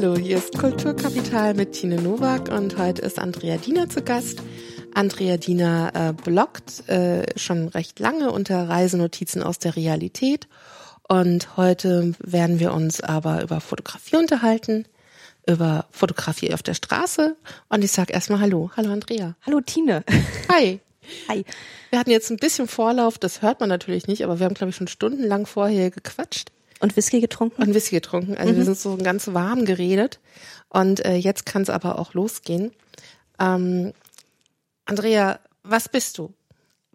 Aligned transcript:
Hallo, 0.00 0.16
hier 0.16 0.36
ist 0.36 0.56
Kulturkapital 0.56 1.54
mit 1.54 1.72
Tine 1.72 2.00
Nowak 2.00 2.52
und 2.52 2.78
heute 2.78 3.02
ist 3.02 3.18
Andrea 3.18 3.56
Diener 3.56 3.88
zu 3.88 4.00
Gast. 4.00 4.40
Andrea 4.94 5.38
Diener 5.38 5.90
äh, 5.92 6.12
bloggt 6.12 6.88
äh, 6.88 7.26
schon 7.36 7.66
recht 7.66 7.98
lange 7.98 8.30
unter 8.30 8.68
Reisenotizen 8.68 9.42
aus 9.42 9.58
der 9.58 9.74
Realität 9.74 10.46
und 11.08 11.56
heute 11.56 12.14
werden 12.20 12.60
wir 12.60 12.74
uns 12.74 13.00
aber 13.00 13.42
über 13.42 13.60
Fotografie 13.60 14.14
unterhalten, 14.14 14.86
über 15.48 15.86
Fotografie 15.90 16.54
auf 16.54 16.62
der 16.62 16.74
Straße 16.74 17.36
und 17.68 17.82
ich 17.82 17.90
sag 17.90 18.12
erstmal 18.12 18.38
Hallo. 18.38 18.70
Hallo 18.76 18.92
Andrea. 18.92 19.34
Hallo 19.44 19.60
Tine. 19.62 20.04
Hi. 20.48 20.78
Hi. 21.28 21.44
Wir 21.90 21.98
hatten 21.98 22.12
jetzt 22.12 22.30
ein 22.30 22.36
bisschen 22.36 22.68
Vorlauf, 22.68 23.18
das 23.18 23.42
hört 23.42 23.58
man 23.58 23.68
natürlich 23.68 24.06
nicht, 24.06 24.22
aber 24.22 24.38
wir 24.38 24.46
haben 24.46 24.54
glaube 24.54 24.70
ich 24.70 24.76
schon 24.76 24.86
stundenlang 24.86 25.44
vorher 25.44 25.90
gequatscht. 25.90 26.52
Und 26.80 26.96
Whisky 26.96 27.20
getrunken? 27.20 27.62
Und 27.62 27.74
Whisky 27.74 27.96
getrunken. 27.96 28.36
Also 28.36 28.52
mhm. 28.52 28.56
wir 28.56 28.64
sind 28.64 28.78
so 28.78 28.96
ganz 28.96 29.28
warm 29.28 29.64
geredet. 29.64 30.20
Und 30.68 31.04
äh, 31.04 31.14
jetzt 31.14 31.46
kann 31.46 31.62
es 31.62 31.70
aber 31.70 31.98
auch 31.98 32.14
losgehen. 32.14 32.72
Ähm, 33.38 33.92
Andrea, 34.84 35.40
was 35.62 35.88
bist 35.88 36.18
du? 36.18 36.32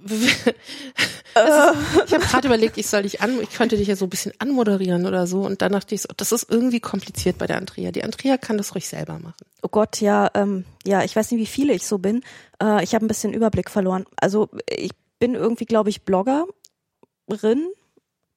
ist, 0.06 0.46
ich 2.06 2.14
habe 2.14 2.26
gerade 2.26 2.48
überlegt, 2.48 2.78
ich 2.78 2.88
soll 2.88 3.04
dich 3.04 3.22
an, 3.22 3.40
ich 3.42 3.52
könnte 3.52 3.78
dich 3.78 3.88
ja 3.88 3.96
so 3.96 4.06
ein 4.06 4.09
bisschen 4.09 4.34
anmoderieren 4.40 5.06
oder 5.06 5.28
so. 5.28 5.42
Und 5.42 5.62
dann 5.62 5.72
dachte 5.72 5.95
ich 5.95 6.02
so, 6.02 6.09
das 6.16 6.31
ist 6.31 6.50
irgendwie 6.50 6.80
kompliziert 6.80 7.38
bei 7.38 7.48
der 7.48 7.58
Andrea. 7.58 7.92
Die 7.92 8.04
Andrea 8.04 8.38
kann 8.38 8.58
das 8.58 8.76
ruhig 8.76 8.88
selber 8.88 9.20
machen. 9.20 9.45
Oh 9.62 9.70
Gott, 9.70 10.02
ja, 10.02 10.30
ähm, 10.34 10.66
ja, 10.86 11.04
ich 11.04 11.16
weiß 11.16 11.31
nicht, 11.31 11.40
wie 11.40 11.45
viele 11.45 11.73
ich 11.73 11.86
so 11.86 11.98
bin. 11.98 12.23
Äh, 12.62 12.84
ich 12.84 12.94
habe 12.95 13.06
ein 13.06 13.08
bisschen 13.08 13.34
Überblick 13.34 13.70
verloren. 13.70 14.06
Also 14.18 14.50
ich 14.70 14.92
bin 15.20 15.36
irgendwie, 15.36 15.66
glaube 15.66 15.89
ich, 15.89 16.04
Bloggerin, 16.04 16.48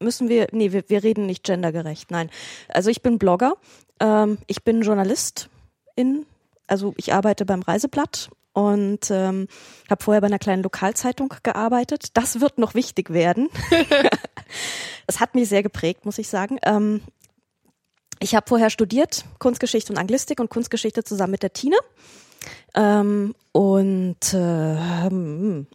müssen 0.00 0.28
wir, 0.28 0.48
nee, 0.52 0.72
wir, 0.72 0.88
wir 0.88 1.02
reden 1.02 1.26
nicht 1.26 1.44
gendergerecht, 1.44 2.10
nein. 2.10 2.30
Also 2.68 2.90
ich 2.90 3.02
bin 3.02 3.18
Blogger, 3.18 3.54
ähm, 4.00 4.38
ich 4.46 4.62
bin 4.64 4.82
Journalist 4.82 5.48
in, 5.94 6.26
also 6.66 6.94
ich 6.96 7.12
arbeite 7.12 7.44
beim 7.44 7.62
Reiseblatt 7.62 8.30
und 8.52 9.10
ähm, 9.10 9.48
habe 9.90 10.02
vorher 10.02 10.20
bei 10.20 10.28
einer 10.28 10.38
kleinen 10.38 10.62
Lokalzeitung 10.62 11.34
gearbeitet. 11.42 12.08
Das 12.14 12.40
wird 12.40 12.58
noch 12.58 12.74
wichtig 12.74 13.10
werden. 13.10 13.48
Es 15.08 15.20
hat 15.20 15.34
mich 15.34 15.48
sehr 15.48 15.62
geprägt, 15.62 16.04
muss 16.04 16.18
ich 16.18 16.28
sagen. 16.28 16.58
Ähm, 16.64 17.00
ich 18.18 18.34
habe 18.34 18.48
vorher 18.48 18.70
studiert 18.70 19.24
Kunstgeschichte 19.38 19.92
und 19.92 19.98
Anglistik 19.98 20.40
und 20.40 20.50
Kunstgeschichte 20.50 21.04
zusammen 21.04 21.32
mit 21.32 21.42
der 21.42 21.52
Tine. 21.52 21.76
Ähm, 22.74 23.34
und 23.52 24.34
äh, 24.34 25.08
hm, 25.08 25.66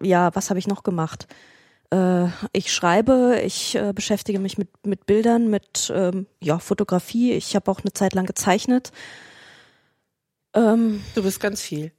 ja, 0.00 0.34
was 0.34 0.50
habe 0.50 0.58
ich 0.58 0.66
noch 0.66 0.82
gemacht? 0.82 1.28
Äh, 1.90 2.28
ich 2.52 2.72
schreibe, 2.72 3.40
ich 3.44 3.74
äh, 3.74 3.92
beschäftige 3.92 4.38
mich 4.38 4.58
mit, 4.58 4.68
mit 4.86 5.06
Bildern, 5.06 5.48
mit 5.48 5.92
ähm, 5.94 6.26
ja, 6.40 6.58
Fotografie. 6.58 7.32
Ich 7.32 7.54
habe 7.56 7.70
auch 7.70 7.80
eine 7.80 7.92
Zeit 7.92 8.14
lang 8.14 8.26
gezeichnet. 8.26 8.92
Ähm, 10.54 11.02
du 11.14 11.22
bist 11.22 11.40
ganz 11.40 11.60
viel. 11.60 11.92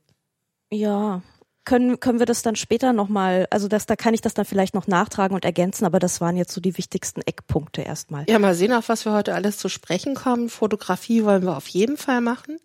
Ja. 0.72 1.22
Können, 1.64 2.00
können 2.00 2.17
wir 2.17 2.25
das 2.25 2.42
dann 2.42 2.56
später 2.56 2.92
nochmal, 2.92 3.45
also 3.52 3.67
das, 3.67 3.86
da 3.86 3.95
kann 3.95 4.16
ich 4.16 4.22
das 4.22 4.34
dann 4.34 4.45
vielleicht 4.45 4.73
noch 4.73 4.88
nachtragen 4.88 5.36
und 5.36 5.45
ergänzen, 5.45 5.86
aber 5.86 6.00
das 6.00 6.19
waren 6.19 6.36
jetzt 6.36 6.53
so 6.53 6.59
die 6.59 6.75
wichtigsten 6.75 7.22
Eckpunkte 7.22 7.81
erstmal. 7.81 8.25
Ja, 8.28 8.39
mal 8.39 8.56
sehen, 8.56 8.73
auf 8.73 8.89
was 8.89 9.06
wir 9.06 9.14
heute 9.14 9.36
alles 9.36 9.58
zu 9.58 9.69
sprechen 9.69 10.16
kommen. 10.16 10.50
Fotografie 10.50 11.23
wollen 11.23 11.44
wir 11.44 11.56
auf 11.56 11.67
jeden 11.67 11.97
Fall 11.97 12.22
machen. 12.22 12.58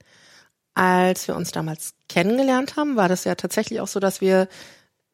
Als 0.72 1.28
wir 1.28 1.36
uns 1.36 1.52
damals 1.52 1.94
kennengelernt 2.08 2.76
haben, 2.76 2.96
war 2.96 3.08
das 3.08 3.24
ja 3.24 3.34
tatsächlich 3.34 3.80
auch 3.80 3.88
so, 3.88 4.00
dass 4.00 4.22
wir 4.22 4.48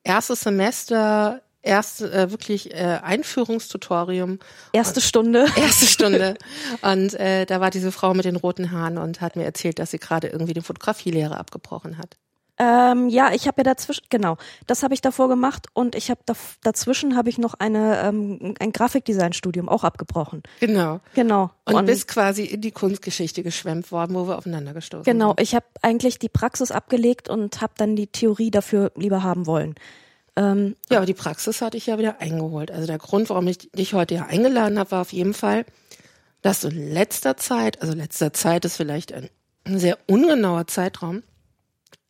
erstes 0.04 0.40
Semester 0.42 1.42
erste 1.62 2.12
äh, 2.12 2.30
wirklich 2.30 2.72
äh, 2.72 3.00
Einführungstutorium. 3.02 4.38
Erste 4.72 5.00
Stunde. 5.00 5.46
Erste 5.56 5.86
Stunde. 5.86 6.36
Und 6.82 7.14
äh, 7.14 7.46
da 7.46 7.60
war 7.60 7.70
diese 7.70 7.92
Frau 7.92 8.14
mit 8.14 8.24
den 8.24 8.36
roten 8.36 8.70
Haaren 8.70 8.98
und 8.98 9.20
hat 9.20 9.36
mir 9.36 9.44
erzählt, 9.44 9.78
dass 9.78 9.90
sie 9.90 9.98
gerade 9.98 10.28
irgendwie 10.28 10.54
den 10.54 10.62
Fotografielehrer 10.62 11.38
abgebrochen 11.38 11.98
hat. 11.98 12.16
Ähm, 12.58 13.08
ja, 13.08 13.32
ich 13.32 13.46
habe 13.48 13.60
ja 13.60 13.64
dazwischen, 13.64 14.04
genau, 14.10 14.36
das 14.66 14.82
habe 14.82 14.92
ich 14.92 15.00
davor 15.00 15.28
gemacht 15.28 15.68
und 15.72 15.94
ich 15.94 16.10
habe 16.10 16.20
da, 16.26 16.34
dazwischen 16.62 17.16
habe 17.16 17.30
ich 17.30 17.38
noch 17.38 17.54
eine 17.54 18.00
ähm, 18.02 18.54
ein 18.60 18.72
Grafikdesignstudium 18.72 19.68
auch 19.68 19.84
abgebrochen. 19.84 20.42
Genau. 20.60 21.00
Genau. 21.14 21.50
Und, 21.64 21.74
und 21.74 21.86
bist 21.86 22.08
quasi 22.08 22.44
in 22.44 22.60
die 22.60 22.70
Kunstgeschichte 22.70 23.42
geschwemmt 23.42 23.90
worden, 23.90 24.14
wo 24.14 24.28
wir 24.28 24.36
aufeinander 24.36 24.74
gestoßen 24.74 25.04
genau, 25.04 25.28
sind. 25.30 25.36
Genau, 25.36 25.42
ich 25.42 25.54
habe 25.54 25.66
eigentlich 25.80 26.18
die 26.18 26.28
Praxis 26.28 26.70
abgelegt 26.70 27.30
und 27.30 27.62
habe 27.62 27.72
dann 27.78 27.96
die 27.96 28.06
Theorie 28.06 28.50
dafür 28.50 28.92
lieber 28.96 29.22
haben 29.22 29.46
wollen. 29.46 29.74
Ähm, 30.36 30.76
ja, 30.90 30.98
aber 30.98 31.06
die 31.06 31.14
Praxis 31.14 31.60
hatte 31.60 31.76
ich 31.76 31.86
ja 31.86 31.98
wieder 31.98 32.20
eingeholt. 32.20 32.70
Also 32.70 32.86
der 32.86 32.98
Grund, 32.98 33.28
warum 33.28 33.46
ich 33.48 33.70
dich 33.72 33.94
heute 33.94 34.14
ja 34.14 34.26
eingeladen 34.26 34.78
habe, 34.78 34.90
war 34.92 35.02
auf 35.02 35.12
jeden 35.12 35.34
Fall, 35.34 35.66
dass 36.40 36.60
du 36.60 36.68
in 36.68 36.92
letzter 36.92 37.36
Zeit, 37.36 37.82
also 37.82 37.94
letzter 37.94 38.32
Zeit 38.32 38.64
ist 38.64 38.76
vielleicht 38.76 39.12
ein, 39.12 39.28
ein 39.64 39.78
sehr 39.78 39.98
ungenauer 40.06 40.66
Zeitraum, 40.66 41.22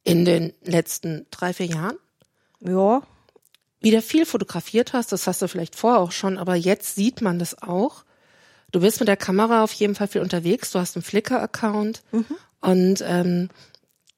in 0.04 0.24
den 0.24 0.52
letzten 0.64 1.26
drei, 1.30 1.52
vier 1.52 1.66
Jahren, 1.66 1.96
ja, 2.60 3.02
wieder 3.80 4.02
viel 4.02 4.26
fotografiert 4.26 4.92
hast. 4.92 5.12
Das 5.12 5.26
hast 5.26 5.42
du 5.42 5.48
vielleicht 5.48 5.76
vorher 5.76 6.00
auch 6.00 6.12
schon, 6.12 6.38
aber 6.38 6.54
jetzt 6.54 6.94
sieht 6.94 7.20
man 7.20 7.38
das 7.38 7.62
auch. 7.62 8.04
Du 8.70 8.80
bist 8.80 9.00
mit 9.00 9.08
der 9.08 9.16
Kamera 9.16 9.62
auf 9.62 9.72
jeden 9.72 9.94
Fall 9.94 10.08
viel 10.08 10.22
unterwegs. 10.22 10.70
Du 10.70 10.78
hast 10.78 10.96
einen 10.96 11.02
Flickr-Account 11.02 12.02
mhm. 12.12 12.26
und 12.60 13.04
ähm, 13.06 13.48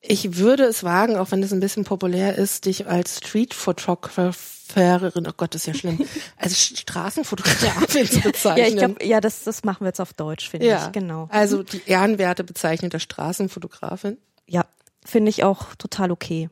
ich 0.06 0.36
würde 0.36 0.64
es 0.64 0.84
wagen, 0.84 1.16
auch 1.16 1.30
wenn 1.30 1.42
es 1.42 1.50
ein 1.52 1.60
bisschen 1.60 1.84
populär 1.84 2.36
ist, 2.36 2.66
dich 2.66 2.86
als 2.86 3.16
Street-Photographerin, 3.18 5.26
oh 5.26 5.32
Gott, 5.36 5.54
das 5.54 5.62
ist 5.62 5.66
ja 5.66 5.74
schlimm, 5.74 6.04
als 6.36 6.60
Straßenfotografin 6.60 8.06
zu 8.10 8.20
bezeichnen. 8.20 8.64
ja, 8.64 8.68
ich 8.68 8.76
glaube, 8.76 9.02
ja, 9.04 9.20
das, 9.20 9.42
das 9.44 9.64
machen 9.64 9.80
wir 9.80 9.88
jetzt 9.88 10.00
auf 10.00 10.12
Deutsch, 10.12 10.50
finde 10.50 10.66
ja, 10.66 10.86
ich, 10.86 10.92
genau. 10.92 11.26
Also 11.30 11.62
die 11.62 11.80
ehrenwerte 11.86 12.44
Bezeichnung 12.44 12.90
der 12.90 12.98
Straßenfotografin. 12.98 14.18
Ja, 14.46 14.66
finde 15.04 15.30
ich 15.30 15.42
auch 15.44 15.74
total 15.76 16.10
okay. 16.10 16.50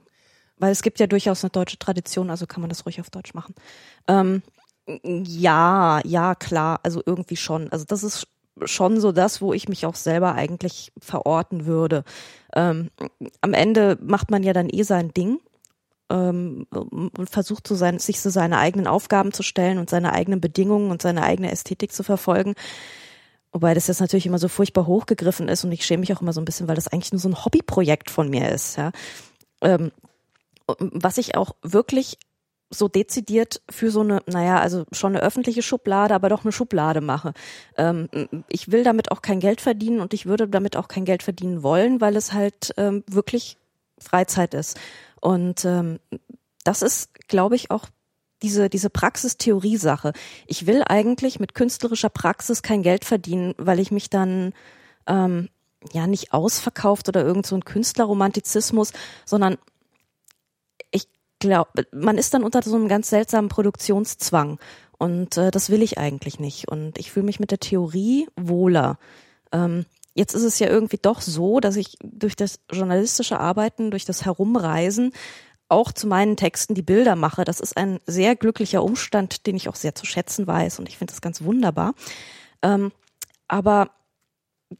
Weil 0.56 0.72
es 0.72 0.80
gibt 0.82 0.98
ja 1.00 1.06
durchaus 1.06 1.44
eine 1.44 1.50
deutsche 1.50 1.78
Tradition, 1.78 2.30
also 2.30 2.46
kann 2.46 2.62
man 2.62 2.70
das 2.70 2.86
ruhig 2.86 3.00
auf 3.00 3.10
Deutsch 3.10 3.34
machen. 3.34 3.54
Ähm, 4.06 4.42
ja, 5.02 6.00
ja, 6.04 6.34
klar, 6.34 6.80
also 6.82 7.02
irgendwie 7.04 7.36
schon. 7.36 7.70
Also 7.70 7.84
das 7.84 8.02
ist 8.02 8.26
schon 8.64 9.00
so 9.00 9.12
das, 9.12 9.40
wo 9.40 9.52
ich 9.52 9.68
mich 9.68 9.86
auch 9.86 9.94
selber 9.94 10.34
eigentlich 10.34 10.92
verorten 11.00 11.66
würde. 11.66 12.04
Ähm, 12.54 12.90
am 13.40 13.54
Ende 13.54 13.98
macht 14.02 14.30
man 14.30 14.42
ja 14.42 14.52
dann 14.52 14.68
eh 14.70 14.82
sein 14.82 15.12
Ding 15.14 15.40
ähm, 16.10 16.66
und 16.70 17.30
versucht 17.30 17.66
so 17.66 17.74
sein, 17.74 17.98
sich 17.98 18.20
so 18.20 18.30
seine 18.30 18.58
eigenen 18.58 18.86
Aufgaben 18.86 19.32
zu 19.32 19.42
stellen 19.42 19.78
und 19.78 19.90
seine 19.90 20.12
eigenen 20.12 20.40
Bedingungen 20.40 20.90
und 20.90 21.02
seine 21.02 21.22
eigene 21.22 21.50
Ästhetik 21.50 21.92
zu 21.92 22.02
verfolgen. 22.02 22.54
Wobei 23.52 23.74
das 23.74 23.86
jetzt 23.86 24.00
natürlich 24.00 24.26
immer 24.26 24.38
so 24.38 24.48
furchtbar 24.48 24.86
hochgegriffen 24.86 25.48
ist 25.48 25.64
und 25.64 25.72
ich 25.72 25.84
schäme 25.84 26.00
mich 26.00 26.12
auch 26.14 26.22
immer 26.22 26.32
so 26.32 26.40
ein 26.40 26.46
bisschen, 26.46 26.68
weil 26.68 26.76
das 26.76 26.88
eigentlich 26.88 27.12
nur 27.12 27.20
so 27.20 27.28
ein 27.28 27.44
Hobbyprojekt 27.44 28.10
von 28.10 28.30
mir 28.30 28.50
ist. 28.50 28.76
Ja. 28.76 28.92
Ähm, 29.60 29.92
was 30.78 31.18
ich 31.18 31.36
auch 31.36 31.54
wirklich 31.62 32.18
so 32.74 32.88
dezidiert 32.88 33.60
für 33.68 33.90
so 33.90 34.00
eine, 34.00 34.22
naja, 34.26 34.58
also 34.58 34.84
schon 34.92 35.14
eine 35.14 35.22
öffentliche 35.22 35.62
Schublade, 35.62 36.14
aber 36.14 36.28
doch 36.28 36.44
eine 36.44 36.52
Schublade 36.52 37.00
mache. 37.00 37.34
Ähm, 37.76 38.08
ich 38.48 38.72
will 38.72 38.82
damit 38.82 39.10
auch 39.12 39.22
kein 39.22 39.40
Geld 39.40 39.60
verdienen 39.60 40.00
und 40.00 40.14
ich 40.14 40.26
würde 40.26 40.48
damit 40.48 40.76
auch 40.76 40.88
kein 40.88 41.04
Geld 41.04 41.22
verdienen 41.22 41.62
wollen, 41.62 42.00
weil 42.00 42.16
es 42.16 42.32
halt 42.32 42.72
ähm, 42.76 43.04
wirklich 43.06 43.58
Freizeit 43.98 44.54
ist. 44.54 44.78
Und 45.20 45.64
ähm, 45.64 45.98
das 46.64 46.82
ist, 46.82 47.28
glaube 47.28 47.56
ich, 47.56 47.70
auch 47.70 47.86
diese, 48.42 48.68
diese 48.68 48.90
Praxistheorie-Sache. 48.90 50.12
Ich 50.46 50.66
will 50.66 50.82
eigentlich 50.86 51.38
mit 51.38 51.54
künstlerischer 51.54 52.08
Praxis 52.08 52.62
kein 52.62 52.82
Geld 52.82 53.04
verdienen, 53.04 53.54
weil 53.56 53.78
ich 53.78 53.90
mich 53.92 54.10
dann 54.10 54.52
ähm, 55.06 55.48
ja 55.92 56.06
nicht 56.06 56.32
ausverkauft 56.32 57.08
oder 57.08 57.24
irgend 57.24 57.46
so 57.46 57.54
ein 57.56 57.64
Künstlerromantizismus, 57.64 58.92
sondern 59.24 59.58
glaube, 61.42 61.86
man 61.92 62.18
ist 62.18 62.34
dann 62.34 62.44
unter 62.44 62.62
so 62.62 62.74
einem 62.74 62.88
ganz 62.88 63.10
seltsamen 63.10 63.48
Produktionszwang. 63.48 64.58
Und 64.98 65.36
äh, 65.36 65.50
das 65.50 65.68
will 65.70 65.82
ich 65.82 65.98
eigentlich 65.98 66.38
nicht. 66.40 66.68
Und 66.68 66.98
ich 66.98 67.12
fühle 67.12 67.26
mich 67.26 67.40
mit 67.40 67.50
der 67.50 67.60
Theorie 67.60 68.28
wohler. 68.36 68.98
Ähm, 69.52 69.84
jetzt 70.14 70.34
ist 70.34 70.44
es 70.44 70.58
ja 70.58 70.68
irgendwie 70.68 70.98
doch 71.00 71.20
so, 71.20 71.60
dass 71.60 71.76
ich 71.76 71.96
durch 72.02 72.36
das 72.36 72.60
journalistische 72.70 73.38
Arbeiten, 73.38 73.90
durch 73.90 74.04
das 74.04 74.24
Herumreisen 74.24 75.12
auch 75.68 75.90
zu 75.90 76.06
meinen 76.06 76.36
Texten 76.36 76.74
die 76.74 76.82
Bilder 76.82 77.16
mache. 77.16 77.44
Das 77.44 77.58
ist 77.58 77.76
ein 77.76 77.98
sehr 78.06 78.36
glücklicher 78.36 78.82
Umstand, 78.84 79.46
den 79.46 79.56
ich 79.56 79.68
auch 79.68 79.74
sehr 79.74 79.94
zu 79.94 80.06
schätzen 80.06 80.46
weiß. 80.46 80.78
Und 80.78 80.88
ich 80.88 80.98
finde 80.98 81.12
das 81.12 81.20
ganz 81.20 81.42
wunderbar. 81.42 81.94
Ähm, 82.62 82.92
aber 83.48 83.90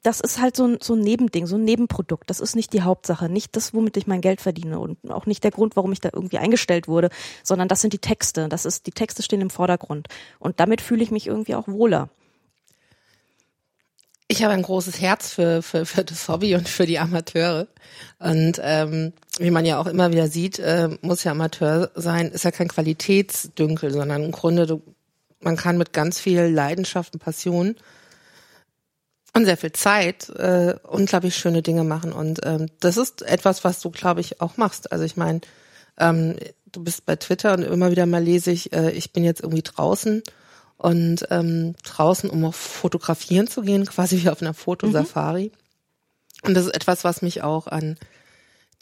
das 0.03 0.21
ist 0.21 0.41
halt 0.41 0.57
so 0.57 0.67
ein, 0.67 0.79
so 0.81 0.95
ein 0.95 1.01
Nebending, 1.01 1.47
so 1.47 1.57
ein 1.57 1.65
Nebenprodukt. 1.65 2.29
Das 2.31 2.41
ist 2.41 2.57
nicht 2.57 2.73
die 2.73 2.83
Hauptsache, 2.83 3.29
nicht 3.29 3.57
das, 3.57 3.75
womit 3.75 3.97
ich 3.97 4.07
mein 4.07 4.21
Geld 4.21 4.41
verdiene 4.41 4.79
und 4.79 4.99
auch 5.11 5.27
nicht 5.27 5.45
der 5.45 5.51
Grund, 5.51 5.77
warum 5.77 5.93
ich 5.93 6.01
da 6.01 6.11
irgendwie 6.13 6.39
eingestellt 6.39 6.89
wurde, 6.89 7.11
sondern 7.43 7.69
das 7.69 7.81
sind 7.81 7.93
die 7.93 7.99
Texte. 7.99 8.49
Das 8.49 8.65
ist, 8.65 8.87
die 8.87 8.93
Texte 8.93 9.23
stehen 9.23 9.41
im 9.41 9.51
Vordergrund. 9.51 10.09
Und 10.39 10.61
damit 10.61 10.81
fühle 10.81 11.03
ich 11.03 11.11
mich 11.11 11.27
irgendwie 11.27 11.55
auch 11.55 11.69
wohler. 11.69 12.09
Ich 14.29 14.43
habe 14.43 14.55
ein 14.55 14.63
großes 14.63 15.01
Herz 15.01 15.33
für, 15.35 15.63
für, 15.63 15.85
für 15.85 16.05
das 16.05 16.27
Hobby 16.29 16.55
und 16.55 16.69
für 16.69 16.87
die 16.87 16.99
Amateure. 16.99 17.67
Und 18.19 18.61
ähm, 18.63 19.13
wie 19.39 19.51
man 19.51 19.67
ja 19.67 19.79
auch 19.79 19.87
immer 19.87 20.11
wieder 20.11 20.29
sieht, 20.29 20.59
äh, 20.59 20.89
muss 21.03 21.25
ja 21.25 21.33
Amateur 21.33 21.91
sein, 21.95 22.31
ist 22.31 22.45
ja 22.45 22.51
kein 22.51 22.69
Qualitätsdünkel, 22.69 23.91
sondern 23.93 24.25
im 24.25 24.33
Grunde, 24.33 24.67
du, 24.67 24.83
man 25.41 25.57
kann 25.57 25.77
mit 25.77 25.93
ganz 25.93 26.19
viel 26.19 26.41
Leidenschaft 26.45 27.13
und 27.13 27.21
Passion 27.21 27.77
und 29.35 29.45
sehr 29.47 29.57
viel 29.57 29.73
Zeit 29.73 30.29
äh, 30.31 30.75
unglaublich 30.83 31.37
schöne 31.37 31.63
Dinge 31.63 31.85
machen. 31.85 32.13
Und 32.13 32.41
ähm, 32.45 32.67
das 32.81 32.97
ist 32.97 33.23
etwas, 33.23 33.65
was 33.65 33.81
du, 33.81 33.91
glaube 33.91 34.21
ich, 34.21 34.41
auch 34.41 34.57
machst. 34.57 34.93
Also 34.93 35.05
ich 35.05 35.17
meine, 35.17 35.41
ähm, 35.99 36.37
du 36.71 36.85
bist 36.85 37.07
bei 37.07 37.17
Twitter 37.17 37.55
und 37.55 37.63
immer 37.63 37.91
wieder 37.91 38.07
mal 38.07 38.23
lese 38.23 38.51
ich, 38.51 38.73
äh, 38.73 38.91
ich 38.91 39.13
bin 39.13 39.25
jetzt 39.25 39.43
irgendwie 39.43 39.63
draußen 39.63 40.23
und 40.77 41.27
ähm, 41.31 41.75
draußen, 41.85 42.29
um 42.29 42.45
auf 42.45 42.57
Fotografieren 42.57 43.47
zu 43.47 43.63
gehen, 43.63 43.87
quasi 43.87 44.23
wie 44.23 44.31
auf 44.31 44.43
einer 44.43 44.55
Fotosafari. 44.55 45.53
Mhm. 45.53 46.49
Und 46.49 46.55
das 46.55 46.67
ist 46.67 46.75
etwas, 46.75 47.05
was 47.05 47.23
mich 47.23 47.43
auch 47.43 47.69
an 47.69 47.97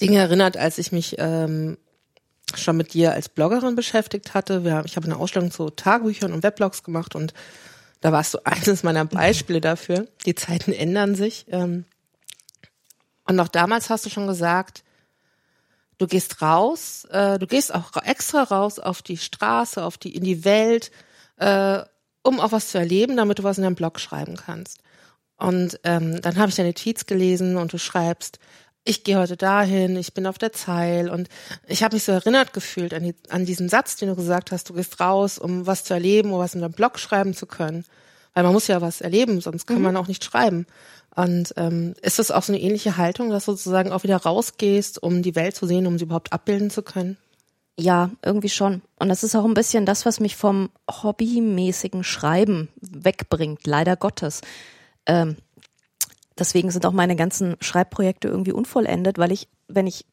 Dinge 0.00 0.18
erinnert, 0.18 0.56
als 0.56 0.78
ich 0.78 0.92
mich 0.92 1.16
ähm, 1.18 1.76
schon 2.54 2.76
mit 2.76 2.94
dir 2.94 3.12
als 3.12 3.28
Bloggerin 3.28 3.76
beschäftigt 3.76 4.34
hatte. 4.34 4.64
Wir, 4.64 4.82
ich 4.86 4.96
habe 4.96 5.06
eine 5.06 5.16
Ausstellung 5.16 5.50
zu 5.50 5.70
Tagebüchern 5.70 6.32
und 6.32 6.42
Weblogs 6.42 6.82
gemacht 6.82 7.14
und 7.14 7.34
da 8.00 8.12
warst 8.12 8.34
du 8.34 8.38
eines 8.44 8.82
meiner 8.82 9.04
Beispiele 9.04 9.60
dafür. 9.60 10.08
Die 10.26 10.34
Zeiten 10.34 10.72
ändern 10.72 11.14
sich. 11.14 11.46
Ähm, 11.48 11.84
und 13.24 13.36
noch 13.36 13.48
damals 13.48 13.90
hast 13.90 14.06
du 14.06 14.10
schon 14.10 14.26
gesagt, 14.26 14.82
du 15.98 16.06
gehst 16.06 16.42
raus, 16.42 17.04
äh, 17.10 17.38
du 17.38 17.46
gehst 17.46 17.72
auch 17.74 17.94
extra 18.02 18.42
raus 18.42 18.78
auf 18.78 19.02
die 19.02 19.18
Straße, 19.18 19.84
auf 19.84 19.98
die, 19.98 20.14
in 20.14 20.24
die 20.24 20.44
Welt, 20.44 20.90
äh, 21.36 21.82
um 22.22 22.40
auch 22.40 22.52
was 22.52 22.70
zu 22.70 22.78
erleben, 22.78 23.16
damit 23.16 23.38
du 23.38 23.44
was 23.44 23.58
in 23.58 23.64
deinem 23.64 23.76
Blog 23.76 24.00
schreiben 24.00 24.36
kannst. 24.36 24.78
Und 25.36 25.80
ähm, 25.84 26.20
dann 26.20 26.36
habe 26.36 26.50
ich 26.50 26.56
deine 26.56 26.74
Tweets 26.74 27.06
gelesen 27.06 27.56
und 27.56 27.72
du 27.72 27.78
schreibst, 27.78 28.38
ich 28.90 29.04
gehe 29.04 29.18
heute 29.18 29.36
dahin, 29.36 29.96
ich 29.96 30.14
bin 30.14 30.26
auf 30.26 30.36
der 30.36 30.52
Zeil 30.52 31.08
und 31.08 31.28
ich 31.68 31.84
habe 31.84 31.94
mich 31.94 32.02
so 32.02 32.10
erinnert 32.10 32.52
gefühlt 32.52 32.92
an, 32.92 33.04
die, 33.04 33.14
an 33.28 33.46
diesen 33.46 33.68
Satz, 33.68 33.94
den 33.94 34.08
du 34.08 34.16
gesagt 34.16 34.50
hast, 34.50 34.68
du 34.68 34.74
gehst 34.74 34.98
raus, 34.98 35.38
um 35.38 35.64
was 35.64 35.84
zu 35.84 35.94
erleben 35.94 36.32
oder 36.32 36.42
was 36.42 36.56
in 36.56 36.60
deinem 36.60 36.72
Blog 36.72 36.98
schreiben 36.98 37.32
zu 37.32 37.46
können. 37.46 37.84
Weil 38.34 38.42
man 38.42 38.52
muss 38.52 38.66
ja 38.66 38.80
was 38.80 39.00
erleben, 39.00 39.40
sonst 39.40 39.66
kann 39.66 39.78
mhm. 39.78 39.84
man 39.84 39.96
auch 39.96 40.08
nicht 40.08 40.24
schreiben. 40.24 40.66
Und 41.14 41.54
ähm, 41.56 41.94
ist 42.02 42.18
das 42.18 42.32
auch 42.32 42.42
so 42.42 42.52
eine 42.52 42.60
ähnliche 42.60 42.96
Haltung, 42.96 43.30
dass 43.30 43.44
du 43.44 43.52
sozusagen 43.52 43.92
auch 43.92 44.02
wieder 44.02 44.16
rausgehst, 44.16 45.00
um 45.00 45.22
die 45.22 45.36
Welt 45.36 45.54
zu 45.54 45.66
sehen, 45.66 45.86
um 45.86 45.96
sie 45.96 46.04
überhaupt 46.04 46.32
abbilden 46.32 46.70
zu 46.70 46.82
können? 46.82 47.16
Ja, 47.78 48.10
irgendwie 48.24 48.48
schon. 48.48 48.82
Und 48.98 49.08
das 49.08 49.22
ist 49.22 49.36
auch 49.36 49.44
ein 49.44 49.54
bisschen 49.54 49.86
das, 49.86 50.04
was 50.04 50.18
mich 50.18 50.34
vom 50.34 50.70
hobbymäßigen 50.90 52.02
Schreiben 52.02 52.68
wegbringt, 52.80 53.66
leider 53.68 53.96
Gottes. 53.96 54.40
Ähm, 55.06 55.36
deswegen 56.40 56.70
sind 56.70 56.86
auch 56.86 56.92
meine 56.92 57.16
ganzen 57.16 57.56
Schreibprojekte 57.60 58.28
irgendwie 58.28 58.52
unvollendet, 58.52 59.18
weil 59.18 59.32
ich, 59.32 59.48
wenn 59.68 59.86
ich 59.86 60.06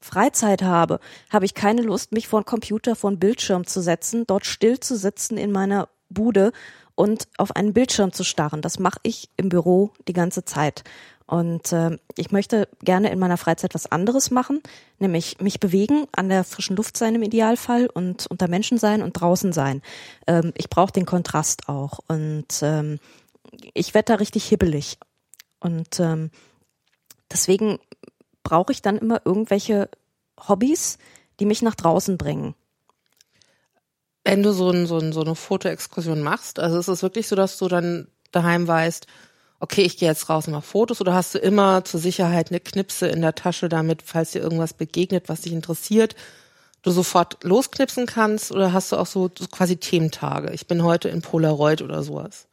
Freizeit 0.00 0.62
habe, 0.62 0.98
habe 1.30 1.44
ich 1.44 1.54
keine 1.54 1.82
Lust, 1.82 2.12
mich 2.12 2.28
vor 2.28 2.40
einen 2.40 2.46
Computer, 2.46 2.96
vor 2.96 3.10
einen 3.10 3.18
Bildschirm 3.18 3.66
zu 3.66 3.80
setzen, 3.80 4.26
dort 4.26 4.46
still 4.46 4.80
zu 4.80 4.96
sitzen 4.96 5.36
in 5.36 5.52
meiner 5.52 5.88
Bude 6.08 6.52
und 6.94 7.28
auf 7.38 7.54
einen 7.54 7.72
Bildschirm 7.72 8.12
zu 8.12 8.24
starren. 8.24 8.62
Das 8.62 8.78
mache 8.78 8.98
ich 9.02 9.28
im 9.36 9.48
Büro 9.48 9.92
die 10.08 10.12
ganze 10.12 10.44
Zeit. 10.44 10.84
Und 11.26 11.72
äh, 11.72 11.96
ich 12.16 12.32
möchte 12.32 12.68
gerne 12.82 13.12
in 13.12 13.18
meiner 13.20 13.36
Freizeit 13.36 13.74
was 13.74 13.86
anderes 13.86 14.32
machen, 14.32 14.60
nämlich 14.98 15.38
mich 15.40 15.60
bewegen, 15.60 16.06
an 16.10 16.28
der 16.28 16.42
frischen 16.42 16.74
Luft 16.74 16.96
sein 16.96 17.14
im 17.14 17.22
Idealfall 17.22 17.86
und 17.86 18.26
unter 18.26 18.48
Menschen 18.48 18.78
sein 18.78 19.00
und 19.00 19.12
draußen 19.12 19.52
sein. 19.52 19.80
Ähm, 20.26 20.52
ich 20.56 20.68
brauche 20.68 20.92
den 20.92 21.06
Kontrast 21.06 21.68
auch. 21.68 22.00
Und 22.08 22.48
ähm, 22.62 22.98
ich 23.74 23.94
werde 23.94 24.06
da 24.06 24.14
richtig 24.16 24.44
hibbelig. 24.46 24.98
Und 25.60 26.00
ähm, 26.00 26.30
deswegen 27.30 27.78
brauche 28.42 28.72
ich 28.72 28.82
dann 28.82 28.98
immer 28.98 29.22
irgendwelche 29.24 29.88
Hobbys, 30.48 30.98
die 31.38 31.46
mich 31.46 31.62
nach 31.62 31.74
draußen 31.74 32.18
bringen. 32.18 32.54
Wenn 34.24 34.42
du 34.42 34.52
so, 34.52 34.70
ein, 34.70 34.86
so, 34.86 34.98
ein, 34.98 35.12
so 35.12 35.22
eine 35.22 35.34
Fotoexkursion 35.34 36.20
machst, 36.20 36.58
also 36.58 36.78
ist 36.78 36.88
es 36.88 37.02
wirklich 37.02 37.26
so, 37.28 37.36
dass 37.36 37.56
du 37.58 37.68
dann 37.68 38.08
daheim 38.32 38.66
weißt, 38.66 39.06
okay, 39.60 39.82
ich 39.82 39.98
gehe 39.98 40.08
jetzt 40.08 40.28
raus 40.28 40.46
und 40.46 40.54
mache 40.54 40.62
Fotos 40.62 41.00
oder 41.00 41.14
hast 41.14 41.34
du 41.34 41.38
immer 41.38 41.84
zur 41.84 42.00
Sicherheit 42.00 42.50
eine 42.50 42.60
Knipse 42.60 43.06
in 43.08 43.20
der 43.20 43.34
Tasche, 43.34 43.68
damit, 43.68 44.02
falls 44.02 44.32
dir 44.32 44.40
irgendwas 44.40 44.72
begegnet, 44.74 45.28
was 45.28 45.42
dich 45.42 45.52
interessiert, 45.52 46.16
du 46.82 46.90
sofort 46.90 47.44
losknipsen 47.44 48.06
kannst 48.06 48.52
oder 48.52 48.72
hast 48.72 48.92
du 48.92 48.96
auch 48.96 49.06
so, 49.06 49.30
so 49.36 49.46
quasi 49.46 49.76
Thementage? 49.76 50.52
Ich 50.52 50.66
bin 50.66 50.82
heute 50.82 51.08
in 51.08 51.22
Polaroid 51.22 51.82
oder 51.82 52.02
sowas. 52.02 52.46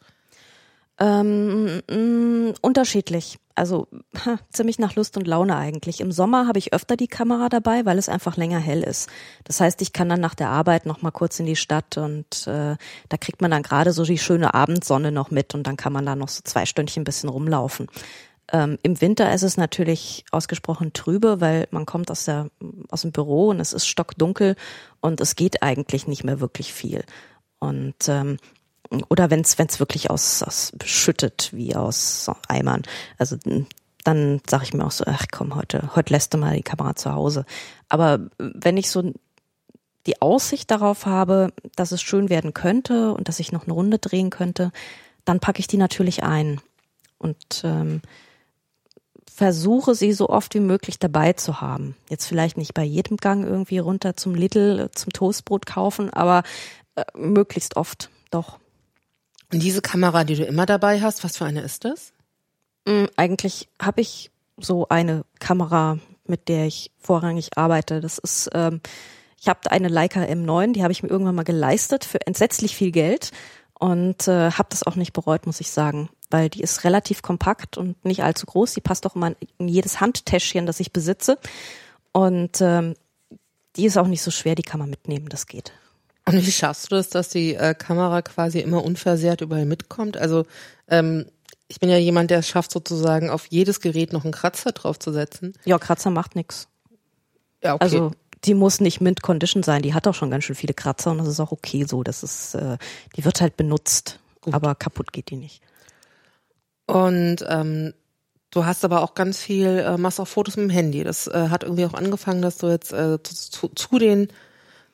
Ähm, 0.99 1.81
mh, 1.89 1.95
mm, 1.95 2.53
unterschiedlich. 2.61 3.37
Also 3.53 3.87
ha, 4.25 4.37
ziemlich 4.51 4.79
nach 4.79 4.95
Lust 4.95 5.17
und 5.17 5.27
Laune 5.27 5.55
eigentlich. 5.55 5.99
Im 5.99 6.11
Sommer 6.11 6.47
habe 6.47 6.59
ich 6.59 6.73
öfter 6.73 6.95
die 6.95 7.07
Kamera 7.07 7.49
dabei, 7.49 7.85
weil 7.85 7.97
es 7.97 8.09
einfach 8.09 8.37
länger 8.37 8.59
hell 8.59 8.83
ist. 8.83 9.09
Das 9.43 9.59
heißt, 9.59 9.81
ich 9.81 9.93
kann 9.93 10.09
dann 10.09 10.19
nach 10.21 10.35
der 10.35 10.49
Arbeit 10.49 10.85
noch 10.85 11.01
mal 11.01 11.11
kurz 11.11 11.39
in 11.39 11.45
die 11.45 11.55
Stadt 11.55 11.97
und 11.97 12.47
äh, 12.47 12.77
da 13.09 13.17
kriegt 13.19 13.41
man 13.41 13.51
dann 13.51 13.63
gerade 13.63 13.93
so 13.93 14.03
die 14.03 14.17
schöne 14.17 14.53
Abendsonne 14.53 15.11
noch 15.11 15.31
mit 15.31 15.53
und 15.55 15.65
dann 15.65 15.77
kann 15.77 15.93
man 15.93 16.05
da 16.05 16.15
noch 16.15 16.29
so 16.29 16.41
zwei 16.43 16.65
Stündchen 16.65 17.01
ein 17.01 17.05
bisschen 17.05 17.29
rumlaufen. 17.29 17.87
Ähm, 18.51 18.77
Im 18.81 19.01
Winter 19.01 19.33
ist 19.33 19.43
es 19.43 19.57
natürlich 19.57 20.23
ausgesprochen 20.31 20.93
trübe, 20.93 21.41
weil 21.41 21.67
man 21.71 21.85
kommt 21.85 22.09
aus, 22.09 22.25
der, 22.25 22.49
aus 22.89 23.01
dem 23.01 23.11
Büro 23.11 23.49
und 23.49 23.59
es 23.59 23.73
ist 23.73 23.87
stockdunkel 23.87 24.55
und 25.01 25.19
es 25.19 25.35
geht 25.35 25.63
eigentlich 25.63 26.07
nicht 26.07 26.23
mehr 26.23 26.39
wirklich 26.39 26.73
viel. 26.73 27.03
Und 27.59 28.07
ähm, 28.07 28.37
oder 29.09 29.29
wenn 29.29 29.41
es 29.41 29.79
wirklich 29.79 30.09
aus, 30.09 30.43
aus 30.43 30.71
schüttet 30.83 31.49
wie 31.53 31.75
aus 31.75 32.29
Eimern. 32.47 32.83
Also 33.17 33.37
dann 34.03 34.41
sage 34.49 34.63
ich 34.63 34.73
mir 34.73 34.85
auch 34.85 34.91
so, 34.91 35.03
ach 35.05 35.25
komm, 35.31 35.55
heute, 35.55 35.95
heute 35.95 36.13
lässt 36.13 36.33
du 36.33 36.37
mal 36.37 36.55
die 36.55 36.63
Kamera 36.63 36.95
zu 36.95 37.13
Hause. 37.13 37.45
Aber 37.89 38.29
wenn 38.37 38.77
ich 38.77 38.89
so 38.89 39.13
die 40.05 40.21
Aussicht 40.21 40.71
darauf 40.71 41.05
habe, 41.05 41.51
dass 41.75 41.91
es 41.91 42.01
schön 42.01 42.29
werden 42.29 42.53
könnte 42.53 43.13
und 43.13 43.27
dass 43.27 43.39
ich 43.39 43.51
noch 43.51 43.65
eine 43.65 43.73
Runde 43.73 43.99
drehen 43.99 44.29
könnte, 44.29 44.71
dann 45.25 45.41
packe 45.41 45.59
ich 45.59 45.67
die 45.67 45.77
natürlich 45.77 46.23
ein 46.23 46.61
und 47.17 47.63
ähm, 47.65 48.01
versuche 49.29 49.93
sie 49.93 50.13
so 50.13 50.29
oft 50.29 50.53
wie 50.55 50.61
möglich 50.61 50.99
dabei 50.99 51.33
zu 51.33 51.59
haben. 51.59 51.95
Jetzt 52.09 52.25
vielleicht 52.25 52.57
nicht 52.57 52.73
bei 52.73 52.83
jedem 52.83 53.17
Gang 53.17 53.45
irgendwie 53.45 53.79
runter 53.79 54.15
zum 54.15 54.33
Lidl 54.33 54.89
zum 54.95 55.11
Toastbrot 55.11 55.65
kaufen, 55.65 56.09
aber 56.11 56.43
äh, 56.95 57.03
möglichst 57.15 57.75
oft 57.75 58.09
doch. 58.31 58.59
Und 59.51 59.63
diese 59.63 59.81
Kamera, 59.81 60.23
die 60.23 60.35
du 60.35 60.43
immer 60.43 60.65
dabei 60.65 61.01
hast, 61.01 61.23
was 61.23 61.37
für 61.37 61.45
eine 61.45 61.61
ist 61.61 61.85
das? 61.85 62.13
Mm, 62.85 63.05
eigentlich 63.15 63.69
habe 63.81 64.01
ich 64.01 64.31
so 64.57 64.87
eine 64.89 65.23
Kamera, 65.39 65.99
mit 66.25 66.49
der 66.49 66.65
ich 66.65 66.91
vorrangig 66.97 67.57
arbeite. 67.57 68.01
Das 68.01 68.17
ist, 68.17 68.49
ähm, 68.53 68.81
ich 69.39 69.47
habe 69.47 69.71
eine 69.71 69.87
Leica 69.87 70.21
M9, 70.21 70.73
die 70.73 70.83
habe 70.83 70.91
ich 70.91 71.03
mir 71.03 71.09
irgendwann 71.09 71.35
mal 71.35 71.43
geleistet 71.43 72.03
für 72.03 72.25
entsetzlich 72.25 72.75
viel 72.75 72.91
Geld 72.91 73.31
und 73.79 74.27
äh, 74.27 74.51
habe 74.51 74.69
das 74.69 74.83
auch 74.83 74.95
nicht 74.95 75.13
bereut, 75.13 75.45
muss 75.45 75.61
ich 75.61 75.71
sagen, 75.71 76.09
weil 76.29 76.49
die 76.49 76.61
ist 76.61 76.83
relativ 76.83 77.21
kompakt 77.21 77.77
und 77.77 78.03
nicht 78.03 78.23
allzu 78.23 78.45
groß. 78.47 78.73
Die 78.73 78.81
passt 78.81 79.05
auch 79.05 79.15
immer 79.15 79.35
in 79.57 79.67
jedes 79.67 80.01
Handtäschchen, 80.01 80.65
das 80.65 80.79
ich 80.79 80.91
besitze 80.91 81.37
und 82.11 82.59
ähm, 82.61 82.95
die 83.75 83.85
ist 83.85 83.97
auch 83.97 84.07
nicht 84.07 84.23
so 84.23 84.31
schwer, 84.31 84.55
die 84.55 84.63
kann 84.63 84.79
man 84.79 84.89
mitnehmen, 84.89 85.29
das 85.29 85.45
geht. 85.45 85.71
Und 86.27 86.45
wie 86.45 86.51
schaffst 86.51 86.91
du 86.91 86.95
das, 86.95 87.09
dass 87.09 87.29
die 87.29 87.55
äh, 87.55 87.73
Kamera 87.73 88.21
quasi 88.21 88.59
immer 88.59 88.83
unversehrt 88.83 89.41
überall 89.41 89.65
mitkommt? 89.65 90.17
Also 90.17 90.45
ähm, 90.89 91.25
ich 91.69 91.79
bin 91.79 91.89
ja 91.89 91.97
jemand, 91.97 92.31
der 92.31 92.39
es 92.39 92.49
schafft, 92.49 92.71
sozusagen 92.71 93.29
auf 93.29 93.45
jedes 93.47 93.79
Gerät 93.79 94.11
noch 94.11 94.25
einen 94.25 94.33
Kratzer 94.33 94.71
draufzusetzen. 94.73 95.53
Ja, 95.63 95.77
Kratzer 95.79 96.09
macht 96.09 96.35
nix. 96.35 96.67
Ja, 97.63 97.75
okay. 97.75 97.83
Also 97.83 98.11
die 98.43 98.53
muss 98.53 98.81
nicht 98.81 99.01
Mint 99.01 99.21
Condition 99.21 99.63
sein, 99.63 99.81
die 99.81 99.93
hat 99.93 100.07
auch 100.07 100.13
schon 100.13 100.29
ganz 100.29 100.43
schön 100.43 100.55
viele 100.55 100.73
Kratzer 100.73 101.11
und 101.11 101.17
das 101.19 101.27
ist 101.27 101.39
auch 101.39 101.51
okay 101.51 101.85
so. 101.85 102.03
Das 102.03 102.23
ist, 102.23 102.55
äh, 102.55 102.77
die 103.15 103.25
wird 103.25 103.41
halt 103.41 103.57
benutzt, 103.57 104.19
Gut. 104.41 104.53
aber 104.53 104.75
kaputt 104.75 105.11
geht 105.11 105.29
die 105.29 105.37
nicht. 105.37 105.61
Und 106.85 107.37
ähm, 107.47 107.93
du 108.51 108.65
hast 108.65 108.85
aber 108.85 109.01
auch 109.01 109.13
ganz 109.13 109.39
viel, 109.39 109.79
äh, 109.79 109.97
machst 109.97 110.19
auch 110.19 110.27
Fotos 110.27 110.55
mit 110.55 110.65
dem 110.65 110.69
Handy. 110.69 111.03
Das 111.03 111.27
äh, 111.27 111.47
hat 111.49 111.63
irgendwie 111.63 111.85
auch 111.85 111.93
angefangen, 111.93 112.41
dass 112.41 112.57
du 112.57 112.67
jetzt 112.67 112.93
äh, 112.93 113.21
zu, 113.23 113.69
zu 113.69 113.97
den 113.97 114.27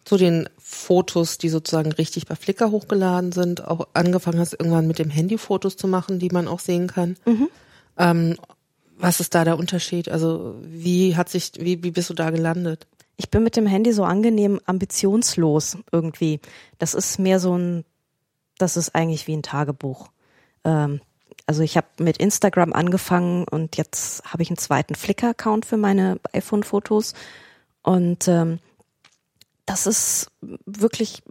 zu 0.04 0.18
den 0.18 0.50
Fotos, 0.58 1.38
die 1.38 1.50
sozusagen 1.50 1.92
richtig 1.92 2.26
bei 2.26 2.36
Flickr 2.36 2.72
hochgeladen 2.72 3.32
sind, 3.32 3.66
auch 3.66 3.88
angefangen 3.94 4.40
hast, 4.40 4.54
irgendwann 4.54 4.88
mit 4.88 5.00
dem 5.00 5.10
Handy 5.10 5.38
Fotos 5.38 5.78
zu 5.78 5.88
machen, 5.88 6.20
die 6.20 6.30
man 6.30 6.48
auch 6.48 6.60
sehen 6.60 6.88
kann. 6.88 7.16
Mhm. 7.26 7.50
Ähm, 7.98 8.36
was 8.98 9.20
ist 9.20 9.36
da 9.36 9.44
der 9.44 9.58
Unterschied? 9.58 10.10
Also 10.10 10.56
wie 10.62 11.16
hat 11.16 11.30
sich, 11.30 11.52
wie, 11.58 11.84
wie 11.84 11.92
bist 11.92 12.10
du 12.10 12.14
da 12.14 12.30
gelandet? 12.32 12.88
Ich 13.16 13.30
bin 13.30 13.44
mit 13.44 13.56
dem 13.56 13.68
Handy 13.68 13.94
so 13.94 14.04
angenehm 14.04 14.60
ambitionslos 14.66 15.78
irgendwie. 15.92 16.40
Das 16.80 16.94
ist 16.94 17.20
mehr 17.20 17.40
so 17.40 17.58
ein, 17.58 17.86
das 18.58 18.78
ist 18.78 18.96
eigentlich 18.96 19.28
wie 19.28 19.36
ein 19.36 19.44
Tagebuch. 19.44 20.10
Ähm, 20.64 21.02
also 21.46 21.62
ich 21.62 21.78
habe 21.78 21.88
mit 22.00 22.18
Instagram 22.18 22.74
angefangen 22.74 23.46
und 23.50 23.78
jetzt 23.78 24.24
habe 24.26 24.44
ich 24.44 24.50
einen 24.50 24.58
zweiten 24.58 24.96
Flickr-Account 24.96 25.66
für 25.66 25.78
meine 25.78 26.20
iPhone-Fotos 26.32 27.14
und 27.82 28.28
ähm, 28.28 28.60
das 29.66 29.88
ist 29.88 30.28
wirklich, 30.66 31.24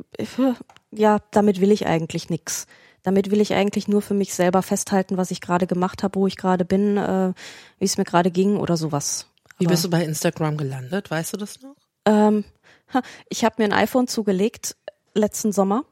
ja, 0.90 1.18
damit 1.30 1.60
will 1.60 1.70
ich 1.70 1.86
eigentlich 1.86 2.30
nix. 2.30 2.66
Damit 3.02 3.30
will 3.30 3.40
ich 3.40 3.54
eigentlich 3.54 3.88
nur 3.88 4.00
für 4.00 4.14
mich 4.14 4.32
selber 4.32 4.62
festhalten, 4.62 5.16
was 5.16 5.30
ich 5.30 5.40
gerade 5.40 5.66
gemacht 5.66 6.02
habe, 6.02 6.20
wo 6.20 6.26
ich 6.26 6.36
gerade 6.36 6.64
bin, 6.64 6.96
äh, 6.96 7.32
wie 7.78 7.84
es 7.84 7.98
mir 7.98 8.04
gerade 8.04 8.30
ging 8.30 8.56
oder 8.56 8.76
sowas. 8.76 9.26
Wie 9.58 9.66
bist 9.66 9.84
du 9.84 9.90
bei 9.90 10.04
Instagram 10.04 10.56
gelandet? 10.56 11.10
Weißt 11.10 11.32
du 11.32 11.36
das 11.36 11.60
noch? 11.60 11.74
Ähm, 12.04 12.44
ich 13.28 13.44
habe 13.44 13.56
mir 13.58 13.64
ein 13.64 13.72
iPhone 13.72 14.06
zugelegt 14.06 14.76
letzten 15.14 15.52
Sommer 15.52 15.84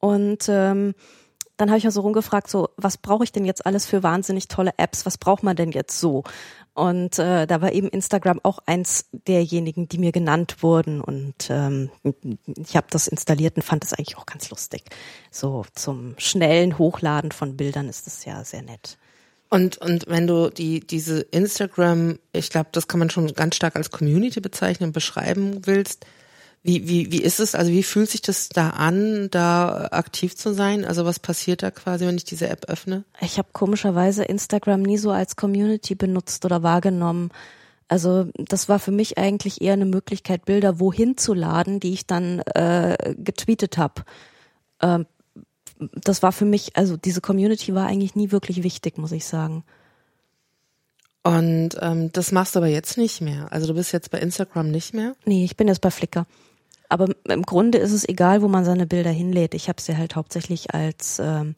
und 0.00 0.46
ähm, 0.48 0.94
dann 1.56 1.70
habe 1.70 1.78
ich 1.78 1.84
mal 1.84 1.90
so 1.90 2.02
rumgefragt, 2.02 2.48
so, 2.48 2.68
was 2.76 2.96
brauche 2.96 3.24
ich 3.24 3.32
denn 3.32 3.44
jetzt 3.44 3.66
alles 3.66 3.84
für 3.84 4.04
wahnsinnig 4.04 4.46
tolle 4.46 4.72
Apps? 4.76 5.06
Was 5.06 5.18
braucht 5.18 5.42
man 5.42 5.56
denn 5.56 5.72
jetzt 5.72 5.98
so? 5.98 6.22
Und 6.78 7.18
äh, 7.18 7.48
da 7.48 7.60
war 7.60 7.72
eben 7.72 7.88
Instagram 7.88 8.38
auch 8.44 8.60
eins 8.64 9.06
derjenigen, 9.10 9.88
die 9.88 9.98
mir 9.98 10.12
genannt 10.12 10.62
wurden. 10.62 11.00
Und 11.00 11.50
ähm, 11.50 11.90
ich 12.56 12.76
habe 12.76 12.86
das 12.88 13.08
installiert 13.08 13.56
und 13.56 13.62
fand 13.62 13.82
das 13.82 13.94
eigentlich 13.94 14.16
auch 14.16 14.26
ganz 14.26 14.48
lustig. 14.50 14.84
So 15.32 15.64
zum 15.74 16.14
schnellen 16.18 16.78
Hochladen 16.78 17.32
von 17.32 17.56
Bildern 17.56 17.88
ist 17.88 18.06
das 18.06 18.24
ja 18.24 18.44
sehr 18.44 18.62
nett. 18.62 18.96
Und, 19.50 19.78
und 19.78 20.04
wenn 20.06 20.28
du 20.28 20.50
die, 20.50 20.78
diese 20.78 21.22
Instagram, 21.22 22.20
ich 22.32 22.48
glaube, 22.48 22.68
das 22.70 22.86
kann 22.86 23.00
man 23.00 23.10
schon 23.10 23.26
ganz 23.34 23.56
stark 23.56 23.74
als 23.74 23.90
Community 23.90 24.40
bezeichnen, 24.40 24.92
beschreiben 24.92 25.66
willst, 25.66 26.06
wie, 26.62 26.88
wie, 26.88 27.12
wie 27.12 27.22
ist 27.22 27.40
es, 27.40 27.54
also 27.54 27.70
wie 27.70 27.82
fühlt 27.82 28.10
sich 28.10 28.20
das 28.20 28.48
da 28.48 28.70
an, 28.70 29.28
da 29.30 29.88
aktiv 29.90 30.36
zu 30.36 30.52
sein? 30.52 30.84
Also 30.84 31.04
was 31.04 31.18
passiert 31.18 31.62
da 31.62 31.70
quasi, 31.70 32.06
wenn 32.06 32.16
ich 32.16 32.24
diese 32.24 32.48
App 32.48 32.66
öffne? 32.66 33.04
Ich 33.20 33.38
habe 33.38 33.48
komischerweise 33.52 34.24
Instagram 34.24 34.82
nie 34.82 34.98
so 34.98 35.10
als 35.10 35.36
Community 35.36 35.94
benutzt 35.94 36.44
oder 36.44 36.62
wahrgenommen. 36.62 37.30
Also 37.86 38.26
das 38.34 38.68
war 38.68 38.78
für 38.78 38.90
mich 38.90 39.16
eigentlich 39.16 39.62
eher 39.62 39.72
eine 39.72 39.86
Möglichkeit, 39.86 40.44
Bilder 40.44 40.78
wohin 40.78 41.16
zu 41.16 41.32
laden, 41.32 41.80
die 41.80 41.94
ich 41.94 42.06
dann 42.06 42.40
äh, 42.40 43.14
getweetet 43.16 43.78
habe. 43.78 44.02
Ähm, 44.82 45.06
das 45.78 46.22
war 46.22 46.32
für 46.32 46.44
mich, 46.44 46.76
also 46.76 46.96
diese 46.96 47.20
Community 47.20 47.74
war 47.74 47.86
eigentlich 47.86 48.14
nie 48.14 48.30
wirklich 48.30 48.62
wichtig, 48.62 48.98
muss 48.98 49.12
ich 49.12 49.24
sagen. 49.24 49.64
Und 51.22 51.70
ähm, 51.80 52.12
das 52.12 52.32
machst 52.32 52.54
du 52.54 52.60
aber 52.60 52.68
jetzt 52.68 52.98
nicht 52.98 53.20
mehr. 53.20 53.52
Also 53.52 53.66
du 53.66 53.74
bist 53.74 53.92
jetzt 53.92 54.10
bei 54.10 54.18
Instagram 54.18 54.70
nicht 54.70 54.92
mehr? 54.92 55.14
Nee, 55.24 55.44
ich 55.44 55.56
bin 55.56 55.68
jetzt 55.68 55.80
bei 55.80 55.90
Flickr. 55.90 56.26
Aber 56.88 57.08
im 57.28 57.42
Grunde 57.42 57.78
ist 57.78 57.92
es 57.92 58.08
egal, 58.08 58.42
wo 58.42 58.48
man 58.48 58.64
seine 58.64 58.86
Bilder 58.86 59.10
hinlädt. 59.10 59.54
Ich 59.54 59.68
habe 59.68 59.80
sie 59.80 59.96
halt 59.96 60.16
hauptsächlich 60.16 60.74
als 60.74 61.18
ähm, 61.18 61.54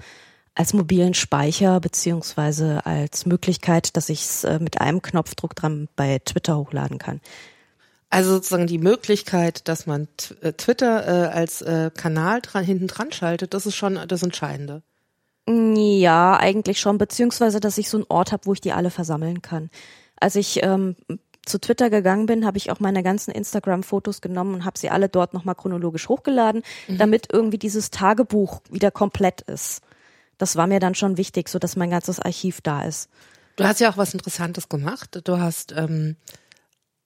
als 0.55 0.75
mobilen 0.75 1.15
Speicher 1.15 1.81
beziehungsweise 1.81 2.85
als 2.85 3.25
Möglichkeit, 3.25 3.97
dass 3.97 4.09
ich 4.09 4.21
es 4.21 4.45
äh, 4.45 4.59
mit 4.59 4.81
einem 4.81 5.01
Knopfdruck 5.01 5.55
dran 5.55 5.89
bei 5.97 6.19
Twitter 6.25 6.59
hochladen 6.59 6.99
kann. 6.99 7.21
Also 8.11 8.33
sozusagen 8.33 8.67
die 8.67 8.79
Möglichkeit, 8.79 9.69
dass 9.69 9.87
man 9.87 10.09
äh, 10.43 10.53
Twitter 10.53 11.07
äh, 11.07 11.29
als 11.29 11.63
äh, 11.63 11.91
Kanal 11.97 12.41
dran, 12.43 12.65
hinten 12.65 12.89
dran 12.89 13.13
schaltet, 13.13 13.55
das 13.55 13.67
ist 13.67 13.77
schon 13.77 13.99
das 14.09 14.23
Entscheidende. 14.23 14.83
Ja, 15.49 16.37
eigentlich 16.37 16.81
schon, 16.81 16.99
beziehungsweise 16.99 17.61
dass 17.61 17.79
ich 17.79 17.89
so 17.89 17.97
einen 17.97 18.07
Ort 18.09 18.33
habe, 18.33 18.47
wo 18.47 18.53
ich 18.53 18.61
die 18.61 18.73
alle 18.73 18.91
versammeln 18.91 19.43
kann. 19.43 19.71
Als 20.17 20.37
ich 20.37 20.63
ähm, 20.63 20.97
zu 21.47 21.61
Twitter 21.61 21.91
gegangen 21.91 22.27
bin, 22.27 22.45
habe 22.45 22.59
ich 22.59 22.71
auch 22.71 22.81
meine 22.81 23.03
ganzen 23.03 23.31
Instagram-Fotos 23.31 24.21
genommen 24.21 24.55
und 24.55 24.65
habe 24.65 24.79
sie 24.79 24.91
alle 24.91 25.09
dort 25.09 25.35
nochmal 25.35 25.55
chronologisch 25.55 26.09
hochgeladen, 26.09 26.63
mhm. 26.89 26.99
damit 26.99 27.29
irgendwie 27.33 27.59
dieses 27.59 27.91
Tagebuch 27.91 28.61
wieder 28.71 28.91
komplett 28.91 29.41
ist. 29.43 29.83
Das 30.39 30.57
war 30.57 30.67
mir 30.67 30.81
dann 30.81 30.95
schon 30.95 31.17
wichtig, 31.17 31.49
so 31.49 31.59
dass 31.59 31.77
mein 31.77 31.91
ganzes 31.91 32.21
Archiv 32.21 32.61
da 32.61 32.85
ist. 32.85 33.11
Du 33.57 33.65
hast 33.65 33.81
ja 33.81 33.91
auch 33.91 33.97
was 33.97 34.15
Interessantes 34.15 34.69
gemacht. 34.69 35.21
Du 35.25 35.39
hast 35.39 35.73
ähm, 35.77 36.17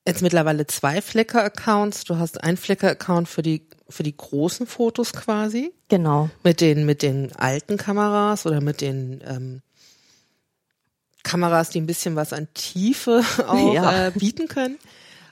jetzt 0.07 0.21
mittlerweile 0.21 0.67
zwei 0.67 1.01
Flickr-Accounts. 1.01 2.05
Du 2.05 2.17
hast 2.17 2.41
einen 2.43 2.55
Flickr-Account 2.57 3.27
für 3.27 3.41
die 3.41 3.67
für 3.89 4.03
die 4.03 4.15
großen 4.15 4.65
Fotos 4.65 5.13
quasi. 5.13 5.73
Genau. 5.89 6.29
Mit 6.43 6.61
den 6.61 6.85
mit 6.85 7.01
den 7.01 7.35
alten 7.35 7.77
Kameras 7.77 8.45
oder 8.45 8.61
mit 8.61 8.81
den 8.81 9.21
ähm, 9.25 9.61
Kameras, 11.25 11.69
die 11.69 11.81
ein 11.81 11.85
bisschen 11.85 12.15
was 12.15 12.31
an 12.31 12.47
Tiefe 12.53 13.21
auch 13.47 13.73
ja. 13.73 14.07
äh, 14.07 14.11
bieten 14.11 14.47
können. 14.47 14.77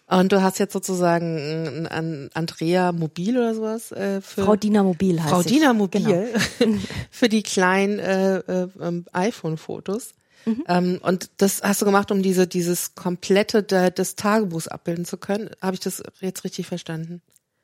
Und 0.05 0.33
du 0.33 0.41
hast 0.41 0.59
jetzt 0.59 0.73
sozusagen 0.73 1.88
ein 1.88 2.29
Andrea 2.33 2.91
Mobil 2.91 3.38
oder 3.38 3.55
sowas 3.55 3.91
äh, 3.93 4.19
für 4.19 4.43
Frau 4.43 4.55
Dina 4.57 4.83
Mobil 4.83 5.19
heißt 5.21 5.29
Frau 5.29 5.41
Dina 5.43 5.73
Mobil 5.73 6.29
genau. 6.59 6.77
für 7.09 7.29
die 7.29 7.41
kleinen 7.41 8.00
äh, 8.00 8.38
äh, 8.39 8.67
ähm, 8.81 9.05
iPhone-Fotos. 9.13 10.13
Mhm. 10.45 10.63
Ähm, 10.67 11.00
und 11.01 11.31
das 11.38 11.62
hast 11.63 11.81
du 11.81 11.85
gemacht, 11.85 12.12
um 12.12 12.21
diese 12.21 12.47
dieses 12.47 12.95
komplette 12.95 13.63
de, 13.63 13.91
des 13.91 14.15
Tagebuchs 14.15 14.67
abbilden 14.67 15.05
zu 15.05 15.17
können. 15.17 15.50
Habe 15.62 15.75
ich 15.75 15.79
das 15.79 16.03
jetzt 16.19 16.43
richtig 16.43 16.67
verstanden? 16.67 17.21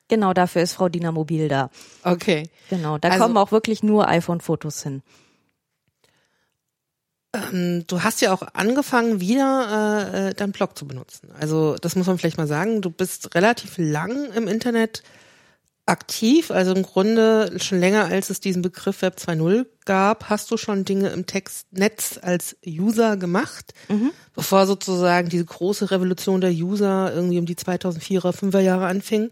Genau, 0.07 0.33
dafür 0.33 0.63
ist 0.63 0.73
Frau 0.73 0.89
Dina 0.89 1.11
Mobil 1.11 1.49
da. 1.49 1.69
Okay. 2.03 2.49
Genau, 2.69 2.97
da 2.97 3.09
also, 3.09 3.23
kommen 3.23 3.37
auch 3.37 3.51
wirklich 3.51 3.83
nur 3.83 4.07
iPhone-Fotos 4.07 4.81
hin. 4.81 5.03
Ähm, 7.33 7.85
du 7.87 8.03
hast 8.03 8.21
ja 8.21 8.33
auch 8.33 8.41
angefangen, 8.53 9.19
wieder 9.19 10.13
äh, 10.13 10.29
äh, 10.29 10.33
deinen 10.33 10.51
Blog 10.51 10.77
zu 10.77 10.87
benutzen. 10.87 11.29
Also 11.39 11.75
das 11.75 11.95
muss 11.95 12.07
man 12.07 12.17
vielleicht 12.17 12.37
mal 12.37 12.47
sagen. 12.47 12.81
Du 12.81 12.89
bist 12.89 13.35
relativ 13.35 13.75
lang 13.77 14.31
im 14.33 14.47
Internet 14.47 15.03
aktiv, 15.89 16.51
also 16.51 16.73
im 16.73 16.83
Grunde 16.83 17.59
schon 17.59 17.79
länger 17.79 18.05
als 18.05 18.29
es 18.29 18.39
diesen 18.39 18.61
Begriff 18.61 19.01
Web 19.01 19.17
2.0 19.17 19.65
gab, 19.85 20.29
hast 20.29 20.51
du 20.51 20.57
schon 20.57 20.85
Dinge 20.85 21.09
im 21.09 21.25
Textnetz 21.25 22.19
als 22.21 22.55
User 22.65 23.17
gemacht, 23.17 23.73
mhm. 23.89 24.11
bevor 24.35 24.67
sozusagen 24.67 25.29
diese 25.29 25.45
große 25.45 25.89
Revolution 25.89 26.41
der 26.41 26.51
User 26.51 27.11
irgendwie 27.13 27.39
um 27.39 27.47
die 27.47 27.55
2004er, 27.55 28.31
5er 28.31 28.59
Jahre 28.59 28.85
anfing. 28.85 29.31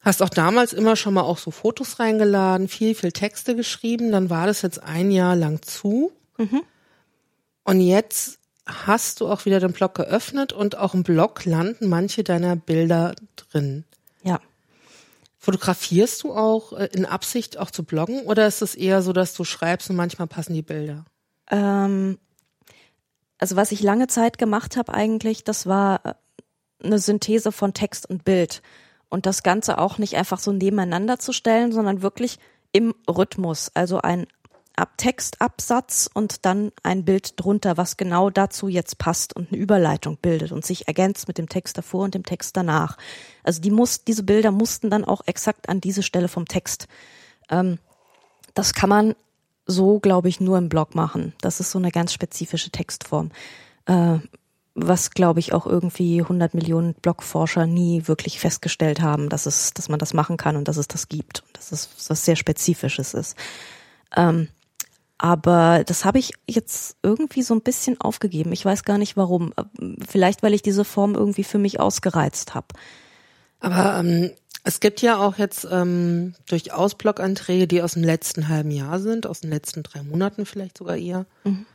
Hast 0.00 0.22
auch 0.22 0.28
damals 0.28 0.72
immer 0.74 0.96
schon 0.96 1.14
mal 1.14 1.22
auch 1.22 1.38
so 1.38 1.50
Fotos 1.50 1.98
reingeladen, 1.98 2.68
viel, 2.68 2.94
viel 2.94 3.12
Texte 3.12 3.56
geschrieben, 3.56 4.12
dann 4.12 4.28
war 4.28 4.46
das 4.46 4.60
jetzt 4.60 4.82
ein 4.82 5.10
Jahr 5.10 5.34
lang 5.34 5.62
zu. 5.62 6.12
Mhm. 6.38 6.62
Und 7.64 7.80
jetzt 7.80 8.38
hast 8.66 9.20
du 9.20 9.28
auch 9.28 9.44
wieder 9.44 9.60
den 9.60 9.72
Blog 9.72 9.94
geöffnet 9.94 10.52
und 10.52 10.76
auch 10.76 10.94
im 10.94 11.02
Blog 11.02 11.44
landen 11.44 11.88
manche 11.88 12.24
deiner 12.24 12.56
Bilder 12.56 13.14
drin. 13.36 13.84
Ja. 14.22 14.40
Fotografierst 15.38 16.22
du 16.22 16.32
auch 16.32 16.72
äh, 16.72 16.88
in 16.92 17.04
Absicht 17.04 17.58
auch 17.58 17.70
zu 17.70 17.82
bloggen 17.84 18.22
oder 18.22 18.46
ist 18.46 18.62
es 18.62 18.74
eher 18.74 19.02
so, 19.02 19.12
dass 19.12 19.34
du 19.34 19.44
schreibst 19.44 19.90
und 19.90 19.96
manchmal 19.96 20.28
passen 20.28 20.54
die 20.54 20.62
Bilder? 20.62 21.04
Ähm, 21.50 22.18
also 23.38 23.56
was 23.56 23.72
ich 23.72 23.82
lange 23.82 24.06
Zeit 24.06 24.38
gemacht 24.38 24.76
habe 24.76 24.94
eigentlich, 24.94 25.42
das 25.42 25.66
war 25.66 26.06
äh, 26.06 26.14
eine 26.84 27.00
Synthese 27.00 27.50
von 27.50 27.74
Text 27.74 28.08
und 28.08 28.24
Bild 28.24 28.62
und 29.08 29.26
das 29.26 29.42
Ganze 29.42 29.78
auch 29.78 29.98
nicht 29.98 30.16
einfach 30.16 30.38
so 30.38 30.52
nebeneinander 30.52 31.18
zu 31.18 31.32
stellen, 31.32 31.72
sondern 31.72 32.02
wirklich 32.02 32.38
im 32.70 32.94
Rhythmus, 33.08 33.70
also 33.74 34.00
ein 34.00 34.26
Ab 34.82 34.98
Textabsatz 34.98 36.10
und 36.12 36.44
dann 36.44 36.72
ein 36.82 37.04
Bild 37.04 37.38
drunter, 37.40 37.76
was 37.76 37.96
genau 37.96 38.30
dazu 38.30 38.66
jetzt 38.66 38.98
passt 38.98 39.36
und 39.36 39.52
eine 39.52 39.60
Überleitung 39.60 40.16
bildet 40.16 40.50
und 40.50 40.66
sich 40.66 40.88
ergänzt 40.88 41.28
mit 41.28 41.38
dem 41.38 41.48
Text 41.48 41.78
davor 41.78 42.02
und 42.02 42.16
dem 42.16 42.24
Text 42.24 42.56
danach. 42.56 42.98
Also 43.44 43.60
die 43.60 43.70
muss, 43.70 44.02
diese 44.02 44.24
Bilder 44.24 44.50
mussten 44.50 44.90
dann 44.90 45.04
auch 45.04 45.20
exakt 45.26 45.68
an 45.68 45.80
diese 45.80 46.02
Stelle 46.02 46.26
vom 46.26 46.48
Text. 46.48 46.88
Ähm, 47.48 47.78
das 48.54 48.74
kann 48.74 48.88
man 48.88 49.14
so, 49.66 50.00
glaube 50.00 50.28
ich, 50.28 50.40
nur 50.40 50.58
im 50.58 50.68
Blog 50.68 50.96
machen. 50.96 51.32
Das 51.40 51.60
ist 51.60 51.70
so 51.70 51.78
eine 51.78 51.92
ganz 51.92 52.12
spezifische 52.12 52.70
Textform. 52.70 53.30
Äh, 53.86 54.18
was, 54.74 55.12
glaube 55.12 55.38
ich, 55.38 55.52
auch 55.52 55.64
irgendwie 55.64 56.22
100 56.22 56.54
Millionen 56.54 56.94
Blogforscher 56.94 57.68
nie 57.68 58.08
wirklich 58.08 58.40
festgestellt 58.40 59.00
haben, 59.00 59.28
dass 59.28 59.46
es, 59.46 59.74
dass 59.74 59.88
man 59.88 60.00
das 60.00 60.12
machen 60.12 60.38
kann 60.38 60.56
und 60.56 60.66
dass 60.66 60.76
es 60.76 60.88
das 60.88 61.08
gibt 61.08 61.44
und 61.46 61.56
dass 61.56 61.70
es 61.70 61.88
was 62.08 62.24
sehr 62.24 62.34
Spezifisches 62.34 63.14
ist. 63.14 63.36
Ähm, 64.16 64.48
aber 65.22 65.84
das 65.86 66.04
habe 66.04 66.18
ich 66.18 66.32
jetzt 66.48 66.96
irgendwie 67.04 67.42
so 67.42 67.54
ein 67.54 67.60
bisschen 67.60 68.00
aufgegeben. 68.00 68.50
Ich 68.50 68.64
weiß 68.64 68.82
gar 68.82 68.98
nicht 68.98 69.16
warum. 69.16 69.54
Vielleicht, 70.04 70.42
weil 70.42 70.52
ich 70.52 70.62
diese 70.62 70.84
Form 70.84 71.14
irgendwie 71.14 71.44
für 71.44 71.58
mich 71.58 71.78
ausgereizt 71.78 72.56
habe. 72.56 72.66
Aber 73.60 74.00
ähm, 74.00 74.32
es 74.64 74.80
gibt 74.80 75.00
ja 75.00 75.18
auch 75.18 75.38
jetzt 75.38 75.64
ähm, 75.70 76.34
durchaus 76.48 76.96
Bloganträge, 76.96 77.68
die 77.68 77.82
aus 77.82 77.92
dem 77.92 78.02
letzten 78.02 78.48
halben 78.48 78.72
Jahr 78.72 78.98
sind, 78.98 79.28
aus 79.28 79.42
den 79.42 79.50
letzten 79.50 79.84
drei 79.84 80.02
Monaten 80.02 80.44
vielleicht 80.44 80.78
sogar 80.78 80.96
eher. 80.96 81.24
Mhm. 81.44 81.66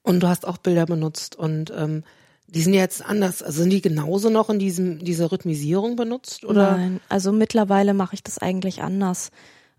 Und 0.00 0.20
du 0.20 0.28
hast 0.28 0.48
auch 0.48 0.56
Bilder 0.56 0.86
benutzt 0.86 1.36
und 1.36 1.70
ähm, 1.76 2.04
die 2.46 2.62
sind 2.62 2.72
ja 2.72 2.80
jetzt 2.80 3.04
anders. 3.04 3.42
Also 3.42 3.60
sind 3.60 3.70
die 3.70 3.82
genauso 3.82 4.30
noch 4.30 4.48
in 4.48 4.58
diesem 4.58 5.04
dieser 5.04 5.30
Rhythmisierung 5.30 5.96
benutzt 5.96 6.46
oder? 6.46 6.78
Nein, 6.78 7.00
also 7.10 7.32
mittlerweile 7.32 7.92
mache 7.92 8.14
ich 8.14 8.22
das 8.22 8.38
eigentlich 8.38 8.80
anders. 8.80 9.30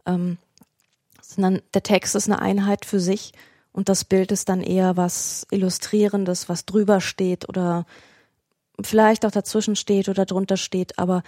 Ähm, 0.05 0.37
sondern 1.29 1.61
der 1.75 1.83
Text 1.83 2.15
ist 2.15 2.27
eine 2.27 2.41
Einheit 2.41 2.85
für 2.85 2.99
sich 2.99 3.33
und 3.71 3.87
das 3.87 4.03
Bild 4.03 4.31
ist 4.31 4.49
dann 4.49 4.61
eher 4.61 4.97
was 4.97 5.45
Illustrierendes, 5.51 6.49
was 6.49 6.65
drüber 6.65 7.01
steht 7.01 7.47
oder 7.47 7.85
vielleicht 8.81 9.25
auch 9.25 9.31
dazwischen 9.31 9.75
steht 9.75 10.09
oder 10.09 10.25
drunter 10.25 10.57
steht, 10.57 10.97
aber 10.97 11.21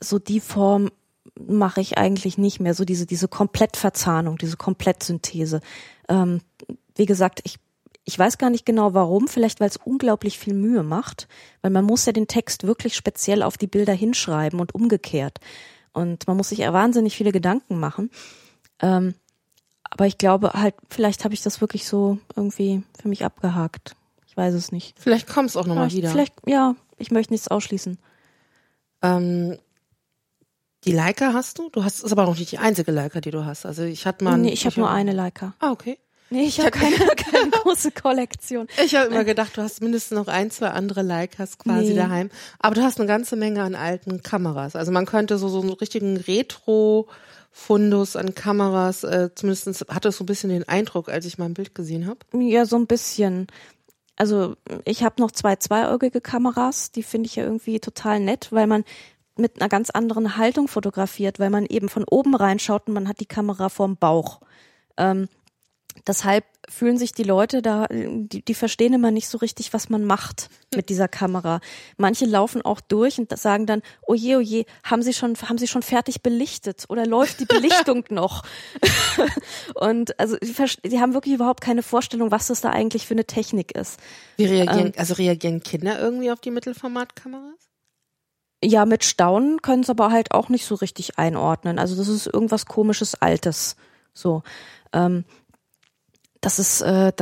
so 0.00 0.18
die 0.18 0.40
Form 0.40 0.90
mache 1.38 1.80
ich 1.80 1.96
eigentlich 1.96 2.38
nicht 2.38 2.58
mehr, 2.58 2.74
so 2.74 2.84
diese, 2.84 3.06
diese 3.06 3.28
Komplettverzahnung, 3.28 4.36
diese 4.36 4.56
Komplettsynthese. 4.56 5.60
Ähm, 6.08 6.40
wie 6.96 7.06
gesagt, 7.06 7.40
ich, 7.44 7.56
ich 8.04 8.18
weiß 8.18 8.36
gar 8.36 8.50
nicht 8.50 8.66
genau 8.66 8.94
warum, 8.94 9.28
vielleicht 9.28 9.60
weil 9.60 9.68
es 9.68 9.76
unglaublich 9.76 10.40
viel 10.40 10.54
Mühe 10.54 10.82
macht, 10.82 11.28
weil 11.62 11.70
man 11.70 11.84
muss 11.84 12.04
ja 12.04 12.12
den 12.12 12.26
Text 12.26 12.66
wirklich 12.66 12.96
speziell 12.96 13.44
auf 13.44 13.58
die 13.58 13.68
Bilder 13.68 13.92
hinschreiben 13.92 14.58
und 14.58 14.74
umgekehrt. 14.74 15.38
Und 15.92 16.26
man 16.26 16.36
muss 16.36 16.48
sich 16.48 16.60
ja 16.60 16.72
wahnsinnig 16.72 17.14
viele 17.14 17.32
Gedanken 17.32 17.78
machen. 17.78 18.10
Ähm, 18.82 19.14
aber 19.84 20.06
ich 20.06 20.18
glaube 20.18 20.52
halt, 20.54 20.74
vielleicht 20.88 21.24
habe 21.24 21.34
ich 21.34 21.42
das 21.42 21.60
wirklich 21.60 21.86
so 21.86 22.18
irgendwie 22.36 22.82
für 23.00 23.08
mich 23.08 23.24
abgehakt. 23.24 23.96
Ich 24.26 24.36
weiß 24.36 24.54
es 24.54 24.70
nicht. 24.72 24.98
Vielleicht 24.98 25.28
kommt 25.28 25.50
es 25.50 25.56
auch 25.56 25.66
nochmal 25.66 25.90
wieder. 25.92 26.10
Vielleicht, 26.10 26.34
ja, 26.46 26.74
ich 26.98 27.10
möchte 27.10 27.32
nichts 27.32 27.48
ausschließen. 27.48 27.98
Ähm, 29.02 29.58
Die 30.84 30.92
Leica 30.92 31.32
hast 31.34 31.58
du? 31.58 31.68
Du 31.70 31.84
hast, 31.84 32.02
ist 32.02 32.12
aber 32.12 32.24
noch 32.24 32.38
nicht 32.38 32.52
die 32.52 32.58
einzige 32.58 32.92
Leica, 32.92 33.20
die 33.20 33.30
du 33.30 33.44
hast. 33.44 33.66
Also 33.66 33.82
ich 33.82 34.06
hatte 34.06 34.24
mal. 34.24 34.38
Nee, 34.38 34.50
ich 34.52 34.64
habe 34.66 34.78
nur 34.80 34.90
eine 34.90 35.12
Leica. 35.12 35.54
Ah, 35.58 35.72
okay. 35.72 35.98
Nee, 36.32 36.44
ich 36.44 36.60
habe 36.60 36.70
keine, 36.70 36.94
keine 37.16 37.50
große 37.50 37.90
Kollektion. 37.90 38.68
Ich 38.84 38.94
habe 38.94 39.08
immer 39.08 39.24
gedacht, 39.24 39.56
du 39.56 39.62
hast 39.62 39.82
mindestens 39.82 40.16
noch 40.16 40.28
ein, 40.28 40.50
zwei 40.52 40.68
andere 40.68 41.02
Leicas 41.02 41.58
quasi 41.58 41.88
Nee. 41.88 41.96
daheim. 41.96 42.30
Aber 42.60 42.76
du 42.76 42.82
hast 42.82 42.98
eine 43.00 43.08
ganze 43.08 43.34
Menge 43.34 43.62
an 43.64 43.74
alten 43.74 44.22
Kameras. 44.22 44.76
Also 44.76 44.92
man 44.92 45.06
könnte 45.06 45.38
so, 45.38 45.48
so 45.48 45.60
einen 45.60 45.70
richtigen 45.72 46.16
Retro-Fundus 47.50 48.16
an 48.16 48.34
Kameras, 48.34 49.04
äh, 49.04 49.30
zumindest 49.34 49.86
hatte 49.88 50.08
es 50.08 50.16
so 50.16 50.24
ein 50.24 50.26
bisschen 50.26 50.50
den 50.50 50.68
Eindruck, 50.68 51.08
als 51.08 51.26
ich 51.26 51.38
mal 51.38 51.46
ein 51.46 51.54
Bild 51.54 51.74
gesehen 51.74 52.06
habe. 52.06 52.20
Ja, 52.32 52.64
so 52.64 52.76
ein 52.76 52.86
bisschen. 52.86 53.46
Also 54.16 54.56
ich 54.84 55.02
habe 55.02 55.20
noch 55.20 55.30
zwei 55.30 55.56
zweiäugige 55.56 56.20
Kameras, 56.20 56.92
die 56.92 57.02
finde 57.02 57.26
ich 57.26 57.36
ja 57.36 57.44
irgendwie 57.44 57.80
total 57.80 58.20
nett, 58.20 58.48
weil 58.50 58.66
man 58.66 58.84
mit 59.36 59.60
einer 59.60 59.70
ganz 59.70 59.88
anderen 59.88 60.36
Haltung 60.36 60.68
fotografiert, 60.68 61.38
weil 61.38 61.50
man 61.50 61.64
eben 61.64 61.88
von 61.88 62.04
oben 62.04 62.34
reinschaut 62.34 62.88
und 62.88 62.94
man 62.94 63.08
hat 63.08 63.20
die 63.20 63.26
Kamera 63.26 63.70
vorm 63.70 63.96
Bauch. 63.96 64.40
Ähm, 64.98 65.28
deshalb 66.06 66.44
fühlen 66.70 66.96
sich 66.96 67.12
die 67.12 67.24
Leute 67.24 67.62
da, 67.62 67.86
die, 67.90 68.42
die 68.42 68.54
verstehen 68.54 68.94
immer 68.94 69.10
nicht 69.10 69.28
so 69.28 69.38
richtig, 69.38 69.72
was 69.72 69.88
man 69.88 70.04
macht 70.04 70.48
mit 70.74 70.88
dieser 70.88 71.08
Kamera. 71.08 71.60
Manche 71.96 72.24
laufen 72.24 72.62
auch 72.62 72.80
durch 72.80 73.18
und 73.18 73.36
sagen 73.36 73.66
dann, 73.66 73.82
oh 74.06 74.14
je, 74.14 74.36
oh 74.36 74.40
je, 74.40 74.64
haben 74.84 75.02
Sie 75.02 75.12
schon, 75.12 75.36
haben 75.36 75.58
Sie 75.58 75.68
schon 75.68 75.82
fertig 75.82 76.22
belichtet 76.22 76.84
oder 76.88 77.06
läuft 77.06 77.40
die 77.40 77.44
Belichtung 77.44 78.04
noch? 78.10 78.44
und 79.74 80.18
also 80.18 80.36
die, 80.36 80.54
die 80.88 81.00
haben 81.00 81.12
wirklich 81.12 81.34
überhaupt 81.34 81.60
keine 81.60 81.82
Vorstellung, 81.82 82.30
was 82.30 82.46
das 82.46 82.60
da 82.60 82.70
eigentlich 82.70 83.06
für 83.06 83.14
eine 83.14 83.26
Technik 83.26 83.72
ist. 83.72 83.98
Wie 84.36 84.46
reagieren, 84.46 84.86
Ähm. 84.86 84.92
also 84.96 85.14
reagieren 85.14 85.62
Kinder 85.62 86.00
irgendwie 86.00 86.30
auf 86.30 86.40
die 86.40 86.50
Mittelformatkameras? 86.50 87.70
Ja, 88.62 88.84
mit 88.84 89.04
Staunen 89.04 89.62
können 89.62 89.82
es 89.82 89.90
aber 89.90 90.10
halt 90.12 90.32
auch 90.32 90.50
nicht 90.50 90.66
so 90.66 90.74
richtig 90.74 91.18
einordnen. 91.18 91.78
Also 91.78 91.96
das 91.96 92.08
ist 92.08 92.26
irgendwas 92.26 92.66
komisches 92.66 93.14
Altes. 93.14 93.76
So. 94.12 94.42
Ähm, 94.92 95.24
das 96.40 96.58
ist 96.58 96.80
äh, 96.80 97.12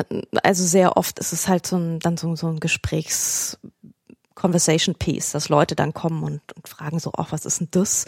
also 0.42 0.64
sehr 0.64 0.96
oft 0.96 1.18
ist 1.18 1.32
es 1.32 1.48
halt 1.48 1.66
so 1.66 1.76
ein 1.76 1.98
dann 2.00 2.16
so, 2.16 2.34
so 2.36 2.48
ein 2.48 2.60
Gesprächs 2.60 3.58
Conversation 4.34 4.94
Piece, 4.94 5.32
dass 5.32 5.48
Leute 5.48 5.74
dann 5.74 5.92
kommen 5.92 6.22
und, 6.22 6.40
und 6.54 6.68
fragen 6.68 7.00
so, 7.00 7.10
ach, 7.16 7.32
was 7.32 7.44
ist 7.44 7.60
denn 7.60 7.68
das? 7.72 8.04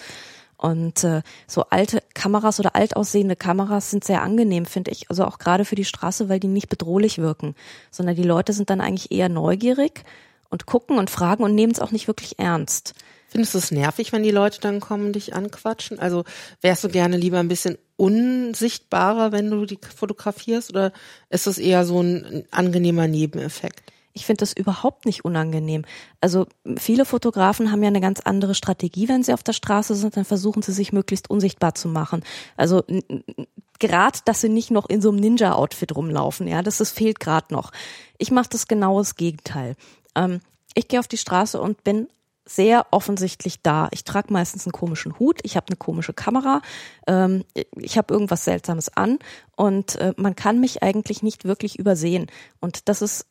Und 0.56 1.04
äh, 1.04 1.22
so 1.46 1.64
alte 1.70 2.02
Kameras 2.14 2.60
oder 2.60 2.76
alt 2.76 2.94
aussehende 2.94 3.34
Kameras 3.34 3.90
sind 3.90 4.04
sehr 4.04 4.22
angenehm, 4.22 4.66
finde 4.66 4.90
ich. 4.92 5.10
Also 5.10 5.24
auch 5.24 5.38
gerade 5.38 5.64
für 5.64 5.74
die 5.74 5.86
Straße, 5.86 6.28
weil 6.28 6.38
die 6.38 6.48
nicht 6.48 6.68
bedrohlich 6.68 7.18
wirken, 7.18 7.54
sondern 7.90 8.14
die 8.14 8.22
Leute 8.22 8.52
sind 8.52 8.70
dann 8.70 8.80
eigentlich 8.80 9.10
eher 9.10 9.28
neugierig 9.28 10.04
und 10.50 10.66
gucken 10.66 10.98
und 10.98 11.10
fragen 11.10 11.42
und 11.42 11.54
nehmen 11.54 11.72
es 11.72 11.80
auch 11.80 11.92
nicht 11.92 12.08
wirklich 12.08 12.38
ernst. 12.38 12.94
Findest 13.30 13.54
du 13.54 13.58
es 13.58 13.70
nervig, 13.70 14.12
wenn 14.12 14.24
die 14.24 14.32
Leute 14.32 14.60
dann 14.60 14.80
kommen 14.80 15.06
und 15.06 15.12
dich 15.12 15.34
anquatschen? 15.34 16.00
Also 16.00 16.24
wärst 16.62 16.82
du 16.82 16.88
gerne 16.88 17.16
lieber 17.16 17.38
ein 17.38 17.46
bisschen 17.46 17.78
unsichtbarer, 17.96 19.30
wenn 19.30 19.50
du 19.50 19.66
die 19.66 19.78
fotografierst, 19.96 20.70
oder 20.70 20.92
ist 21.28 21.46
das 21.46 21.58
eher 21.58 21.84
so 21.84 22.02
ein 22.02 22.44
angenehmer 22.50 23.06
Nebeneffekt? 23.06 23.92
Ich 24.12 24.26
finde 24.26 24.40
das 24.40 24.52
überhaupt 24.52 25.06
nicht 25.06 25.24
unangenehm. 25.24 25.84
Also 26.20 26.48
viele 26.76 27.04
Fotografen 27.04 27.70
haben 27.70 27.84
ja 27.84 27.88
eine 27.88 28.00
ganz 28.00 28.18
andere 28.18 28.56
Strategie, 28.56 29.08
wenn 29.08 29.22
sie 29.22 29.32
auf 29.32 29.44
der 29.44 29.52
Straße 29.52 29.94
sind, 29.94 30.16
dann 30.16 30.24
versuchen 30.24 30.62
sie 30.62 30.72
sich 30.72 30.92
möglichst 30.92 31.30
unsichtbar 31.30 31.76
zu 31.76 31.86
machen. 31.86 32.24
Also 32.56 32.82
gerade, 33.78 34.18
dass 34.24 34.40
sie 34.40 34.48
nicht 34.48 34.72
noch 34.72 34.88
in 34.88 35.00
so 35.00 35.10
einem 35.10 35.20
Ninja-Outfit 35.20 35.94
rumlaufen, 35.94 36.48
ja, 36.48 36.62
das, 36.62 36.78
das 36.78 36.90
fehlt 36.90 37.20
gerade 37.20 37.54
noch. 37.54 37.70
Ich 38.18 38.32
mache 38.32 38.48
das 38.50 38.66
genau 38.66 38.98
das 38.98 39.14
Gegenteil. 39.14 39.76
Ähm, 40.16 40.40
ich 40.74 40.88
gehe 40.88 40.98
auf 40.98 41.08
die 41.08 41.16
Straße 41.16 41.60
und 41.60 41.84
bin 41.84 42.08
sehr 42.50 42.86
offensichtlich 42.90 43.62
da. 43.62 43.88
Ich 43.92 44.02
trage 44.02 44.32
meistens 44.32 44.66
einen 44.66 44.72
komischen 44.72 45.18
Hut, 45.20 45.38
ich 45.44 45.56
habe 45.56 45.68
eine 45.68 45.76
komische 45.76 46.12
Kamera, 46.12 46.62
ähm, 47.06 47.44
ich 47.76 47.96
habe 47.96 48.12
irgendwas 48.12 48.44
Seltsames 48.44 48.96
an 48.96 49.18
und 49.56 49.94
äh, 49.96 50.14
man 50.16 50.34
kann 50.34 50.58
mich 50.58 50.82
eigentlich 50.82 51.22
nicht 51.22 51.44
wirklich 51.44 51.78
übersehen. 51.78 52.26
Und 52.60 52.88
das 52.88 53.02
ist 53.02 53.26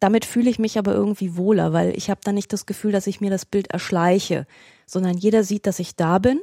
damit 0.00 0.24
fühle 0.24 0.50
ich 0.50 0.58
mich 0.58 0.78
aber 0.78 0.92
irgendwie 0.92 1.36
wohler, 1.36 1.72
weil 1.72 1.96
ich 1.96 2.10
habe 2.10 2.20
dann 2.24 2.34
nicht 2.34 2.52
das 2.52 2.66
Gefühl, 2.66 2.92
dass 2.92 3.06
ich 3.06 3.20
mir 3.20 3.30
das 3.30 3.46
Bild 3.46 3.68
erschleiche, 3.70 4.46
sondern 4.86 5.16
jeder 5.16 5.44
sieht, 5.44 5.66
dass 5.66 5.78
ich 5.78 5.96
da 5.96 6.18
bin 6.18 6.40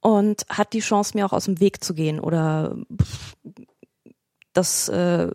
und 0.00 0.44
hat 0.50 0.72
die 0.72 0.80
Chance, 0.80 1.16
mir 1.16 1.24
auch 1.24 1.32
aus 1.32 1.46
dem 1.46 1.60
Weg 1.60 1.82
zu 1.82 1.94
gehen 1.94 2.20
oder 2.20 2.76
das, 4.52 4.88
äh, 4.88 5.30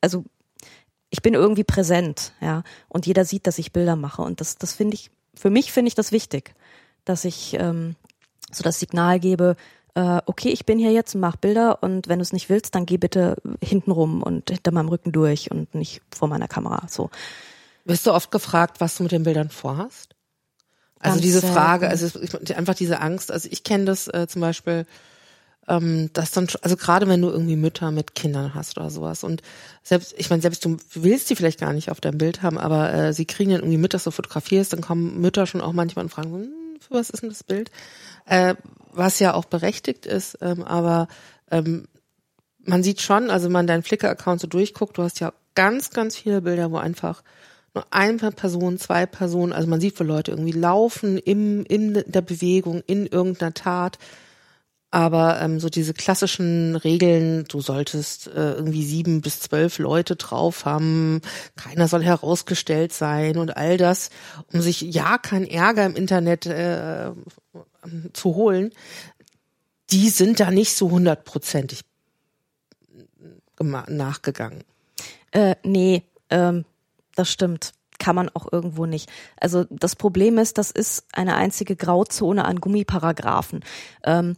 also 0.00 0.24
ich 1.10 1.22
bin 1.22 1.34
irgendwie 1.34 1.64
präsent, 1.64 2.32
ja, 2.40 2.62
und 2.88 3.06
jeder 3.06 3.24
sieht, 3.24 3.46
dass 3.46 3.58
ich 3.58 3.72
Bilder 3.72 3.96
mache 3.96 4.22
und 4.22 4.40
das, 4.40 4.56
das 4.56 4.72
finde 4.72 4.94
ich, 4.94 5.10
für 5.34 5.50
mich 5.50 5.72
finde 5.72 5.88
ich 5.88 5.94
das 5.94 6.12
wichtig, 6.12 6.54
dass 7.04 7.24
ich 7.24 7.54
ähm, 7.58 7.96
so 8.50 8.62
das 8.62 8.78
Signal 8.78 9.20
gebe, 9.20 9.56
äh, 9.94 10.20
okay, 10.26 10.48
ich 10.48 10.64
bin 10.64 10.78
hier 10.78 10.92
jetzt, 10.92 11.14
mach 11.14 11.36
Bilder 11.36 11.82
und 11.82 12.08
wenn 12.08 12.18
du 12.18 12.22
es 12.22 12.32
nicht 12.32 12.48
willst, 12.48 12.74
dann 12.74 12.86
geh 12.86 12.96
bitte 12.96 13.36
hinten 13.60 13.90
rum 13.90 14.22
und 14.22 14.50
hinter 14.50 14.72
meinem 14.72 14.88
Rücken 14.88 15.12
durch 15.12 15.50
und 15.50 15.74
nicht 15.74 16.00
vor 16.14 16.28
meiner 16.28 16.48
Kamera. 16.48 16.86
So. 16.88 17.10
Wirst 17.84 18.06
du 18.06 18.12
oft 18.12 18.30
gefragt, 18.30 18.80
was 18.80 18.96
du 18.96 19.02
mit 19.02 19.12
den 19.12 19.24
Bildern 19.24 19.50
vorhast? 19.50 20.14
Also 20.98 21.16
Ganz 21.16 21.22
diese. 21.22 21.42
Frage, 21.42 21.88
also 21.88 22.20
einfach 22.54 22.74
diese 22.74 23.00
Angst. 23.00 23.32
Also 23.32 23.48
ich 23.50 23.64
kenne 23.64 23.84
das 23.84 24.06
äh, 24.08 24.26
zum 24.28 24.40
Beispiel, 24.40 24.86
ähm, 25.68 26.10
dass 26.12 26.32
dann, 26.32 26.48
also 26.62 26.76
gerade 26.76 27.08
wenn 27.08 27.22
du 27.22 27.28
irgendwie 27.28 27.56
Mütter 27.56 27.90
mit 27.90 28.14
Kindern 28.14 28.54
hast 28.54 28.76
oder 28.76 28.90
sowas 28.90 29.22
und 29.22 29.42
selbst, 29.82 30.14
ich 30.16 30.28
meine, 30.30 30.42
selbst 30.42 30.64
du 30.64 30.76
willst 30.94 31.30
die 31.30 31.36
vielleicht 31.36 31.60
gar 31.60 31.72
nicht 31.72 31.90
auf 31.90 32.00
deinem 32.00 32.18
Bild 32.18 32.42
haben, 32.42 32.58
aber 32.58 32.92
äh, 32.92 33.12
sie 33.12 33.26
kriegen 33.26 33.50
dann 33.50 33.60
irgendwie 33.60 33.78
mit, 33.78 33.94
dass 33.94 34.04
du 34.04 34.10
fotografierst, 34.10 34.72
dann 34.72 34.80
kommen 34.80 35.20
Mütter 35.20 35.46
schon 35.46 35.60
auch 35.60 35.72
manchmal 35.72 36.04
und 36.04 36.10
fragen, 36.10 36.32
hm, 36.32 36.80
für 36.80 36.94
was 36.94 37.10
ist 37.10 37.22
denn 37.22 37.28
das 37.30 37.44
Bild? 37.44 37.70
Äh, 38.26 38.54
was 38.92 39.18
ja 39.20 39.34
auch 39.34 39.44
berechtigt 39.44 40.04
ist, 40.06 40.38
ähm, 40.42 40.64
aber 40.64 41.08
ähm, 41.50 41.86
man 42.64 42.82
sieht 42.82 43.00
schon, 43.00 43.30
also 43.30 43.46
wenn 43.46 43.52
man 43.52 43.66
deinen 43.66 43.82
Flickr-Account 43.82 44.40
so 44.40 44.46
durchguckt, 44.46 44.98
du 44.98 45.02
hast 45.02 45.20
ja 45.20 45.32
ganz, 45.54 45.90
ganz 45.90 46.16
viele 46.16 46.42
Bilder, 46.42 46.70
wo 46.70 46.76
einfach 46.76 47.22
nur 47.74 47.86
eine 47.90 48.32
Person, 48.32 48.78
zwei 48.78 49.06
Personen, 49.06 49.52
also 49.52 49.68
man 49.68 49.80
sieht, 49.80 49.98
wo 49.98 50.04
Leute 50.04 50.32
irgendwie 50.32 50.52
laufen 50.52 51.18
im, 51.18 51.64
in 51.64 52.02
der 52.06 52.20
Bewegung, 52.20 52.82
in 52.86 53.06
irgendeiner 53.06 53.54
Tat. 53.54 53.98
Aber 54.92 55.40
ähm, 55.40 55.58
so 55.58 55.70
diese 55.70 55.94
klassischen 55.94 56.76
Regeln, 56.76 57.46
du 57.48 57.62
solltest 57.62 58.26
äh, 58.26 58.52
irgendwie 58.52 58.84
sieben 58.84 59.22
bis 59.22 59.40
zwölf 59.40 59.78
Leute 59.78 60.16
drauf 60.16 60.66
haben, 60.66 61.22
keiner 61.56 61.88
soll 61.88 62.04
herausgestellt 62.04 62.92
sein 62.92 63.38
und 63.38 63.56
all 63.56 63.78
das, 63.78 64.10
um 64.52 64.60
sich 64.60 64.82
ja 64.82 65.16
keinen 65.16 65.46
Ärger 65.46 65.86
im 65.86 65.96
Internet 65.96 66.44
äh, 66.44 67.10
zu 68.12 68.34
holen, 68.34 68.70
die 69.90 70.10
sind 70.10 70.40
da 70.40 70.50
nicht 70.50 70.74
so 70.74 70.90
hundertprozentig 70.90 71.80
nachgegangen. 73.60 74.62
Äh, 75.30 75.56
nee, 75.64 76.02
ähm, 76.28 76.66
das 77.14 77.30
stimmt. 77.30 77.72
Kann 77.98 78.16
man 78.16 78.28
auch 78.28 78.52
irgendwo 78.52 78.84
nicht. 78.84 79.08
Also 79.40 79.64
das 79.70 79.96
Problem 79.96 80.36
ist, 80.36 80.58
das 80.58 80.70
ist 80.70 81.06
eine 81.12 81.36
einzige 81.36 81.76
Grauzone 81.76 82.44
an 82.44 82.60
Gummiparagraphen. 82.60 83.64
Ähm, 84.04 84.36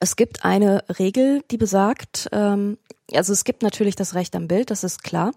es 0.00 0.16
gibt 0.16 0.44
eine 0.44 0.84
Regel, 0.98 1.42
die 1.50 1.56
besagt, 1.56 2.28
ähm, 2.32 2.78
also 3.12 3.32
es 3.32 3.44
gibt 3.44 3.62
natürlich 3.62 3.96
das 3.96 4.14
Recht 4.14 4.34
am 4.36 4.48
Bild, 4.48 4.70
das 4.70 4.84
ist 4.84 5.02
klar. 5.02 5.32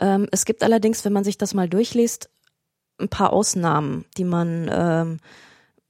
Ähm, 0.00 0.28
es 0.30 0.44
gibt 0.44 0.62
allerdings, 0.62 1.04
wenn 1.04 1.12
man 1.12 1.24
sich 1.24 1.38
das 1.38 1.54
mal 1.54 1.68
durchliest, 1.68 2.28
ein 2.98 3.08
paar 3.08 3.32
Ausnahmen, 3.32 4.04
die 4.16 4.24
man, 4.24 4.70
ähm, 4.72 5.18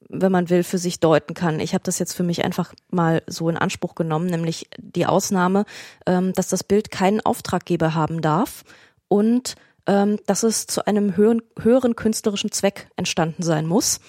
wenn 0.08 0.32
man 0.32 0.50
will, 0.50 0.62
für 0.62 0.78
sich 0.78 1.00
deuten 1.00 1.34
kann. 1.34 1.60
Ich 1.60 1.74
habe 1.74 1.84
das 1.84 1.98
jetzt 1.98 2.14
für 2.14 2.22
mich 2.22 2.44
einfach 2.44 2.74
mal 2.90 3.22
so 3.26 3.48
in 3.48 3.56
Anspruch 3.56 3.94
genommen, 3.94 4.26
nämlich 4.26 4.68
die 4.78 5.06
Ausnahme, 5.06 5.64
ähm, 6.06 6.32
dass 6.32 6.48
das 6.48 6.64
Bild 6.64 6.90
keinen 6.90 7.20
Auftraggeber 7.20 7.94
haben 7.94 8.22
darf 8.22 8.64
und 9.08 9.56
ähm, 9.86 10.18
dass 10.26 10.42
es 10.42 10.66
zu 10.66 10.86
einem 10.86 11.16
höheren, 11.16 11.42
höheren 11.60 11.94
künstlerischen 11.96 12.50
Zweck 12.50 12.88
entstanden 12.96 13.42
sein 13.42 13.66
muss. 13.66 14.00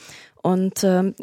Und 0.41 0.83
ähm, 0.83 1.15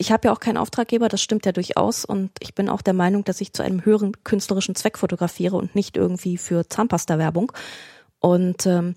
ich 0.00 0.10
habe 0.10 0.28
ja 0.28 0.32
auch 0.32 0.40
keinen 0.40 0.56
Auftraggeber, 0.56 1.10
das 1.10 1.20
stimmt 1.20 1.44
ja 1.44 1.52
durchaus. 1.52 2.06
Und 2.06 2.30
ich 2.40 2.54
bin 2.54 2.70
auch 2.70 2.80
der 2.80 2.94
Meinung, 2.94 3.22
dass 3.22 3.42
ich 3.42 3.52
zu 3.52 3.62
einem 3.62 3.84
höheren 3.84 4.12
künstlerischen 4.24 4.74
Zweck 4.74 4.96
fotografiere 4.96 5.56
und 5.56 5.74
nicht 5.74 5.98
irgendwie 5.98 6.38
für 6.38 6.66
Zahnpasta-Werbung. 6.66 7.52
Und 8.18 8.64
ähm, 8.64 8.94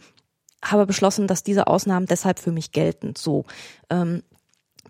habe 0.63 0.86
beschlossen, 0.86 1.28
dass 1.28 1.44
diese 1.44 1.68
Ausnahmen 1.68 2.06
deshalb 2.06 2.39
für 2.39 2.54
mich 2.54 2.72
gelten. 2.72 3.16
So. 3.18 3.44
Ähm, 3.89 4.24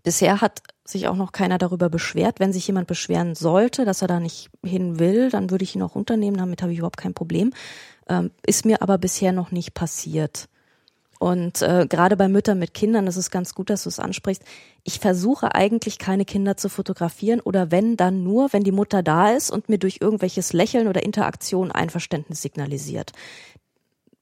bisher 0.03 0.39
hat 0.39 0.61
sich 0.85 1.07
auch 1.07 1.15
noch 1.15 1.31
keiner 1.31 1.57
darüber 1.57 1.89
beschwert. 1.89 2.39
Wenn 2.39 2.53
sich 2.53 2.67
jemand 2.67 2.85
beschweren 2.85 3.33
sollte, 3.33 3.83
dass 3.83 4.03
er 4.03 4.07
da 4.07 4.19
nicht 4.19 4.51
hin 4.63 4.99
will, 4.99 5.31
dann 5.31 5.49
würde 5.49 5.63
ich 5.63 5.75
ihn 5.75 5.81
auch 5.81 5.95
unternehmen. 5.95 6.37
Damit 6.37 6.61
habe 6.61 6.71
ich 6.73 6.77
überhaupt 6.77 6.97
kein 6.97 7.15
Problem. 7.15 7.53
Ähm, 8.07 8.29
ist 8.45 8.65
mir 8.65 8.83
aber 8.83 8.99
bisher 8.99 9.31
noch 9.31 9.49
nicht 9.49 9.73
passiert. 9.73 10.47
Und 11.23 11.61
äh, 11.61 11.87
gerade 11.87 12.17
bei 12.17 12.27
Müttern 12.27 12.59
mit 12.59 12.73
Kindern 12.73 13.07
ist 13.07 13.15
es 13.15 13.31
ganz 13.31 13.55
gut, 13.55 13.69
dass 13.69 13.83
du 13.83 13.89
es 13.89 13.97
ansprichst. 13.97 14.43
Ich 14.83 14.99
versuche 14.99 15.55
eigentlich 15.55 15.97
keine 15.97 16.25
Kinder 16.25 16.57
zu 16.57 16.67
fotografieren 16.67 17.39
oder 17.39 17.71
wenn, 17.71 17.95
dann 17.95 18.25
nur, 18.25 18.51
wenn 18.51 18.65
die 18.65 18.73
Mutter 18.73 19.03
da 19.03 19.31
ist 19.31 19.49
und 19.49 19.69
mir 19.69 19.77
durch 19.77 19.99
irgendwelches 20.01 20.51
Lächeln 20.51 20.89
oder 20.89 21.01
Interaktion 21.01 21.71
Einverständnis 21.71 22.41
signalisiert. 22.41 23.13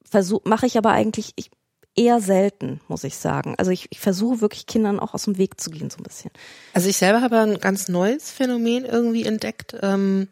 Versuch 0.03 0.41
mache 0.43 0.67
ich 0.67 0.77
aber 0.77 0.91
eigentlich, 0.91 1.33
ich, 1.37 1.49
eher 1.95 2.21
selten, 2.21 2.81
muss 2.87 3.03
ich 3.03 3.17
sagen. 3.17 3.55
Also 3.57 3.71
ich, 3.71 3.87
ich 3.89 3.99
versuche 3.99 4.41
wirklich 4.41 4.67
Kindern 4.67 4.99
auch 4.99 5.15
aus 5.15 5.23
dem 5.23 5.39
Weg 5.39 5.59
zu 5.59 5.71
gehen, 5.71 5.89
so 5.89 5.97
ein 5.97 6.03
bisschen. 6.03 6.29
Also 6.75 6.87
ich 6.87 6.97
selber 6.97 7.23
habe 7.23 7.39
ein 7.39 7.57
ganz 7.57 7.87
neues 7.87 8.29
Phänomen 8.29 8.85
irgendwie 8.85 9.25
entdeckt. 9.25 9.75
Ähm, 9.81 10.27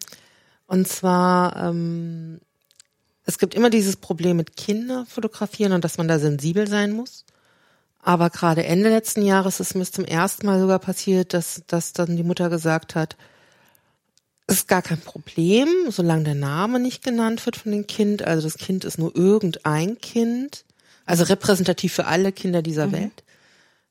und 0.67 0.87
zwar, 0.87 1.55
ähm, 1.55 2.41
es 3.29 3.37
gibt 3.37 3.53
immer 3.53 3.69
dieses 3.69 3.95
Problem 3.95 4.37
mit 4.37 4.57
Kinder 4.57 5.05
fotografieren 5.07 5.71
und 5.71 5.83
dass 5.83 5.99
man 5.99 6.07
da 6.07 6.17
sensibel 6.17 6.67
sein 6.67 6.91
muss. 6.91 7.25
Aber 8.01 8.31
gerade 8.31 8.65
Ende 8.65 8.89
letzten 8.89 9.21
Jahres 9.21 9.59
ist 9.59 9.75
mir 9.75 9.85
zum 9.85 10.03
ersten 10.03 10.47
Mal 10.47 10.59
sogar 10.59 10.79
passiert, 10.79 11.35
dass, 11.35 11.61
dass 11.67 11.93
dann 11.93 12.17
die 12.17 12.23
Mutter 12.23 12.49
gesagt 12.49 12.95
hat, 12.95 13.17
ist 14.47 14.67
gar 14.67 14.81
kein 14.81 14.99
Problem, 14.99 15.67
solange 15.89 16.23
der 16.23 16.35
Name 16.35 16.79
nicht 16.79 17.03
genannt 17.03 17.45
wird 17.45 17.55
von 17.55 17.71
dem 17.71 17.85
Kind. 17.85 18.23
Also 18.23 18.47
das 18.47 18.57
Kind 18.57 18.83
ist 18.83 18.97
nur 18.97 19.15
irgendein 19.15 19.99
Kind, 19.99 20.65
also 21.05 21.23
repräsentativ 21.23 21.93
für 21.93 22.07
alle 22.07 22.31
Kinder 22.31 22.63
dieser 22.63 22.87
mhm. 22.87 22.93
Welt. 22.93 23.23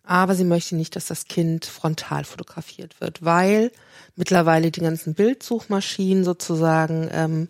Aber 0.03 0.35
sie 0.35 0.45
möchte 0.45 0.75
nicht, 0.75 0.97
dass 0.97 1.07
das 1.07 1.27
Kind 1.27 1.65
frontal 1.65 2.25
fotografiert 2.25 3.01
wird, 3.01 3.25
weil 3.25 3.71
mittlerweile 4.17 4.73
die 4.73 4.81
ganzen 4.81 5.15
Bildsuchmaschinen 5.15 6.25
sozusagen 6.25 7.09
ähm, 7.13 7.49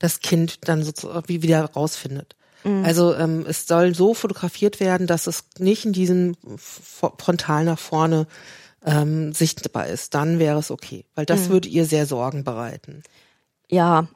das 0.00 0.18
Kind 0.18 0.68
dann 0.68 0.82
sozusagen 0.82 1.28
wieder 1.28 1.64
rausfindet. 1.64 2.34
Mhm. 2.64 2.84
Also 2.84 3.14
ähm, 3.14 3.44
es 3.48 3.68
soll 3.68 3.94
so 3.94 4.14
fotografiert 4.14 4.80
werden, 4.80 5.06
dass 5.06 5.28
es 5.28 5.44
nicht 5.58 5.84
in 5.84 5.92
diesem 5.92 6.34
frontal 6.56 7.64
nach 7.64 7.78
vorne 7.78 8.26
ähm, 8.84 9.32
sichtbar 9.32 9.86
ist. 9.86 10.14
Dann 10.14 10.38
wäre 10.38 10.58
es 10.58 10.70
okay, 10.70 11.04
weil 11.14 11.26
das 11.26 11.48
mhm. 11.48 11.52
würde 11.52 11.68
ihr 11.68 11.86
sehr 11.86 12.06
Sorgen 12.06 12.42
bereiten. 12.42 13.02
Ja, 13.68 14.08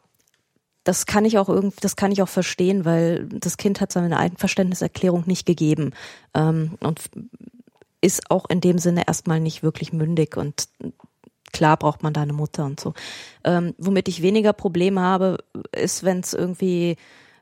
das 0.84 1.06
kann 1.06 1.24
ich 1.24 1.38
auch 1.38 1.48
irgendwie, 1.48 1.76
das 1.80 1.96
kann 1.96 2.12
ich 2.12 2.22
auch 2.22 2.28
verstehen, 2.28 2.84
weil 2.84 3.26
das 3.26 3.56
Kind 3.56 3.80
hat 3.80 3.92
seine 3.92 4.18
Einverständniserklärung 4.18 5.24
nicht 5.26 5.46
gegeben 5.46 5.92
ähm, 6.34 6.76
und 6.80 7.00
ist 8.00 8.30
auch 8.30 8.50
in 8.50 8.60
dem 8.60 8.78
Sinne 8.78 9.06
erstmal 9.06 9.40
nicht 9.40 9.62
wirklich 9.62 9.94
mündig 9.94 10.36
und 10.36 10.68
klar 11.54 11.78
braucht 11.78 12.02
man 12.02 12.12
da 12.12 12.20
eine 12.20 12.34
Mutter 12.34 12.66
und 12.66 12.78
so. 12.78 12.92
Ähm, 13.44 13.74
womit 13.78 14.08
ich 14.08 14.20
weniger 14.20 14.52
Probleme 14.52 15.00
habe, 15.00 15.38
ist, 15.72 16.04
wenn 16.04 16.20
es 16.20 16.34
irgendwie 16.34 16.96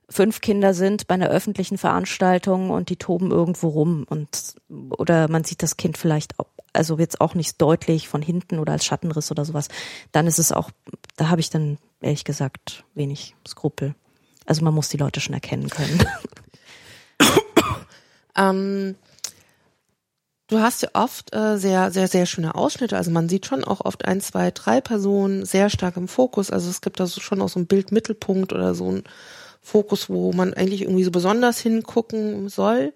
fünf 0.08 0.40
Kinder 0.40 0.74
sind 0.74 1.08
bei 1.08 1.14
einer 1.14 1.30
öffentlichen 1.30 1.78
Veranstaltung 1.78 2.70
und 2.70 2.90
die 2.90 2.96
toben 2.96 3.30
irgendwo 3.30 3.68
rum 3.68 4.04
und 4.08 4.54
oder 4.90 5.28
man 5.28 5.42
sieht 5.42 5.62
das 5.62 5.76
Kind 5.76 5.96
vielleicht 5.96 6.34
also 6.72 6.98
jetzt 6.98 7.20
auch 7.20 7.34
nicht 7.34 7.60
deutlich 7.60 8.08
von 8.08 8.22
hinten 8.22 8.58
oder 8.58 8.72
als 8.72 8.84
Schattenriss 8.84 9.30
oder 9.30 9.44
sowas, 9.44 9.68
dann 10.10 10.26
ist 10.26 10.38
es 10.38 10.52
auch, 10.52 10.70
da 11.16 11.28
habe 11.28 11.40
ich 11.40 11.50
dann 11.50 11.78
ehrlich 12.00 12.24
gesagt 12.24 12.84
wenig 12.94 13.34
Skrupel. 13.46 13.94
Also 14.46 14.64
man 14.64 14.74
muss 14.74 14.88
die 14.88 14.96
Leute 14.96 15.20
schon 15.20 15.34
erkennen 15.34 15.68
können. 15.68 16.04
ähm, 18.36 18.96
du 20.52 20.60
hast 20.60 20.82
ja 20.82 20.90
oft 20.92 21.34
äh, 21.34 21.56
sehr, 21.56 21.90
sehr, 21.90 22.08
sehr 22.08 22.26
schöne 22.26 22.54
Ausschnitte. 22.54 22.96
Also 22.96 23.10
man 23.10 23.28
sieht 23.28 23.46
schon 23.46 23.64
auch 23.64 23.80
oft 23.80 24.04
ein, 24.04 24.20
zwei, 24.20 24.50
drei 24.50 24.80
Personen 24.80 25.46
sehr 25.46 25.70
stark 25.70 25.96
im 25.96 26.08
Fokus. 26.08 26.50
Also 26.50 26.68
es 26.68 26.82
gibt 26.82 27.00
da 27.00 27.06
so 27.06 27.20
schon 27.20 27.40
auch 27.40 27.48
so 27.48 27.58
ein 27.58 27.66
Bildmittelpunkt 27.66 28.52
oder 28.52 28.74
so 28.74 28.90
ein 28.90 29.04
Fokus, 29.62 30.10
wo 30.10 30.32
man 30.32 30.52
eigentlich 30.52 30.82
irgendwie 30.82 31.04
so 31.04 31.10
besonders 31.10 31.58
hingucken 31.58 32.50
soll. 32.50 32.92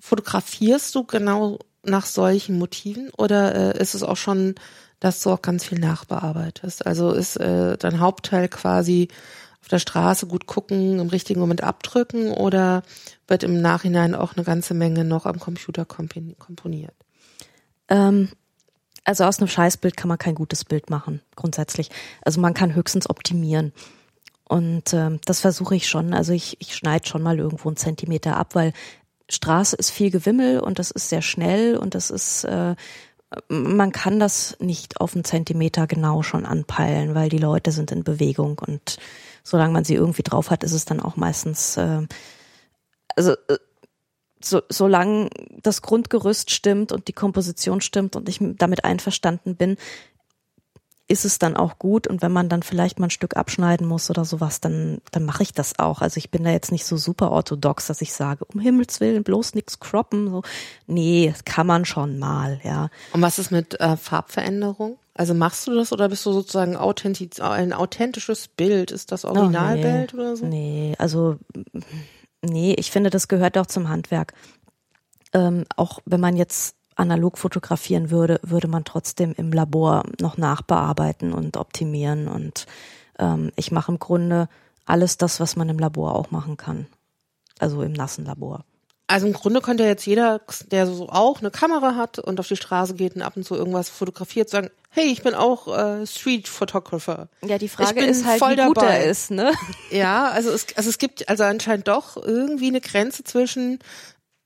Fotografierst 0.00 0.94
du 0.94 1.04
genau 1.04 1.58
nach 1.82 2.04
solchen 2.04 2.58
Motiven 2.58 3.10
oder 3.16 3.54
äh, 3.54 3.80
ist 3.80 3.94
es 3.94 4.02
auch 4.02 4.18
schon, 4.18 4.54
dass 4.98 5.22
du 5.22 5.30
auch 5.30 5.40
ganz 5.40 5.64
viel 5.64 5.78
nachbearbeitest? 5.78 6.86
Also 6.86 7.12
ist 7.12 7.36
äh, 7.36 7.78
dein 7.78 8.00
Hauptteil 8.00 8.48
quasi 8.48 9.08
auf 9.60 9.68
der 9.68 9.78
Straße 9.78 10.26
gut 10.26 10.46
gucken, 10.46 10.98
im 10.98 11.08
richtigen 11.08 11.40
Moment 11.40 11.62
abdrücken 11.62 12.32
oder 12.32 12.82
wird 13.26 13.42
im 13.42 13.60
Nachhinein 13.60 14.14
auch 14.14 14.36
eine 14.36 14.44
ganze 14.44 14.74
Menge 14.74 15.04
noch 15.04 15.26
am 15.26 15.38
Computer 15.38 15.84
komponiert? 15.84 16.94
Ähm, 17.88 18.30
also 19.04 19.24
aus 19.24 19.38
einem 19.38 19.48
Scheißbild 19.48 19.96
kann 19.96 20.08
man 20.08 20.18
kein 20.18 20.34
gutes 20.34 20.64
Bild 20.64 20.90
machen, 20.90 21.20
grundsätzlich. 21.36 21.90
Also 22.22 22.40
man 22.40 22.54
kann 22.54 22.74
höchstens 22.74 23.08
optimieren. 23.08 23.72
Und 24.44 24.92
ähm, 24.94 25.20
das 25.24 25.40
versuche 25.40 25.76
ich 25.76 25.88
schon. 25.88 26.12
Also 26.12 26.32
ich, 26.32 26.60
ich 26.60 26.74
schneide 26.74 27.06
schon 27.06 27.22
mal 27.22 27.38
irgendwo 27.38 27.68
einen 27.68 27.76
Zentimeter 27.76 28.36
ab, 28.36 28.54
weil 28.54 28.72
Straße 29.30 29.76
ist 29.76 29.90
viel 29.90 30.10
Gewimmel 30.10 30.60
und 30.60 30.78
das 30.78 30.90
ist 30.90 31.08
sehr 31.08 31.22
schnell 31.22 31.76
und 31.76 31.94
das 31.94 32.10
ist, 32.10 32.44
äh, 32.44 32.74
man 33.48 33.92
kann 33.92 34.18
das 34.18 34.56
nicht 34.58 35.00
auf 35.00 35.14
einen 35.14 35.24
Zentimeter 35.24 35.86
genau 35.86 36.22
schon 36.22 36.46
anpeilen, 36.46 37.14
weil 37.14 37.28
die 37.28 37.38
Leute 37.38 37.70
sind 37.70 37.92
in 37.92 38.02
Bewegung 38.02 38.58
und 38.58 38.98
solange 39.42 39.72
man 39.72 39.84
sie 39.84 39.94
irgendwie 39.94 40.22
drauf 40.22 40.50
hat, 40.50 40.64
ist 40.64 40.72
es 40.72 40.84
dann 40.84 41.00
auch 41.00 41.16
meistens, 41.16 41.76
äh, 41.76 42.06
also 43.16 43.32
äh, 43.32 43.58
so, 44.42 44.62
solange 44.68 45.28
das 45.62 45.82
Grundgerüst 45.82 46.50
stimmt 46.50 46.92
und 46.92 47.08
die 47.08 47.12
Komposition 47.12 47.80
stimmt 47.80 48.16
und 48.16 48.28
ich 48.28 48.38
damit 48.40 48.84
einverstanden 48.84 49.54
bin, 49.56 49.76
ist 51.10 51.24
es 51.24 51.40
dann 51.40 51.56
auch 51.56 51.78
gut 51.80 52.06
und 52.06 52.22
wenn 52.22 52.30
man 52.30 52.48
dann 52.48 52.62
vielleicht 52.62 53.00
mal 53.00 53.08
ein 53.08 53.10
Stück 53.10 53.36
abschneiden 53.36 53.86
muss 53.86 54.10
oder 54.10 54.24
sowas, 54.24 54.60
dann, 54.60 55.00
dann 55.10 55.24
mache 55.24 55.42
ich 55.42 55.52
das 55.52 55.76
auch. 55.80 56.02
Also 56.02 56.18
ich 56.18 56.30
bin 56.30 56.44
da 56.44 56.50
jetzt 56.50 56.70
nicht 56.70 56.84
so 56.84 56.96
super 56.96 57.32
orthodox, 57.32 57.88
dass 57.88 58.00
ich 58.00 58.12
sage, 58.12 58.44
um 58.44 58.60
Himmels 58.60 59.00
Willen 59.00 59.24
bloß 59.24 59.54
nichts 59.54 59.80
croppen. 59.80 60.30
So. 60.30 60.42
Nee, 60.86 61.34
kann 61.44 61.66
man 61.66 61.84
schon 61.84 62.20
mal, 62.20 62.60
ja. 62.62 62.90
Und 63.12 63.22
was 63.22 63.40
ist 63.40 63.50
mit 63.50 63.78
äh, 63.80 63.96
Farbveränderung? 63.96 64.99
Also 65.20 65.34
machst 65.34 65.66
du 65.66 65.74
das 65.74 65.92
oder 65.92 66.08
bist 66.08 66.24
du 66.24 66.32
sozusagen 66.32 66.76
authentisch, 66.76 67.42
ein 67.42 67.74
authentisches 67.74 68.48
Bild? 68.48 68.90
Ist 68.90 69.12
das 69.12 69.26
Originalbild 69.26 70.14
oh, 70.14 70.16
nee. 70.16 70.22
oder 70.22 70.36
so? 70.36 70.46
Nee, 70.46 70.94
also 70.96 71.36
nee, 72.40 72.72
ich 72.78 72.90
finde, 72.90 73.10
das 73.10 73.28
gehört 73.28 73.58
auch 73.58 73.66
zum 73.66 73.90
Handwerk. 73.90 74.32
Ähm, 75.34 75.66
auch 75.76 75.98
wenn 76.06 76.20
man 76.20 76.38
jetzt 76.38 76.74
analog 76.96 77.36
fotografieren 77.36 78.10
würde, 78.10 78.40
würde 78.42 78.66
man 78.66 78.84
trotzdem 78.84 79.34
im 79.36 79.52
Labor 79.52 80.04
noch 80.22 80.38
nachbearbeiten 80.38 81.34
und 81.34 81.58
optimieren. 81.58 82.26
Und 82.26 82.64
ähm, 83.18 83.52
ich 83.56 83.70
mache 83.70 83.92
im 83.92 83.98
Grunde 83.98 84.48
alles 84.86 85.18
das, 85.18 85.38
was 85.38 85.54
man 85.54 85.68
im 85.68 85.78
Labor 85.78 86.14
auch 86.14 86.30
machen 86.30 86.56
kann. 86.56 86.86
Also 87.58 87.82
im 87.82 87.92
nassen 87.92 88.24
Labor. 88.24 88.64
Also 89.10 89.26
im 89.26 89.32
Grunde 89.32 89.60
könnte 89.60 89.82
jetzt 89.82 90.06
jeder, 90.06 90.40
der 90.70 90.86
so 90.86 91.08
auch 91.08 91.40
eine 91.40 91.50
Kamera 91.50 91.96
hat 91.96 92.20
und 92.20 92.38
auf 92.38 92.46
die 92.46 92.54
Straße 92.54 92.94
geht 92.94 93.16
und 93.16 93.22
ab 93.22 93.36
und 93.36 93.44
zu 93.44 93.56
irgendwas 93.56 93.88
fotografiert, 93.88 94.48
sagen, 94.48 94.70
hey, 94.90 95.06
ich 95.06 95.22
bin 95.22 95.34
auch 95.34 95.66
äh, 95.66 96.06
Street 96.06 96.46
Photographer. 96.46 97.28
Ja, 97.44 97.58
die 97.58 97.68
Frage 97.68 98.04
ist 98.04 98.24
halt, 98.24 98.38
voll 98.38 98.56
wie 98.56 98.66
gut 98.66 98.76
dabei. 98.76 98.98
er 98.98 99.04
ist, 99.06 99.32
ne? 99.32 99.52
Ja, 99.90 100.28
also 100.28 100.50
es, 100.50 100.66
also 100.76 100.88
es 100.88 100.98
gibt 100.98 101.28
also 101.28 101.42
anscheinend 101.42 101.88
doch 101.88 102.16
irgendwie 102.16 102.68
eine 102.68 102.80
Grenze 102.80 103.24
zwischen 103.24 103.80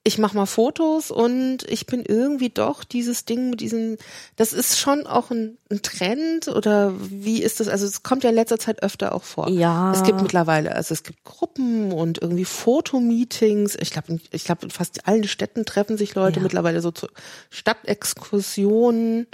ich 0.06 0.18
mache 0.18 0.36
mal 0.36 0.44
Fotos 0.44 1.10
und 1.10 1.64
ich 1.66 1.86
bin 1.86 2.04
irgendwie 2.06 2.50
doch 2.50 2.84
dieses 2.84 3.24
Ding 3.24 3.48
mit 3.48 3.62
diesen, 3.62 3.96
das 4.36 4.52
ist 4.52 4.78
schon 4.78 5.06
auch 5.06 5.30
ein, 5.30 5.56
ein, 5.70 5.80
Trend 5.80 6.48
oder 6.48 6.92
wie 6.98 7.42
ist 7.42 7.58
das? 7.58 7.68
Also 7.68 7.86
es 7.86 8.02
kommt 8.02 8.22
ja 8.22 8.28
in 8.28 8.36
letzter 8.36 8.58
Zeit 8.58 8.82
öfter 8.82 9.14
auch 9.14 9.24
vor. 9.24 9.48
Ja. 9.48 9.92
Es 9.92 10.02
gibt 10.02 10.20
mittlerweile, 10.20 10.74
also 10.74 10.92
es 10.92 11.04
gibt 11.04 11.24
Gruppen 11.24 11.90
und 11.90 12.20
irgendwie 12.20 12.44
Fotomeetings. 12.44 13.76
Ich 13.80 13.90
glaube, 13.92 14.18
ich 14.30 14.44
glaube, 14.44 14.66
in 14.66 14.70
fast 14.70 15.08
allen 15.08 15.24
Städten 15.24 15.64
treffen 15.64 15.96
sich 15.96 16.14
Leute 16.14 16.36
ja. 16.36 16.42
mittlerweile 16.42 16.82
so 16.82 16.90
zu 16.90 17.06
Stadtexkursionen. 17.48 19.26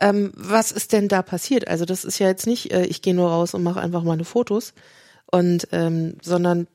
Ähm, 0.00 0.32
was 0.34 0.72
ist 0.72 0.94
denn 0.94 1.08
da 1.08 1.20
passiert? 1.20 1.68
Also 1.68 1.84
das 1.84 2.02
ist 2.02 2.18
ja 2.18 2.28
jetzt 2.28 2.46
nicht, 2.46 2.72
äh, 2.72 2.86
ich 2.86 3.02
gehe 3.02 3.14
nur 3.14 3.28
raus 3.28 3.52
und 3.52 3.62
mache 3.62 3.80
einfach 3.80 4.02
meine 4.02 4.24
Fotos 4.24 4.72
und 5.30 5.68
ähm, 5.72 6.16
sondern 6.22 6.66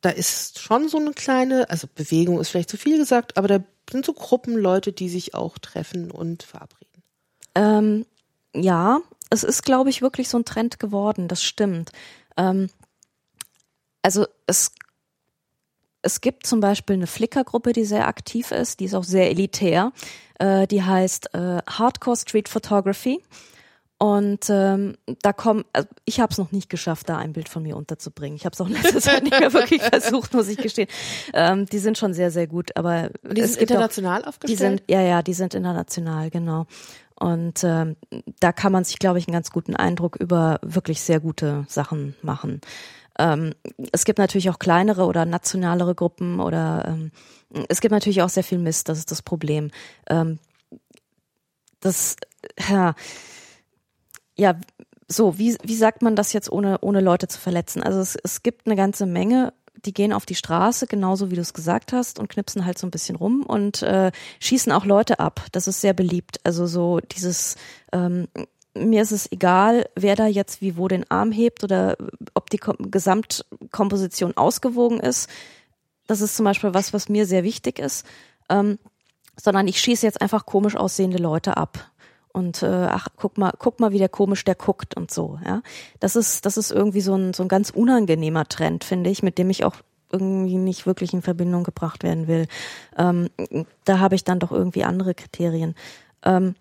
da 0.00 0.10
ist 0.10 0.60
schon 0.60 0.88
so 0.88 0.98
eine 0.98 1.12
kleine, 1.12 1.68
also 1.70 1.88
Bewegung 1.92 2.40
ist 2.40 2.50
vielleicht 2.50 2.70
zu 2.70 2.76
viel 2.76 2.98
gesagt, 2.98 3.36
aber 3.36 3.48
da 3.48 3.60
sind 3.90 4.04
so 4.04 4.12
Gruppen 4.12 4.56
Leute, 4.56 4.92
die 4.92 5.08
sich 5.08 5.34
auch 5.34 5.58
treffen 5.58 6.10
und 6.10 6.42
verabreden. 6.42 7.02
Ähm, 7.54 8.06
ja, 8.54 9.00
es 9.30 9.42
ist, 9.42 9.64
glaube 9.64 9.90
ich, 9.90 10.02
wirklich 10.02 10.28
so 10.28 10.38
ein 10.38 10.44
Trend 10.44 10.78
geworden, 10.78 11.28
das 11.28 11.42
stimmt. 11.42 11.90
Ähm, 12.36 12.70
also 14.02 14.26
es, 14.46 14.72
es 16.02 16.20
gibt 16.20 16.46
zum 16.46 16.60
Beispiel 16.60 16.94
eine 16.94 17.06
Flickr-Gruppe, 17.06 17.72
die 17.72 17.84
sehr 17.84 18.06
aktiv 18.06 18.52
ist, 18.52 18.80
die 18.80 18.84
ist 18.84 18.94
auch 18.94 19.04
sehr 19.04 19.30
elitär. 19.30 19.92
Äh, 20.38 20.66
die 20.66 20.82
heißt 20.82 21.34
äh, 21.34 21.58
Hardcore 21.68 22.16
Street 22.16 22.48
Photography. 22.48 23.22
Und 23.98 24.48
ähm, 24.48 24.96
da 25.22 25.32
kommen, 25.32 25.64
also 25.72 25.88
ich 26.04 26.20
habe 26.20 26.30
es 26.30 26.38
noch 26.38 26.52
nicht 26.52 26.70
geschafft, 26.70 27.08
da 27.08 27.18
ein 27.18 27.32
Bild 27.32 27.48
von 27.48 27.64
mir 27.64 27.76
unterzubringen. 27.76 28.36
Ich 28.36 28.44
habe 28.44 28.54
es 28.54 28.60
auch 28.60 28.66
in 28.68 28.74
letzter 28.74 29.00
Zeit 29.00 29.24
nicht 29.24 29.38
mehr 29.38 29.52
wirklich 29.52 29.82
versucht, 29.82 30.34
muss 30.34 30.48
ich 30.48 30.56
gestehen. 30.56 30.88
Ähm, 31.34 31.66
die 31.66 31.78
sind 31.78 31.98
schon 31.98 32.14
sehr, 32.14 32.30
sehr 32.30 32.46
gut, 32.46 32.76
aber 32.76 33.10
Und 33.24 33.36
die 33.36 33.44
sind 33.44 33.60
international 33.60 34.22
auch, 34.22 34.28
aufgestellt. 34.28 34.50
Die 34.50 34.62
sind, 34.62 34.82
ja, 34.88 35.02
ja, 35.02 35.22
die 35.22 35.34
sind 35.34 35.54
international, 35.54 36.30
genau. 36.30 36.66
Und 37.16 37.64
ähm, 37.64 37.96
da 38.38 38.52
kann 38.52 38.70
man 38.70 38.84
sich, 38.84 39.00
glaube 39.00 39.18
ich, 39.18 39.26
einen 39.26 39.34
ganz 39.34 39.50
guten 39.50 39.74
Eindruck 39.74 40.14
über 40.14 40.60
wirklich 40.62 41.00
sehr 41.00 41.18
gute 41.18 41.64
Sachen 41.66 42.14
machen. 42.22 42.60
Ähm, 43.18 43.54
es 43.90 44.04
gibt 44.04 44.20
natürlich 44.20 44.48
auch 44.50 44.60
kleinere 44.60 45.06
oder 45.06 45.24
nationalere 45.24 45.96
Gruppen 45.96 46.38
oder 46.38 46.84
ähm, 46.86 47.10
es 47.68 47.80
gibt 47.80 47.90
natürlich 47.90 48.22
auch 48.22 48.28
sehr 48.28 48.44
viel 48.44 48.58
Mist, 48.58 48.88
das 48.88 48.98
ist 48.98 49.10
das 49.10 49.22
Problem. 49.22 49.72
Ähm, 50.08 50.38
das, 51.80 52.16
ja, 52.68 52.94
ja, 54.38 54.58
so, 55.10 55.38
wie, 55.38 55.56
wie 55.62 55.74
sagt 55.74 56.02
man 56.02 56.16
das 56.16 56.32
jetzt, 56.32 56.50
ohne, 56.50 56.78
ohne 56.80 57.00
Leute 57.00 57.28
zu 57.28 57.40
verletzen? 57.40 57.82
Also 57.82 58.00
es, 58.00 58.16
es 58.22 58.42
gibt 58.42 58.66
eine 58.66 58.76
ganze 58.76 59.06
Menge 59.06 59.52
die 59.84 59.92
gehen 59.92 60.12
auf 60.12 60.26
die 60.26 60.34
Straße, 60.34 60.86
genauso 60.86 61.30
wie 61.30 61.36
du 61.36 61.40
es 61.40 61.54
gesagt 61.54 61.92
hast, 61.92 62.18
und 62.18 62.28
knipsen 62.28 62.64
halt 62.64 62.78
so 62.78 62.86
ein 62.86 62.90
bisschen 62.90 63.16
rum 63.16 63.42
und 63.42 63.82
äh, 63.82 64.10
schießen 64.40 64.72
auch 64.72 64.84
Leute 64.84 65.20
ab. 65.20 65.44
Das 65.52 65.68
ist 65.68 65.80
sehr 65.80 65.94
beliebt. 65.94 66.40
Also 66.44 66.66
so 66.66 67.00
dieses, 67.00 67.56
ähm, 67.92 68.28
mir 68.74 69.02
ist 69.02 69.12
es 69.12 69.30
egal, 69.30 69.88
wer 69.94 70.16
da 70.16 70.26
jetzt 70.26 70.60
wie 70.60 70.76
wo 70.76 70.88
den 70.88 71.10
Arm 71.10 71.32
hebt 71.32 71.64
oder 71.64 71.96
ob 72.34 72.50
die 72.50 72.58
Kom 72.58 72.76
Gesamtkomposition 72.90 74.36
ausgewogen 74.36 75.00
ist. 75.00 75.28
Das 76.06 76.20
ist 76.20 76.36
zum 76.36 76.44
Beispiel 76.44 76.74
was, 76.74 76.92
was 76.92 77.08
mir 77.08 77.26
sehr 77.26 77.44
wichtig 77.44 77.78
ist. 77.78 78.06
Ähm, 78.48 78.78
sondern 79.40 79.68
ich 79.68 79.80
schieße 79.80 80.04
jetzt 80.04 80.20
einfach 80.20 80.46
komisch 80.46 80.74
aussehende 80.74 81.18
Leute 81.18 81.56
ab 81.56 81.90
und 82.38 82.62
äh, 82.62 82.86
ach 82.88 83.08
guck 83.16 83.36
mal 83.36 83.52
guck 83.58 83.80
mal 83.80 83.90
wie 83.90 83.98
der 83.98 84.08
komisch 84.08 84.44
der 84.44 84.54
guckt 84.54 84.96
und 84.96 85.10
so 85.10 85.38
ja. 85.44 85.62
Das 85.98 86.14
ist 86.14 86.46
das 86.46 86.56
ist 86.56 86.70
irgendwie 86.70 87.00
so 87.00 87.14
ein 87.14 87.34
so 87.34 87.42
ein 87.42 87.48
ganz 87.48 87.70
unangenehmer 87.70 88.46
Trend 88.46 88.84
finde 88.84 89.10
ich 89.10 89.22
mit 89.22 89.38
dem 89.38 89.50
ich 89.50 89.64
auch 89.64 89.74
irgendwie 90.10 90.56
nicht 90.56 90.86
wirklich 90.86 91.12
in 91.12 91.20
Verbindung 91.20 91.64
gebracht 91.64 92.02
werden 92.02 92.28
will. 92.28 92.46
Ähm, 92.96 93.28
da 93.84 93.98
habe 93.98 94.14
ich 94.14 94.24
dann 94.24 94.38
doch 94.38 94.52
irgendwie 94.52 94.84
andere 94.84 95.14
Kriterien. 95.14 95.74
Ähm, 96.22 96.54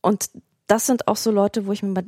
und 0.00 0.30
das 0.66 0.86
sind 0.86 1.08
auch 1.08 1.16
so 1.16 1.30
Leute 1.30 1.66
wo 1.66 1.72
ich 1.72 1.82
mir 1.82 2.04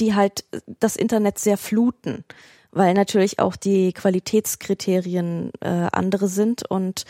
die 0.00 0.14
halt 0.14 0.44
das 0.80 0.96
Internet 0.96 1.38
sehr 1.38 1.58
fluten 1.58 2.24
weil 2.70 2.94
natürlich 2.94 3.38
auch 3.38 3.56
die 3.56 3.92
Qualitätskriterien 3.92 5.52
äh, 5.60 5.88
andere 5.92 6.28
sind 6.28 6.68
und 6.68 7.04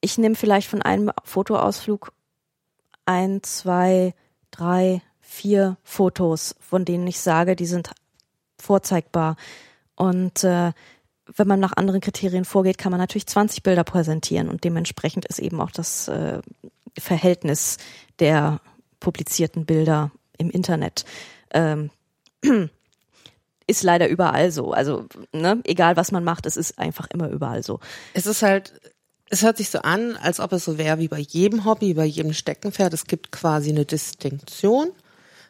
ich 0.00 0.18
nehme 0.18 0.34
vielleicht 0.34 0.68
von 0.68 0.82
einem 0.82 1.10
Fotoausflug 1.24 2.12
ein, 3.06 3.42
zwei, 3.42 4.14
drei, 4.50 5.02
vier 5.20 5.76
Fotos, 5.82 6.54
von 6.60 6.84
denen 6.84 7.06
ich 7.06 7.20
sage, 7.20 7.56
die 7.56 7.66
sind 7.66 7.90
vorzeigbar. 8.58 9.36
Und 9.94 10.44
äh, 10.44 10.72
wenn 11.34 11.48
man 11.48 11.60
nach 11.60 11.72
anderen 11.76 12.00
Kriterien 12.00 12.44
vorgeht, 12.44 12.78
kann 12.78 12.92
man 12.92 13.00
natürlich 13.00 13.26
20 13.26 13.62
Bilder 13.62 13.84
präsentieren 13.84 14.48
und 14.48 14.64
dementsprechend 14.64 15.24
ist 15.26 15.38
eben 15.38 15.60
auch 15.60 15.70
das 15.70 16.08
äh, 16.08 16.40
Verhältnis 16.98 17.78
der 18.18 18.60
publizierten 19.00 19.66
Bilder 19.66 20.10
im 20.38 20.50
Internet. 20.50 21.04
Ähm, 21.50 21.90
ist 23.66 23.82
leider 23.82 24.08
überall 24.08 24.52
so. 24.52 24.72
Also, 24.72 25.06
ne, 25.32 25.60
egal 25.64 25.96
was 25.96 26.12
man 26.12 26.24
macht, 26.24 26.46
es 26.46 26.56
ist 26.56 26.78
einfach 26.78 27.08
immer 27.12 27.28
überall 27.28 27.62
so. 27.62 27.80
Es 28.14 28.26
ist 28.26 28.42
halt 28.42 28.72
es 29.28 29.42
hört 29.42 29.56
sich 29.56 29.70
so 29.70 29.80
an, 29.80 30.16
als 30.16 30.40
ob 30.40 30.52
es 30.52 30.64
so 30.64 30.78
wäre 30.78 30.98
wie 30.98 31.08
bei 31.08 31.18
jedem 31.18 31.64
Hobby, 31.64 31.94
bei 31.94 32.04
jedem 32.04 32.32
Steckenpferd. 32.32 32.94
Es 32.94 33.06
gibt 33.06 33.32
quasi 33.32 33.70
eine 33.70 33.84
Distinktion. 33.84 34.92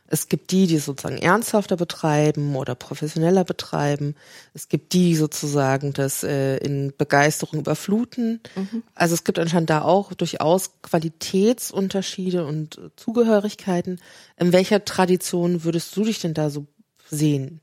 Es 0.09 0.29
gibt 0.29 0.53
die, 0.53 0.67
die 0.67 0.79
sozusagen 0.79 1.19
ernsthafter 1.19 1.77
betreiben 1.77 2.55
oder 2.55 2.75
professioneller 2.75 3.45
betreiben. 3.45 4.15
Es 4.55 4.69
gibt 4.69 4.93
die 4.93 5.17
sozusagen 5.17 5.93
das 5.93 6.23
äh, 6.23 6.59
in 6.59 6.93
Begeisterung 6.97 7.61
überfluten. 7.61 8.41
Mhm. 8.55 8.83
Also 8.95 9.15
es 9.15 9.25
gibt 9.25 9.39
anscheinend 9.39 9.71
da 9.71 9.83
auch 9.83 10.15
durchaus 10.15 10.71
Qualitätsunterschiede 10.83 12.47
und 12.47 12.81
Zugehörigkeiten. 12.97 14.01
In 14.37 14.53
welcher 14.53 14.85
Tradition 14.85 15.65
würdest 15.65 15.97
du 15.97 16.05
dich 16.05 16.21
denn 16.21 16.35
da 16.35 16.51
so 16.51 16.67
sehen? 17.11 17.61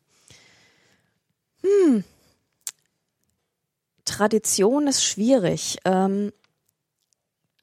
Hm, 1.61 2.03
Tradition 4.13 4.87
ist 4.87 5.03
schwierig. 5.03 5.77
Ähm, 5.85 6.31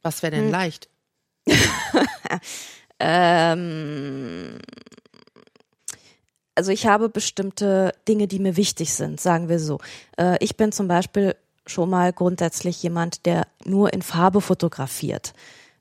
Was 0.02 0.22
wäre 0.22 0.32
denn 0.32 0.46
hm. 0.46 0.50
leicht? 0.50 0.88
ähm, 2.98 4.58
also 6.54 6.72
ich 6.72 6.86
habe 6.86 7.08
bestimmte 7.08 7.94
Dinge, 8.08 8.26
die 8.26 8.40
mir 8.40 8.56
wichtig 8.56 8.92
sind, 8.94 9.20
sagen 9.20 9.48
wir 9.48 9.60
so. 9.60 9.78
Äh, 10.18 10.42
ich 10.44 10.56
bin 10.56 10.72
zum 10.72 10.88
Beispiel 10.88 11.36
schon 11.66 11.88
mal 11.88 12.12
grundsätzlich 12.12 12.82
jemand, 12.82 13.26
der 13.26 13.46
nur 13.64 13.92
in 13.92 14.02
Farbe 14.02 14.40
fotografiert. 14.40 15.34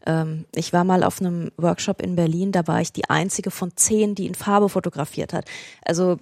Ähm, 0.06 0.46
ich 0.54 0.72
war 0.72 0.84
mal 0.84 1.04
auf 1.04 1.20
einem 1.20 1.52
Workshop 1.58 2.02
in 2.02 2.16
Berlin, 2.16 2.52
da 2.52 2.68
war 2.68 2.80
ich 2.80 2.94
die 2.94 3.10
einzige 3.10 3.50
von 3.50 3.76
zehn, 3.76 4.14
die 4.14 4.28
in 4.28 4.36
Farbe 4.36 4.70
fotografiert 4.70 5.34
hat. 5.34 5.46
Also 5.84 6.18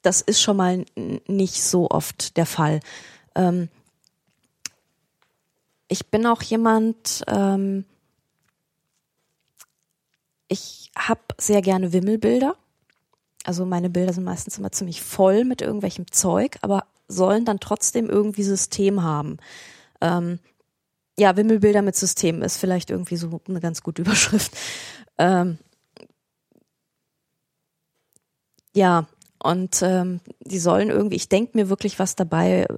das 0.00 0.22
ist 0.22 0.40
schon 0.40 0.56
mal 0.56 0.84
nicht 1.26 1.62
so 1.62 1.90
oft 1.90 2.38
der 2.38 2.46
Fall. 2.46 2.80
Ähm, 3.34 3.68
ich 5.90 6.06
bin 6.06 6.24
auch 6.24 6.40
jemand, 6.40 7.24
ähm, 7.26 7.84
ich 10.46 10.92
habe 10.96 11.20
sehr 11.38 11.62
gerne 11.62 11.92
Wimmelbilder. 11.92 12.56
Also 13.44 13.66
meine 13.66 13.90
Bilder 13.90 14.12
sind 14.12 14.22
meistens 14.22 14.56
immer 14.56 14.70
ziemlich 14.70 15.02
voll 15.02 15.44
mit 15.44 15.62
irgendwelchem 15.62 16.10
Zeug, 16.12 16.58
aber 16.62 16.86
sollen 17.08 17.44
dann 17.44 17.58
trotzdem 17.58 18.08
irgendwie 18.08 18.44
System 18.44 19.02
haben. 19.02 19.38
Ähm, 20.00 20.38
ja, 21.18 21.36
Wimmelbilder 21.36 21.82
mit 21.82 21.96
System 21.96 22.42
ist 22.42 22.56
vielleicht 22.56 22.90
irgendwie 22.90 23.16
so 23.16 23.40
eine 23.48 23.60
ganz 23.60 23.82
gute 23.82 24.02
Überschrift. 24.02 24.56
Ähm, 25.18 25.58
ja, 28.76 29.08
und 29.42 29.82
ähm, 29.82 30.20
die 30.38 30.60
sollen 30.60 30.88
irgendwie, 30.88 31.16
ich 31.16 31.28
denke 31.28 31.58
mir 31.58 31.68
wirklich 31.68 31.98
was 31.98 32.14
dabei, 32.14 32.68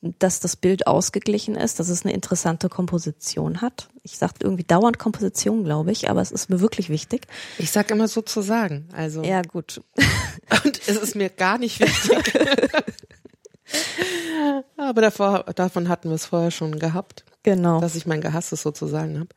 dass 0.00 0.38
das 0.38 0.54
Bild 0.54 0.86
ausgeglichen 0.86 1.56
ist, 1.56 1.80
dass 1.80 1.88
es 1.88 2.04
eine 2.04 2.14
interessante 2.14 2.68
Komposition 2.68 3.60
hat. 3.60 3.88
Ich 4.04 4.16
sage 4.16 4.34
irgendwie 4.40 4.62
dauernd 4.62 4.98
Komposition, 4.98 5.64
glaube 5.64 5.90
ich, 5.90 6.08
aber 6.08 6.20
es 6.20 6.30
ist 6.30 6.50
mir 6.50 6.60
wirklich 6.60 6.88
wichtig. 6.88 7.26
Ich 7.58 7.72
sag 7.72 7.90
immer 7.90 8.06
sozusagen. 8.06 8.88
Also 8.92 9.24
ja 9.24 9.42
gut. 9.42 9.80
Und 10.64 10.80
es 10.86 10.96
ist 10.96 11.16
mir 11.16 11.30
gar 11.30 11.58
nicht 11.58 11.80
wichtig. 11.80 12.32
aber 14.76 15.02
davor, 15.02 15.44
davon 15.54 15.88
hatten 15.88 16.10
wir 16.10 16.14
es 16.14 16.26
vorher 16.26 16.52
schon 16.52 16.78
gehabt. 16.78 17.24
Genau. 17.42 17.80
Dass 17.80 17.94
ich 17.94 18.06
mein 18.06 18.20
Gehasstes 18.20 18.62
sozusagen 18.62 19.18
habe. 19.18 19.28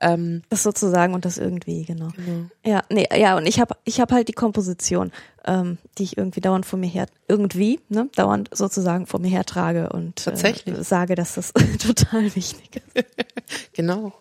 Ähm, 0.00 0.42
das 0.48 0.62
sozusagen 0.62 1.12
und 1.14 1.24
das 1.24 1.38
irgendwie, 1.38 1.84
genau. 1.84 2.08
genau. 2.14 2.48
Ja, 2.64 2.82
nee, 2.88 3.08
ja, 3.16 3.36
und 3.36 3.46
ich 3.46 3.58
habe 3.58 3.74
ich 3.84 4.00
hab 4.00 4.12
halt 4.12 4.28
die 4.28 4.32
Komposition, 4.32 5.10
ähm, 5.44 5.78
die 5.98 6.04
ich 6.04 6.16
irgendwie 6.16 6.40
dauernd 6.40 6.66
vor 6.66 6.78
mir 6.78 6.86
her, 6.86 7.06
irgendwie, 7.26 7.80
ne, 7.88 8.08
dauernd 8.14 8.48
sozusagen 8.52 9.06
vor 9.06 9.18
mir 9.18 9.30
hertrage 9.30 9.88
und 9.88 10.24
Tatsächlich. 10.24 10.78
Äh, 10.78 10.84
sage, 10.84 11.16
dass 11.16 11.34
das 11.34 11.52
total 11.84 12.34
wichtig 12.36 12.80
ist. 12.94 13.06
genau. 13.72 14.12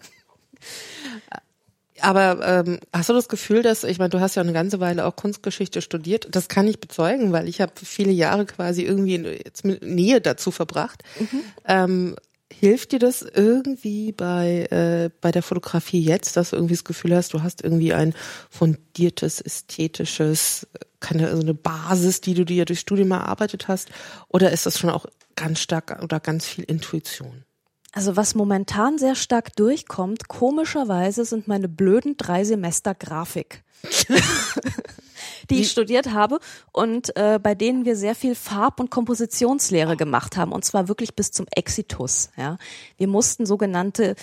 Aber 2.01 2.47
ähm, 2.47 2.79
hast 2.93 3.09
du 3.09 3.13
das 3.13 3.27
Gefühl, 3.27 3.61
dass, 3.61 3.83
ich 3.83 3.99
meine, 3.99 4.09
du 4.09 4.19
hast 4.19 4.35
ja 4.35 4.41
eine 4.41 4.53
ganze 4.53 4.79
Weile 4.79 5.05
auch 5.05 5.15
Kunstgeschichte 5.15 5.81
studiert, 5.81 6.27
das 6.31 6.47
kann 6.47 6.67
ich 6.67 6.79
bezeugen, 6.79 7.31
weil 7.31 7.47
ich 7.47 7.61
habe 7.61 7.73
viele 7.75 8.11
Jahre 8.11 8.45
quasi 8.45 8.83
irgendwie 8.83 9.15
in, 9.15 9.25
jetzt 9.25 9.65
mit 9.65 9.83
Nähe 9.83 10.21
dazu 10.21 10.51
verbracht. 10.51 11.03
Mhm. 11.19 11.41
Ähm, 11.65 12.15
Hilft 12.59 12.91
dir 12.91 12.99
das 12.99 13.21
irgendwie 13.21 14.11
bei, 14.11 14.67
äh, 14.71 15.09
bei 15.21 15.31
der 15.31 15.43
Fotografie 15.43 16.01
jetzt, 16.01 16.37
dass 16.37 16.49
du 16.49 16.55
irgendwie 16.55 16.73
das 16.73 16.83
Gefühl 16.83 17.15
hast, 17.15 17.33
du 17.33 17.43
hast 17.43 17.63
irgendwie 17.63 17.93
ein 17.93 18.15
fundiertes, 18.49 19.41
ästhetisches, 19.41 20.65
keine, 20.99 21.27
also 21.27 21.41
eine 21.41 21.53
Basis, 21.53 22.21
die 22.21 22.33
du 22.33 22.45
dir 22.45 22.65
durch 22.65 22.79
Studium 22.79 23.11
erarbeitet 23.11 23.67
hast? 23.67 23.89
Oder 24.29 24.51
ist 24.51 24.65
das 24.65 24.79
schon 24.79 24.89
auch 24.89 25.05
ganz 25.35 25.59
stark 25.59 26.01
oder 26.01 26.19
ganz 26.19 26.45
viel 26.45 26.63
Intuition? 26.63 27.43
Also 27.91 28.15
was 28.15 28.33
momentan 28.33 28.97
sehr 28.97 29.15
stark 29.15 29.55
durchkommt, 29.55 30.27
komischerweise 30.27 31.25
sind 31.25 31.47
meine 31.47 31.69
blöden 31.69 32.17
drei 32.17 32.43
Semester 32.43 32.95
Grafik. 32.95 33.63
die 35.49 35.61
ich 35.61 35.71
studiert 35.71 36.13
habe 36.13 36.39
und 36.71 37.15
äh, 37.15 37.39
bei 37.41 37.55
denen 37.55 37.85
wir 37.85 37.95
sehr 37.95 38.15
viel 38.15 38.35
Farb- 38.35 38.79
und 38.79 38.89
Kompositionslehre 38.89 39.97
gemacht 39.97 40.37
haben 40.37 40.51
und 40.51 40.65
zwar 40.65 40.87
wirklich 40.87 41.15
bis 41.15 41.31
zum 41.31 41.45
Exitus. 41.51 42.29
Ja, 42.37 42.57
wir 42.97 43.07
mussten 43.07 43.45
sogenannte 43.45 44.15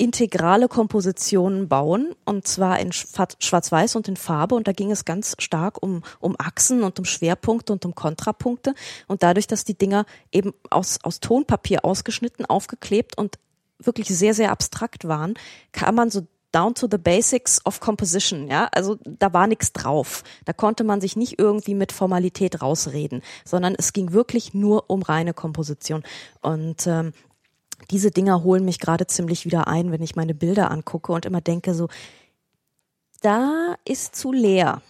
integrale 0.00 0.66
Kompositionen 0.68 1.68
bauen 1.68 2.14
und 2.24 2.48
zwar 2.48 2.80
in 2.80 2.90
Schwarz-Weiß 2.90 3.96
und 3.96 4.08
in 4.08 4.16
Farbe 4.16 4.54
und 4.54 4.66
da 4.66 4.72
ging 4.72 4.90
es 4.90 5.04
ganz 5.04 5.36
stark 5.38 5.82
um, 5.82 6.02
um 6.20 6.36
Achsen 6.38 6.82
und 6.84 6.98
um 6.98 7.04
Schwerpunkte 7.04 7.74
und 7.74 7.84
um 7.84 7.94
Kontrapunkte 7.94 8.74
und 9.08 9.22
dadurch, 9.22 9.46
dass 9.46 9.64
die 9.64 9.76
Dinger 9.76 10.06
eben 10.32 10.54
aus, 10.70 10.98
aus 11.02 11.20
Tonpapier 11.20 11.84
ausgeschnitten, 11.84 12.46
aufgeklebt 12.46 13.18
und 13.18 13.38
wirklich 13.78 14.08
sehr, 14.08 14.32
sehr 14.32 14.52
abstrakt 14.52 15.06
waren, 15.06 15.34
kann 15.72 15.94
man 15.94 16.10
so 16.10 16.26
down 16.52 16.74
to 16.74 16.88
the 16.90 16.98
basics 16.98 17.64
of 17.64 17.80
composition, 17.80 18.48
ja, 18.48 18.68
also 18.72 18.96
da 19.04 19.32
war 19.32 19.46
nichts 19.46 19.72
drauf. 19.72 20.24
Da 20.44 20.52
konnte 20.52 20.84
man 20.84 21.00
sich 21.00 21.16
nicht 21.16 21.38
irgendwie 21.38 21.74
mit 21.74 21.92
Formalität 21.92 22.60
rausreden, 22.62 23.22
sondern 23.44 23.74
es 23.78 23.92
ging 23.92 24.12
wirklich 24.12 24.54
nur 24.54 24.90
um 24.90 25.02
reine 25.02 25.34
Komposition. 25.34 26.02
Und 26.40 26.86
ähm, 26.86 27.12
diese 27.90 28.10
Dinger 28.10 28.42
holen 28.42 28.64
mich 28.64 28.78
gerade 28.78 29.06
ziemlich 29.06 29.44
wieder 29.44 29.68
ein, 29.68 29.92
wenn 29.92 30.02
ich 30.02 30.16
meine 30.16 30.34
Bilder 30.34 30.70
angucke 30.70 31.12
und 31.12 31.24
immer 31.24 31.40
denke 31.40 31.74
so, 31.74 31.88
da 33.22 33.74
ist 33.84 34.16
zu 34.16 34.32
leer. 34.32 34.82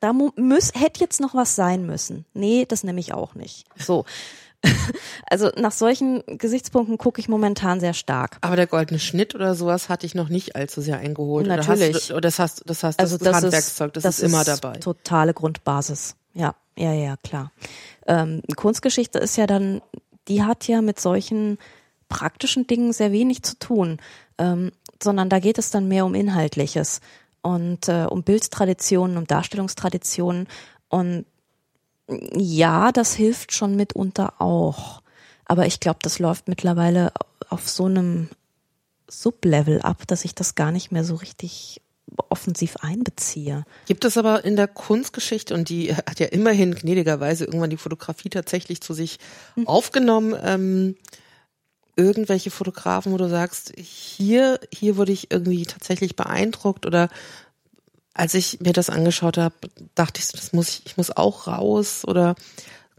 Da 0.00 0.12
muss, 0.14 0.72
hätte 0.74 1.00
jetzt 1.00 1.20
noch 1.20 1.34
was 1.34 1.56
sein 1.56 1.84
müssen. 1.84 2.24
Nee, 2.32 2.64
das 2.66 2.84
nehme 2.84 3.00
ich 3.00 3.12
auch 3.12 3.34
nicht. 3.34 3.66
So. 3.76 4.06
Also 5.30 5.50
nach 5.56 5.70
solchen 5.70 6.24
Gesichtspunkten 6.26 6.98
gucke 6.98 7.20
ich 7.20 7.28
momentan 7.28 7.78
sehr 7.78 7.94
stark. 7.94 8.38
Aber 8.40 8.56
der 8.56 8.66
goldene 8.66 8.98
Schnitt 8.98 9.36
oder 9.36 9.54
sowas 9.54 9.88
hatte 9.88 10.04
ich 10.04 10.16
noch 10.16 10.28
nicht 10.28 10.56
allzu 10.56 10.80
sehr 10.80 10.98
eingeholt. 10.98 11.46
Natürlich. 11.46 11.90
Oder, 11.90 11.94
hast, 11.94 12.10
oder 12.10 12.20
das 12.20 12.38
hast, 12.40 12.62
das 12.66 12.82
hast 12.82 12.98
also 12.98 13.16
das, 13.16 13.26
das 13.26 13.42
Handwerkszeug, 13.42 13.92
das, 13.92 14.02
das 14.02 14.18
ist 14.18 14.24
immer 14.24 14.42
dabei. 14.42 14.78
Totale 14.78 15.32
Grundbasis. 15.32 16.16
Ja, 16.34 16.56
ja, 16.76 16.92
ja, 16.92 17.16
klar. 17.22 17.52
Ähm, 18.08 18.42
Kunstgeschichte 18.56 19.20
ist 19.20 19.36
ja 19.36 19.46
dann, 19.46 19.82
die 20.26 20.42
hat 20.42 20.66
ja 20.66 20.82
mit 20.82 20.98
solchen 20.98 21.58
praktischen 22.08 22.66
Dingen 22.66 22.92
sehr 22.92 23.12
wenig 23.12 23.42
zu 23.42 23.56
tun, 23.58 23.98
ähm, 24.38 24.72
sondern 25.00 25.28
da 25.28 25.38
geht 25.38 25.58
es 25.58 25.70
dann 25.70 25.86
mehr 25.86 26.04
um 26.04 26.14
Inhaltliches 26.14 27.00
und 27.42 27.88
äh, 27.88 28.06
um 28.08 28.22
Bildtraditionen, 28.22 29.16
um 29.16 29.26
Darstellungstraditionen. 29.26 30.48
Und 30.88 31.24
ja, 32.34 32.92
das 32.92 33.14
hilft 33.14 33.52
schon 33.52 33.76
mitunter 33.76 34.40
auch. 34.40 35.02
Aber 35.44 35.66
ich 35.66 35.80
glaube, 35.80 35.98
das 36.02 36.18
läuft 36.18 36.48
mittlerweile 36.48 37.12
auf 37.48 37.68
so 37.68 37.86
einem 37.86 38.28
Sublevel 39.08 39.82
ab, 39.82 40.06
dass 40.06 40.24
ich 40.24 40.34
das 40.34 40.54
gar 40.54 40.70
nicht 40.72 40.92
mehr 40.92 41.04
so 41.04 41.16
richtig 41.16 41.80
offensiv 42.28 42.76
einbeziehe. 42.80 43.64
Gibt 43.86 44.04
es 44.04 44.16
aber 44.16 44.44
in 44.44 44.56
der 44.56 44.68
Kunstgeschichte, 44.68 45.54
und 45.54 45.68
die 45.68 45.94
hat 45.94 46.20
ja 46.20 46.26
immerhin 46.26 46.74
gnädigerweise 46.74 47.44
irgendwann 47.44 47.70
die 47.70 47.76
Fotografie 47.76 48.30
tatsächlich 48.30 48.80
zu 48.80 48.94
sich 48.94 49.18
mhm. 49.56 49.66
aufgenommen, 49.66 50.36
ähm, 50.42 50.96
irgendwelche 51.96 52.50
Fotografen, 52.50 53.12
wo 53.12 53.16
du 53.16 53.28
sagst, 53.28 53.72
hier, 53.76 54.58
hier 54.72 54.96
wurde 54.96 55.12
ich 55.12 55.30
irgendwie 55.30 55.64
tatsächlich 55.64 56.16
beeindruckt 56.16 56.86
oder 56.86 57.08
als 58.20 58.34
ich 58.34 58.60
mir 58.60 58.74
das 58.74 58.90
angeschaut 58.90 59.38
habe, 59.38 59.54
dachte 59.94 60.20
ich, 60.20 60.28
das 60.28 60.52
muss 60.52 60.68
ich, 60.68 60.82
ich 60.84 60.96
muss 60.98 61.10
auch 61.16 61.46
raus 61.46 62.04
oder 62.06 62.34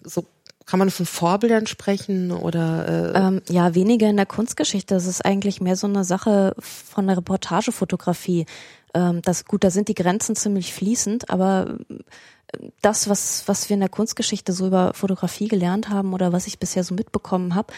so 0.03 0.25
kann 0.65 0.79
man 0.79 0.89
von 0.89 1.05
Vorbildern 1.05 1.67
sprechen 1.67 2.31
oder? 2.31 3.13
Äh 3.13 3.19
ähm, 3.19 3.41
ja, 3.49 3.75
weniger 3.75 4.09
in 4.09 4.15
der 4.15 4.25
Kunstgeschichte. 4.25 4.93
Das 4.93 5.05
ist 5.05 5.23
eigentlich 5.23 5.61
mehr 5.61 5.75
so 5.75 5.85
eine 5.85 6.03
Sache 6.03 6.55
von 6.57 7.07
der 7.07 7.17
Reportagefotografie. 7.17 8.45
Ähm, 8.93 9.21
das 9.21 9.45
gut, 9.45 9.63
da 9.63 9.69
sind 9.69 9.89
die 9.89 9.95
Grenzen 9.95 10.35
ziemlich 10.35 10.73
fließend, 10.73 11.29
aber 11.29 11.77
äh, 11.89 12.69
das, 12.81 13.09
was 13.09 13.43
was 13.47 13.69
wir 13.69 13.75
in 13.75 13.81
der 13.81 13.89
Kunstgeschichte 13.89 14.53
so 14.53 14.67
über 14.67 14.93
Fotografie 14.93 15.49
gelernt 15.49 15.89
haben 15.89 16.13
oder 16.13 16.31
was 16.33 16.47
ich 16.47 16.57
bisher 16.57 16.83
so 16.83 16.95
mitbekommen 16.95 17.53
habe, 17.53 17.73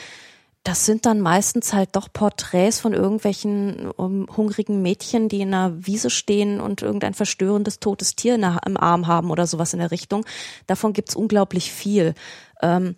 das 0.64 0.86
sind 0.86 1.06
dann 1.06 1.20
meistens 1.20 1.74
halt 1.74 1.90
doch 1.96 2.08
Porträts 2.12 2.80
von 2.80 2.94
irgendwelchen 2.94 3.92
um, 3.92 4.28
hungrigen 4.36 4.82
Mädchen, 4.82 5.28
die 5.28 5.42
in 5.42 5.54
einer 5.54 5.86
Wiese 5.86 6.10
stehen 6.10 6.62
und 6.62 6.82
irgendein 6.82 7.14
verstörendes 7.14 7.80
totes 7.80 8.16
Tier 8.16 8.38
nach, 8.38 8.60
im 8.66 8.78
Arm 8.78 9.08
haben 9.08 9.30
oder 9.30 9.46
sowas 9.46 9.74
in 9.74 9.80
der 9.80 9.92
Richtung. 9.92 10.26
Davon 10.66 10.94
gibt's 10.94 11.16
unglaublich 11.16 11.72
viel. 11.72 12.14
Ähm, 12.62 12.96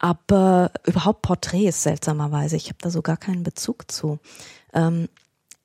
aber 0.00 0.72
überhaupt 0.84 1.22
Porträts 1.22 1.84
seltsamerweise. 1.84 2.56
Ich 2.56 2.66
habe 2.66 2.78
da 2.80 2.90
so 2.90 3.02
gar 3.02 3.16
keinen 3.16 3.44
Bezug 3.44 3.90
zu. 3.92 4.18
Ähm, 4.74 5.08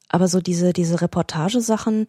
aber 0.10 0.28
so 0.28 0.42
diese, 0.42 0.74
diese 0.74 1.02
Reportagesachen, 1.02 2.06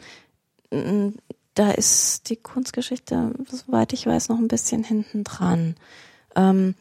da 1.55 1.71
ist 1.71 2.29
die 2.29 2.37
Kunstgeschichte, 2.37 3.33
soweit 3.49 3.95
ich 3.95 4.07
weiß, 4.07 4.29
noch 4.29 4.37
ein 4.37 4.49
bisschen 4.49 4.85
hinten 4.85 5.25
dran. 5.25 5.77
Ähm, 6.37 6.75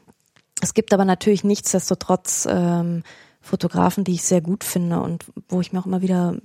es 0.61 0.73
gibt 0.73 0.93
aber 0.93 1.05
natürlich 1.05 1.43
nichtsdestotrotz 1.43 2.47
ähm, 2.49 3.03
Fotografen, 3.41 4.03
die 4.03 4.13
ich 4.13 4.23
sehr 4.23 4.41
gut 4.41 4.63
finde 4.63 4.99
und 4.99 5.25
wo 5.49 5.61
ich 5.61 5.71
mir 5.71 5.79
auch 5.79 5.85
immer 5.85 6.01
wieder 6.01 6.35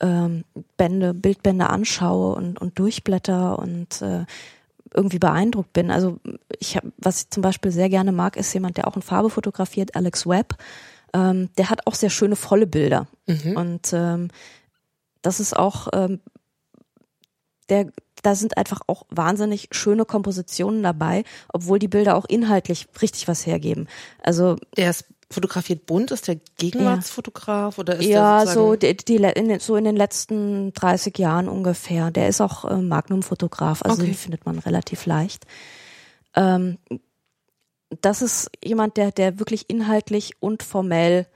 ähm, 0.00 0.44
Bände, 0.76 1.14
Bildbände 1.14 1.68
anschaue 1.70 2.34
und, 2.34 2.60
und 2.60 2.78
durchblätter 2.78 3.58
und 3.58 4.02
äh, 4.02 4.24
irgendwie 4.94 5.18
beeindruckt 5.18 5.72
bin. 5.72 5.90
Also 5.90 6.18
ich 6.58 6.76
habe, 6.76 6.92
was 6.98 7.22
ich 7.22 7.30
zum 7.30 7.42
Beispiel 7.42 7.70
sehr 7.70 7.88
gerne 7.88 8.12
mag, 8.12 8.36
ist 8.36 8.52
jemand, 8.52 8.76
der 8.76 8.88
auch 8.88 8.96
in 8.96 9.02
Farbe 9.02 9.30
fotografiert, 9.30 9.94
Alex 9.96 10.26
Webb. 10.26 10.56
Ähm, 11.14 11.50
der 11.56 11.70
hat 11.70 11.86
auch 11.86 11.94
sehr 11.94 12.10
schöne 12.10 12.36
volle 12.36 12.66
Bilder 12.66 13.06
mhm. 13.26 13.56
und 13.56 13.92
ähm, 13.92 14.28
das 15.22 15.40
ist 15.40 15.56
auch 15.56 15.88
ähm, 15.92 16.20
der 17.68 17.90
da 18.22 18.34
sind 18.34 18.56
einfach 18.56 18.80
auch 18.86 19.04
wahnsinnig 19.10 19.68
schöne 19.70 20.04
Kompositionen 20.04 20.82
dabei, 20.82 21.24
obwohl 21.52 21.78
die 21.78 21.88
Bilder 21.88 22.16
auch 22.16 22.24
inhaltlich 22.24 22.88
richtig 23.00 23.28
was 23.28 23.46
hergeben. 23.46 23.86
Also 24.22 24.56
der 24.76 24.90
ist 24.90 25.04
fotografiert 25.30 25.86
bunt, 25.86 26.10
ist 26.10 26.26
der 26.26 26.38
Gegenwartsfotograf 26.56 27.76
ja. 27.76 27.80
oder 27.80 27.96
ist 27.96 28.06
ja 28.06 28.44
der 28.44 28.54
so 28.54 28.76
die, 28.76 28.96
die 28.96 29.16
in 29.16 29.48
den, 29.48 29.60
so 29.60 29.76
in 29.76 29.84
den 29.84 29.96
letzten 29.96 30.72
30 30.72 31.18
Jahren 31.18 31.48
ungefähr. 31.48 32.10
Der 32.10 32.28
ist 32.28 32.40
auch 32.40 32.64
äh, 32.64 32.76
Magnum-Fotograf, 32.76 33.82
also 33.82 33.98
okay. 33.98 34.06
den 34.06 34.14
findet 34.14 34.46
man 34.46 34.58
relativ 34.58 35.04
leicht. 35.04 35.46
Ähm, 36.34 36.78
das 38.00 38.22
ist 38.22 38.50
jemand, 38.64 38.96
der 38.96 39.12
der 39.12 39.38
wirklich 39.38 39.68
inhaltlich 39.68 40.32
und 40.40 40.62
formell 40.62 41.26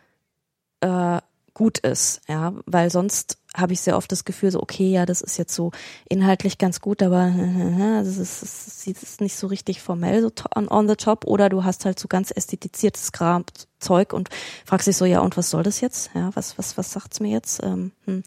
äh, 0.81 1.21
gut 1.55 1.79
ist, 1.79 2.23
ja, 2.29 2.55
weil 2.65 2.91
sonst 2.91 3.39
habe 3.57 3.73
ich 3.75 3.81
sehr 3.81 3.97
oft 3.97 4.11
das 4.11 4.25
Gefühl, 4.25 4.51
so 4.51 4.61
okay, 4.63 4.91
ja, 4.91 5.05
das 5.05 5.21
ist 5.21 5.37
jetzt 5.37 5.55
so 5.55 5.73
inhaltlich 6.09 6.59
ganz 6.59 6.81
gut, 6.81 7.03
aber 7.03 7.31
das 8.03 8.17
ist, 8.17 8.43
das 8.43 8.87
ist 8.87 9.21
nicht 9.21 9.37
so 9.37 9.47
richtig 9.47 9.83
formell 9.83 10.23
so 10.23 10.31
on, 10.57 10.69
on 10.69 10.89
the 10.89 10.97
top 10.97 11.27
oder 11.27 11.49
du 11.49 11.65
hast 11.65 11.85
halt 11.85 11.99
so 11.99 12.09
ganz 12.09 12.31
ästhetiziertes 12.35 13.13
Kram, 13.13 13.45
Zeug 13.79 14.13
und 14.13 14.31
fragst 14.65 14.87
dich 14.87 14.97
so, 14.97 15.05
ja, 15.05 15.21
und 15.21 15.37
was 15.37 15.51
soll 15.51 15.63
das 15.63 15.81
jetzt? 15.81 16.11
Ja, 16.15 16.31
was, 16.35 16.57
was, 16.57 16.79
was 16.79 16.93
sagt's 16.93 17.21
mir 17.21 17.33
jetzt? 17.33 17.63
Ähm, 17.63 17.93
hm. 18.07 18.23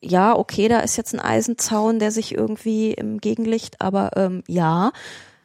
Ja, 0.00 0.36
okay, 0.36 0.68
da 0.68 0.80
ist 0.80 0.96
jetzt 0.96 1.12
ein 1.12 1.20
Eisenzaun, 1.20 1.98
der 1.98 2.12
sich 2.12 2.32
irgendwie 2.34 2.92
im 2.92 3.18
Gegenlicht, 3.20 3.80
aber 3.80 4.16
ähm, 4.16 4.44
ja, 4.46 4.92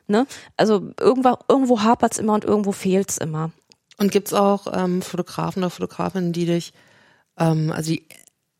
ne? 0.07 0.27
Also 0.57 0.91
irgendwo, 0.99 1.37
irgendwo 1.47 1.81
hapert's 1.81 2.19
immer 2.19 2.33
und 2.33 2.45
irgendwo 2.45 2.71
fehlt's 2.71 3.17
immer. 3.17 3.51
Und 3.97 4.11
gibt's 4.11 4.33
auch 4.33 4.67
ähm, 4.71 5.01
Fotografen 5.01 5.63
oder 5.63 5.69
Fotografinnen, 5.69 6.33
die 6.33 6.45
dich, 6.45 6.73
ähm, 7.37 7.71
also 7.71 7.91
die 7.91 8.07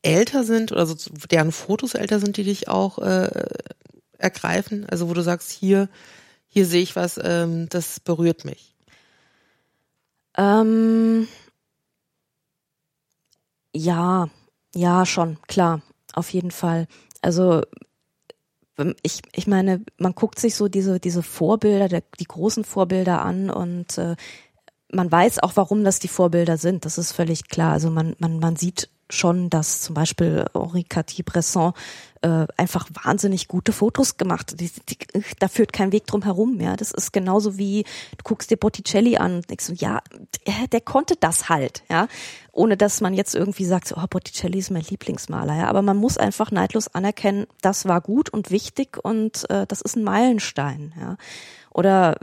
älter 0.03 0.43
sind 0.43 0.71
oder 0.71 0.85
so, 0.85 0.95
deren 1.31 1.51
Fotos 1.51 1.95
älter 1.95 2.19
sind, 2.19 2.37
die 2.37 2.43
dich 2.43 2.67
auch 2.67 2.99
äh, 2.99 3.45
ergreifen? 4.17 4.85
Also 4.89 5.09
wo 5.09 5.13
du 5.13 5.21
sagst, 5.21 5.51
hier, 5.51 5.89
hier 6.47 6.65
sehe 6.65 6.83
ich 6.83 6.95
was, 6.95 7.19
ähm, 7.21 7.67
das 7.69 7.99
berührt 7.99 8.45
mich. 8.45 8.75
Ähm, 10.37 11.27
ja, 13.75 14.29
ja, 14.75 15.05
schon, 15.05 15.37
klar, 15.47 15.81
auf 16.13 16.29
jeden 16.29 16.51
Fall. 16.51 16.87
Also 17.21 17.63
ich, 19.03 19.21
ich 19.33 19.47
meine, 19.47 19.83
man 19.97 20.13
guckt 20.15 20.39
sich 20.39 20.55
so 20.55 20.67
diese, 20.67 20.99
diese 20.99 21.23
Vorbilder, 21.23 21.87
der, 21.87 22.03
die 22.19 22.25
großen 22.25 22.63
Vorbilder 22.63 23.21
an 23.21 23.49
und 23.49 23.97
äh, 23.97 24.15
man 24.91 25.11
weiß 25.11 25.39
auch, 25.39 25.53
warum 25.55 25.83
das 25.83 25.99
die 25.99 26.07
Vorbilder 26.07 26.57
sind. 26.57 26.85
Das 26.85 26.97
ist 26.97 27.11
völlig 27.11 27.49
klar. 27.49 27.73
Also 27.73 27.89
man, 27.89 28.15
man, 28.19 28.39
man 28.39 28.55
sieht 28.55 28.89
schon, 29.13 29.49
dass 29.49 29.81
zum 29.81 29.95
Beispiel 29.95 30.45
Henri 30.53 30.83
Cartier-Bresson 30.83 31.73
äh, 32.21 32.47
einfach 32.57 32.87
wahnsinnig 33.03 33.47
gute 33.47 33.71
Fotos 33.73 34.17
gemacht 34.17 34.51
hat. 34.51 34.59
Die, 34.59 34.71
die, 34.89 34.97
da 35.39 35.47
führt 35.47 35.73
kein 35.73 35.91
Weg 35.91 36.07
drum 36.07 36.23
herum. 36.23 36.59
Ja, 36.59 36.75
das 36.75 36.91
ist 36.91 37.13
genauso 37.13 37.57
wie 37.57 37.83
du 37.83 38.23
guckst 38.23 38.49
dir 38.49 38.57
Botticelli 38.57 39.17
an 39.17 39.35
und 39.35 39.49
denkst 39.49 39.73
ja, 39.75 40.01
der, 40.47 40.67
der 40.67 40.81
konnte 40.81 41.15
das 41.19 41.49
halt. 41.49 41.83
Ja, 41.89 42.07
ohne 42.51 42.77
dass 42.77 43.01
man 43.01 43.13
jetzt 43.13 43.35
irgendwie 43.35 43.65
sagt, 43.65 43.87
so, 43.87 43.95
oh, 43.97 44.05
Botticelli 44.09 44.59
ist 44.59 44.71
mein 44.71 44.83
Lieblingsmaler. 44.83 45.55
Ja, 45.57 45.67
aber 45.67 45.81
man 45.81 45.97
muss 45.97 46.17
einfach 46.17 46.51
neidlos 46.51 46.87
anerkennen, 46.87 47.45
das 47.61 47.87
war 47.87 48.01
gut 48.01 48.29
und 48.29 48.51
wichtig 48.51 48.97
und 49.03 49.49
äh, 49.49 49.65
das 49.67 49.81
ist 49.81 49.95
ein 49.95 50.03
Meilenstein. 50.03 50.93
Ja, 50.99 51.17
oder 51.71 52.15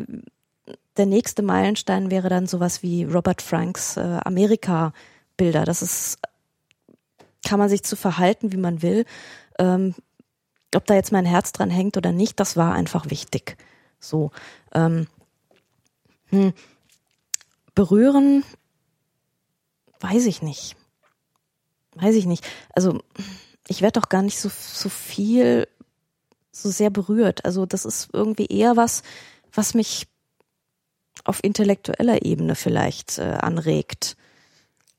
der 0.97 1.07
nächste 1.07 1.43
Meilenstein 1.43 2.11
wäre 2.11 2.29
dann 2.29 2.47
sowas 2.47 2.83
wie 2.83 3.05
Robert 3.05 3.43
Franks 3.43 3.97
äh, 3.97 4.19
Amerika-Bilder. 4.25 5.65
Das 5.65 5.83
ist, 5.83 6.19
kann 7.45 7.59
man 7.59 7.69
sich 7.69 7.83
zu 7.83 7.97
verhalten, 7.97 8.53
wie 8.53 8.59
man 8.59 8.83
will. 8.83 9.05
Ähm, 9.59 9.95
ob 10.75 10.87
da 10.87 10.95
jetzt 10.95 11.13
mein 11.13 11.25
Herz 11.25 11.53
dran 11.53 11.71
hängt 11.71 11.97
oder 11.97 12.13
nicht, 12.13 12.39
das 12.39 12.57
war 12.57 12.75
einfach 12.75 13.11
wichtig. 13.11 13.57
So. 13.99 14.31
Ähm, 14.73 15.07
hm, 16.27 16.53
berühren, 17.75 18.45
weiß 20.01 20.27
ich 20.27 20.43
nicht. 20.43 20.77
Weiß 21.95 22.15
ich 22.15 22.27
nicht. 22.27 22.47
Also 22.73 23.01
ich 23.69 23.83
werde 23.83 24.01
doch 24.01 24.09
gar 24.09 24.23
nicht 24.23 24.39
so, 24.39 24.49
so 24.49 24.89
viel, 24.89 25.67
so 26.53 26.71
sehr 26.71 26.91
berührt. 26.91 27.45
Also 27.45 27.67
das 27.67 27.85
ist 27.85 28.11
irgendwie 28.13 28.47
eher 28.47 28.77
was, 28.77 29.03
was 29.53 29.75
mich 29.75 30.07
auf 31.25 31.43
intellektueller 31.43 32.25
Ebene 32.25 32.55
vielleicht 32.55 33.19
äh, 33.19 33.23
anregt. 33.23 34.17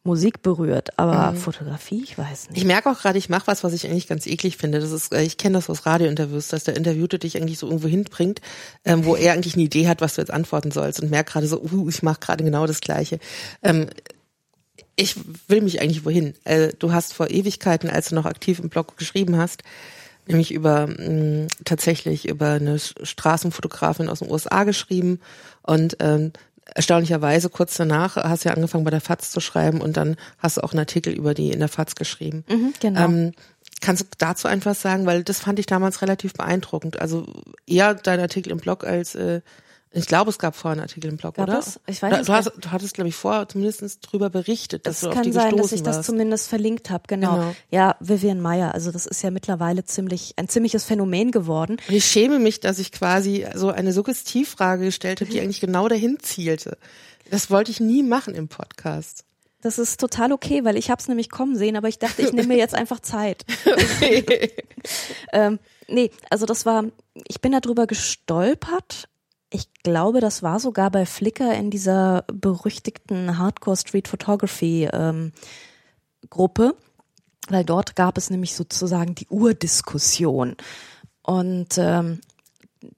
Musik 0.03 0.41
berührt, 0.41 0.97
aber 0.97 1.31
mhm. 1.31 1.37
Fotografie, 1.37 2.03
ich 2.03 2.17
weiß 2.17 2.49
nicht. 2.49 2.57
Ich 2.57 2.65
merke 2.65 2.89
auch 2.89 2.99
gerade, 2.99 3.19
ich 3.19 3.29
mache 3.29 3.45
was, 3.45 3.63
was 3.63 3.73
ich 3.73 3.85
eigentlich 3.85 4.07
ganz 4.07 4.25
eklig 4.25 4.57
finde. 4.57 4.79
Das 4.79 4.91
ist, 4.91 5.13
äh, 5.13 5.21
ich 5.21 5.37
kenne 5.37 5.53
das 5.53 5.69
aus 5.69 5.85
Radiointerviews, 5.85 6.47
dass 6.47 6.63
der 6.63 6.75
Interviewte 6.75 7.19
dich 7.19 7.37
eigentlich 7.37 7.59
so 7.59 7.67
irgendwo 7.67 7.87
hinbringt, 7.87 8.41
ähm, 8.83 9.05
wo 9.05 9.15
er 9.15 9.33
eigentlich 9.33 9.53
eine 9.53 9.63
Idee 9.63 9.87
hat, 9.87 10.01
was 10.01 10.15
du 10.15 10.21
jetzt 10.21 10.31
antworten 10.31 10.71
sollst 10.71 11.01
und 11.01 11.11
merke 11.11 11.33
gerade 11.33 11.45
so, 11.45 11.61
uh, 11.61 11.87
ich 11.87 12.01
mache 12.01 12.19
gerade 12.19 12.43
genau 12.43 12.65
das 12.65 12.81
Gleiche. 12.81 13.19
Ähm, 13.61 13.89
ich 14.95 15.15
will 15.47 15.61
mich 15.61 15.81
eigentlich 15.81 16.03
wohin. 16.03 16.33
Äh, 16.45 16.69
du 16.79 16.91
hast 16.91 17.13
vor 17.13 17.29
Ewigkeiten, 17.29 17.89
als 17.89 18.09
du 18.09 18.15
noch 18.15 18.25
aktiv 18.25 18.59
im 18.59 18.69
Blog 18.69 18.97
geschrieben 18.97 19.37
hast, 19.37 19.61
nämlich 20.27 20.51
über 20.51 20.87
mh, 20.87 21.09
mm, 21.09 21.47
tatsächlich 21.63 22.27
über 22.27 22.53
eine 22.53 22.79
Straßenfotografin 22.79 24.09
aus 24.09 24.19
den 24.19 24.31
USA 24.31 24.63
geschrieben 24.63 25.19
und 25.61 25.97
ähm, 25.99 26.33
erstaunlicherweise 26.75 27.49
kurz 27.49 27.75
danach 27.75 28.15
hast 28.15 28.45
du 28.45 28.49
ja 28.49 28.55
angefangen 28.55 28.83
bei 28.83 28.91
der 28.91 29.01
FAZ 29.01 29.31
zu 29.31 29.39
schreiben 29.39 29.81
und 29.81 29.97
dann 29.97 30.15
hast 30.39 30.57
du 30.57 30.61
auch 30.61 30.71
einen 30.71 30.79
Artikel 30.79 31.13
über 31.13 31.33
die 31.33 31.51
in 31.51 31.59
der 31.59 31.69
FAZ 31.69 31.95
geschrieben. 31.95 32.43
Mhm, 32.49 32.73
genau. 32.79 33.05
Ähm, 33.05 33.33
Kannst 33.81 34.03
du 34.03 34.05
dazu 34.19 34.47
einfach 34.47 34.75
sagen, 34.75 35.07
weil 35.07 35.23
das 35.23 35.39
fand 35.39 35.57
ich 35.57 35.65
damals 35.65 36.03
relativ 36.03 36.33
beeindruckend. 36.33 37.01
Also 37.01 37.25
eher 37.65 37.95
dein 37.95 38.19
Artikel 38.19 38.51
im 38.51 38.59
Blog 38.59 38.83
als 38.83 39.15
äh, 39.15 39.41
ich 39.93 40.05
glaube, 40.05 40.29
es 40.29 40.39
gab 40.39 40.55
vorher 40.55 40.73
einen 40.73 40.81
Artikel 40.81 41.09
im 41.09 41.17
Blog, 41.17 41.35
Gab 41.35 41.49
oder? 41.49 41.59
es? 41.59 41.79
Ich 41.85 42.01
weiß 42.01 42.11
du, 42.11 42.17
nicht 42.17 42.29
du, 42.29 42.33
hast, 42.33 42.51
du 42.57 42.71
hattest, 42.71 42.93
glaube 42.93 43.09
ich, 43.09 43.15
vorher 43.15 43.47
zumindest 43.49 43.99
drüber 44.09 44.29
berichtet, 44.29 44.85
dass 44.87 44.95
Es 44.95 45.01
du 45.01 45.09
auf 45.09 45.15
kann 45.15 45.23
die 45.23 45.33
sein, 45.33 45.51
gestoßen 45.51 45.61
dass 45.63 45.71
ich 45.73 45.83
das 45.83 45.95
warst. 45.97 46.07
zumindest 46.07 46.47
verlinkt 46.47 46.89
habe, 46.89 47.03
genau. 47.07 47.35
Genau. 47.35 47.55
Ja, 47.71 47.95
Vivian 47.99 48.39
Meyer, 48.39 48.73
also 48.73 48.91
das 48.91 49.05
ist 49.05 49.21
ja 49.21 49.31
mittlerweile 49.31 49.83
ziemlich 49.83 50.33
ein 50.37 50.47
ziemliches 50.47 50.85
Phänomen 50.85 51.31
geworden. 51.31 51.77
Und 51.89 51.93
ich 51.93 52.05
schäme 52.05 52.39
mich, 52.39 52.61
dass 52.61 52.79
ich 52.79 52.93
quasi 52.93 53.45
so 53.53 53.69
eine 53.69 53.91
Suggestivfrage 53.91 54.85
gestellt 54.85 55.19
habe, 55.19 55.29
die 55.29 55.41
eigentlich 55.41 55.59
genau 55.61 55.89
dahin 55.89 56.17
zielte. 56.21 56.77
Das 57.29 57.49
wollte 57.49 57.71
ich 57.71 57.81
nie 57.81 58.03
machen 58.03 58.33
im 58.33 58.47
Podcast. 58.47 59.25
Das 59.61 59.77
ist 59.77 59.99
total 59.99 60.31
okay, 60.31 60.63
weil 60.63 60.75
ich 60.77 60.89
habe 60.89 60.99
es 61.01 61.07
nämlich 61.07 61.29
kommen 61.29 61.55
sehen, 61.55 61.75
aber 61.75 61.87
ich 61.87 61.99
dachte, 61.99 62.21
ich 62.23 62.33
nehme 62.33 62.47
mir 62.47 62.57
jetzt 62.57 62.73
einfach 62.73 62.99
Zeit. 62.99 63.45
ähm, 65.33 65.59
nee, 65.87 66.11
also 66.29 66.45
das 66.45 66.65
war, 66.65 66.85
ich 67.27 67.41
bin 67.41 67.51
darüber 67.51 67.87
gestolpert. 67.87 69.07
Ich 69.53 69.67
glaube, 69.83 70.21
das 70.21 70.43
war 70.43 70.61
sogar 70.61 70.89
bei 70.91 71.05
Flickr 71.05 71.53
in 71.53 71.69
dieser 71.69 72.23
berüchtigten 72.31 73.37
Hardcore 73.37 73.75
Street 73.75 74.07
Photography 74.07 74.87
ähm, 74.91 75.33
Gruppe, 76.29 76.73
weil 77.49 77.65
dort 77.65 77.97
gab 77.97 78.17
es 78.17 78.29
nämlich 78.29 78.55
sozusagen 78.55 79.13
die 79.13 79.27
Urdiskussion. 79.27 80.55
Und 81.21 81.77
ähm, 81.77 82.21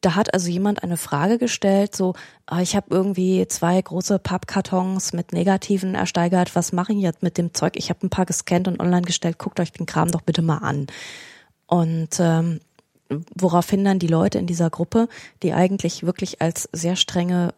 da 0.01 0.16
hat 0.16 0.34
also 0.34 0.47
jemand 0.49 0.84
eine 0.84 0.97
Frage 0.97 1.39
gestellt, 1.39 1.95
so, 1.95 2.14
ah, 2.45 2.62
ich 2.62 2.76
habe 2.76 2.88
irgendwie 2.89 3.47
zwei 3.47 3.82
große 3.82 4.20
Pappkartons 4.20 5.14
mit 5.14 5.34
Negativen 5.34 5.95
ersteigert, 5.95 6.56
was 6.56 6.72
mache 6.72 6.93
ich 6.93 6.99
jetzt 6.99 7.24
mit 7.24 7.39
dem 7.39 7.54
Zeug? 7.56 7.74
Ich 7.78 7.89
habe 7.89 8.06
ein 8.06 8.10
paar 8.12 8.26
gescannt 8.26 8.68
und 8.68 8.80
online 8.80 9.01
gestellt, 9.01 9.39
guckt 9.39 9.60
euch 9.60 9.72
den 9.72 9.88
Kram 9.88 10.12
doch 10.12 10.22
bitte 10.22 10.43
mal 10.43 10.60
an. 10.60 10.88
Und 11.66 12.20
ähm, 12.20 12.60
woraufhin 13.36 13.84
dann 13.84 13.99
die 13.99 14.07
Leute 14.07 14.38
in 14.38 14.47
dieser 14.47 14.70
Gruppe, 14.70 15.07
die 15.41 15.53
eigentlich 15.53 16.05
wirklich 16.05 16.41
als 16.41 16.70
sehr 16.72 16.95
strenge 16.95 17.53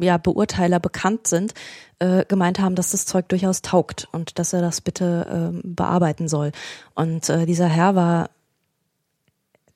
ja, 0.00 0.16
Beurteiler 0.16 0.80
bekannt 0.80 1.26
sind, 1.26 1.52
äh, 1.98 2.24
gemeint 2.24 2.58
haben, 2.58 2.74
dass 2.74 2.92
das 2.92 3.04
Zeug 3.04 3.28
durchaus 3.28 3.60
taugt 3.60 4.08
und 4.12 4.38
dass 4.38 4.54
er 4.54 4.62
das 4.62 4.80
bitte 4.80 5.26
ähm, 5.30 5.60
bearbeiten 5.62 6.26
soll. 6.26 6.52
Und 6.94 7.28
äh, 7.28 7.44
dieser 7.44 7.68
Herr 7.68 7.94
war 7.94 8.30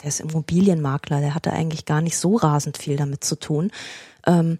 der 0.02 0.08
ist 0.08 0.20
Immobilienmakler, 0.20 1.20
der 1.20 1.34
hatte 1.34 1.52
eigentlich 1.52 1.84
gar 1.84 2.00
nicht 2.00 2.16
so 2.16 2.36
rasend 2.36 2.78
viel 2.78 2.96
damit 2.96 3.24
zu 3.24 3.36
tun. 3.36 3.72
Ähm, 4.26 4.58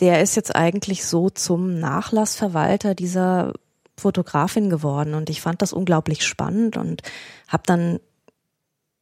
der 0.00 0.22
ist 0.22 0.36
jetzt 0.36 0.54
eigentlich 0.54 1.04
so 1.04 1.30
zum 1.30 1.78
Nachlassverwalter 1.78 2.94
dieser 2.94 3.52
Fotografin 3.96 4.70
geworden 4.70 5.14
und 5.14 5.30
ich 5.30 5.40
fand 5.40 5.62
das 5.62 5.72
unglaublich 5.72 6.24
spannend 6.24 6.76
und 6.76 7.02
habe 7.48 7.62
dann 7.66 8.00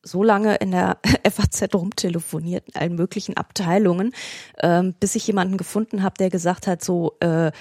so 0.03 0.23
lange 0.23 0.57
in 0.57 0.73
der 0.73 0.99
FAZ 1.31 1.75
rumtelefoniert, 1.75 2.69
in 2.69 2.81
allen 2.81 2.95
möglichen 2.97 3.37
Abteilungen, 3.37 4.13
ähm, 4.61 4.95
bis 4.99 5.15
ich 5.15 5.27
jemanden 5.27 5.57
gefunden 5.57 6.03
habe, 6.03 6.15
der 6.19 6.31
gesagt 6.31 6.67
hat, 6.67 6.85
so, 6.85 7.17
äh, 7.21 7.53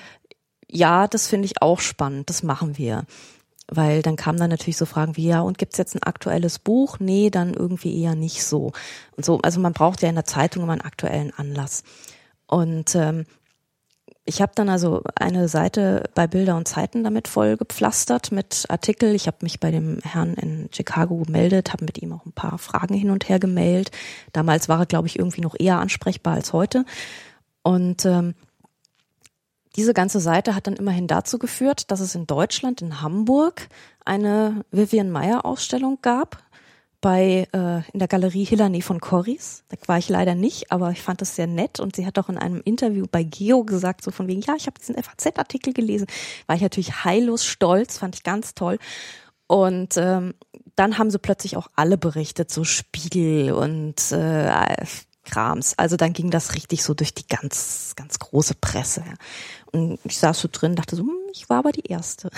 ja, 0.67 1.07
das 1.07 1.27
finde 1.27 1.45
ich 1.45 1.61
auch 1.61 1.79
spannend, 1.79 2.29
das 2.29 2.43
machen 2.43 2.77
wir. 2.77 3.05
Weil 3.73 4.01
dann 4.01 4.17
kamen 4.17 4.39
dann 4.39 4.49
natürlich 4.49 4.77
so 4.77 4.85
Fragen 4.85 5.15
wie, 5.15 5.27
ja, 5.27 5.41
und 5.41 5.57
gibt's 5.57 5.77
jetzt 5.77 5.95
ein 5.95 6.03
aktuelles 6.03 6.59
Buch? 6.59 6.99
Nee, 6.99 7.29
dann 7.29 7.53
irgendwie 7.53 8.01
eher 8.01 8.15
nicht 8.15 8.43
so. 8.43 8.71
Und 9.15 9.23
so, 9.23 9.39
also 9.43 9.61
man 9.61 9.71
braucht 9.71 10.01
ja 10.01 10.09
in 10.09 10.15
der 10.15 10.25
Zeitung 10.25 10.63
immer 10.63 10.73
einen 10.73 10.81
aktuellen 10.81 11.31
Anlass. 11.33 11.83
Und 12.47 12.95
ähm, 12.95 13.25
ich 14.25 14.41
habe 14.41 14.51
dann 14.55 14.69
also 14.69 15.01
eine 15.15 15.47
Seite 15.47 16.09
bei 16.13 16.27
Bilder 16.27 16.55
und 16.55 16.67
Zeiten 16.67 17.03
damit 17.03 17.27
voll 17.27 17.57
gepflastert 17.57 18.31
mit 18.31 18.65
Artikel. 18.69 19.15
Ich 19.15 19.25
habe 19.27 19.37
mich 19.41 19.59
bei 19.59 19.71
dem 19.71 19.99
Herrn 20.03 20.35
in 20.35 20.69
Chicago 20.71 21.17
gemeldet, 21.17 21.73
habe 21.73 21.85
mit 21.85 22.01
ihm 22.01 22.13
auch 22.13 22.25
ein 22.25 22.31
paar 22.31 22.59
Fragen 22.59 22.93
hin 22.93 23.09
und 23.09 23.29
her 23.29 23.39
gemailt. 23.39 23.91
Damals 24.31 24.69
war 24.69 24.79
er, 24.79 24.85
glaube 24.85 25.07
ich, 25.07 25.17
irgendwie 25.17 25.41
noch 25.41 25.55
eher 25.57 25.79
ansprechbar 25.79 26.35
als 26.35 26.53
heute. 26.53 26.85
Und 27.63 28.05
ähm, 28.05 28.35
diese 29.75 29.93
ganze 29.93 30.19
Seite 30.19 30.53
hat 30.53 30.67
dann 30.67 30.75
immerhin 30.75 31.07
dazu 31.07 31.39
geführt, 31.39 31.89
dass 31.89 31.99
es 31.99 32.13
in 32.13 32.27
Deutschland, 32.27 32.81
in 32.81 33.01
Hamburg, 33.01 33.69
eine 34.05 34.65
Vivian 34.71 35.09
Meyer 35.09 35.45
Ausstellung 35.45 35.97
gab 36.01 36.43
bei 37.01 37.47
äh, 37.51 37.81
in 37.91 37.99
der 37.99 38.07
Galerie 38.07 38.45
Hillany 38.45 38.81
von 38.81 39.01
Corris. 39.01 39.63
Da 39.69 39.77
war 39.87 39.97
ich 39.97 40.07
leider 40.07 40.35
nicht, 40.35 40.71
aber 40.71 40.91
ich 40.91 41.01
fand 41.01 41.21
das 41.21 41.35
sehr 41.35 41.47
nett 41.47 41.79
und 41.79 41.95
sie 41.95 42.05
hat 42.05 42.17
auch 42.19 42.29
in 42.29 42.37
einem 42.37 42.61
Interview 42.63 43.05
bei 43.11 43.23
Geo 43.23 43.63
gesagt, 43.63 44.03
so 44.03 44.11
von 44.11 44.27
wegen, 44.27 44.41
ja, 44.41 44.55
ich 44.55 44.67
habe 44.67 44.79
diesen 44.79 44.95
FAZ-Artikel 44.95 45.73
gelesen. 45.73 46.07
War 46.45 46.55
ich 46.55 46.61
natürlich 46.61 47.03
heillos 47.03 47.43
stolz, 47.43 47.97
fand 47.97 48.15
ich 48.15 48.23
ganz 48.23 48.53
toll. 48.53 48.77
Und 49.47 49.97
ähm, 49.97 50.35
dann 50.75 50.97
haben 50.97 51.11
sie 51.11 51.19
plötzlich 51.19 51.57
auch 51.57 51.67
alle 51.75 51.97
berichtet, 51.97 52.51
so 52.51 52.63
Spiegel 52.63 53.51
und 53.51 54.11
äh, 54.11 54.85
Krams. 55.25 55.77
Also 55.77 55.97
dann 55.97 56.13
ging 56.13 56.31
das 56.31 56.55
richtig 56.55 56.83
so 56.83 56.93
durch 56.93 57.13
die 57.13 57.27
ganz, 57.27 57.93
ganz 57.95 58.19
große 58.19 58.55
Presse. 58.55 59.03
Und 59.71 59.99
ich 60.03 60.17
saß 60.17 60.39
so 60.39 60.49
drin, 60.51 60.75
dachte 60.75 60.95
so, 60.95 61.03
hm, 61.03 61.20
ich 61.33 61.49
war 61.49 61.59
aber 61.59 61.71
die 61.71 61.85
Erste. 61.85 62.29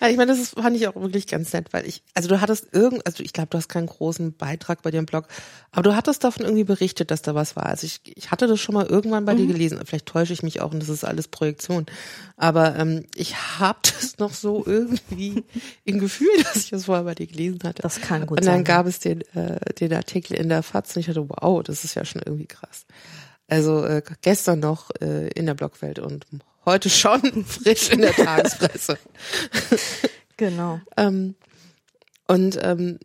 Ja, 0.00 0.08
ich 0.08 0.16
meine, 0.16 0.32
das 0.32 0.38
ist, 0.38 0.54
fand 0.54 0.76
ich 0.76 0.86
auch 0.88 0.94
wirklich 0.94 1.26
ganz 1.26 1.52
nett, 1.52 1.72
weil 1.72 1.86
ich, 1.86 2.02
also 2.14 2.28
du 2.28 2.40
hattest 2.40 2.68
irgend, 2.72 3.06
also 3.06 3.22
ich 3.22 3.32
glaube, 3.32 3.48
du 3.50 3.58
hast 3.58 3.68
keinen 3.68 3.86
großen 3.86 4.32
Beitrag 4.36 4.82
bei 4.82 4.90
dir 4.90 4.98
im 4.98 5.06
Blog, 5.06 5.26
aber 5.72 5.82
du 5.82 5.96
hattest 5.96 6.24
davon 6.24 6.44
irgendwie 6.44 6.64
berichtet, 6.64 7.10
dass 7.10 7.22
da 7.22 7.34
was 7.34 7.56
war. 7.56 7.66
Also 7.66 7.86
ich, 7.86 8.00
ich 8.04 8.30
hatte 8.30 8.46
das 8.46 8.60
schon 8.60 8.74
mal 8.74 8.86
irgendwann 8.86 9.24
bei 9.24 9.34
dir 9.34 9.46
gelesen. 9.46 9.80
Vielleicht 9.84 10.06
täusche 10.06 10.32
ich 10.32 10.42
mich 10.42 10.60
auch 10.60 10.72
und 10.72 10.80
das 10.80 10.88
ist 10.88 11.04
alles 11.04 11.28
Projektion. 11.28 11.86
Aber 12.36 12.76
ähm, 12.76 13.06
ich 13.14 13.36
habe 13.58 13.78
das 13.82 14.18
noch 14.18 14.32
so 14.32 14.64
irgendwie 14.66 15.44
im 15.84 15.98
Gefühl, 15.98 16.30
dass 16.42 16.56
ich 16.56 16.70
das 16.70 16.86
vorher 16.86 17.04
bei 17.04 17.14
dir 17.14 17.26
gelesen 17.26 17.60
hatte. 17.64 17.82
Das 17.82 18.00
kann 18.00 18.26
gut 18.26 18.40
Und 18.40 18.46
dann 18.46 18.56
sein. 18.56 18.64
gab 18.64 18.86
es 18.86 18.98
den, 18.98 19.22
äh, 19.34 19.58
den 19.74 19.92
Artikel 19.92 20.34
in 20.36 20.48
der 20.48 20.62
FAZ 20.62 20.96
und 20.96 21.00
ich 21.00 21.06
dachte, 21.06 21.28
wow, 21.28 21.62
das 21.62 21.84
ist 21.84 21.94
ja 21.94 22.04
schon 22.04 22.22
irgendwie 22.24 22.46
krass. 22.46 22.86
Also 23.48 23.84
äh, 23.84 24.02
gestern 24.22 24.60
noch 24.60 24.90
äh, 25.00 25.28
in 25.30 25.46
der 25.46 25.54
Blogwelt 25.54 25.98
und 25.98 26.24
heute 26.64 26.90
schon 26.90 27.44
frisch 27.46 27.90
in 27.90 28.00
der 28.00 28.12
Tagespresse. 28.12 28.98
Genau. 30.36 30.80
ähm, 30.96 31.34
und 32.26 32.58
ähm, 32.62 32.98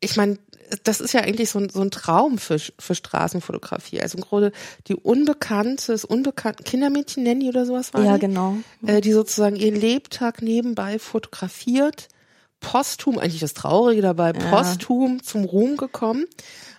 ich 0.00 0.16
meine, 0.16 0.38
das 0.84 1.00
ist 1.00 1.12
ja 1.12 1.20
eigentlich 1.20 1.50
so 1.50 1.58
ein, 1.58 1.68
so 1.68 1.80
ein 1.82 1.90
Traum 1.90 2.38
für, 2.38 2.58
für 2.58 2.94
Straßenfotografie. 2.94 4.00
Also 4.00 4.16
im 4.16 4.24
Grunde 4.24 4.52
die 4.88 4.94
unbekannte, 4.94 5.92
das 5.92 6.04
unbekannte 6.04 6.62
Kindermädchen 6.64 7.22
nennen 7.22 7.40
die 7.40 7.48
oder 7.48 7.66
sowas 7.66 7.92
war 7.92 8.02
Ja, 8.02 8.14
die? 8.14 8.20
genau. 8.20 8.56
äh, 8.86 9.00
die 9.02 9.12
sozusagen 9.12 9.56
ihren 9.56 9.76
Lebtag 9.78 10.40
nebenbei 10.40 10.98
fotografiert, 10.98 12.08
posthum, 12.60 13.18
eigentlich 13.18 13.40
das 13.40 13.54
Traurige 13.54 14.00
dabei, 14.02 14.32
Ja. 14.32 14.50
posthum 14.50 15.22
zum 15.22 15.44
Ruhm 15.44 15.76
gekommen. 15.76 16.24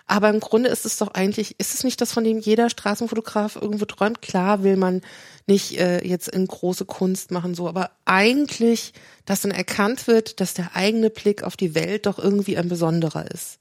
Aber 0.06 0.28
im 0.28 0.40
Grunde 0.40 0.68
ist 0.70 0.84
es 0.84 0.98
doch 0.98 1.14
eigentlich, 1.14 1.54
ist 1.58 1.72
es 1.74 1.84
nicht 1.84 2.00
das, 2.00 2.12
von 2.12 2.24
dem 2.24 2.38
jeder 2.38 2.68
Straßenfotograf 2.68 3.56
irgendwo 3.56 3.84
träumt? 3.84 4.20
Klar 4.22 4.62
will 4.64 4.76
man 4.76 5.02
nicht 5.46 5.78
äh, 5.78 6.06
jetzt 6.06 6.28
in 6.28 6.46
große 6.46 6.84
Kunst 6.84 7.30
machen, 7.30 7.54
so, 7.54 7.68
aber 7.68 7.90
eigentlich, 8.04 8.92
dass 9.26 9.42
dann 9.42 9.50
erkannt 9.50 10.06
wird, 10.06 10.40
dass 10.40 10.54
der 10.54 10.74
eigene 10.74 11.10
Blick 11.10 11.42
auf 11.42 11.56
die 11.56 11.74
Welt 11.74 12.06
doch 12.06 12.18
irgendwie 12.18 12.56
ein 12.56 12.68
besonderer 12.68 13.30
ist. 13.30 13.58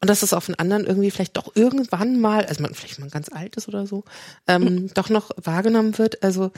Und 0.00 0.08
dass 0.08 0.22
es 0.22 0.32
auf 0.32 0.46
den 0.46 0.58
anderen 0.58 0.86
irgendwie 0.86 1.10
vielleicht 1.10 1.36
doch 1.36 1.54
irgendwann 1.54 2.18
mal, 2.18 2.46
also 2.46 2.62
man 2.62 2.72
vielleicht 2.72 2.98
mal 2.98 3.10
ganz 3.10 3.30
alt 3.30 3.56
ist 3.56 3.68
oder 3.68 3.86
so, 3.86 4.04
ähm, 4.46 4.88
doch 4.94 5.10
noch 5.10 5.30
wahrgenommen 5.36 5.98
wird. 5.98 6.22
Also 6.22 6.52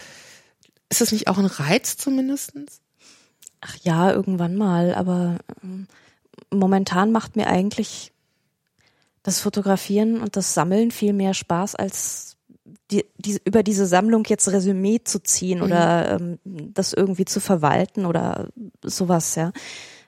ist 0.88 1.00
das 1.00 1.10
nicht 1.10 1.26
auch 1.26 1.38
ein 1.38 1.46
Reiz 1.46 1.96
zumindestens? 1.96 2.80
Ach 3.60 3.76
ja, 3.82 4.12
irgendwann 4.12 4.54
mal, 4.54 4.94
aber 4.94 5.38
ähm, 5.62 5.88
momentan 6.50 7.10
macht 7.10 7.34
mir 7.34 7.48
eigentlich 7.48 8.12
das 9.24 9.40
Fotografieren 9.40 10.20
und 10.20 10.36
das 10.36 10.54
Sammeln 10.54 10.90
viel 10.90 11.12
mehr 11.12 11.34
Spaß, 11.34 11.74
als 11.74 12.31
die, 12.92 13.06
die, 13.16 13.40
über 13.44 13.62
diese 13.62 13.86
Sammlung 13.86 14.24
jetzt 14.26 14.48
Resümee 14.48 15.00
zu 15.02 15.22
ziehen 15.22 15.62
oder 15.62 16.20
ähm, 16.20 16.38
das 16.44 16.92
irgendwie 16.92 17.24
zu 17.24 17.40
verwalten 17.40 18.06
oder 18.06 18.48
sowas, 18.82 19.34
ja. 19.34 19.52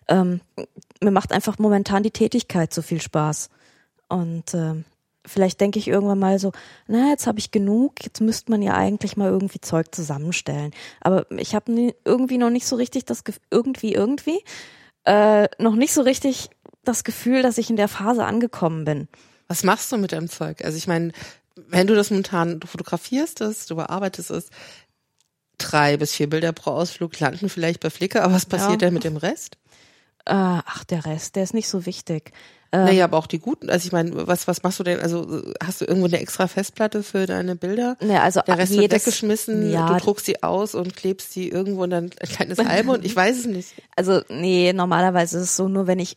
Ähm, 0.06 0.40
mir 1.02 1.10
macht 1.10 1.32
einfach 1.32 1.58
momentan 1.58 2.02
die 2.02 2.10
Tätigkeit 2.10 2.74
so 2.74 2.82
viel 2.82 3.00
Spaß. 3.00 3.48
Und 4.08 4.52
ähm, 4.52 4.84
vielleicht 5.24 5.62
denke 5.62 5.78
ich 5.78 5.88
irgendwann 5.88 6.18
mal 6.18 6.38
so, 6.38 6.52
na, 6.86 7.08
jetzt 7.08 7.26
habe 7.26 7.38
ich 7.38 7.50
genug, 7.50 8.04
jetzt 8.04 8.20
müsste 8.20 8.50
man 8.50 8.60
ja 8.60 8.74
eigentlich 8.74 9.16
mal 9.16 9.30
irgendwie 9.30 9.60
Zeug 9.60 9.94
zusammenstellen. 9.94 10.72
Aber 11.00 11.30
ich 11.30 11.54
habe 11.54 11.94
irgendwie 12.04 12.36
noch 12.36 12.50
nicht 12.50 12.66
so 12.66 12.76
richtig 12.76 13.06
das 13.06 13.24
Gefühl, 13.24 13.42
irgendwie, 13.50 13.94
irgendwie, 13.94 14.44
äh, 15.04 15.48
noch 15.58 15.74
nicht 15.74 15.94
so 15.94 16.02
richtig 16.02 16.50
das 16.84 17.02
Gefühl, 17.02 17.40
dass 17.40 17.56
ich 17.56 17.70
in 17.70 17.76
der 17.76 17.88
Phase 17.88 18.26
angekommen 18.26 18.84
bin. 18.84 19.08
Was 19.48 19.62
machst 19.62 19.90
du 19.90 19.96
mit 19.96 20.12
deinem 20.12 20.28
Zeug? 20.28 20.64
Also 20.64 20.76
ich 20.76 20.86
meine, 20.86 21.12
wenn 21.56 21.86
du 21.86 21.94
das 21.94 22.10
momentan, 22.10 22.60
du 22.60 22.66
fotografierst 22.66 23.40
es, 23.40 23.66
du 23.66 23.76
bearbeitest 23.76 24.30
es, 24.30 24.46
drei 25.58 25.96
bis 25.96 26.12
vier 26.12 26.28
Bilder 26.28 26.52
pro 26.52 26.70
Ausflug 26.72 27.18
landen 27.20 27.48
vielleicht 27.48 27.80
bei 27.80 27.90
Flickr, 27.90 28.22
aber 28.24 28.34
was 28.34 28.46
passiert 28.46 28.72
Ja. 28.82 28.88
denn 28.88 28.94
mit 28.94 29.04
dem 29.04 29.16
Rest? 29.16 29.56
Äh, 30.26 30.32
ach, 30.34 30.84
der 30.84 31.04
Rest, 31.04 31.36
der 31.36 31.44
ist 31.44 31.54
nicht 31.54 31.68
so 31.68 31.86
wichtig. 31.86 32.32
Ähm, 32.72 32.86
naja, 32.86 33.04
aber 33.04 33.18
auch 33.18 33.26
die 33.26 33.38
guten. 33.38 33.68
Also 33.70 33.86
ich 33.86 33.92
meine, 33.92 34.26
was, 34.26 34.48
was 34.48 34.62
machst 34.62 34.80
du 34.80 34.84
denn? 34.84 34.98
Also 34.98 35.42
hast 35.62 35.80
du 35.80 35.84
irgendwo 35.84 36.06
eine 36.08 36.18
extra 36.18 36.48
Festplatte 36.48 37.02
für 37.02 37.26
deine 37.26 37.54
Bilder? 37.56 37.96
Ne, 38.00 38.20
also 38.20 38.40
Der 38.40 38.58
Rest 38.58 38.72
jedes, 38.72 38.82
wird 38.82 38.92
weggeschmissen, 38.92 39.70
ja, 39.70 39.86
du 39.86 40.02
druckst 40.02 40.26
sie 40.26 40.42
aus 40.42 40.74
und 40.74 40.96
klebst 40.96 41.32
sie 41.32 41.48
irgendwo 41.50 41.84
in 41.84 41.92
ein 41.92 42.10
kleines 42.10 42.58
Album 42.66 42.94
und 42.96 43.04
ich 43.04 43.14
weiß 43.14 43.38
es 43.40 43.46
nicht. 43.46 43.74
Also 43.96 44.22
nee, 44.28 44.72
normalerweise 44.72 45.36
ist 45.36 45.44
es 45.44 45.56
so, 45.56 45.68
nur 45.68 45.86
wenn 45.86 45.98
ich 46.00 46.16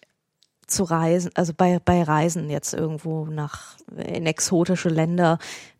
zu 0.67 0.83
reisen, 0.83 1.31
also 1.35 1.53
bei, 1.55 1.79
bei 1.83 2.03
Reisen 2.03 2.49
jetzt 2.49 2.73
irgendwo 2.73 3.25
nach 3.25 3.77
in 3.95 4.25
exotische 4.25 4.89
Länder, 4.89 5.39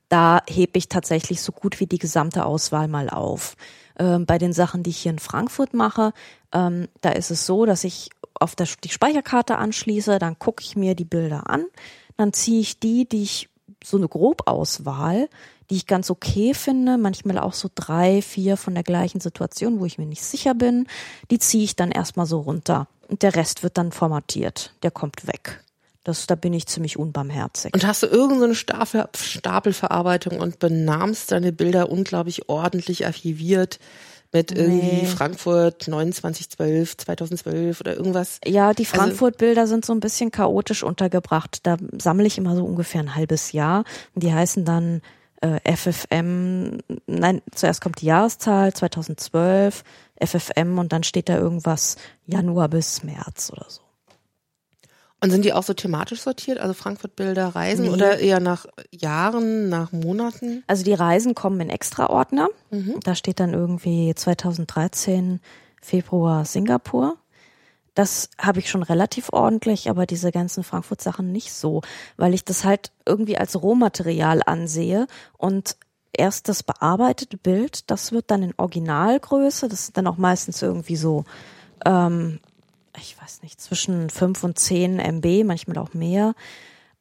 da 0.09 0.41
hebe 0.47 0.77
ich 0.77 0.87
tatsächlich 0.87 1.41
so 1.41 1.51
gut 1.51 1.79
wie 1.79 1.85
die 1.85 1.97
gesamte 1.97 2.45
Auswahl 2.45 2.87
mal 2.87 3.09
auf. 3.09 3.55
Ähm, 3.99 4.25
bei 4.25 4.37
den 4.37 4.53
Sachen, 4.53 4.83
die 4.83 4.91
ich 4.91 4.99
hier 4.99 5.11
in 5.11 5.19
Frankfurt 5.19 5.73
mache, 5.73 6.13
ähm, 6.53 6.87
da 7.01 7.09
ist 7.09 7.31
es 7.31 7.45
so, 7.45 7.65
dass 7.65 7.83
ich 7.83 8.09
auf 8.39 8.55
der, 8.55 8.67
die 8.83 8.89
Speicherkarte 8.89 9.57
anschließe, 9.57 10.19
dann 10.19 10.39
gucke 10.39 10.63
ich 10.63 10.75
mir 10.75 10.95
die 10.95 11.05
Bilder 11.05 11.49
an, 11.49 11.65
dann 12.15 12.33
ziehe 12.33 12.61
ich 12.61 12.79
die, 12.79 13.07
die 13.07 13.23
ich 13.23 13.49
so 13.83 13.97
eine 13.97 14.07
Grobauswahl, 14.07 15.29
die 15.69 15.75
ich 15.75 15.87
ganz 15.87 16.09
okay 16.09 16.53
finde, 16.53 16.97
manchmal 16.97 17.37
auch 17.37 17.53
so 17.53 17.69
drei, 17.73 18.21
vier 18.21 18.57
von 18.57 18.73
der 18.73 18.83
gleichen 18.83 19.19
Situation, 19.19 19.79
wo 19.79 19.85
ich 19.85 19.97
mir 19.97 20.05
nicht 20.05 20.23
sicher 20.23 20.53
bin, 20.53 20.87
die 21.29 21.39
ziehe 21.39 21.63
ich 21.63 21.75
dann 21.75 21.91
erstmal 21.91 22.25
so 22.25 22.39
runter. 22.39 22.87
Und 23.07 23.23
der 23.23 23.35
Rest 23.35 23.63
wird 23.63 23.77
dann 23.77 23.91
formatiert. 23.91 24.73
Der 24.83 24.91
kommt 24.91 25.27
weg. 25.27 25.63
Das, 26.03 26.25
da 26.27 26.35
bin 26.35 26.53
ich 26.53 26.67
ziemlich 26.67 26.97
unbarmherzig. 26.97 27.73
Und 27.73 27.85
hast 27.85 28.03
du 28.03 28.07
irgendeine 28.07 28.55
Stapel, 28.55 29.05
Stapelverarbeitung 29.15 30.39
und 30.39 30.59
benahmst 30.59 31.31
deine 31.31 31.51
Bilder 31.51 31.89
unglaublich 31.89 32.47
ordentlich 32.49 33.05
archiviert 33.05 33.79
mit 34.33 34.51
irgendwie 34.51 35.01
Nee. 35.01 35.05
Frankfurt 35.05 35.83
2912, 35.83 36.97
2012 36.97 37.81
oder 37.81 37.95
irgendwas? 37.95 38.39
Ja, 38.45 38.73
die 38.73 38.85
Also- 38.85 38.97
Frankfurt-Bilder 38.97 39.67
sind 39.67 39.85
so 39.85 39.93
ein 39.93 39.99
bisschen 39.99 40.31
chaotisch 40.31 40.83
untergebracht. 40.83 41.59
Da 41.63 41.77
sammle 41.97 42.25
ich 42.27 42.37
immer 42.37 42.55
so 42.55 42.63
ungefähr 42.65 43.01
ein 43.01 43.15
halbes 43.15 43.51
Jahr. 43.51 43.83
Die 44.15 44.33
heißen 44.33 44.63
dann 44.65 45.01
äh, 45.41 45.59
FFM, 45.75 46.79
nein, 47.05 47.41
zuerst 47.53 47.79
kommt 47.81 48.01
die 48.01 48.07
Jahreszahl, 48.07 48.73
2012, 48.73 49.83
FFM 50.23 50.79
und 50.79 50.91
dann 50.93 51.03
steht 51.03 51.29
da 51.29 51.37
irgendwas 51.37 51.97
Januar 52.25 52.67
bis 52.69 53.03
März 53.03 53.51
oder 53.51 53.65
so. 53.69 53.81
Und 55.19 55.31
sind 55.31 55.45
die 55.45 55.53
auch 55.53 55.63
so 55.63 55.73
thematisch 55.73 56.21
sortiert? 56.21 56.59
Also 56.59 56.73
Frankfurt-Bilder, 56.75 57.47
Reisen 57.47 57.85
Nee. 57.85 57.91
oder 57.91 58.19
eher 58.19 58.39
nach 58.39 58.67
Jahren, 58.91 59.67
nach 59.67 59.91
Monaten? 59.91 60.63
Also 60.67 60.83
die 60.83 60.93
Reisen 60.93 61.33
kommen 61.33 61.59
in 61.59 61.69
Extraordner. 61.71 62.49
Mhm. 62.69 62.99
Da 63.03 63.15
steht 63.15 63.39
dann 63.39 63.53
irgendwie 63.53 64.13
2013 64.13 65.39
Februar 65.81 66.45
Singapur. 66.45 67.17
Das 67.95 68.29
habe 68.37 68.59
ich 68.59 68.69
schon 68.69 68.83
relativ 68.83 69.29
ordentlich, 69.33 69.89
aber 69.89 70.05
diese 70.05 70.31
ganzen 70.31 70.63
Frankfurt-Sachen 70.63 71.31
nicht 71.31 71.51
so, 71.51 71.81
weil 72.15 72.35
ich 72.35 72.45
das 72.45 72.63
halt 72.63 72.91
irgendwie 73.07 73.39
als 73.39 73.59
Rohmaterial 73.59 74.41
ansehe 74.45 75.07
und 75.35 75.77
erst 76.17 76.49
das 76.49 76.63
bearbeitete 76.63 77.37
Bild, 77.37 77.89
das 77.89 78.11
wird 78.11 78.31
dann 78.31 78.43
in 78.43 78.53
Originalgröße, 78.57 79.69
das 79.69 79.85
sind 79.85 79.97
dann 79.97 80.07
auch 80.07 80.17
meistens 80.17 80.61
irgendwie 80.61 80.95
so, 80.95 81.25
ähm, 81.85 82.39
ich 82.97 83.19
weiß 83.21 83.43
nicht, 83.43 83.61
zwischen 83.61 84.09
5 84.09 84.43
und 84.43 84.59
10 84.59 84.99
MB, 84.99 85.45
manchmal 85.45 85.77
auch 85.77 85.93
mehr. 85.93 86.33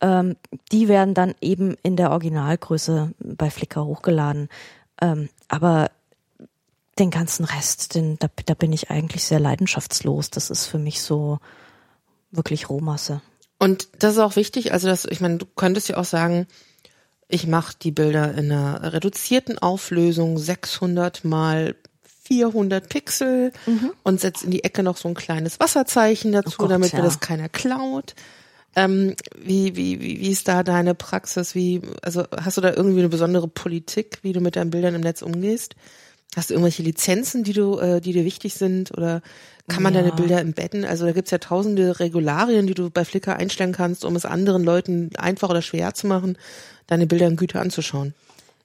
Ähm, 0.00 0.36
die 0.72 0.88
werden 0.88 1.14
dann 1.14 1.34
eben 1.40 1.76
in 1.82 1.96
der 1.96 2.10
Originalgröße 2.10 3.12
bei 3.18 3.50
Flickr 3.50 3.84
hochgeladen. 3.84 4.48
Ähm, 5.00 5.28
aber 5.48 5.90
den 6.98 7.10
ganzen 7.10 7.44
Rest, 7.44 7.94
den, 7.94 8.18
da, 8.18 8.28
da 8.44 8.54
bin 8.54 8.72
ich 8.72 8.90
eigentlich 8.90 9.24
sehr 9.24 9.40
leidenschaftslos. 9.40 10.30
Das 10.30 10.50
ist 10.50 10.66
für 10.66 10.78
mich 10.78 11.02
so 11.02 11.38
wirklich 12.30 12.68
Rohmasse. 12.68 13.20
Und 13.58 13.88
das 14.02 14.14
ist 14.14 14.18
auch 14.18 14.36
wichtig, 14.36 14.72
also 14.72 14.86
das, 14.86 15.06
ich 15.06 15.20
meine, 15.20 15.38
du 15.38 15.46
könntest 15.46 15.88
ja 15.88 15.96
auch 15.96 16.04
sagen, 16.04 16.46
ich 17.28 17.46
mache 17.46 17.74
die 17.82 17.90
Bilder 17.90 18.34
in 18.34 18.50
einer 18.52 18.92
reduzierten 18.92 19.58
Auflösung 19.58 20.38
600 20.38 21.24
mal 21.24 21.74
400 22.24 22.88
Pixel 22.88 23.52
und 24.02 24.20
setze 24.20 24.46
in 24.46 24.50
die 24.50 24.64
Ecke 24.64 24.82
noch 24.82 24.96
so 24.96 25.08
ein 25.08 25.14
kleines 25.14 25.60
Wasserzeichen 25.60 26.32
dazu, 26.32 26.54
Oh 26.54 26.62
Gott, 26.62 26.70
damit 26.72 26.92
mir 26.92 26.98
ja. 27.00 27.04
das 27.04 27.20
keiner 27.20 27.48
klaut. 27.48 28.14
Ähm, 28.74 29.14
wie, 29.38 29.76
wie, 29.76 30.00
wie, 30.00 30.20
wie 30.20 30.30
ist 30.30 30.48
da 30.48 30.62
deine 30.62 30.94
Praxis? 30.94 31.54
Wie, 31.54 31.80
also 32.02 32.24
hast 32.36 32.56
du 32.56 32.60
da 32.60 32.72
irgendwie 32.74 32.98
eine 32.98 33.08
besondere 33.08 33.48
Politik, 33.48 34.18
wie 34.22 34.32
du 34.32 34.40
mit 34.40 34.56
deinen 34.56 34.70
Bildern 34.70 34.94
im 34.94 35.00
Netz 35.00 35.22
umgehst? 35.22 35.76
Hast 36.34 36.50
du 36.50 36.54
irgendwelche 36.54 36.82
Lizenzen, 36.82 37.44
die 37.44 37.52
du, 37.54 37.78
äh, 37.78 38.00
die 38.00 38.12
dir 38.12 38.24
wichtig 38.24 38.54
sind? 38.54 38.90
Oder 38.96 39.22
kann 39.68 39.82
man 39.82 39.94
Ja. 39.94 40.02
deine 40.02 40.12
Bilder 40.12 40.40
embedden? 40.40 40.84
Also 40.84 41.06
da 41.06 41.12
gibt's 41.12 41.30
ja 41.30 41.38
tausende 41.38 42.00
Regularien, 42.00 42.66
die 42.66 42.74
du 42.74 42.90
bei 42.90 43.04
Flickr 43.04 43.36
einstellen 43.36 43.72
kannst, 43.72 44.04
um 44.04 44.14
es 44.16 44.26
anderen 44.26 44.62
Leuten 44.64 45.10
einfach 45.16 45.48
oder 45.48 45.62
schwer 45.62 45.94
zu 45.94 46.06
machen, 46.08 46.36
deine 46.86 47.06
Bilder 47.06 47.26
in 47.26 47.36
Güte 47.36 47.60
anzuschauen. 47.60 48.14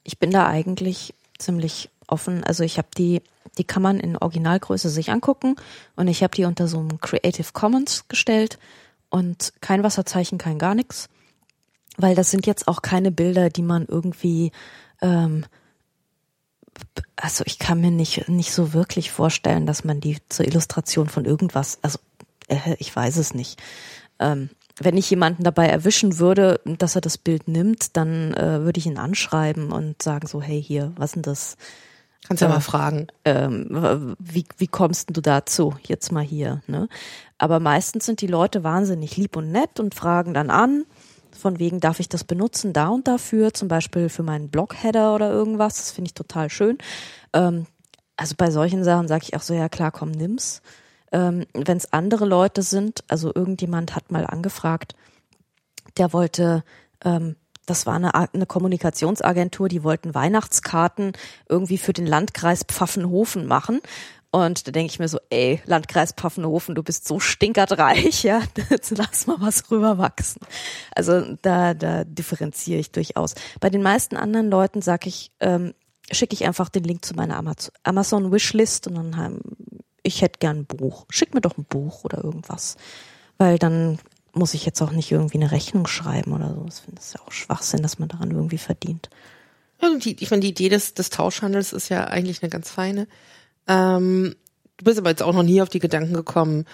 Ich 0.04 0.18
bin 0.18 0.32
da 0.32 0.48
eigentlich 0.48 1.14
ziemlich 1.38 1.90
offen. 2.08 2.44
Also 2.44 2.64
ich 2.64 2.78
habe 2.78 2.90
die, 2.98 3.22
die 3.58 3.64
kann 3.64 3.82
man 3.82 4.00
in 4.00 4.18
Originalgröße 4.18 4.90
sich 4.90 5.12
angucken 5.12 5.56
und 5.96 6.08
ich 6.08 6.24
habe 6.24 6.36
die 6.36 6.46
unter 6.46 6.68
so 6.68 6.80
einem 6.80 7.00
Creative 7.00 7.48
Commons 7.54 8.08
gestellt 8.08 8.60
und 9.10 9.54
kein 9.62 9.84
Wasserzeichen, 9.84 10.38
kein 10.38 10.60
gar 10.60 10.76
nichts. 10.76 11.10
Weil 11.98 12.16
das 12.16 12.32
sind 12.32 12.48
jetzt 12.48 12.68
auch 12.68 12.82
keine 12.82 13.12
Bilder, 13.12 13.50
die 13.50 13.62
man 13.62 13.86
irgendwie, 13.86 14.52
ähm, 15.02 15.46
also 17.16 17.44
ich 17.46 17.60
kann 17.60 17.82
mir 17.82 17.92
nicht, 17.92 18.30
nicht 18.30 18.54
so 18.54 18.74
wirklich 18.74 19.12
vorstellen, 19.12 19.66
dass 19.66 19.84
man 19.84 20.00
die 20.00 20.18
zur 20.30 20.48
Illustration 20.48 21.10
von 21.10 21.26
irgendwas, 21.26 21.80
also 21.82 22.00
äh, 22.48 22.76
ich 22.80 22.96
weiß 22.96 23.18
es 23.18 23.34
nicht. 23.34 23.62
Ähm, 24.20 24.50
wenn 24.80 24.98
ich 24.98 25.10
jemanden 25.10 25.44
dabei 25.44 25.68
erwischen 25.68 26.20
würde, 26.20 26.60
dass 26.66 26.96
er 26.96 27.02
das 27.02 27.18
Bild 27.18 27.48
nimmt, 27.48 27.98
dann 27.98 28.34
äh, 28.34 28.62
würde 28.62 28.80
ich 28.80 28.86
ihn 28.86 28.98
anschreiben 28.98 29.72
und 29.72 30.02
sagen 30.02 30.28
so, 30.28 30.42
hey 30.42 30.62
hier, 30.62 30.92
was 30.98 31.14
denn 31.14 31.24
das? 31.24 31.58
Kannst 32.28 32.42
ja 32.42 32.48
Ja. 32.48 32.54
mal 32.56 32.60
fragen. 32.62 33.08
ähm, 33.26 34.16
wie, 34.20 34.46
wie 34.58 34.68
kommst 34.68 35.10
denn 35.10 35.14
du 35.16 35.22
dazu? 35.22 35.76
Jetzt 35.88 36.12
mal 36.12 36.24
hier. 36.24 36.62
Ne? 36.68 36.88
Aber 37.40 37.60
meistens 37.60 38.06
sind 38.06 38.22
die 38.22 38.28
Leute 38.28 38.64
wahnsinnig 38.64 39.18
lieb 39.18 39.36
und 39.36 39.52
nett 39.52 39.80
und 39.80 39.96
fragen 39.96 40.34
dann 40.36 40.50
an, 40.52 40.86
von 41.32 41.58
wegen, 41.60 41.80
darf 41.80 42.00
ich 42.00 42.10
das 42.10 42.24
benutzen, 42.24 42.74
da 42.74 42.90
und 42.90 43.08
dafür, 43.08 43.54
zum 43.54 43.68
Beispiel 43.68 44.10
für 44.10 44.22
meinen 44.22 44.50
Blog-Header 44.50 45.16
oder 45.16 45.32
irgendwas. 45.32 45.78
Das 45.78 45.92
finde 45.92 46.10
ich 46.10 46.14
total 46.14 46.50
schön. 46.52 46.78
Ähm, 47.34 47.66
also 48.18 48.36
bei 48.38 48.52
solchen 48.52 48.84
Sachen 48.84 49.08
sage 49.08 49.24
ich 49.28 49.36
auch 49.36 49.42
so, 49.42 49.54
ja 49.56 49.68
klar, 49.68 49.92
komm, 49.92 50.12
nimm's. 50.12 50.62
Ähm, 51.12 51.46
Wenn 51.54 51.78
es 51.78 51.92
andere 51.92 52.26
Leute 52.26 52.62
sind, 52.62 53.04
also 53.08 53.32
irgendjemand 53.34 53.96
hat 53.96 54.12
mal 54.12 54.26
angefragt, 54.26 54.96
der 55.98 56.14
wollte, 56.14 56.64
ähm, 57.04 57.36
das 57.66 57.86
war 57.86 57.96
eine, 57.96 58.14
eine 58.16 58.46
Kommunikationsagentur, 58.46 59.68
die 59.68 59.84
wollten 59.84 60.16
Weihnachtskarten 60.16 61.14
irgendwie 61.48 61.78
für 61.78 61.94
den 61.94 62.08
Landkreis 62.08 62.64
Pfaffenhofen 62.64 63.46
machen. 63.46 63.82
Und 64.32 64.66
da 64.66 64.72
denke 64.72 64.94
ich 64.94 65.00
mir 65.00 65.10
so, 65.10 65.20
ey, 65.30 65.62
Landkreis 65.66 66.14
Pfaffenhofen, 66.14 66.74
du 66.74 66.84
bist 66.84 67.06
so 67.06 67.20
stinkertreich, 67.20 68.24
ja, 68.24 68.42
jetzt 68.70 68.98
lass 68.98 69.28
mal 69.28 69.36
was 69.40 69.70
rüberwachsen. 69.70 70.42
Also 70.96 71.36
da, 71.42 71.74
da 71.74 72.06
differenziere 72.06 72.80
ich 72.80 72.92
durchaus. 72.92 73.36
Bei 73.60 73.70
den 73.70 73.82
meisten 73.82 74.16
anderen 74.16 74.50
Leuten 74.50 74.82
sage 74.82 75.10
ich, 75.10 75.32
ähm, 75.42 75.74
schicke 76.10 76.34
ich 76.34 76.46
einfach 76.46 76.70
den 76.70 76.86
Link 76.86 77.04
zu 77.04 77.14
meiner 77.14 77.38
Amaz- 77.38 77.72
Amazon 77.84 78.32
Wishlist 78.32 78.88
und 78.88 78.96
dann 78.96 79.18
haben, 79.18 79.42
ich 80.04 80.22
hätte 80.22 80.40
gern 80.40 80.60
ein 80.60 80.66
Buch. 80.66 81.06
Schick 81.10 81.34
mir 81.34 81.42
doch 81.42 81.58
ein 81.58 81.66
Buch 81.66 82.04
oder 82.04 82.24
irgendwas. 82.24 82.78
Weil 83.38 83.58
dann 83.58 84.00
muss 84.34 84.54
ich 84.54 84.66
jetzt 84.66 84.82
auch 84.82 84.92
nicht 84.92 85.12
irgendwie 85.12 85.38
eine 85.38 85.52
Rechnung 85.52 85.88
schreiben 85.88 86.34
oder 86.34 86.54
so. 86.54 86.66
Ich 86.68 86.76
finde 86.76 86.96
das 86.96 87.14
ja 87.14 87.22
auch 87.26 87.32
Schwachsinn, 87.32 87.82
dass 87.82 88.00
man 88.00 88.10
daran 88.10 88.32
irgendwie 88.32 88.58
verdient. 88.58 89.10
Ja, 89.82 89.90
die, 89.98 90.22
ich 90.22 90.32
meine, 90.32 90.42
die 90.42 90.50
Idee 90.50 90.70
des, 90.70 90.94
des 90.94 91.10
Tauschhandels 91.10 91.74
ist 91.74 91.90
ja 91.90 92.06
eigentlich 92.06 92.42
eine 92.42 92.50
ganz 92.50 92.70
feine. 92.70 93.08
Ähm, 93.68 94.36
du 94.78 94.86
bist 94.86 95.00
aber 95.00 95.10
jetzt 95.10 95.24
auch 95.24 95.34
noch 95.34 95.44
nie 95.44 95.62
auf 95.62 95.70
die 95.70 95.80
Gedanken 95.80 96.14
gekommen, 96.14 96.66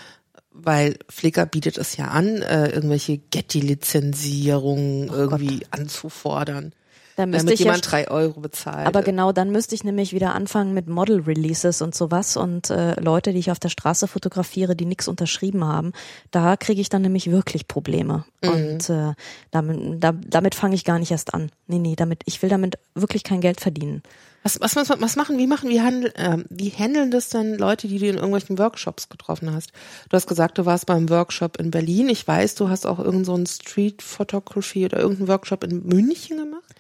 weil 0.52 0.98
Flickr 1.10 1.46
bietet 1.46 1.78
es 1.78 1.98
ja 1.98 2.08
an, 2.08 2.42
äh, 2.42 2.70
irgendwelche 2.70 3.18
Getty-Lizenzierungen 3.18 5.08
irgendwie 5.08 5.66
anzufordern. 5.72 6.74
Da 7.18 7.26
müsste 7.26 7.46
Damit 7.46 7.54
ich 7.56 7.60
ja, 7.62 7.66
jemand 7.66 7.92
drei 7.92 8.08
Euro 8.12 8.40
bezahlt. 8.42 8.86
aber 8.86 9.02
genau 9.02 9.32
dann 9.32 9.50
müsste 9.50 9.74
ich 9.74 9.84
nämlich 9.84 10.14
wieder 10.14 10.36
anfangen 10.36 10.76
mit 10.76 10.88
Model 10.88 11.22
Releases 11.22 11.82
und 11.82 11.96
sowas 11.96 12.38
und 12.38 12.70
äh, 12.70 12.94
Leute, 13.02 13.34
die 13.34 13.40
ich 13.40 13.50
auf 13.50 13.58
der 13.58 13.70
Straße 13.70 14.08
fotografiere, 14.08 14.76
die 14.76 14.86
nichts 14.86 15.08
unterschrieben 15.08 15.66
haben, 15.66 15.94
da 16.30 16.56
kriege 16.58 16.80
ich 16.80 16.90
dann 16.90 17.02
nämlich 17.02 17.32
wirklich 17.32 17.68
Probleme 17.68 18.24
und 18.44 18.92
äh, 18.92 19.14
damit, 19.50 20.04
da, 20.04 20.12
damit 20.12 20.54
fange 20.54 20.76
ich 20.76 20.86
gar 20.86 21.00
nicht 21.00 21.10
erst 21.10 21.34
an. 21.34 21.50
Nee, 21.66 21.80
nee, 21.80 21.96
damit 21.96 22.22
ich 22.26 22.40
will 22.44 22.50
damit 22.50 22.78
wirklich 22.94 23.24
kein 23.24 23.42
Geld 23.42 23.62
verdienen. 23.62 24.04
Was, 24.44 24.62
was, 24.62 24.76
was, 24.76 24.90
was 25.02 25.16
machen, 25.16 25.40
wie 25.40 25.48
machen, 25.48 25.70
wie 25.70 25.82
handeln, 25.82 26.14
ähm, 26.16 26.46
wie 26.50 26.70
handeln 26.70 27.10
das 27.10 27.30
denn 27.30 27.58
Leute, 27.58 27.88
die 27.88 27.98
du 27.98 28.08
in 28.08 28.16
irgendwelchen 28.16 28.60
Workshops 28.60 29.10
getroffen 29.10 29.52
hast? 29.54 29.72
Du 30.08 30.16
hast 30.16 30.28
gesagt, 30.28 30.60
du 30.60 30.66
warst 30.66 30.86
beim 30.86 31.10
Workshop 31.10 31.60
in 31.60 31.72
Berlin. 31.72 32.10
Ich 32.10 32.28
weiß, 32.28 32.56
du 32.56 32.70
hast 32.70 32.86
auch 32.86 33.00
irgendeinen 33.00 33.48
so 33.48 33.54
Street 33.54 34.04
Photography 34.04 34.86
oder 34.86 35.00
irgendeinen 35.00 35.28
Workshop 35.30 35.64
in 35.64 35.86
München 35.86 36.38
gemacht. 36.38 36.76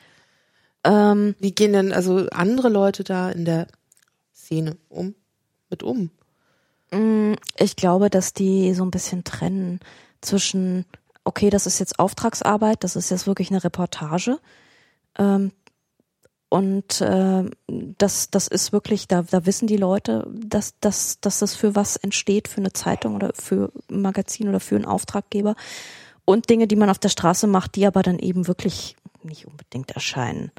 Ähm, 0.84 1.36
Wie 1.40 1.54
gehen 1.54 1.74
denn 1.74 1.92
also 1.92 2.28
andere 2.32 2.70
Leute 2.70 3.04
da 3.04 3.30
in 3.30 3.46
der 3.46 3.68
Szene 4.34 4.78
um, 4.90 5.16
mit 5.70 5.84
um? 5.84 6.12
Ich 7.60 7.76
glaube, 7.76 8.10
dass 8.10 8.34
die 8.34 8.74
so 8.74 8.84
ein 8.84 8.92
bisschen 8.92 9.26
trennen 9.26 9.82
zwischen 10.22 10.86
okay, 11.28 11.50
das 11.50 11.68
ist 11.68 11.80
jetzt 11.80 12.00
Auftragsarbeit, 12.00 12.84
das 12.84 12.96
ist 12.96 13.12
jetzt 13.12 13.28
wirklich 13.28 13.52
eine 13.52 13.64
Reportage. 13.64 14.40
Ähm, 15.20 15.52
und 16.50 17.02
äh, 17.02 17.44
das, 17.68 18.30
das 18.32 18.48
ist 18.48 18.72
wirklich, 18.72 19.10
da, 19.10 19.24
da 19.24 19.46
wissen 19.46 19.68
die 19.68 19.76
Leute, 19.76 20.26
dass, 20.32 20.80
dass, 20.80 21.20
dass 21.20 21.40
das 21.40 21.56
für 21.56 21.76
was 21.76 21.98
entsteht, 21.98 22.48
für 22.48 22.62
eine 22.62 22.72
Zeitung 22.72 23.16
oder 23.16 23.32
für 23.34 23.74
ein 23.92 24.02
Magazin 24.02 24.48
oder 24.48 24.62
für 24.62 24.78
einen 24.78 24.86
Auftraggeber. 24.86 25.56
Und 26.24 26.50
Dinge, 26.50 26.68
die 26.68 26.78
man 26.78 26.90
auf 26.90 27.00
der 27.00 27.10
Straße 27.10 27.48
macht, 27.48 27.76
die 27.76 27.86
aber 27.86 28.02
dann 28.02 28.20
eben 28.20 28.48
wirklich 28.48 28.96
nicht 29.24 29.46
unbedingt 29.46 29.92
erscheinen. 29.92 30.52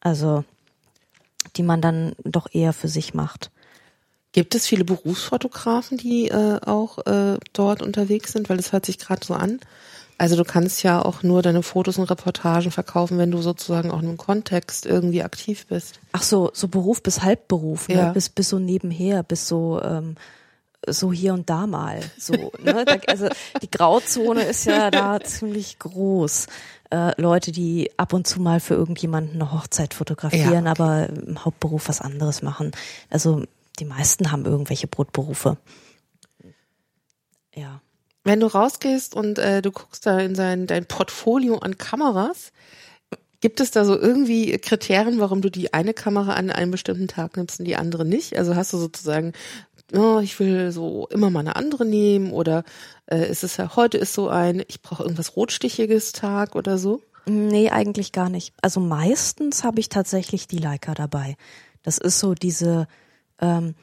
Also, 0.00 0.44
die 1.56 1.62
man 1.62 1.80
dann 1.80 2.14
doch 2.24 2.48
eher 2.52 2.72
für 2.72 2.88
sich 2.88 3.14
macht. 3.14 3.50
Gibt 4.32 4.54
es 4.54 4.66
viele 4.66 4.84
Berufsfotografen, 4.84 5.96
die 5.96 6.28
äh, 6.28 6.60
auch 6.64 6.98
äh, 7.06 7.38
dort 7.52 7.82
unterwegs 7.82 8.32
sind? 8.32 8.48
Weil 8.48 8.58
das 8.58 8.72
hört 8.72 8.86
sich 8.86 8.98
gerade 8.98 9.24
so 9.24 9.34
an. 9.34 9.60
Also 10.18 10.34
du 10.34 10.44
kannst 10.44 10.82
ja 10.82 11.00
auch 11.00 11.22
nur 11.22 11.42
deine 11.42 11.62
Fotos 11.62 11.96
und 11.96 12.10
Reportagen 12.10 12.72
verkaufen, 12.72 13.18
wenn 13.18 13.30
du 13.30 13.40
sozusagen 13.40 13.92
auch 13.92 14.00
in 14.00 14.08
einem 14.08 14.16
Kontext 14.16 14.84
irgendwie 14.84 15.22
aktiv 15.22 15.66
bist. 15.68 16.00
Ach 16.10 16.22
so, 16.22 16.50
so 16.52 16.66
Beruf 16.66 17.04
bis 17.04 17.22
Halbberuf, 17.22 17.88
ne? 17.88 17.94
Ja. 17.94 18.12
bis, 18.12 18.28
bis 18.28 18.48
so 18.48 18.58
nebenher, 18.58 19.22
bis 19.22 19.46
so, 19.46 19.80
ähm, 19.80 20.16
so 20.86 21.12
hier 21.12 21.34
und 21.34 21.48
da 21.48 21.68
mal. 21.68 22.00
So, 22.18 22.52
ne? 22.58 22.84
also 23.06 23.28
die 23.62 23.70
Grauzone 23.70 24.42
ist 24.42 24.64
ja 24.64 24.90
da 24.90 25.20
ziemlich 25.20 25.78
groß. 25.78 26.48
Äh, 26.90 27.20
Leute, 27.20 27.52
die 27.52 27.90
ab 27.98 28.12
und 28.12 28.26
zu 28.26 28.40
mal 28.40 28.60
für 28.60 28.74
irgendjemanden 28.74 29.34
eine 29.34 29.52
Hochzeit 29.52 29.92
fotografieren, 29.94 30.64
Ja, 30.64 30.72
okay. 30.72 30.82
aber 30.82 31.08
im 31.10 31.44
Hauptberuf 31.44 31.88
was 31.88 32.00
anderes 32.00 32.40
machen. 32.42 32.72
Also 33.10 33.44
die 33.78 33.84
meisten 33.84 34.32
haben 34.32 34.44
irgendwelche 34.46 34.86
Brotberufe. 34.86 35.58
Ja. 37.54 37.80
Wenn 38.24 38.40
du 38.40 38.46
rausgehst 38.46 39.14
und 39.14 39.38
äh, 39.38 39.62
du 39.62 39.70
guckst 39.70 40.06
da 40.06 40.18
in 40.18 40.34
sein 40.34 40.66
dein 40.66 40.86
Portfolio 40.86 41.58
an 41.58 41.78
Kameras, 41.78 42.52
gibt 43.40 43.60
es 43.60 43.70
da 43.70 43.84
so 43.84 43.98
irgendwie 43.98 44.56
Kriterien, 44.58 45.20
warum 45.20 45.40
du 45.42 45.50
die 45.50 45.72
eine 45.72 45.94
Kamera 45.94 46.34
an 46.34 46.50
einem 46.50 46.70
bestimmten 46.70 47.08
Tag 47.08 47.36
nimmst 47.36 47.60
und 47.60 47.66
die 47.66 47.76
andere 47.76 48.04
nicht? 48.04 48.36
Also 48.36 48.56
hast 48.56 48.72
du 48.72 48.78
sozusagen, 48.78 49.32
oh, 49.94 50.18
ich 50.20 50.38
will 50.40 50.72
so 50.72 51.06
immer 51.08 51.30
mal 51.30 51.40
eine 51.40 51.56
andere 51.56 51.84
nehmen 51.84 52.32
oder 52.32 52.64
äh, 53.10 53.28
ist 53.28 53.44
es 53.44 53.56
ja 53.56 53.76
heute 53.76 53.98
ist 53.98 54.14
so 54.14 54.28
ein, 54.28 54.62
ich 54.68 54.82
brauche 54.82 55.02
irgendwas 55.02 55.36
rotstichiges 55.36 56.12
Tag 56.12 56.54
oder 56.54 56.78
so? 56.78 57.02
Nee, 57.26 57.70
eigentlich 57.70 58.12
gar 58.12 58.30
nicht. 58.30 58.54
Also 58.62 58.80
meistens 58.80 59.64
habe 59.64 59.80
ich 59.80 59.88
tatsächlich 59.88 60.48
die 60.48 60.58
Leica 60.58 60.94
dabei. 60.94 61.36
Das 61.82 61.98
ist 61.98 62.18
so 62.18 62.34
diese 62.34 62.86
ähm, 63.40 63.74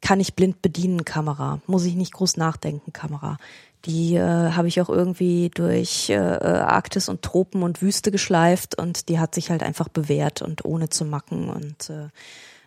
kann 0.00 0.20
ich 0.20 0.34
blind 0.34 0.62
bedienen 0.62 1.04
Kamera, 1.04 1.60
muss 1.66 1.84
ich 1.84 1.94
nicht 1.94 2.12
groß 2.12 2.36
nachdenken 2.36 2.92
Kamera. 2.92 3.36
Die 3.84 4.14
äh, 4.14 4.52
habe 4.52 4.68
ich 4.68 4.80
auch 4.80 4.88
irgendwie 4.88 5.50
durch 5.54 6.10
äh, 6.10 6.16
Arktis 6.16 7.08
und 7.08 7.22
Tropen 7.22 7.62
und 7.62 7.80
Wüste 7.80 8.10
geschleift 8.10 8.78
und 8.78 9.08
die 9.08 9.18
hat 9.18 9.34
sich 9.34 9.50
halt 9.50 9.62
einfach 9.62 9.88
bewährt 9.88 10.42
und 10.42 10.64
ohne 10.64 10.90
zu 10.90 11.04
macken 11.04 11.48
und 11.48 11.90
äh, 11.90 12.08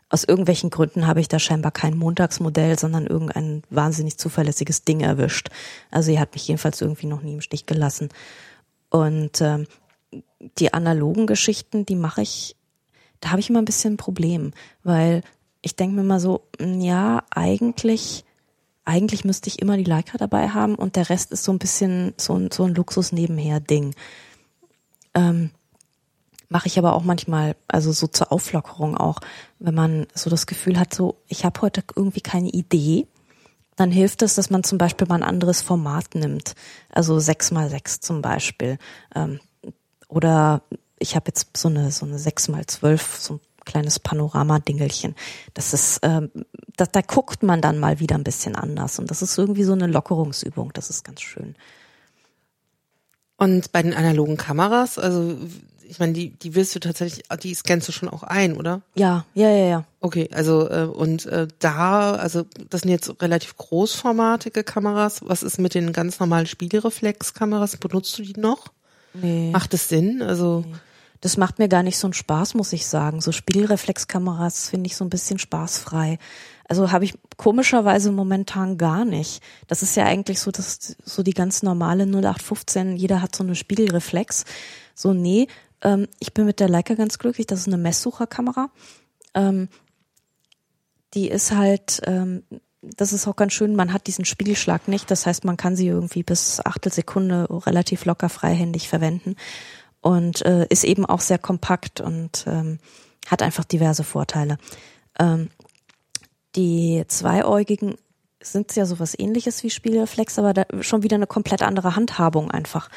aus 0.10 0.24
irgendwelchen 0.24 0.70
Gründen 0.70 1.08
habe 1.08 1.20
ich 1.20 1.28
da 1.28 1.40
scheinbar 1.40 1.72
kein 1.72 1.98
Montagsmodell, 1.98 2.78
sondern 2.78 3.08
irgendein 3.08 3.64
wahnsinnig 3.70 4.18
zuverlässiges 4.18 4.84
Ding 4.84 5.02
erwischt. 5.02 5.50
Also 5.90 6.12
sie 6.12 6.20
hat 6.20 6.34
mich 6.34 6.48
jedenfalls 6.48 6.82
irgendwie 6.82 7.08
noch 7.08 7.22
nie 7.22 7.34
im 7.34 7.42
Stich 7.42 7.66
gelassen. 7.66 8.10
Und 8.90 9.42
ähm, 9.42 9.66
die 10.60 10.74
analogen 10.74 11.26
Geschichten, 11.26 11.86
die 11.86 11.96
mache 11.96 12.22
ich, 12.22 12.56
da 13.22 13.32
habe 13.32 13.40
ich 13.40 13.50
immer 13.50 13.62
ein 13.62 13.66
bisschen 13.66 13.94
ein 13.94 13.98
Problem, 13.98 14.52
weil 14.84 15.24
ich 15.62 15.76
denke 15.76 15.96
mir 15.96 16.04
mal 16.04 16.20
so, 16.20 16.48
mm, 16.60 16.82
ja, 16.82 17.24
eigentlich, 17.32 18.26
eigentlich 18.86 19.26
müsste 19.26 19.48
ich 19.48 19.62
immer 19.62 19.78
die 19.78 19.84
Leica 19.84 20.18
dabei 20.18 20.50
haben 20.50 20.76
und 20.76 20.96
der 20.96 21.10
Rest 21.10 21.32
ist 21.32 21.44
so 21.44 21.52
ein 21.52 21.60
bisschen 21.60 22.14
so 22.18 22.36
ein, 22.36 22.52
so 22.52 22.66
ein 22.66 22.76
Luxus-Nebenher-Ding. 22.76 23.96
Ähm, 25.16 25.52
mache 26.50 26.68
ich 26.68 26.78
aber 26.78 26.94
auch 26.94 27.04
manchmal, 27.04 27.56
also 27.68 27.92
so 27.92 28.08
zur 28.08 28.32
Auflockerung 28.32 28.98
auch, 28.98 29.20
wenn 29.60 29.76
man 29.76 30.08
so 30.14 30.30
das 30.30 30.46
Gefühl 30.46 30.80
hat, 30.80 30.94
so, 30.94 31.18
ich 31.28 31.46
habe 31.46 31.62
heute 31.62 31.84
irgendwie 31.96 32.22
keine 32.22 32.50
Idee, 32.50 33.08
dann 33.76 33.92
hilft 33.92 34.22
es, 34.22 34.36
dass 34.36 34.50
man 34.50 34.64
zum 34.64 34.78
Beispiel 34.78 35.08
mal 35.08 35.16
ein 35.16 35.24
anderes 35.24 35.62
Format 35.62 36.16
nimmt. 36.16 36.54
Also 36.90 37.20
sechs 37.20 37.52
mal 37.52 37.70
sechs 37.70 38.00
zum 38.00 38.22
Beispiel. 38.22 38.78
Ähm, 39.16 39.40
oder 40.08 40.62
ich 41.00 41.16
habe 41.16 41.26
jetzt 41.28 41.58
so 41.58 41.70
eine 41.70 41.92
so 41.92 42.06
eine 42.06 42.20
sechs 42.20 42.48
mal 42.48 42.66
zwölf 42.68 43.18
so 43.18 43.36
ein 43.36 43.40
kleines 43.66 44.00
Panorama-Dingelchen. 44.00 45.16
Das 45.54 45.74
ist, 45.74 46.00
ähm, 46.04 46.30
da, 46.76 46.86
da 46.86 47.02
guckt 47.02 47.44
man 47.44 47.62
dann 47.62 47.80
mal 47.80 48.00
wieder 48.00 48.16
ein 48.16 48.24
bisschen 48.24 48.56
anders 48.56 49.00
und 49.00 49.10
das 49.10 49.22
ist 49.22 49.38
irgendwie 49.38 49.64
so 49.64 49.74
eine 49.74 49.88
Lockerungsübung. 49.88 50.72
Das 50.74 50.90
ist 50.90 51.04
ganz 51.04 51.22
schön. 51.22 51.56
Und 53.38 53.72
bei 53.72 53.82
den 53.82 53.94
analogen 53.94 54.38
Kameras, 54.38 55.00
also 55.00 55.36
ich 55.94 56.00
meine, 56.00 56.14
die, 56.14 56.32
die 56.32 56.56
willst 56.56 56.74
du 56.74 56.80
tatsächlich, 56.80 57.24
die 57.44 57.54
scannst 57.54 57.88
du 57.88 57.92
schon 57.92 58.10
auch 58.10 58.24
ein, 58.24 58.58
oder? 58.58 58.82
Ja, 58.96 59.26
ja, 59.36 59.50
ja, 59.50 59.66
ja. 59.68 59.84
Okay, 60.02 60.28
also 60.34 60.68
äh, 60.68 60.86
und 60.86 61.28
äh, 61.28 61.48
da, 61.60 62.14
also 62.16 62.46
das 62.72 62.82
sind 62.82 62.90
jetzt 62.90 63.22
relativ 63.22 63.56
großformatige 63.58 64.64
Kameras. 64.64 65.22
Was 65.24 65.44
ist 65.44 65.60
mit 65.60 65.76
den 65.76 65.94
ganz 65.94 66.20
normalen 66.20 66.48
Spiegelreflexkameras? 66.48 67.78
Benutzt 67.78 68.18
du 68.18 68.24
die 68.24 68.40
noch? 68.40 68.72
Nee. 69.14 69.52
Macht 69.52 69.76
es 69.76 69.88
Sinn? 69.88 70.24
Also 70.24 70.66
Das 71.22 71.38
macht 71.38 71.60
mir 71.60 71.70
gar 71.70 71.84
nicht 71.84 72.00
so 72.00 72.08
einen 72.08 72.14
Spaß, 72.14 72.56
muss 72.56 72.74
ich 72.74 72.88
sagen. 72.88 73.22
So 73.22 73.32
Spiegelreflexkameras 73.32 74.70
finde 74.70 74.88
ich 74.88 74.96
so 74.96 75.06
ein 75.06 75.10
bisschen 75.10 75.38
spaßfrei. 75.38 76.18
Also 76.68 76.92
habe 76.92 77.06
ich 77.06 77.14
komischerweise 77.38 78.12
momentan 78.12 78.78
gar 78.78 79.06
nicht. 79.06 79.44
Das 79.68 79.84
ist 79.84 79.96
ja 79.96 80.06
eigentlich 80.06 80.40
so, 80.40 80.50
dass 80.50 80.96
so 81.06 81.22
die 81.22 81.34
ganz 81.34 81.62
normale 81.62 82.06
0815, 82.06 82.98
jeder 82.98 83.22
hat 83.22 83.36
so 83.36 83.44
eine 83.44 83.56
Spiegelreflex. 83.56 84.46
So, 84.96 85.14
nee, 85.14 85.48
ähm, 85.84 86.08
ich 86.20 86.34
bin 86.34 86.46
mit 86.46 86.60
der 86.60 86.70
Leica 86.70 86.96
ganz 86.96 87.20
glücklich. 87.20 87.48
Das 87.48 87.60
ist 87.60 87.68
eine 87.68 87.78
Messsucherkamera. 87.78 88.70
Ähm, 89.34 89.70
die 91.14 91.30
ist 91.30 91.52
halt, 91.52 92.02
ähm, 92.06 92.44
das 92.82 93.14
ist 93.14 93.28
auch 93.28 93.36
ganz 93.36 93.54
schön, 93.54 93.76
man 93.76 93.94
hat 93.94 94.08
diesen 94.08 94.26
Spiegelschlag 94.26 94.88
nicht. 94.88 95.12
Das 95.12 95.26
heißt, 95.26 95.46
man 95.46 95.58
kann 95.58 95.76
sie 95.76 95.88
irgendwie 95.88 96.24
bis 96.24 96.60
Achtelsekunde 96.66 97.48
relativ 97.66 98.06
locker 98.06 98.30
freihändig 98.30 98.90
verwenden 98.90 99.36
und 100.02 100.46
äh, 100.46 100.66
ist 100.70 100.84
eben 100.84 101.06
auch 101.06 101.22
sehr 101.22 101.38
kompakt 101.38 102.02
und 102.02 102.46
ähm, 102.48 102.80
hat 103.28 103.42
einfach 103.42 103.64
diverse 103.64 104.04
Vorteile. 104.04 104.58
Ähm, 105.20 105.50
die 106.56 107.04
zweiäugigen 107.08 107.96
sind 108.42 108.76
ja 108.76 108.86
sowas 108.86 109.18
ähnliches 109.18 109.64
wie 109.64 109.70
Spiegelreflex, 109.70 110.38
aber 110.38 110.66
schon 110.82 111.04
wieder 111.04 111.16
eine 111.16 111.28
komplett 111.28 111.62
andere 111.62 111.96
Handhabung 111.96 112.52
einfach. 112.52 112.90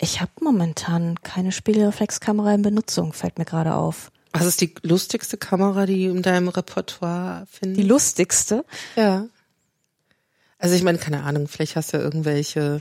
Ich 0.00 0.20
habe 0.20 0.30
momentan 0.40 1.20
keine 1.22 1.50
Spiegelreflexkamera 1.52 2.54
in 2.54 2.62
Benutzung, 2.62 3.12
fällt 3.12 3.38
mir 3.38 3.44
gerade 3.44 3.74
auf. 3.74 4.10
was 4.32 4.46
ist 4.46 4.60
die 4.60 4.72
lustigste 4.82 5.36
Kamera, 5.36 5.86
die 5.86 6.04
in 6.04 6.22
deinem 6.22 6.48
Repertoire 6.48 7.46
findest? 7.50 7.80
Die 7.82 7.88
lustigste? 7.88 8.64
Ja. 8.94 9.26
Also 10.58 10.74
ich 10.76 10.82
meine, 10.82 10.98
keine 10.98 11.22
Ahnung, 11.24 11.48
vielleicht 11.48 11.74
hast 11.76 11.92
du 11.92 11.96
ja 11.98 12.02
irgendwelche 12.04 12.80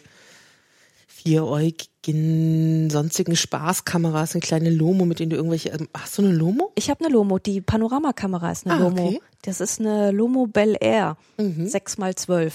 vieräugigen, 1.07 2.89
sonstigen 2.89 3.35
Spaßkameras, 3.35 4.33
eine 4.33 4.41
kleine 4.41 4.69
Lomo, 4.69 5.05
mit 5.05 5.19
denen 5.19 5.29
du 5.31 5.35
irgendwelche, 5.35 5.69
ähm, 5.69 5.87
hast 5.93 6.17
du 6.17 6.21
eine 6.23 6.31
Lomo? 6.33 6.71
Ich 6.75 6.89
habe 6.89 7.03
eine 7.03 7.13
Lomo, 7.13 7.39
die 7.39 7.61
Panoramakamera 7.61 8.51
ist 8.51 8.65
eine 8.65 8.75
Ah, 8.75 8.79
Lomo. 8.79 9.07
okay. 9.07 9.21
Das 9.43 9.61
ist 9.61 9.79
eine 9.79 10.11
Lomo 10.11 10.47
Bel 10.47 10.75
Air, 10.79 11.17
Mhm. 11.37 11.65
6x12. 11.67 12.51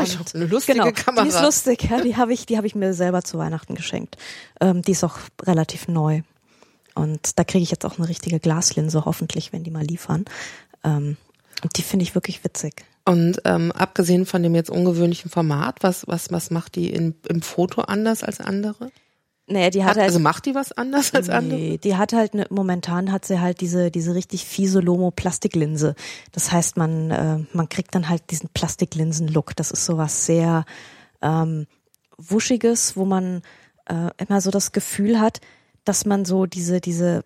Ah, 0.00 0.02
ich 0.02 0.18
hab 0.18 0.34
eine 0.34 0.46
lustige 0.46 0.78
genau, 0.78 0.92
Kamera. 0.92 1.24
Die 1.24 1.30
ist 1.30 1.42
lustig, 1.42 1.84
ja. 1.90 2.00
Die 2.00 2.16
habe 2.16 2.32
ich, 2.32 2.46
die 2.46 2.56
habe 2.56 2.66
ich 2.66 2.74
mir 2.74 2.94
selber 2.94 3.22
zu 3.22 3.38
Weihnachten 3.38 3.74
geschenkt. 3.74 4.16
Ähm, 4.60 4.82
die 4.82 4.92
ist 4.92 5.04
auch 5.04 5.18
relativ 5.42 5.88
neu. 5.88 6.22
Und 6.94 7.38
da 7.38 7.44
kriege 7.44 7.62
ich 7.62 7.70
jetzt 7.70 7.84
auch 7.84 7.98
eine 7.98 8.08
richtige 8.08 8.38
Glaslinse, 8.38 9.04
hoffentlich, 9.04 9.52
wenn 9.52 9.64
die 9.64 9.70
mal 9.70 9.84
liefern. 9.84 10.24
Ähm, 10.84 11.16
und 11.62 11.76
die 11.76 11.82
finde 11.82 12.04
ich 12.04 12.14
wirklich 12.14 12.44
witzig. 12.44 12.84
Und 13.04 13.42
ähm, 13.44 13.70
abgesehen 13.72 14.24
von 14.26 14.42
dem 14.42 14.54
jetzt 14.54 14.70
ungewöhnlichen 14.70 15.30
Format, 15.30 15.82
was 15.82 16.06
was 16.06 16.30
was 16.32 16.50
macht 16.50 16.74
die 16.74 16.90
in, 16.90 17.14
im 17.28 17.42
Foto 17.42 17.82
anders 17.82 18.22
als 18.22 18.40
andere? 18.40 18.90
Naja, 19.46 19.68
die 19.68 19.82
hat 19.82 19.90
Hat, 19.90 19.96
halt. 19.96 20.06
also 20.06 20.20
macht 20.20 20.46
die 20.46 20.54
was 20.54 20.72
anders 20.72 21.12
als 21.14 21.28
andere? 21.28 21.58
Nee, 21.58 21.78
die 21.78 21.96
hat 21.96 22.14
halt 22.14 22.34
ne, 22.34 22.46
momentan 22.48 23.12
hat 23.12 23.26
sie 23.26 23.40
halt 23.40 23.60
diese 23.60 23.90
diese 23.90 24.14
richtig 24.14 24.46
fiese 24.46 24.80
Lomo 24.80 25.10
Plastiklinse. 25.10 25.94
Das 26.32 26.50
heißt, 26.50 26.78
man 26.78 27.10
äh, 27.10 27.38
man 27.52 27.68
kriegt 27.68 27.94
dann 27.94 28.08
halt 28.08 28.30
diesen 28.30 28.48
Plastiklinsen-Look. 28.48 29.54
Das 29.56 29.70
ist 29.70 29.84
sowas 29.84 30.24
sehr 30.24 30.64
ähm, 31.20 31.66
wuschiges, 32.16 32.96
wo 32.96 33.04
man 33.04 33.42
äh, 33.86 34.10
immer 34.16 34.40
so 34.40 34.50
das 34.50 34.72
Gefühl 34.72 35.20
hat, 35.20 35.40
dass 35.84 36.06
man 36.06 36.24
so 36.24 36.46
diese 36.46 36.80
diese 36.80 37.24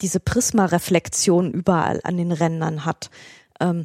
diese 0.00 0.20
Prismareflexion 0.20 1.50
überall 1.50 2.00
an 2.04 2.16
den 2.16 2.30
Rändern 2.30 2.84
hat. 2.84 3.10
Ähm, 3.60 3.84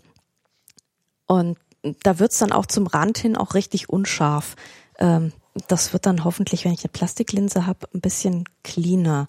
und 1.25 1.57
da 2.03 2.19
wird's 2.19 2.37
dann 2.37 2.51
auch 2.51 2.67
zum 2.67 2.85
Rand 2.85 3.17
hin 3.17 3.35
auch 3.35 3.55
richtig 3.55 3.89
unscharf. 3.89 4.55
Ähm, 4.99 5.31
das 5.67 5.93
wird 5.93 6.05
dann 6.05 6.23
hoffentlich, 6.23 6.65
wenn 6.65 6.73
ich 6.73 6.83
eine 6.83 6.91
Plastiklinse 6.91 7.65
habe, 7.65 7.87
ein 7.93 8.01
bisschen 8.01 8.45
cleaner, 8.63 9.27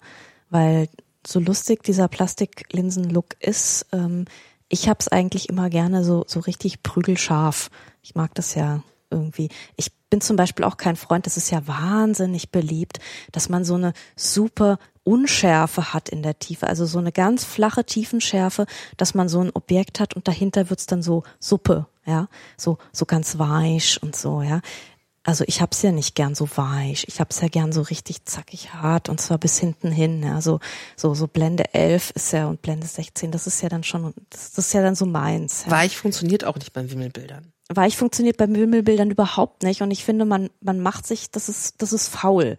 weil 0.49 0.87
so 1.25 1.39
lustig 1.39 1.83
dieser 1.83 2.07
Plastiklinsen-Look 2.07 3.35
ist, 3.39 3.87
ähm, 3.91 4.25
ich 4.69 4.89
hab's 4.89 5.07
eigentlich 5.07 5.49
immer 5.49 5.69
gerne 5.69 6.03
so 6.03 6.23
so 6.27 6.39
richtig 6.39 6.83
prügelscharf. 6.83 7.69
Ich 8.01 8.15
mag 8.15 8.33
das 8.35 8.55
ja 8.55 8.83
irgendwie. 9.11 9.49
Ich 9.75 9.91
bin 10.09 10.21
zum 10.21 10.35
Beispiel 10.35 10.65
auch 10.65 10.77
kein 10.77 10.95
Freund, 10.95 11.25
das 11.25 11.37
ist 11.37 11.51
ja 11.51 11.67
wahnsinnig 11.67 12.51
beliebt, 12.51 12.99
dass 13.31 13.49
man 13.49 13.63
so 13.63 13.75
eine 13.75 13.93
super 14.15 14.79
Unschärfe 15.03 15.93
hat 15.93 16.09
in 16.09 16.23
der 16.23 16.39
Tiefe, 16.39 16.67
also 16.67 16.85
so 16.85 16.99
eine 16.99 17.11
ganz 17.11 17.43
flache 17.43 17.83
Tiefenschärfe, 17.83 18.65
dass 18.97 19.13
man 19.13 19.27
so 19.27 19.41
ein 19.41 19.51
Objekt 19.53 19.99
hat 19.99 20.15
und 20.15 20.27
dahinter 20.27 20.69
wird's 20.69 20.85
dann 20.85 21.01
so 21.01 21.23
Suppe, 21.39 21.87
ja, 22.05 22.27
so 22.57 22.77
so 22.91 23.05
ganz 23.05 23.37
weich 23.37 24.01
und 24.01 24.15
so, 24.15 24.41
ja. 24.41 24.61
Also 25.23 25.45
ich 25.47 25.61
hab's 25.61 25.81
ja 25.81 25.91
nicht 25.91 26.15
gern 26.15 26.35
so 26.35 26.47
weich, 26.55 27.05
ich 27.07 27.19
hab's 27.21 27.39
ja 27.39 27.47
gern 27.47 27.71
so 27.71 27.81
richtig 27.81 28.25
zackig 28.25 28.73
hart 28.73 29.07
und 29.07 29.21
zwar 29.21 29.37
bis 29.37 29.57
hinten 29.57 29.89
hin, 29.89 30.21
ja, 30.21 30.41
so 30.41 30.59
so 30.97 31.13
so 31.13 31.27
Blende 31.27 31.73
11 31.73 32.11
ist 32.11 32.33
ja 32.33 32.47
und 32.47 32.61
Blende 32.61 32.85
16, 32.85 33.31
das 33.31 33.47
ist 33.47 33.61
ja 33.61 33.69
dann 33.69 33.83
schon 33.83 34.13
das, 34.29 34.57
ist 34.57 34.73
ja 34.73 34.81
dann 34.81 34.95
so 34.95 35.05
meins. 35.05 35.63
Ja. 35.65 35.71
Weich 35.71 35.97
funktioniert 35.97 36.43
auch 36.43 36.55
nicht 36.55 36.73
bei 36.73 36.89
Wimmelbildern. 36.89 37.53
Weich 37.69 37.95
funktioniert 37.95 38.35
bei 38.35 38.49
Wimmelbildern 38.49 39.09
überhaupt 39.11 39.63
nicht 39.63 39.81
und 39.81 39.91
ich 39.91 40.03
finde 40.03 40.25
man 40.25 40.49
man 40.59 40.81
macht 40.81 41.07
sich 41.07 41.31
das 41.31 41.47
ist 41.47 41.81
das 41.81 41.93
ist 41.93 42.09
faul 42.09 42.57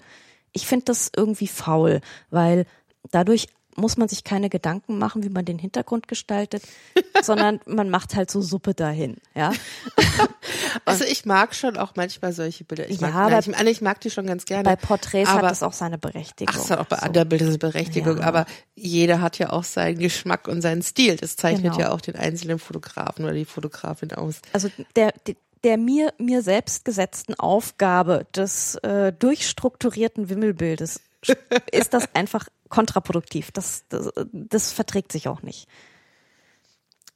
ich 0.55 0.67
finde 0.67 0.87
das 0.87 1.11
irgendwie 1.15 1.49
faul, 1.49 2.01
weil 2.31 2.65
dadurch 3.11 3.49
muss 3.77 3.97
man 3.97 4.09
sich 4.09 4.25
keine 4.25 4.51
Gedanken 4.51 4.99
machen, 4.99 5.23
wie 5.23 5.29
man 5.29 5.45
den 5.45 5.59
Hintergrund 5.59 6.09
gestaltet, 6.09 6.63
sondern 7.23 7.61
man 7.67 7.91
macht 7.91 8.15
halt 8.15 8.31
so 8.31 8.41
Suppe 8.41 8.75
dahin, 8.75 9.17
ja. 9.35 9.53
also 10.85 11.05
ich 11.05 11.25
mag 11.25 11.55
schon 11.55 11.77
auch 11.77 11.93
manchmal 11.97 12.33
solche 12.33 12.65
Bilder. 12.65 12.89
Ich 12.89 13.01
mag, 13.01 13.13
ja, 13.15 13.29
nein, 13.29 13.67
ich, 13.67 13.73
ich, 13.73 13.81
mag 13.81 14.01
die 14.01 14.11
schon 14.11 14.27
ganz 14.27 14.45
gerne. 14.45 14.65
Bei 14.65 14.77
Porträts 14.77 15.29
aber, 15.29 15.43
hat 15.43 15.51
das 15.51 15.63
auch 15.63 15.73
seine 15.73 15.99
Berechtigung. 15.99 16.55
Ach, 16.57 16.63
es 16.63 16.71
hat 16.71 16.79
auch 16.79 16.87
bei 16.87 16.97
so. 16.97 17.03
anderen 17.03 17.29
Bildern 17.29 17.49
eine 17.49 17.59
Berechtigung, 17.59 18.19
ja. 18.19 18.25
aber 18.25 18.47
jeder 18.75 19.21
hat 19.21 19.39
ja 19.39 19.51
auch 19.51 19.65
seinen 19.65 19.99
Geschmack 19.99 20.49
und 20.49 20.63
seinen 20.63 20.83
Stil. 20.83 21.17
Das 21.17 21.37
zeichnet 21.37 21.73
genau. 21.73 21.79
ja 21.79 21.91
auch 21.93 22.01
den 22.01 22.17
einzelnen 22.17 22.59
Fotografen 22.59 23.25
oder 23.25 23.35
die 23.35 23.45
Fotografin 23.45 24.13
aus. 24.13 24.41
Also 24.53 24.69
der, 24.97 25.13
der 25.27 25.35
der 25.65 25.79
mir, 25.79 26.13
mir 26.19 26.43
selbst 26.43 26.85
gesetzten 26.85 27.35
Aufgabe 27.35 28.27
des 28.37 28.77
äh, 28.77 29.13
durchstrukturierten 29.13 30.29
Wimmelbildes 30.29 31.01
ist 31.73 31.95
das 31.95 32.05
einfach 32.15 32.47
kontraproduktiv. 32.69 33.51
Das, 33.53 33.85
das, 33.89 34.11
das 34.33 34.73
verträgt 34.73 35.13
sich 35.13 35.29
auch 35.29 35.43
nicht. 35.43 35.69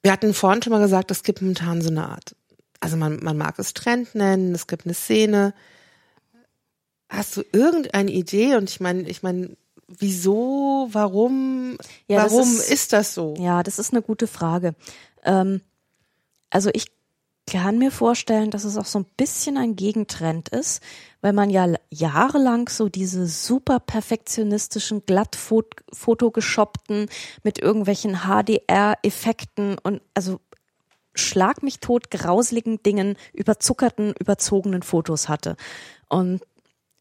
Wir 0.02 0.12
hatten 0.12 0.34
vorhin 0.34 0.62
schon 0.62 0.72
mal 0.72 0.80
gesagt, 0.80 1.10
es 1.10 1.22
gibt 1.22 1.42
momentan 1.42 1.82
so 1.82 1.90
eine 1.90 2.08
Art, 2.08 2.36
also 2.80 2.96
man, 2.96 3.18
man 3.22 3.36
mag 3.36 3.58
es 3.58 3.74
Trend 3.74 4.14
nennen, 4.14 4.54
es 4.54 4.66
gibt 4.66 4.84
eine 4.84 4.94
Szene. 4.94 5.54
Hast 7.08 7.36
du 7.36 7.42
irgendeine 7.52 8.10
Idee? 8.10 8.56
Und 8.56 8.70
ich 8.70 8.80
meine, 8.80 9.08
ich 9.08 9.22
meine, 9.22 9.56
wieso, 9.88 10.88
warum, 10.92 11.78
ja, 12.06 12.18
warum 12.18 12.42
ist, 12.42 12.70
ist, 12.70 12.92
das 12.92 13.14
so? 13.14 13.34
Ja, 13.38 13.62
das 13.62 13.78
ist 13.78 13.92
eine 13.92 14.02
gute 14.02 14.26
Frage. 14.26 14.74
Ähm, 15.24 15.60
also 16.50 16.70
ich 16.72 16.86
kann 17.50 17.78
mir 17.78 17.90
vorstellen, 17.90 18.50
dass 18.50 18.64
es 18.64 18.76
auch 18.76 18.84
so 18.84 19.00
ein 19.00 19.06
bisschen 19.16 19.56
ein 19.56 19.76
Gegentrend 19.76 20.48
ist, 20.48 20.82
weil 21.20 21.32
man 21.32 21.50
ja 21.50 21.74
jahrelang 21.90 22.68
so 22.68 22.88
diese 22.88 23.26
super 23.26 23.80
perfektionistischen, 23.80 25.04
glatt 25.06 25.36
fotogeshoppten 25.36 27.08
mit 27.42 27.58
irgendwelchen 27.58 28.20
HDR-Effekten 28.24 29.78
und 29.78 30.00
also 30.14 30.40
schlag 31.14 31.62
mich 31.62 31.80
tot 31.80 32.10
grauseligen 32.10 32.82
Dingen, 32.82 33.16
überzuckerten, 33.32 34.14
überzogenen 34.18 34.82
Fotos 34.82 35.28
hatte. 35.28 35.56
Und 36.08 36.40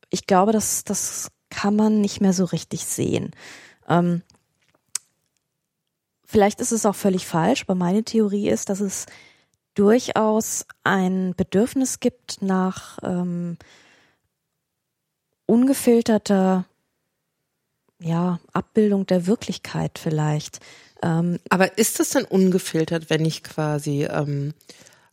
ich 0.09 0.25
glaube, 0.25 0.51
das, 0.51 0.83
das 0.83 1.29
kann 1.49 1.75
man 1.75 2.01
nicht 2.01 2.21
mehr 2.21 2.33
so 2.33 2.45
richtig 2.45 2.85
sehen. 2.85 3.31
Ähm, 3.87 4.21
vielleicht 6.25 6.59
ist 6.59 6.71
es 6.71 6.85
auch 6.85 6.95
völlig 6.95 7.25
falsch, 7.25 7.63
aber 7.63 7.75
meine 7.75 8.03
Theorie 8.03 8.49
ist, 8.49 8.69
dass 8.69 8.79
es 8.79 9.05
durchaus 9.77 10.65
ein 10.83 11.35
Bedürfnis 11.35 11.99
gibt 11.99 12.41
nach 12.41 12.97
ähm, 13.03 13.57
ungefilterter 15.45 16.65
ja, 17.99 18.39
Abbildung 18.53 19.05
der 19.05 19.27
Wirklichkeit 19.27 19.99
vielleicht. 19.99 20.59
Ähm, 21.03 21.39
Aber 21.49 21.77
ist 21.77 21.99
das 21.99 22.09
denn 22.09 22.25
ungefiltert, 22.25 23.09
wenn 23.11 23.23
ich 23.23 23.43
quasi, 23.43 24.03
ähm, 24.05 24.53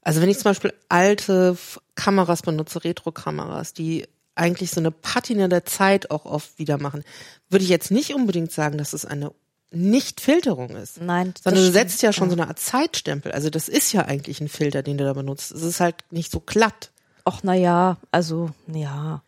also 0.00 0.22
wenn 0.22 0.30
ich 0.30 0.38
zum 0.38 0.50
Beispiel 0.50 0.72
alte 0.88 1.58
Kameras 1.94 2.42
benutze, 2.42 2.84
Retro-Kameras, 2.84 3.74
die 3.74 4.06
eigentlich 4.34 4.70
so 4.70 4.80
eine 4.80 4.90
Patina 4.90 5.48
der 5.48 5.66
Zeit 5.66 6.10
auch 6.10 6.24
oft 6.24 6.58
wieder 6.58 6.78
machen, 6.78 7.04
würde 7.50 7.64
ich 7.64 7.70
jetzt 7.70 7.90
nicht 7.90 8.14
unbedingt 8.14 8.50
sagen, 8.50 8.78
dass 8.78 8.94
es 8.94 9.04
eine 9.04 9.32
nicht 9.74 10.20
Filterung 10.20 10.70
ist. 10.70 11.00
Nein. 11.00 11.34
Sondern 11.42 11.64
du 11.64 11.72
setzt 11.72 12.02
ja 12.02 12.12
schon 12.12 12.28
ja. 12.28 12.36
so 12.36 12.40
eine 12.40 12.48
Art 12.48 12.58
Zeitstempel. 12.58 13.32
Also 13.32 13.50
das 13.50 13.68
ist 13.68 13.92
ja 13.92 14.02
eigentlich 14.02 14.40
ein 14.40 14.48
Filter, 14.48 14.82
den 14.82 14.98
du 14.98 15.04
da 15.04 15.12
benutzt. 15.12 15.52
Es 15.52 15.62
ist 15.62 15.80
halt 15.80 15.96
nicht 16.10 16.30
so 16.30 16.40
glatt. 16.40 16.90
Ach, 17.24 17.40
na 17.42 17.54
ja, 17.54 17.98
also, 18.10 18.50
ja. 18.66 19.22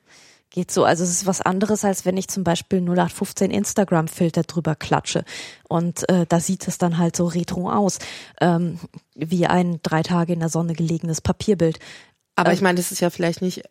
Geht 0.50 0.70
so. 0.70 0.84
Also 0.84 1.04
es 1.04 1.10
ist 1.10 1.26
was 1.26 1.40
anderes, 1.40 1.84
als 1.84 2.06
wenn 2.06 2.16
ich 2.16 2.28
zum 2.28 2.44
Beispiel 2.44 2.80
0815 2.80 3.50
Instagram-Filter 3.50 4.42
drüber 4.44 4.74
klatsche. 4.74 5.24
Und 5.68 6.08
äh, 6.08 6.24
da 6.26 6.40
sieht 6.40 6.66
es 6.66 6.78
dann 6.78 6.98
halt 6.98 7.16
so 7.16 7.26
retro 7.26 7.70
aus. 7.70 7.98
Ähm, 8.40 8.78
wie 9.14 9.46
ein 9.46 9.80
drei 9.82 10.02
Tage 10.02 10.32
in 10.32 10.40
der 10.40 10.48
Sonne 10.48 10.74
gelegenes 10.74 11.20
Papierbild. 11.20 11.78
Aber 12.36 12.50
ähm, 12.50 12.54
ich 12.54 12.62
meine, 12.62 12.76
das 12.76 12.92
ist 12.92 13.00
ja 13.00 13.10
vielleicht 13.10 13.42
nicht, 13.42 13.64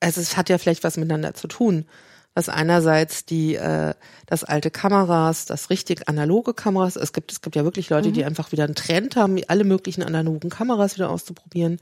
also 0.00 0.20
es 0.20 0.36
hat 0.36 0.48
ja 0.48 0.58
vielleicht 0.58 0.84
was 0.84 0.96
miteinander 0.96 1.34
zu 1.34 1.48
tun 1.48 1.86
dass 2.34 2.48
einerseits 2.48 3.24
die, 3.24 3.56
äh, 3.56 3.94
das 4.26 4.44
alte 4.44 4.70
Kameras, 4.70 5.46
das 5.46 5.70
richtig 5.70 6.08
analoge 6.08 6.54
Kameras, 6.54 6.96
es 6.96 7.12
gibt, 7.12 7.32
es 7.32 7.40
gibt 7.40 7.56
ja 7.56 7.64
wirklich 7.64 7.90
Leute, 7.90 8.10
mhm. 8.10 8.12
die 8.12 8.24
einfach 8.24 8.52
wieder 8.52 8.64
einen 8.64 8.74
Trend 8.74 9.16
haben, 9.16 9.38
alle 9.48 9.64
möglichen 9.64 10.02
analogen 10.02 10.50
Kameras 10.50 10.96
wieder 10.96 11.10
auszuprobieren. 11.10 11.78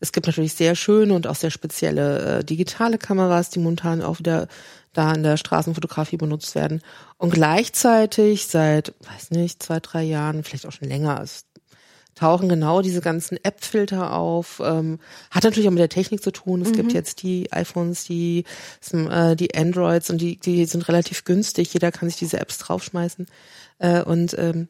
Es 0.00 0.12
gibt 0.12 0.26
natürlich 0.26 0.54
sehr 0.54 0.74
schöne 0.74 1.14
und 1.14 1.26
auch 1.26 1.34
sehr 1.34 1.50
spezielle 1.50 2.38
äh, 2.38 2.44
digitale 2.44 2.98
Kameras, 2.98 3.50
die 3.50 3.58
momentan 3.58 4.02
auch 4.02 4.18
wieder 4.18 4.48
da 4.92 5.12
in 5.12 5.22
der 5.22 5.36
Straßenfotografie 5.36 6.16
benutzt 6.16 6.54
werden. 6.54 6.82
Und 7.18 7.30
gleichzeitig 7.32 8.46
seit, 8.46 8.94
weiß 9.00 9.30
nicht, 9.30 9.62
zwei, 9.62 9.80
drei 9.80 10.02
Jahren, 10.02 10.42
vielleicht 10.42 10.66
auch 10.66 10.72
schon 10.72 10.88
länger, 10.88 11.22
ist 11.22 11.45
tauchen 12.16 12.48
genau 12.48 12.82
diese 12.82 13.00
ganzen 13.00 13.38
App-Filter 13.44 14.14
auf. 14.14 14.60
Ähm, 14.64 14.98
hat 15.30 15.44
natürlich 15.44 15.68
auch 15.68 15.72
mit 15.72 15.80
der 15.80 15.88
Technik 15.88 16.22
zu 16.22 16.32
tun. 16.32 16.62
Es 16.62 16.70
mhm. 16.70 16.76
gibt 16.76 16.92
jetzt 16.92 17.22
die 17.22 17.52
iPhones, 17.52 18.04
die, 18.04 18.44
äh, 18.92 19.36
die 19.36 19.54
Androids 19.54 20.10
und 20.10 20.18
die, 20.18 20.38
die 20.38 20.64
sind 20.64 20.88
relativ 20.88 21.24
günstig. 21.24 21.72
Jeder 21.72 21.92
kann 21.92 22.08
sich 22.08 22.18
diese 22.18 22.40
Apps 22.40 22.58
draufschmeißen. 22.58 23.26
Äh, 23.78 24.02
und 24.02 24.36
ähm, 24.38 24.68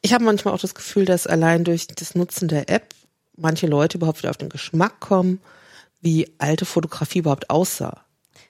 ich 0.00 0.12
habe 0.14 0.24
manchmal 0.24 0.54
auch 0.54 0.60
das 0.60 0.74
Gefühl, 0.74 1.04
dass 1.04 1.26
allein 1.26 1.62
durch 1.62 1.86
das 1.86 2.14
Nutzen 2.14 2.48
der 2.48 2.68
App 2.68 2.94
manche 3.36 3.66
Leute 3.66 3.98
überhaupt 3.98 4.18
wieder 4.18 4.30
auf 4.30 4.38
den 4.38 4.48
Geschmack 4.48 4.98
kommen, 4.98 5.40
wie 6.00 6.32
alte 6.38 6.64
Fotografie 6.64 7.20
überhaupt 7.20 7.50
aussah. 7.50 8.04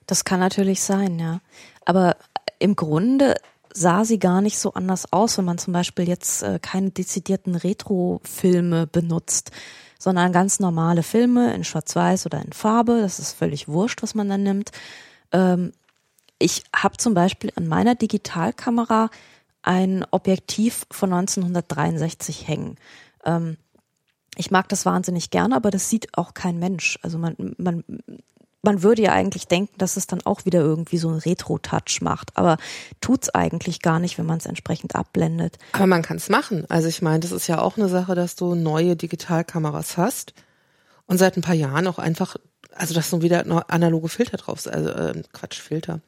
Das 0.07 0.25
kann 0.25 0.41
natürlich 0.41 0.81
sein, 0.81 1.19
ja. 1.19 1.41
Aber 1.85 2.17
im 2.59 2.77
Grunde 2.77 3.35
sah 3.75 4.05
sie 4.05 4.19
gar 4.19 4.41
nicht 4.41 4.59
so 4.59 4.75
anders 4.75 5.13
aus, 5.13 5.39
wenn 5.39 5.45
man 5.45 5.59
zum 5.59 5.73
Beispiel 5.73 6.09
jetzt 6.09 6.43
äh, 6.43 6.59
keine 6.61 6.91
dezidierten 6.91 7.55
Retro-Filme 7.55 8.87
benutzt, 8.87 9.51
sondern 9.99 10.33
ganz 10.33 10.61
normale 10.61 11.03
Filme 11.03 11.55
in 11.55 11.65
Schwarz-Weiß 11.65 12.27
oder 12.27 12.43
in 12.43 12.53
Farbe. 12.53 13.01
Das 13.01 13.19
ist 13.19 13.33
völlig 13.33 13.69
wurscht, 13.69 14.03
was 14.03 14.15
man 14.15 14.29
dann 14.29 14.43
nimmt. 14.43 14.73
Ähm, 15.33 15.73
ich 16.39 16.65
habe 16.75 16.97
zum 16.97 17.15
Beispiel 17.15 17.53
an 17.55 17.69
meiner 17.69 17.95
Digitalkamera 17.95 19.11
ein 19.63 20.05
Objektiv 20.11 20.87
von 20.91 21.13
1963 21.13 22.49
hängen. 22.49 22.77
Ähm, 23.25 23.57
ich 24.37 24.51
mag 24.51 24.69
das 24.69 24.87
wahnsinnig 24.87 25.31
gerne, 25.31 25.55
aber 25.55 25.71
das 25.71 25.89
sieht 25.89 26.17
auch 26.17 26.35
kein 26.35 26.59
Mensch. 26.59 26.99
Also 27.03 27.19
man, 27.19 27.37
man 27.59 27.85
man 28.63 28.83
würde 28.83 29.03
ja 29.03 29.13
eigentlich 29.13 29.49
denken, 29.49 29.75
dass 29.77 29.97
es 29.97 30.07
dann 30.07 30.23
auch 30.23 30.45
wieder 30.45 30.61
irgendwie 30.61 30.99
so 30.99 31.09
einen 31.09 31.19
Retro-Touch 31.19 32.01
macht, 32.01 32.37
aber 32.37 32.57
tut's 33.01 33.29
eigentlich 33.29 33.83
gar 33.83 33.99
nicht, 33.99 34.19
wenn 34.19 34.27
man 34.27 34.39
es 34.39 34.47
entsprechend 34.47 34.95
abblendet. 34.95 35.59
Aber 35.73 35.89
man 35.89 36.03
kann 36.03 36.17
es 36.17 36.29
machen. 36.29 36.65
Also 36.69 36.89
ich 36.89 37.03
meine, 37.03 37.21
das 37.21 37.33
ist 37.33 37.49
ja 37.49 37.61
auch 37.61 37.77
eine 37.77 37.89
Sache, 37.89 38.15
dass 38.15 38.37
du 38.37 38.55
neue 38.55 38.97
Digitalkameras 38.97 39.97
hast 39.97 40.33
und 41.07 41.19
seit 41.19 41.37
ein 41.37 41.43
paar 41.43 41.57
Jahren 41.57 41.89
auch 41.89 41.99
einfach, 41.99 42.37
also 42.75 42.95
dass 42.95 43.11
du 43.11 43.21
wieder 43.21 43.45
analoge 43.69 44.09
Filter 44.09 44.37
drauf, 44.37 44.67
also 44.67 44.91
äh, 44.91 45.23
Quatsch, 45.33 45.59
Filter, 45.59 46.01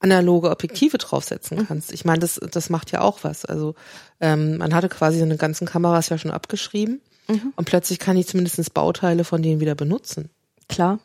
analoge 0.00 0.50
Objektive 0.50 0.96
draufsetzen 0.96 1.58
mhm. 1.58 1.66
kannst. 1.66 1.92
Ich 1.92 2.06
meine, 2.06 2.20
das, 2.20 2.40
das 2.50 2.70
macht 2.70 2.90
ja 2.90 3.02
auch 3.02 3.18
was. 3.22 3.44
Also 3.44 3.74
ähm, 4.20 4.56
man 4.56 4.74
hatte 4.74 4.88
quasi 4.88 5.18
seine 5.18 5.36
ganzen 5.36 5.66
Kameras 5.66 6.08
ja 6.08 6.16
schon 6.16 6.30
abgeschrieben 6.30 7.02
mhm. 7.28 7.52
und 7.54 7.66
plötzlich 7.66 7.98
kann 7.98 8.16
ich 8.16 8.28
zumindest 8.28 8.72
Bauteile 8.72 9.24
von 9.24 9.42
denen 9.42 9.60
wieder 9.60 9.74
benutzen. 9.74 10.30
Klar, 10.68 11.00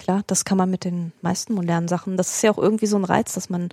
Klar, 0.00 0.22
das 0.26 0.46
kann 0.46 0.56
man 0.56 0.70
mit 0.70 0.84
den 0.84 1.12
meisten 1.20 1.52
modernen 1.52 1.86
Sachen. 1.86 2.16
Das 2.16 2.34
ist 2.34 2.42
ja 2.42 2.50
auch 2.50 2.58
irgendwie 2.58 2.86
so 2.86 2.96
ein 2.96 3.04
Reiz, 3.04 3.34
dass 3.34 3.50
man 3.50 3.68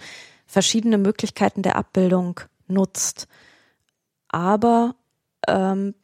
verschiedene 0.46 0.98
Möglichkeiten 0.98 1.62
der 1.62 1.78
Abbildung 1.78 2.42
nutzt. 2.68 3.30
Aber 4.28 4.96
ähm, 5.48 5.96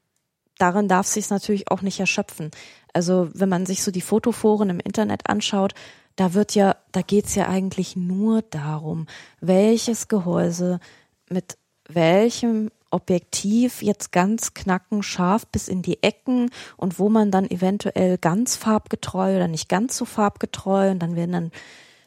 darin 0.58 0.88
darf 0.88 1.08
sich 1.08 1.30
natürlich 1.30 1.70
auch 1.70 1.82
nicht 1.82 2.00
erschöpfen. 2.00 2.52
Also 2.94 3.30
wenn 3.34 3.50
man 3.50 3.66
sich 3.66 3.84
so 3.84 3.92
die 3.92 4.00
Fotoforen 4.00 4.70
im 4.70 4.80
Internet 4.80 5.30
anschaut, 5.30 5.74
da 6.16 6.34
wird 6.34 6.56
ja, 6.56 6.78
da 6.94 7.02
geht's 7.02 7.36
ja 7.36 7.50
eigentlich 7.50 7.98
nur 7.98 8.44
darum, 8.44 9.08
welches 9.42 10.08
Gehäuse 10.08 10.80
mit 11.30 11.58
welchem 11.90 12.72
Objektiv 12.94 13.82
jetzt 13.82 14.12
ganz 14.12 14.54
knackenscharf 14.54 15.48
bis 15.48 15.68
in 15.68 15.82
die 15.82 16.02
Ecken 16.04 16.50
und 16.78 17.00
wo 17.00 17.10
man 17.10 17.32
dann 17.32 17.50
eventuell 17.50 18.18
ganz 18.18 18.56
farbgetreu 18.56 19.36
oder 19.36 19.48
nicht 19.48 19.68
ganz 19.70 19.98
so 19.98 20.06
farbgetreu 20.06 20.91
und 20.91 21.00
dann 21.00 21.16
werden 21.16 21.32
dann 21.32 21.52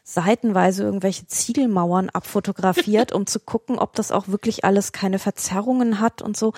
seitenweise 0.03 0.83
irgendwelche 0.83 1.27
Ziegelmauern 1.27 2.09
abfotografiert, 2.09 3.11
um 3.13 3.27
zu 3.27 3.39
gucken, 3.39 3.77
ob 3.77 3.93
das 3.95 4.11
auch 4.11 4.29
wirklich 4.29 4.63
alles 4.63 4.93
keine 4.93 5.19
Verzerrungen 5.19 5.99
hat 5.99 6.21
und 6.21 6.37
so. 6.37 6.53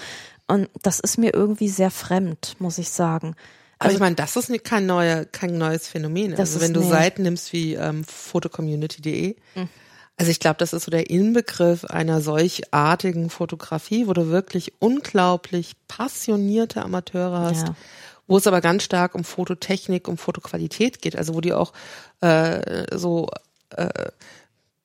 Und 0.47 0.69
das 0.83 0.99
ist 0.99 1.17
mir 1.17 1.33
irgendwie 1.33 1.69
sehr 1.69 1.91
fremd, 1.91 2.55
muss 2.59 2.77
ich 2.77 2.89
sagen. 2.89 3.35
Aber 3.79 3.85
also, 3.85 3.95
ich 3.95 3.99
meine, 4.01 4.15
das 4.15 4.35
ist 4.35 4.63
kein, 4.63 4.85
neuer, 4.85 5.25
kein 5.25 5.57
neues 5.57 5.87
Phänomen. 5.87 6.35
Also 6.35 6.59
wenn 6.59 6.73
du 6.73 6.81
nee. 6.81 6.89
Seiten 6.89 7.23
nimmst 7.23 7.53
wie 7.53 7.75
ähm, 7.75 8.03
photocommunity.de, 8.03 9.35
mhm. 9.55 9.69
Also 10.19 10.31
ich 10.31 10.41
glaube, 10.41 10.57
das 10.57 10.73
ist 10.73 10.83
so 10.83 10.91
der 10.91 11.09
Inbegriff 11.09 11.85
einer 11.85 12.19
solchartigen 12.19 13.29
Fotografie, 13.29 14.05
wo 14.05 14.11
du 14.11 14.27
wirklich 14.27 14.73
unglaublich 14.79 15.77
passionierte 15.87 16.83
Amateure 16.83 17.39
hast. 17.39 17.67
Ja 17.67 17.75
wo 18.27 18.37
es 18.37 18.45
aber 18.45 18.61
ganz 18.61 18.83
stark 18.83 19.15
um 19.15 19.23
Fototechnik, 19.23 20.07
um 20.07 20.15
Fotoqualität 20.15 21.01
geht, 21.01 21.15
also 21.15 21.33
wo 21.33 21.41
die 21.41 21.51
auch 21.51 21.73
äh, 22.21 22.95
so 22.95 23.27
äh, 23.71 23.89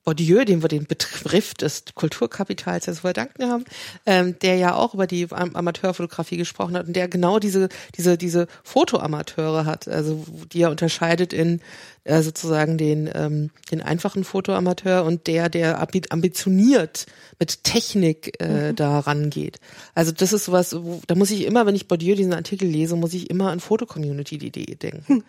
Bourdieu, 0.04 0.44
dem 0.44 0.62
wir 0.62 0.68
den 0.68 0.86
Begriff 0.86 1.54
des 1.54 1.84
Kulturkapitals 1.94 2.86
jetzt 2.86 3.00
verdanken 3.00 3.50
haben, 3.50 3.64
ähm, 4.04 4.38
der 4.40 4.56
ja 4.56 4.74
auch 4.74 4.94
über 4.94 5.06
die 5.06 5.26
Amateurfotografie 5.30 6.36
gesprochen 6.36 6.76
hat 6.76 6.86
und 6.86 6.94
der 6.94 7.08
genau 7.08 7.38
diese 7.38 7.68
diese 7.96 8.18
diese 8.18 8.46
Fotoamateure 8.62 9.64
hat, 9.64 9.88
also 9.88 10.24
die 10.52 10.62
er 10.62 10.70
unterscheidet 10.70 11.32
in 11.32 11.60
äh, 12.04 12.22
sozusagen 12.22 12.76
den 12.76 13.10
ähm, 13.14 13.50
den 13.70 13.80
einfachen 13.80 14.24
Fotoamateur 14.24 15.04
und 15.04 15.26
der 15.26 15.48
der 15.48 15.80
ambitioniert 15.80 17.06
mit 17.38 17.64
Technik 17.64 18.40
äh, 18.40 18.72
mhm. 18.72 18.76
da 18.76 18.98
rangeht. 19.00 19.58
Also 19.94 20.12
das 20.12 20.32
ist 20.32 20.44
sowas, 20.44 20.74
wo, 20.74 21.00
da 21.06 21.14
muss 21.14 21.30
ich 21.30 21.44
immer, 21.44 21.66
wenn 21.66 21.74
ich 21.74 21.88
Bourdieu 21.88 22.14
diesen 22.14 22.34
Artikel 22.34 22.68
lese, 22.68 22.96
muss 22.96 23.14
ich 23.14 23.30
immer 23.30 23.50
an 23.50 23.60
Fotocommunity-Idee 23.60 24.76
denken. 24.76 25.04
Hm. 25.06 25.24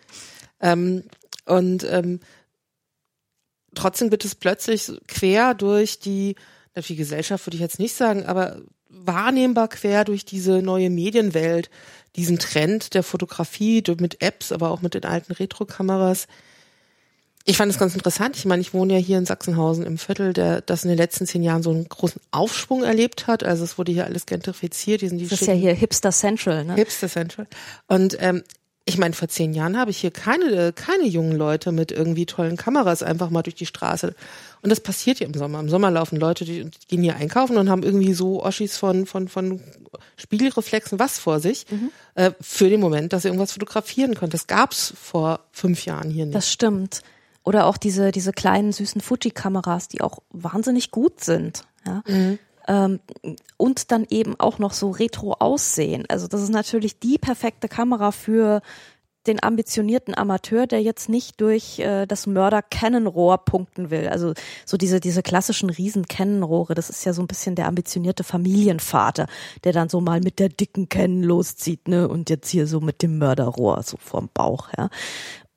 Ähm, 0.61 1.03
und 1.45 1.85
ähm, 1.89 2.19
trotzdem 3.75 4.11
wird 4.11 4.25
es 4.25 4.35
plötzlich 4.35 4.91
quer 5.07 5.53
durch 5.53 5.99
die, 5.99 6.35
die 6.75 6.95
Gesellschaft 6.95 7.45
würde 7.45 7.55
ich 7.55 7.61
jetzt 7.61 7.79
nicht 7.79 7.95
sagen, 7.95 8.25
aber 8.25 8.61
wahrnehmbar 8.89 9.67
quer 9.67 10.03
durch 10.03 10.25
diese 10.25 10.61
neue 10.61 10.89
Medienwelt, 10.89 11.69
diesen 12.15 12.39
Trend 12.39 12.93
der 12.93 13.03
Fotografie 13.03 13.83
mit 13.99 14.21
Apps, 14.21 14.51
aber 14.51 14.71
auch 14.71 14.81
mit 14.81 14.93
den 14.93 15.03
alten 15.03 15.33
Retro-Kameras. 15.33 16.27
Ich 17.47 17.57
fand 17.57 17.71
es 17.71 17.77
ganz 17.77 17.93
interessant. 17.93 18.37
Ich 18.37 18.45
meine, 18.45 18.61
ich 18.61 18.73
wohne 18.73 18.93
ja 18.93 18.99
hier 18.99 19.19
in 19.19 19.25
Sachsenhausen 19.27 19.85
im 19.85 19.99
Viertel, 19.99 20.33
der 20.33 20.61
das 20.61 20.83
in 20.83 20.89
den 20.89 20.97
letzten 20.97 21.27
zehn 21.27 21.43
Jahren 21.43 21.61
so 21.61 21.69
einen 21.69 21.87
großen 21.87 22.19
Aufschwung 22.31 22.83
erlebt 22.83 23.27
hat. 23.27 23.43
Also 23.43 23.63
es 23.63 23.77
wurde 23.77 23.91
hier 23.91 24.05
alles 24.05 24.25
gentrifiziert. 24.25 25.01
Die 25.01 25.09
sind 25.09 25.19
die 25.19 25.27
das 25.27 25.41
ist 25.41 25.47
ja 25.47 25.53
hier 25.53 25.73
Hipster 25.73 26.11
Central, 26.11 26.65
ne? 26.65 26.73
Hipster 26.73 27.07
Central. 27.07 27.45
Und 27.87 28.17
ähm, 28.19 28.43
ich 28.87 28.99
meine, 28.99 29.15
vor 29.15 29.27
zehn 29.27 29.53
Jahren 29.53 29.77
habe 29.77 29.89
ich 29.89 29.97
hier 29.97 30.11
keine, 30.11 30.71
keine 30.71 31.05
jungen 31.05 31.35
Leute 31.35 31.71
mit 31.71 31.91
irgendwie 31.91 32.27
tollen 32.27 32.55
Kameras 32.55 33.01
einfach 33.01 33.31
mal 33.31 33.41
durch 33.41 33.55
die 33.55 33.65
Straße. 33.65 34.13
Und 34.61 34.69
das 34.69 34.79
passiert 34.79 35.17
hier 35.17 35.27
im 35.27 35.33
Sommer. 35.33 35.59
Im 35.59 35.69
Sommer 35.69 35.89
laufen 35.89 36.17
Leute, 36.17 36.45
die, 36.45 36.65
die 36.65 36.87
gehen 36.87 37.01
hier 37.01 37.15
einkaufen 37.15 37.57
und 37.57 37.67
haben 37.67 37.81
irgendwie 37.81 38.13
so 38.13 38.43
Oschis 38.43 38.77
von, 38.77 39.07
von, 39.07 39.27
von 39.27 39.59
Spiegelreflexen 40.17 40.99
was 40.99 41.17
vor 41.17 41.39
sich, 41.39 41.65
mhm. 41.71 41.89
äh, 42.13 42.31
für 42.39 42.69
den 42.69 42.79
Moment, 42.79 43.11
dass 43.11 43.23
sie 43.23 43.29
irgendwas 43.29 43.53
fotografieren 43.53 44.13
können. 44.13 44.31
Das 44.31 44.45
gab's 44.45 44.93
vor 45.01 45.39
fünf 45.51 45.85
Jahren 45.85 46.11
hier 46.11 46.25
nicht. 46.25 46.35
Das 46.35 46.51
stimmt. 46.51 47.01
Oder 47.43 47.65
auch 47.65 47.77
diese, 47.77 48.11
diese 48.11 48.33
kleinen 48.33 48.71
süßen 48.71 49.01
Fuji-Kameras, 49.01 49.87
die 49.87 50.01
auch 50.01 50.19
wahnsinnig 50.29 50.91
gut 50.91 51.23
sind. 51.23 51.63
Ja. 51.85 52.03
Mhm 52.07 52.37
ähm, 52.67 52.99
und 53.57 53.91
dann 53.91 54.05
eben 54.09 54.39
auch 54.39 54.59
noch 54.59 54.73
so 54.73 54.91
retro 54.91 55.33
aussehen. 55.33 56.05
Also 56.09 56.27
das 56.27 56.41
ist 56.41 56.49
natürlich 56.51 56.99
die 56.99 57.17
perfekte 57.17 57.67
Kamera 57.67 58.11
für 58.11 58.61
den 59.27 59.41
ambitionierten 59.41 60.15
Amateur, 60.15 60.67
der 60.67 60.81
jetzt 60.81 61.09
nicht 61.09 61.41
durch 61.41 61.79
äh, 61.79 62.05
das 62.05 62.27
Mörder 62.27 62.61
Canon-Rohr 62.61 63.39
punkten 63.39 63.89
will. 63.89 64.07
Also 64.07 64.33
so 64.65 64.77
diese 64.77 64.99
diese 64.99 65.23
klassischen 65.23 65.69
riesen 65.69 66.07
Canon-Rohre, 66.07 66.75
das 66.75 66.89
ist 66.89 67.05
ja 67.05 67.13
so 67.13 67.23
ein 67.23 67.27
bisschen 67.27 67.55
der 67.55 67.67
ambitionierte 67.67 68.23
Familienvater, 68.23 69.27
der 69.63 69.73
dann 69.73 69.89
so 69.89 69.99
mal 70.01 70.21
mit 70.21 70.39
der 70.39 70.49
dicken 70.49 70.89
Canon 70.89 71.23
loszieht, 71.23 71.87
ne, 71.87 72.07
und 72.07 72.29
jetzt 72.29 72.49
hier 72.49 72.67
so 72.67 72.81
mit 72.81 73.01
dem 73.01 73.17
Mörderrohr 73.17 73.81
so 73.83 73.97
vorm 73.97 74.29
Bauch, 74.33 74.69
ja. 74.77 74.89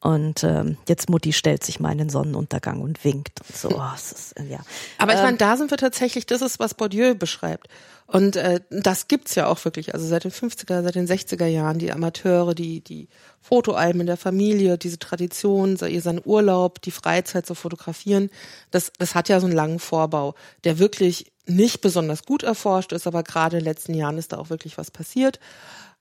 Und 0.00 0.44
ähm, 0.44 0.76
jetzt 0.86 1.10
Mutti 1.10 1.32
stellt 1.32 1.64
sich 1.64 1.80
mal 1.80 1.90
in 1.90 1.98
den 1.98 2.08
Sonnenuntergang 2.08 2.80
und 2.80 3.02
winkt 3.04 3.40
und 3.40 3.56
so. 3.56 3.68
Oh, 3.70 3.94
ist, 3.96 4.34
ja. 4.48 4.60
Aber 4.98 5.12
ich 5.12 5.18
ähm, 5.18 5.24
meine, 5.24 5.36
da 5.38 5.56
sind 5.56 5.72
wir 5.72 5.78
tatsächlich, 5.78 6.24
das 6.24 6.40
ist, 6.40 6.60
was 6.60 6.74
Bourdieu 6.74 7.14
beschreibt. 7.14 7.68
Und 8.06 8.36
äh, 8.36 8.60
das 8.70 9.08
gibt's 9.08 9.34
ja 9.34 9.48
auch 9.48 9.64
wirklich. 9.64 9.94
Also 9.94 10.06
seit 10.06 10.22
den 10.22 10.30
50er, 10.30 10.82
seit 10.82 10.94
den 10.94 11.08
60er 11.08 11.46
Jahren, 11.46 11.78
die 11.78 11.90
Amateure, 11.90 12.54
die, 12.54 12.80
die 12.80 13.08
Fotoalben 13.40 14.00
in 14.00 14.06
der 14.06 14.16
Familie, 14.16 14.78
diese 14.78 15.00
Tradition, 15.00 15.76
seinen 15.76 16.22
Urlaub, 16.24 16.80
die 16.80 16.92
Freizeit 16.92 17.44
zu 17.44 17.56
fotografieren, 17.56 18.30
das, 18.70 18.92
das 18.98 19.16
hat 19.16 19.28
ja 19.28 19.40
so 19.40 19.46
einen 19.46 19.56
langen 19.56 19.80
Vorbau, 19.80 20.36
der 20.62 20.78
wirklich 20.78 21.32
nicht 21.46 21.80
besonders 21.80 22.24
gut 22.24 22.44
erforscht 22.44 22.92
ist, 22.92 23.06
aber 23.06 23.22
gerade 23.22 23.56
in 23.56 23.64
den 23.64 23.70
letzten 23.70 23.94
Jahren 23.94 24.18
ist 24.18 24.32
da 24.32 24.38
auch 24.38 24.50
wirklich 24.50 24.78
was 24.78 24.90
passiert. 24.90 25.40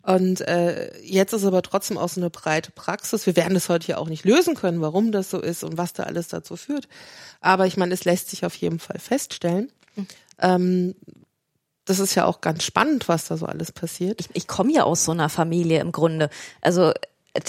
Und 0.07 0.39
äh, 0.47 0.97
jetzt 1.03 1.33
ist 1.33 1.43
aber 1.43 1.61
trotzdem 1.61 1.97
auch 1.97 2.07
so 2.07 2.21
eine 2.21 2.29
breite 2.29 2.71
Praxis. 2.71 3.25
Wir 3.25 3.35
werden 3.35 3.55
das 3.55 3.67
heute 3.67 3.89
ja 3.89 3.97
auch 3.97 4.07
nicht 4.07 4.23
lösen 4.23 4.55
können, 4.55 4.79
warum 4.79 5.11
das 5.11 5.29
so 5.29 5.37
ist 5.41 5.65
und 5.65 5.77
was 5.77 5.91
da 5.91 6.03
alles 6.03 6.29
dazu 6.29 6.55
führt. 6.55 6.87
Aber 7.41 7.67
ich 7.67 7.75
meine, 7.75 7.93
es 7.93 8.05
lässt 8.05 8.29
sich 8.29 8.45
auf 8.45 8.55
jeden 8.55 8.79
Fall 8.79 8.99
feststellen. 8.99 9.69
Mhm. 9.97 10.07
Ähm, 10.39 10.95
das 11.83 11.99
ist 11.99 12.15
ja 12.15 12.23
auch 12.23 12.39
ganz 12.39 12.63
spannend, 12.63 13.09
was 13.09 13.27
da 13.27 13.35
so 13.35 13.47
alles 13.47 13.73
passiert. 13.73 14.21
Ich, 14.21 14.29
ich 14.31 14.47
komme 14.47 14.71
ja 14.71 14.83
aus 14.83 15.03
so 15.03 15.11
einer 15.11 15.27
Familie 15.27 15.81
im 15.81 15.91
Grunde. 15.91 16.29
Also 16.61 16.93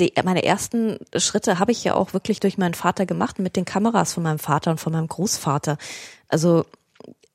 die, 0.01 0.13
meine 0.25 0.43
ersten 0.43 0.99
Schritte 1.15 1.61
habe 1.61 1.71
ich 1.71 1.85
ja 1.85 1.95
auch 1.95 2.13
wirklich 2.13 2.41
durch 2.41 2.59
meinen 2.59 2.75
Vater 2.75 3.07
gemacht 3.07 3.39
mit 3.39 3.55
den 3.55 3.67
Kameras 3.67 4.15
von 4.15 4.25
meinem 4.25 4.41
Vater 4.41 4.73
und 4.73 4.81
von 4.81 4.93
meinem 4.93 5.07
Großvater. 5.07 5.79
Also 6.27 6.65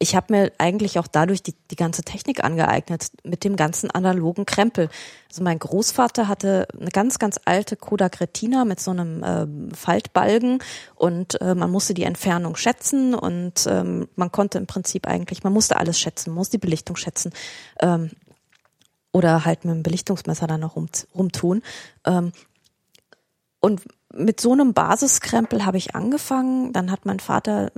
ich 0.04 0.18
habe 0.18 0.34
mir 0.34 0.51
eigentlich 0.58 0.99
auch 0.99 1.08
dadurch 1.08 1.41
die, 1.41 1.56
die 1.72 1.78
ganze 1.78 2.04
Technik 2.04 2.43
angeeignet, 2.43 3.08
mit 3.24 3.45
dem 3.45 3.56
ganzen 3.56 3.89
analogen 3.89 4.45
Krempel. 4.45 4.89
Also 5.30 5.41
mein 5.43 5.58
Großvater 5.58 6.28
hatte 6.28 6.68
eine 6.78 6.89
ganz, 6.89 7.20
ganz 7.20 7.39
alte 7.45 7.78
Kodak 7.78 8.20
Retina 8.20 8.66
mit 8.66 8.82
so 8.82 8.91
einem 8.91 9.24
äh, 9.24 9.74
Faltbalgen 9.74 10.60
und 10.95 11.39
äh, 11.41 11.56
man 11.56 11.72
musste 11.72 11.93
die 11.93 12.04
Entfernung 12.04 12.58
schätzen 12.58 13.16
und 13.16 13.66
ähm, 13.66 14.10
man 14.18 14.30
konnte 14.30 14.58
im 14.58 14.68
Prinzip 14.68 15.08
eigentlich, 15.08 15.45
man 15.45 15.54
musste 15.54 15.78
alles 15.78 15.97
schätzen, 15.97 16.32
man 16.32 16.39
musste 16.39 16.58
die 16.58 16.66
Belichtung 16.66 16.97
schätzen. 16.97 17.32
Ähm, 17.80 18.12
oder 19.14 19.45
halt 19.45 19.64
mit 19.64 19.74
dem 19.74 19.84
Belichtungsmesser 19.84 20.47
dann 20.47 20.60
noch 20.60 20.76
rum, 20.76 20.89
rumtun. 21.16 21.62
Ähm, 22.06 22.34
und 23.62 23.82
mit 24.14 24.41
so 24.41 24.51
einem 24.51 24.74
Basiskrempel 24.74 25.66
habe 25.66 25.78
ich 25.78 25.95
angefangen. 25.95 26.74
Dann 26.74 26.91
hat 26.91 27.06
mein 27.06 27.22
Vater 27.22 27.72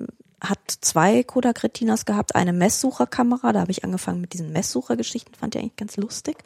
hat 0.50 0.60
zwei 0.82 1.24
Kodak 1.24 1.64
Retinas 1.64 2.06
gehabt, 2.06 2.36
eine 2.36 2.54
Messsucherkamera, 2.54 3.54
da 3.54 3.62
habe 3.62 3.72
ich 3.72 3.84
angefangen 3.84 4.22
mit 4.22 4.34
diesen 4.34 4.52
Messsuchergeschichten, 4.52 5.36
fand 5.36 5.56
ich 5.56 5.62
eigentlich 5.62 5.76
ganz 5.76 5.98
lustig. 5.98 6.38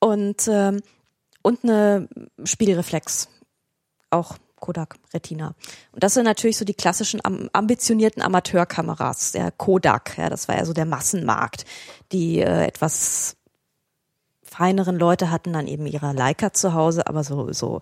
Und, 0.00 0.48
ähm, 0.48 0.80
und 1.42 1.64
eine 1.64 2.08
Spiegelreflex, 2.44 3.28
auch 4.10 4.36
Kodak 4.60 4.96
Retina. 5.14 5.54
Und 5.92 6.02
das 6.02 6.14
sind 6.14 6.24
natürlich 6.24 6.56
so 6.56 6.64
die 6.64 6.74
klassischen 6.74 7.20
ambitionierten 7.52 8.22
Amateurkameras, 8.22 9.32
der 9.32 9.50
Kodak, 9.52 10.18
ja, 10.18 10.28
das 10.28 10.48
war 10.48 10.56
ja 10.56 10.64
so 10.64 10.72
der 10.72 10.86
Massenmarkt. 10.86 11.64
Die 12.12 12.40
äh, 12.40 12.66
etwas 12.66 13.36
feineren 14.42 14.98
Leute 14.98 15.30
hatten 15.30 15.52
dann 15.52 15.66
eben 15.66 15.86
ihre 15.86 16.12
Leica 16.12 16.52
zu 16.52 16.74
Hause, 16.74 17.06
aber 17.06 17.22
so, 17.22 17.52
so 17.52 17.80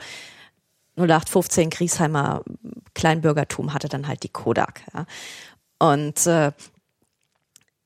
0815 0.97 1.71
Griesheimer 1.71 2.43
Kleinbürgertum 2.95 3.75
hatte 3.75 3.89
dann 3.89 4.09
halt 4.09 4.23
die 4.23 4.29
Kodak. 4.29 4.83
Ja. 4.95 5.07
Und 5.79 6.27
äh, 6.27 6.53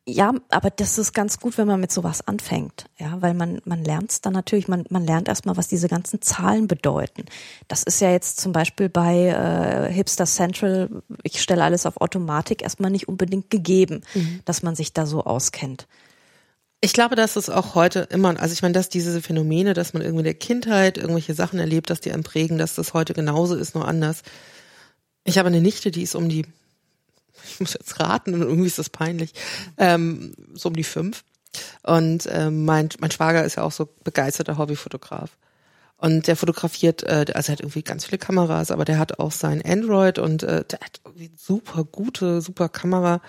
ja, 0.07 0.33
aber 0.49 0.71
das 0.71 0.99
ist 0.99 1.13
ganz 1.13 1.39
gut, 1.39 1.59
wenn 1.59 1.69
man 1.69 1.81
mit 1.81 1.93
sowas 1.93 2.27
anfängt, 2.27 2.87
ja, 2.99 3.21
weil 3.21 3.35
man 3.35 3.61
man 3.65 3.85
lernt 3.85 4.11
es 4.11 4.21
dann 4.21 4.33
natürlich, 4.33 4.67
man 4.67 4.85
man 4.89 5.05
lernt 5.05 5.29
erstmal, 5.29 5.57
was 5.57 5.69
diese 5.69 5.89
ganzen 5.89 6.23
Zahlen 6.23 6.67
bedeuten. 6.67 7.27
Das 7.69 7.83
ist 7.83 8.01
ja 8.01 8.11
jetzt 8.11 8.41
zum 8.41 8.53
Beispiel 8.53 8.89
bei 8.89 9.27
äh, 9.27 9.93
Hipster 9.93 10.25
Central, 10.25 11.03
ich 11.23 11.41
stelle 11.41 11.63
alles 11.63 11.87
auf 11.87 12.01
Automatik, 12.01 12.63
erstmal 12.63 12.91
nicht 12.91 13.09
unbedingt 13.09 13.51
gegeben, 13.51 14.01
mhm. 14.15 14.41
dass 14.45 14.63
man 14.63 14.75
sich 14.75 14.93
da 14.93 15.07
so 15.07 15.25
auskennt. 15.25 15.87
Ich 16.83 16.95
glaube, 16.95 17.15
dass 17.15 17.37
es 17.37 17.51
auch 17.51 17.75
heute 17.75 18.01
immer, 18.11 18.41
also 18.41 18.55
ich 18.55 18.63
meine, 18.63 18.73
dass 18.73 18.89
diese 18.89 19.21
Phänomene, 19.21 19.75
dass 19.75 19.93
man 19.93 20.03
irgendwie 20.03 20.21
in 20.21 20.25
der 20.25 20.35
Kindheit 20.35 20.97
irgendwelche 20.97 21.35
Sachen 21.35 21.59
erlebt, 21.59 21.91
dass 21.91 22.01
die 22.01 22.11
einen 22.11 22.23
prägen, 22.23 22.57
dass 22.57 22.75
das 22.75 22.95
heute 22.95 23.13
genauso 23.13 23.55
ist, 23.55 23.75
nur 23.75 23.87
anders. 23.87 24.23
Ich 25.25 25.37
habe 25.37 25.49
eine 25.49 25.61
Nichte, 25.61 25.91
die 25.91 26.03
ist 26.03 26.15
um 26.15 26.31
die, 26.31 26.47
ich 27.45 27.61
muss 27.61 27.75
jetzt 27.75 28.01
raten, 28.01 28.33
irgendwie 28.33 28.67
ist 28.67 28.79
das 28.79 28.89
peinlich, 28.89 29.35
ähm, 29.77 30.33
so 30.55 30.71
um 30.71 30.77
die 30.77 30.85
fünf. 30.85 31.23
Und 31.83 32.27
ähm, 32.31 32.65
mein, 32.65 32.89
mein 33.01 33.11
Schwager 33.11 33.45
ist 33.45 33.57
ja 33.57 33.65
auch 33.65 33.73
so 33.73 33.89
begeisterter 34.05 34.57
Hobbyfotograf. 34.57 35.37
Und 35.99 36.29
der 36.29 36.37
fotografiert, 36.37 37.03
äh, 37.03 37.27
also 37.35 37.51
er 37.51 37.53
hat 37.53 37.61
irgendwie 37.61 37.83
ganz 37.83 38.07
viele 38.07 38.19
Kameras, 38.19 38.71
aber 38.71 38.87
der 38.87 38.99
hat 38.99 39.19
auch 39.19 39.33
sein 39.33 39.63
Android 39.63 40.19
und 40.19 40.45
äh, 40.45 40.65
der 40.65 40.81
hat 40.81 41.01
irgendwie 41.05 41.31
super 41.37 41.85
gute, 41.85 42.41
super 42.41 42.71
Kamera 42.71 43.21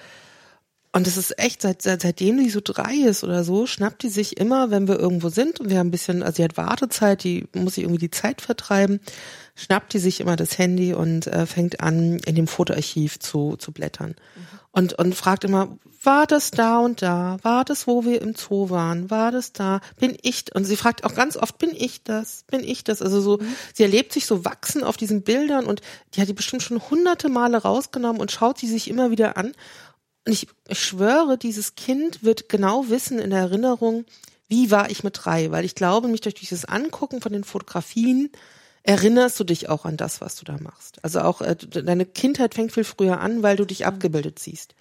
Und 0.94 1.08
es 1.08 1.16
ist 1.16 1.40
echt, 1.40 1.62
seit, 1.62 1.82
seit, 1.82 2.02
seitdem 2.02 2.38
die 2.38 2.50
so 2.50 2.60
drei 2.62 2.96
ist 2.96 3.24
oder 3.24 3.46
so, 3.46 3.66
schnappt 3.66 4.04
die 4.04 4.10
sich 4.10 4.38
immer, 4.38 4.72
wenn 4.72 4.90
wir 4.90 5.00
irgendwo 5.00 5.30
sind 5.30 5.62
und 5.62 5.70
wir 5.70 5.80
haben 5.80 5.88
ein 5.88 5.92
bisschen, 5.92 6.22
also 6.22 6.38
sie 6.38 6.44
hat 6.44 6.58
Wartezeit, 6.58 7.24
die 7.24 7.48
muss 7.56 7.76
sich 7.76 7.86
irgendwie 7.86 8.00
die 8.00 8.12
Zeit 8.12 8.42
vertreiben, 8.42 9.00
schnappt 9.56 9.94
die 9.94 10.00
sich 10.00 10.20
immer 10.20 10.36
das 10.36 10.58
Handy 10.58 10.94
und 10.94 11.28
äh, 11.28 11.46
fängt 11.46 11.80
an, 11.80 12.20
in 12.26 12.36
dem 12.36 12.48
Fotoarchiv 12.48 13.20
zu, 13.20 13.56
zu 13.56 13.72
blättern. 13.72 14.16
Mhm. 14.36 14.60
Und, 14.74 14.94
und 14.94 15.16
fragt 15.16 15.44
immer, 15.44 15.78
war 16.04 16.26
das 16.26 16.52
da 16.52 16.80
und 16.80 17.02
da? 17.02 17.38
War 17.42 17.64
das, 17.64 17.88
wo 17.88 18.06
wir 18.06 18.22
im 18.22 18.36
Zoo 18.36 18.70
waren? 18.70 19.10
War 19.12 19.32
das 19.32 19.54
da? 19.54 19.82
Bin 20.00 20.18
ich? 20.22 20.46
Und 20.56 20.64
sie 20.64 20.78
fragt 20.78 21.04
auch 21.04 21.14
ganz 21.14 21.38
oft, 21.38 21.58
bin 21.58 21.72
ich 21.74 22.04
das? 22.04 22.44
Bin 22.50 22.64
ich 22.64 22.84
das? 22.84 23.02
Also 23.02 23.22
so, 23.22 23.38
mhm. 23.38 23.56
sie 23.74 23.84
erlebt 23.84 24.12
sich 24.12 24.26
so 24.26 24.44
wachsen 24.44 24.84
auf 24.84 24.98
diesen 24.98 25.22
Bildern 25.24 25.66
und 25.66 25.82
die 26.14 26.22
hat 26.22 26.28
die 26.28 26.34
bestimmt 26.34 26.64
schon 26.64 26.82
hunderte 26.90 27.30
Male 27.30 27.58
rausgenommen 27.58 28.22
und 28.22 28.32
schaut 28.32 28.58
sie 28.58 28.68
sich 28.68 28.90
immer 28.90 29.12
wieder 29.12 29.38
an 29.38 29.54
und 30.26 30.34
ich, 30.34 30.48
ich 30.68 30.80
schwöre, 30.80 31.38
dieses 31.38 31.76
Kind 31.76 32.24
wird 32.24 32.50
genau 32.50 32.90
wissen 32.90 33.20
in 33.20 33.32
der 33.32 33.40
Erinnerung, 33.40 34.06
wie 34.48 34.70
war 34.70 34.90
ich 34.90 35.04
mit 35.04 35.20
drei, 35.24 35.52
weil 35.52 35.66
ich 35.66 35.76
glaube, 35.76 36.08
mich 36.08 36.22
durch 36.22 36.36
dieses 36.36 36.66
Angucken 36.66 37.22
von 37.22 37.32
den 37.32 37.44
Fotografien 37.44 38.30
erinnerst 38.84 39.40
du 39.40 39.44
dich 39.44 39.70
auch 39.70 39.86
an 39.86 39.98
das, 39.98 40.22
was 40.22 40.36
du 40.36 40.46
da 40.46 40.58
machst. 40.60 41.04
Also 41.04 41.22
auch 41.22 41.42
äh, 41.42 41.56
deine 41.56 42.06
Kindheit 42.06 42.56
fängt 42.56 42.72
viel 42.72 42.84
früher 42.84 43.20
an, 43.20 43.44
weil 43.44 43.56
du 43.56 43.66
dich 43.66 43.86
abgebildet 43.86 44.40
siehst. 44.40 44.76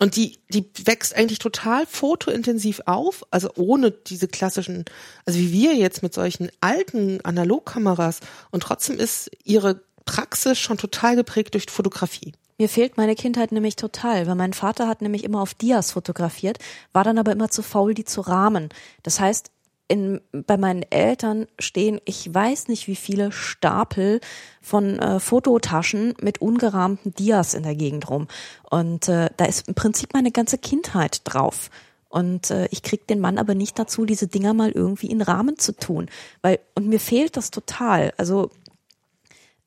Und 0.00 0.14
die, 0.14 0.38
die 0.48 0.70
wächst 0.84 1.16
eigentlich 1.16 1.40
total 1.40 1.86
fotointensiv 1.86 2.82
auf, 2.86 3.24
also 3.30 3.50
ohne 3.56 3.90
diese 3.90 4.28
klassischen, 4.28 4.84
also 5.24 5.38
wie 5.40 5.52
wir 5.52 5.74
jetzt 5.74 6.02
mit 6.02 6.14
solchen 6.14 6.50
alten 6.60 7.20
Analogkameras. 7.24 8.20
Und 8.50 8.62
trotzdem 8.62 8.98
ist 8.98 9.30
ihre 9.44 9.82
Praxis 10.08 10.58
schon 10.58 10.78
total 10.78 11.16
geprägt 11.16 11.52
durch 11.52 11.66
Fotografie. 11.70 12.32
Mir 12.56 12.70
fehlt 12.70 12.96
meine 12.96 13.14
Kindheit 13.14 13.52
nämlich 13.52 13.76
total, 13.76 14.26
weil 14.26 14.34
mein 14.36 14.54
Vater 14.54 14.88
hat 14.88 15.02
nämlich 15.02 15.22
immer 15.22 15.42
auf 15.42 15.52
Dias 15.52 15.92
fotografiert, 15.92 16.58
war 16.94 17.04
dann 17.04 17.18
aber 17.18 17.30
immer 17.30 17.50
zu 17.50 17.62
faul, 17.62 17.92
die 17.92 18.06
zu 18.06 18.22
rahmen. 18.22 18.70
Das 19.02 19.20
heißt, 19.20 19.50
in, 19.86 20.20
bei 20.32 20.56
meinen 20.56 20.82
Eltern 20.90 21.46
stehen, 21.58 22.00
ich 22.06 22.32
weiß 22.32 22.68
nicht 22.68 22.88
wie 22.88 22.96
viele 22.96 23.32
Stapel 23.32 24.20
von 24.62 24.98
äh, 24.98 25.20
Fototaschen 25.20 26.14
mit 26.22 26.40
ungerahmten 26.40 27.14
Dias 27.14 27.52
in 27.52 27.62
der 27.62 27.74
Gegend 27.74 28.08
rum. 28.08 28.28
Und 28.70 29.08
äh, 29.08 29.28
da 29.36 29.44
ist 29.44 29.68
im 29.68 29.74
Prinzip 29.74 30.14
meine 30.14 30.32
ganze 30.32 30.56
Kindheit 30.56 31.20
drauf. 31.24 31.70
Und 32.08 32.50
äh, 32.50 32.66
ich 32.70 32.82
krieg 32.82 33.06
den 33.06 33.20
Mann 33.20 33.36
aber 33.36 33.54
nicht 33.54 33.78
dazu, 33.78 34.06
diese 34.06 34.26
Dinger 34.26 34.54
mal 34.54 34.70
irgendwie 34.70 35.10
in 35.10 35.20
Rahmen 35.20 35.58
zu 35.58 35.76
tun. 35.76 36.08
Weil, 36.40 36.60
und 36.74 36.88
mir 36.88 37.00
fehlt 37.00 37.36
das 37.36 37.50
total. 37.50 38.14
Also 38.16 38.50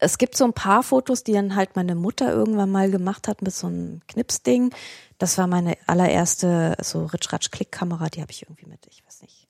es 0.02 0.18
gibt 0.18 0.36
so 0.36 0.46
ein 0.46 0.54
paar 0.54 0.82
Fotos, 0.82 1.24
die 1.24 1.34
dann 1.34 1.56
halt 1.56 1.76
meine 1.76 1.94
Mutter 1.94 2.30
irgendwann 2.32 2.72
mal 2.72 2.90
gemacht 2.90 3.28
hat 3.28 3.44
mit 3.44 3.54
so 3.54 3.68
einem 3.68 4.02
Knipsding. 4.08 4.74
Das 5.20 5.38
war 5.38 5.46
meine 5.46 5.78
allererste 5.86 6.76
so 6.82 7.06
Ritsch-Ratsch-Klick-Kamera, 7.06 8.10
die 8.10 8.22
habe 8.22 8.32
ich 8.32 8.42
irgendwie 8.42 8.66
mit, 8.66 8.80
ich 8.90 9.06
weiß 9.06 9.22
nicht, 9.22 9.48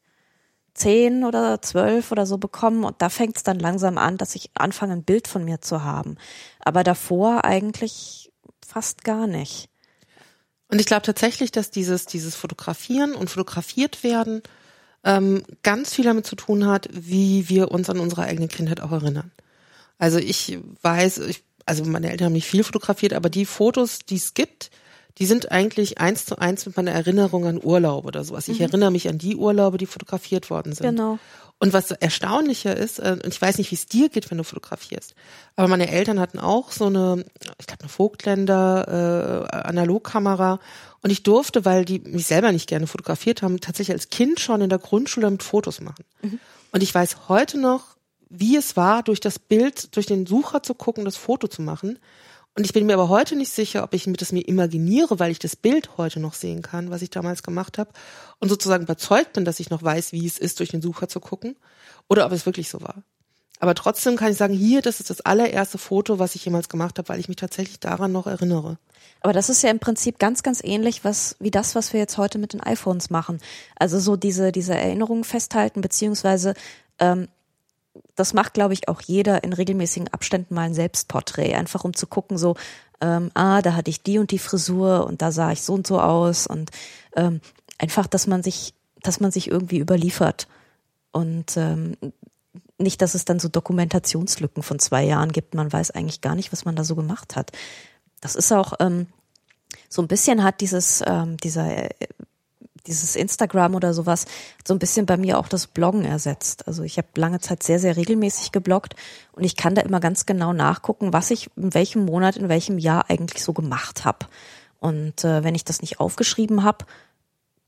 zehn 0.73 1.23
oder 1.23 1.61
zwölf 1.61 2.11
oder 2.11 2.25
so 2.25 2.37
bekommen. 2.37 2.83
Und 2.83 3.01
da 3.01 3.07
fängt 3.07 3.37
es 3.37 3.43
dann 3.43 3.59
langsam 3.59 3.97
an, 3.97 4.17
dass 4.17 4.35
ich 4.35 4.51
anfange, 4.53 4.93
ein 4.93 5.03
Bild 5.03 5.29
von 5.29 5.45
mir 5.45 5.61
zu 5.61 5.85
haben. 5.85 6.17
Aber 6.59 6.83
davor 6.83 7.45
eigentlich 7.45 8.29
fast 8.65 9.05
gar 9.05 9.27
nicht. 9.27 9.69
Und 10.67 10.81
ich 10.81 10.85
glaube 10.85 11.03
tatsächlich, 11.03 11.53
dass 11.53 11.71
dieses, 11.71 12.07
dieses 12.07 12.35
Fotografieren 12.35 13.15
und 13.15 13.29
fotografiert 13.29 14.03
werden 14.03 14.41
ähm, 15.05 15.43
ganz 15.63 15.93
viel 15.93 16.03
damit 16.03 16.25
zu 16.25 16.35
tun 16.35 16.67
hat, 16.67 16.89
wie 16.91 17.47
wir 17.47 17.71
uns 17.71 17.89
an 17.89 17.99
unsere 17.99 18.23
eigene 18.23 18.49
Kindheit 18.49 18.81
auch 18.81 18.91
erinnern. 18.91 19.31
Also 20.01 20.17
ich 20.17 20.57
weiß, 20.81 21.19
ich, 21.19 21.43
also 21.67 21.85
meine 21.85 22.09
Eltern 22.09 22.25
haben 22.25 22.33
nicht 22.33 22.47
viel 22.47 22.63
fotografiert, 22.63 23.13
aber 23.13 23.29
die 23.29 23.45
Fotos, 23.45 23.99
die 23.99 24.15
es 24.15 24.33
gibt, 24.33 24.71
die 25.19 25.27
sind 25.27 25.51
eigentlich 25.51 25.99
eins 25.99 26.25
zu 26.25 26.39
eins 26.39 26.65
mit 26.65 26.75
meiner 26.75 26.89
Erinnerung 26.89 27.45
an 27.45 27.59
Urlaube 27.63 28.07
oder 28.07 28.23
sowas. 28.23 28.47
Ich 28.47 28.57
mhm. 28.57 28.65
erinnere 28.65 28.89
mich 28.89 29.07
an 29.09 29.19
die 29.19 29.35
Urlaube, 29.35 29.77
die 29.77 29.85
fotografiert 29.85 30.49
worden 30.49 30.73
sind. 30.73 30.87
Genau. 30.87 31.19
Und 31.59 31.73
was 31.73 31.91
erstaunlicher 31.91 32.75
ist, 32.75 32.97
äh, 32.97 33.19
und 33.23 33.27
ich 33.27 33.39
weiß 33.39 33.59
nicht, 33.59 33.69
wie 33.69 33.75
es 33.75 33.85
dir 33.85 34.09
geht, 34.09 34.31
wenn 34.31 34.39
du 34.39 34.43
fotografierst, 34.43 35.13
aber 35.55 35.67
meine 35.67 35.91
Eltern 35.91 36.19
hatten 36.19 36.39
auch 36.39 36.71
so 36.71 36.87
eine, 36.87 37.23
ich 37.59 37.67
glaube, 37.67 37.81
eine 37.81 37.89
Vogtländer 37.89 39.47
äh, 39.51 39.55
Analogkamera 39.55 40.59
und 41.03 41.11
ich 41.11 41.21
durfte, 41.21 41.63
weil 41.63 41.85
die 41.85 41.99
mich 41.99 42.25
selber 42.25 42.51
nicht 42.51 42.67
gerne 42.67 42.87
fotografiert 42.87 43.43
haben, 43.43 43.59
tatsächlich 43.59 43.93
als 43.93 44.09
Kind 44.09 44.39
schon 44.39 44.61
in 44.61 44.69
der 44.69 44.79
Grundschule 44.79 45.29
mit 45.29 45.43
Fotos 45.43 45.79
machen. 45.79 46.05
Mhm. 46.23 46.39
Und 46.71 46.81
ich 46.81 46.95
weiß 46.95 47.29
heute 47.29 47.59
noch, 47.59 47.91
wie 48.31 48.55
es 48.55 48.77
war, 48.77 49.03
durch 49.03 49.19
das 49.19 49.39
Bild, 49.39 49.95
durch 49.95 50.05
den 50.05 50.25
Sucher 50.25 50.63
zu 50.63 50.73
gucken, 50.73 51.05
das 51.05 51.17
Foto 51.17 51.47
zu 51.47 51.61
machen. 51.61 51.99
Und 52.55 52.65
ich 52.65 52.73
bin 52.73 52.85
mir 52.85 52.93
aber 52.93 53.09
heute 53.09 53.35
nicht 53.35 53.51
sicher, 53.51 53.83
ob 53.83 53.93
ich 53.93 54.07
mir 54.07 54.13
das 54.13 54.31
mir 54.31 54.47
imaginiere, 54.47 55.19
weil 55.19 55.31
ich 55.31 55.39
das 55.39 55.55
Bild 55.55 55.97
heute 55.97 56.19
noch 56.19 56.33
sehen 56.33 56.61
kann, 56.61 56.89
was 56.89 57.01
ich 57.01 57.09
damals 57.09 57.43
gemacht 57.43 57.77
habe, 57.77 57.91
und 58.39 58.49
sozusagen 58.49 58.83
überzeugt 58.83 59.33
bin, 59.33 59.45
dass 59.45 59.59
ich 59.59 59.69
noch 59.69 59.83
weiß, 59.83 60.11
wie 60.11 60.25
es 60.25 60.37
ist, 60.37 60.59
durch 60.59 60.69
den 60.69 60.81
Sucher 60.81 61.07
zu 61.07 61.19
gucken, 61.19 61.55
oder 62.09 62.25
ob 62.25 62.31
es 62.31 62.45
wirklich 62.45 62.69
so 62.69 62.81
war. 62.81 63.03
Aber 63.59 63.75
trotzdem 63.75 64.15
kann 64.15 64.31
ich 64.31 64.37
sagen, 64.37 64.55
hier, 64.55 64.81
das 64.81 64.99
ist 64.99 65.11
das 65.11 65.21
allererste 65.21 65.77
Foto, 65.77 66.17
was 66.17 66.33
ich 66.35 66.43
jemals 66.43 66.67
gemacht 66.67 66.97
habe, 66.97 67.07
weil 67.09 67.19
ich 67.19 67.27
mich 67.27 67.37
tatsächlich 67.37 67.79
daran 67.79 68.11
noch 68.11 68.25
erinnere. 68.25 68.79
Aber 69.21 69.33
das 69.33 69.49
ist 69.49 69.61
ja 69.61 69.69
im 69.69 69.79
Prinzip 69.79 70.17
ganz, 70.17 70.41
ganz 70.41 70.61
ähnlich, 70.63 71.03
was, 71.05 71.35
wie 71.39 71.51
das, 71.51 71.75
was 71.75 71.93
wir 71.93 71.99
jetzt 71.99 72.17
heute 72.17 72.39
mit 72.39 72.53
den 72.53 72.61
iPhones 72.61 73.11
machen. 73.11 73.39
Also 73.77 73.99
so 73.99 74.15
diese, 74.15 74.51
diese 74.51 74.73
Erinnerungen 74.73 75.23
festhalten, 75.23 75.81
beziehungsweise 75.81 76.55
ähm, 76.97 77.27
das 78.15 78.33
macht, 78.33 78.53
glaube 78.53 78.73
ich, 78.73 78.87
auch 78.87 79.01
jeder 79.01 79.43
in 79.43 79.53
regelmäßigen 79.53 80.07
Abständen 80.09 80.53
mal 80.53 80.63
ein 80.63 80.73
Selbstporträt, 80.73 81.55
einfach 81.55 81.83
um 81.83 81.93
zu 81.93 82.07
gucken, 82.07 82.37
so, 82.37 82.55
ähm, 83.01 83.31
ah, 83.33 83.61
da 83.61 83.75
hatte 83.75 83.89
ich 83.89 84.03
die 84.03 84.19
und 84.19 84.31
die 84.31 84.39
Frisur 84.39 85.05
und 85.05 85.21
da 85.21 85.31
sah 85.31 85.51
ich 85.51 85.61
so 85.61 85.73
und 85.73 85.87
so 85.87 85.99
aus 85.99 86.47
und 86.47 86.69
ähm, 87.15 87.41
einfach, 87.77 88.07
dass 88.07 88.27
man 88.27 88.43
sich, 88.43 88.73
dass 89.01 89.19
man 89.19 89.31
sich 89.31 89.49
irgendwie 89.49 89.79
überliefert 89.79 90.47
und 91.11 91.57
ähm, 91.57 91.97
nicht, 92.77 93.01
dass 93.01 93.15
es 93.15 93.25
dann 93.25 93.39
so 93.39 93.47
Dokumentationslücken 93.47 94.63
von 94.63 94.79
zwei 94.79 95.03
Jahren 95.03 95.31
gibt. 95.31 95.53
Man 95.53 95.71
weiß 95.71 95.91
eigentlich 95.91 96.21
gar 96.21 96.35
nicht, 96.35 96.51
was 96.51 96.65
man 96.65 96.75
da 96.75 96.83
so 96.83 96.95
gemacht 96.95 97.35
hat. 97.35 97.51
Das 98.21 98.35
ist 98.35 98.51
auch 98.51 98.73
ähm, 98.79 99.07
so 99.89 100.01
ein 100.01 100.07
bisschen 100.07 100.43
hat 100.43 100.61
dieses 100.61 101.03
ähm, 101.05 101.37
dieser 101.37 101.89
dieses 102.87 103.15
Instagram 103.15 103.75
oder 103.75 103.93
sowas 103.93 104.25
so 104.65 104.73
ein 104.73 104.79
bisschen 104.79 105.05
bei 105.05 105.17
mir 105.17 105.37
auch 105.37 105.47
das 105.47 105.67
Bloggen 105.67 106.05
ersetzt. 106.05 106.67
Also 106.67 106.83
ich 106.83 106.97
habe 106.97 107.07
lange 107.15 107.39
Zeit 107.39 107.63
sehr, 107.63 107.79
sehr 107.79 107.97
regelmäßig 107.97 108.51
gebloggt 108.51 108.95
und 109.33 109.43
ich 109.43 109.55
kann 109.55 109.75
da 109.75 109.81
immer 109.81 109.99
ganz 109.99 110.25
genau 110.25 110.53
nachgucken, 110.53 111.13
was 111.13 111.31
ich 111.31 111.49
in 111.55 111.73
welchem 111.73 112.05
Monat, 112.05 112.37
in 112.37 112.49
welchem 112.49 112.77
Jahr 112.77 113.09
eigentlich 113.09 113.43
so 113.43 113.53
gemacht 113.53 114.05
habe. 114.05 114.27
Und 114.79 115.23
äh, 115.23 115.43
wenn 115.43 115.55
ich 115.55 115.63
das 115.63 115.81
nicht 115.81 115.99
aufgeschrieben 115.99 116.63
habe, 116.63 116.85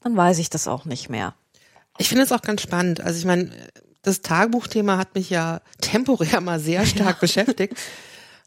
dann 0.01 0.17
weiß 0.17 0.39
ich 0.39 0.49
das 0.49 0.67
auch 0.67 0.85
nicht 0.85 1.09
mehr. 1.09 1.35
Ich 1.97 2.09
finde 2.09 2.23
es 2.23 2.31
auch 2.31 2.41
ganz 2.41 2.61
spannend. 2.61 3.01
Also 3.01 3.19
ich 3.19 3.25
meine, 3.25 3.51
das 4.01 4.21
Tagebuchthema 4.21 4.97
hat 4.97 5.15
mich 5.15 5.29
ja 5.29 5.61
temporär 5.79 6.41
mal 6.41 6.59
sehr 6.59 6.85
stark 6.87 7.15
ja. 7.15 7.19
beschäftigt. 7.19 7.77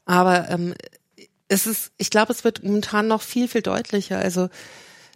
Aber 0.04 0.48
ähm, 0.50 0.74
es 1.48 1.66
ist, 1.66 1.92
ich 1.96 2.10
glaube, 2.10 2.32
es 2.32 2.44
wird 2.44 2.64
momentan 2.64 3.08
noch 3.08 3.22
viel, 3.22 3.48
viel 3.48 3.62
deutlicher. 3.62 4.18
Also 4.18 4.48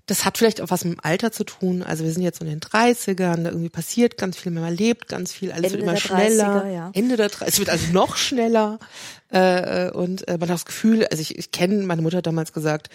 das 0.06 0.24
hat 0.24 0.38
vielleicht 0.38 0.60
auch 0.60 0.70
was 0.70 0.84
mit 0.84 0.94
dem 0.94 1.00
Alter 1.02 1.32
zu 1.32 1.44
tun. 1.44 1.82
Also 1.82 2.04
wir 2.04 2.12
sind 2.12 2.22
jetzt 2.22 2.40
in 2.40 2.48
den 2.48 2.60
30ern, 2.60 3.42
da 3.42 3.50
irgendwie 3.50 3.68
passiert 3.68 4.16
ganz 4.16 4.36
viel, 4.36 4.52
man 4.52 4.74
lebt 4.74 5.08
ganz 5.08 5.32
viel, 5.32 5.52
alles 5.52 5.72
Ende 5.72 5.78
wird 5.78 5.82
immer 5.82 5.96
schneller. 5.96 6.64
30er, 6.64 6.70
ja. 6.70 6.90
Ende 6.92 7.16
der 7.16 7.28
30 7.28 7.48
es 7.48 7.58
wird 7.58 7.70
also 7.70 7.92
noch 7.92 8.16
schneller. 8.16 8.78
Äh, 9.32 9.86
äh, 9.86 9.90
und 9.92 10.26
äh, 10.28 10.32
man 10.32 10.48
hat 10.48 10.54
das 10.56 10.64
Gefühl, 10.64 11.06
also 11.06 11.20
ich, 11.20 11.38
ich 11.38 11.52
kenne, 11.52 11.84
meine 11.84 12.02
Mutter 12.02 12.18
hat 12.18 12.26
damals 12.26 12.52
gesagt, 12.52 12.90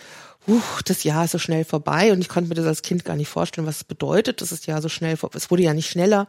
uh, 0.48 0.62
das 0.86 1.04
Jahr 1.04 1.26
ist 1.26 1.32
so 1.32 1.40
schnell 1.40 1.64
vorbei 1.64 2.12
und 2.12 2.20
ich 2.20 2.30
konnte 2.30 2.50
mir 2.50 2.56
das 2.56 2.66
als 2.66 2.82
Kind 2.82 3.06
gar 3.06 3.16
nicht 3.16 3.30
vorstellen, 3.30 3.68
was 3.68 3.78
es 3.78 3.84
bedeutet, 3.84 4.42
dass 4.42 4.50
das 4.50 4.66
Jahr 4.66 4.82
so 4.82 4.90
schnell 4.90 5.18
vorbei 5.18 5.38
Es 5.38 5.50
wurde 5.50 5.64
ja 5.64 5.74
nicht 5.74 5.90
schneller, 5.90 6.28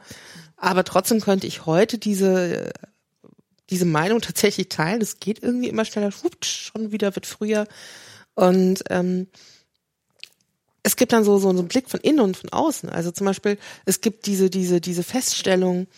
aber 0.56 0.84
trotzdem 0.84 1.20
könnte 1.20 1.46
ich 1.46 1.66
heute 1.66 1.98
diese 1.98 2.72
diese 3.70 3.84
Meinung 3.84 4.20
tatsächlich 4.20 4.68
teilen. 4.68 5.00
Es 5.00 5.18
geht 5.18 5.42
irgendwie 5.42 5.68
immer 5.68 5.84
schneller, 5.84 6.12
schon 6.42 6.92
wieder 6.92 7.14
wird 7.14 7.26
früher. 7.26 7.66
Und 8.34 8.84
ähm, 8.90 9.28
es 10.86 10.94
gibt 10.94 11.12
dann 11.12 11.24
so, 11.24 11.36
so, 11.38 11.48
einen 11.48 11.66
Blick 11.66 11.90
von 11.90 11.98
innen 11.98 12.20
und 12.20 12.36
von 12.36 12.50
außen. 12.50 12.88
Also 12.90 13.10
zum 13.10 13.26
Beispiel, 13.26 13.58
es 13.86 14.00
gibt 14.00 14.26
diese, 14.26 14.50
diese, 14.50 14.80
diese 14.80 15.02
Feststellung, 15.02 15.88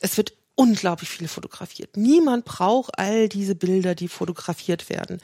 es 0.00 0.16
wird 0.16 0.32
unglaublich 0.56 1.08
viel 1.08 1.28
fotografiert. 1.28 1.96
Niemand 1.96 2.44
braucht 2.44 2.98
all 2.98 3.28
diese 3.28 3.54
Bilder, 3.54 3.94
die 3.94 4.08
fotografiert 4.08 4.90
werden. 4.90 5.20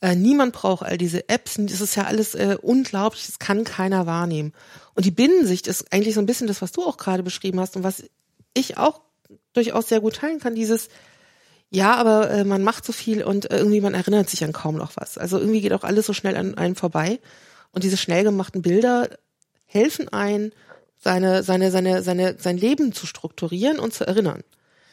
Äh, 0.00 0.16
niemand 0.16 0.54
braucht 0.54 0.82
all 0.82 0.96
diese 0.96 1.28
Apps. 1.28 1.56
Das 1.58 1.82
ist 1.82 1.94
ja 1.94 2.04
alles 2.04 2.34
äh, 2.34 2.56
unglaublich, 2.62 3.26
das 3.26 3.38
kann 3.38 3.64
keiner 3.64 4.06
wahrnehmen. 4.06 4.54
Und 4.94 5.04
die 5.04 5.10
Binnensicht 5.10 5.66
ist 5.66 5.92
eigentlich 5.92 6.14
so 6.14 6.20
ein 6.20 6.26
bisschen 6.26 6.46
das, 6.46 6.62
was 6.62 6.72
du 6.72 6.84
auch 6.84 6.96
gerade 6.96 7.22
beschrieben 7.22 7.60
hast 7.60 7.76
und 7.76 7.82
was 7.82 8.02
ich 8.54 8.78
auch 8.78 9.02
durchaus 9.52 9.90
sehr 9.90 10.00
gut 10.00 10.16
teilen 10.16 10.40
kann, 10.40 10.54
dieses 10.54 10.88
ja, 11.68 11.96
aber 11.96 12.30
äh, 12.30 12.44
man 12.44 12.62
macht 12.62 12.86
so 12.86 12.92
viel 12.94 13.24
und 13.24 13.50
äh, 13.50 13.58
irgendwie 13.58 13.82
man 13.82 13.92
erinnert 13.92 14.30
sich 14.30 14.42
an 14.42 14.52
kaum 14.52 14.76
noch 14.76 14.92
was. 14.96 15.18
Also 15.18 15.38
irgendwie 15.38 15.60
geht 15.60 15.74
auch 15.74 15.84
alles 15.84 16.06
so 16.06 16.14
schnell 16.14 16.36
an 16.36 16.56
einem 16.56 16.76
vorbei. 16.76 17.18
Und 17.74 17.84
diese 17.84 17.96
schnell 17.96 18.24
gemachten 18.24 18.62
Bilder 18.62 19.08
helfen 19.66 20.08
ein, 20.08 20.52
seine, 20.98 21.42
seine, 21.42 21.70
seine, 21.70 22.02
seine, 22.02 22.36
sein 22.38 22.56
Leben 22.56 22.92
zu 22.92 23.06
strukturieren 23.06 23.78
und 23.78 23.92
zu 23.92 24.06
erinnern. 24.06 24.42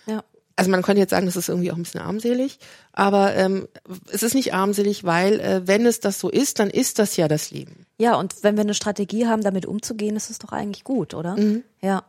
Ja. 0.08 0.24
also 0.56 0.72
man 0.72 0.82
könnte 0.82 1.00
jetzt 1.00 1.12
sagen, 1.12 1.28
das 1.28 1.36
ist 1.36 1.48
irgendwie 1.48 1.72
auch 1.72 1.76
ein 1.76 1.84
bisschen 1.84 2.02
armselig, 2.02 2.58
aber 2.92 3.36
ähm, 3.36 3.68
es 4.12 4.24
ist 4.24 4.34
nicht 4.34 4.54
armselig, 4.54 5.04
weil 5.04 5.40
äh, 5.40 5.68
wenn 5.68 5.86
es 5.86 6.00
das 6.00 6.20
so 6.20 6.30
ist, 6.30 6.60
dann 6.60 6.70
ist 6.72 7.00
das 7.00 7.16
ja 7.18 7.28
das 7.28 7.52
Leben. 7.52 7.86
Ja, 8.00 8.16
und 8.16 8.44
wenn 8.44 8.58
wir 8.58 8.62
eine 8.62 8.74
Strategie 8.74 9.28
haben, 9.28 9.44
damit 9.44 9.68
umzugehen, 9.68 10.16
ist 10.16 10.32
es 10.32 10.40
doch 10.40 10.52
eigentlich 10.52 10.84
gut, 10.84 11.14
oder? 11.14 11.38
Mhm. 11.38 11.64
Ja. 11.82 12.04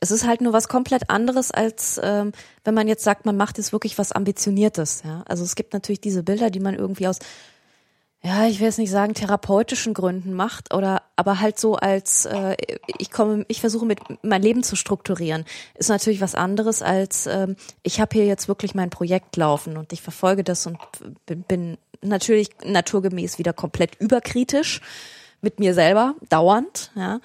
Es 0.00 0.12
ist 0.12 0.24
halt 0.24 0.40
nur 0.40 0.52
was 0.52 0.68
komplett 0.68 1.10
anderes, 1.10 1.50
als 1.50 2.00
ähm, 2.00 2.30
wenn 2.62 2.74
man 2.74 2.86
jetzt 2.86 3.02
sagt, 3.02 3.26
man 3.26 3.36
macht 3.36 3.58
jetzt 3.58 3.72
wirklich 3.72 3.98
was 3.98 4.12
Ambitioniertes. 4.12 5.02
Ja? 5.04 5.24
Also 5.26 5.42
es 5.42 5.56
gibt 5.56 5.72
natürlich 5.72 6.00
diese 6.00 6.22
Bilder, 6.22 6.50
die 6.50 6.60
man 6.60 6.76
irgendwie 6.76 7.08
aus 7.08 7.18
ja, 8.22 8.46
ich 8.46 8.58
will 8.58 8.66
jetzt 8.66 8.78
nicht 8.78 8.90
sagen 8.90 9.14
therapeutischen 9.14 9.94
Gründen 9.94 10.32
macht 10.32 10.74
oder 10.74 11.02
aber 11.14 11.40
halt 11.40 11.58
so 11.58 11.76
als 11.76 12.26
äh, 12.26 12.56
ich 12.98 13.12
komme, 13.12 13.44
ich 13.48 13.60
versuche 13.60 13.86
mit 13.86 14.00
mein 14.22 14.42
Leben 14.42 14.64
zu 14.64 14.74
strukturieren, 14.74 15.44
ist 15.74 15.88
natürlich 15.88 16.20
was 16.20 16.34
anderes 16.34 16.82
als 16.82 17.26
ähm, 17.26 17.54
ich 17.84 18.00
habe 18.00 18.14
hier 18.14 18.26
jetzt 18.26 18.48
wirklich 18.48 18.74
mein 18.74 18.90
Projekt 18.90 19.36
laufen 19.36 19.76
und 19.76 19.92
ich 19.92 20.02
verfolge 20.02 20.42
das 20.42 20.66
und 20.66 20.78
bin, 21.26 21.42
bin 21.42 21.78
natürlich 22.02 22.50
naturgemäß 22.64 23.38
wieder 23.38 23.52
komplett 23.52 23.94
überkritisch 24.00 24.80
mit 25.40 25.60
mir 25.60 25.72
selber 25.74 26.14
dauernd, 26.28 26.90
ja. 26.96 27.20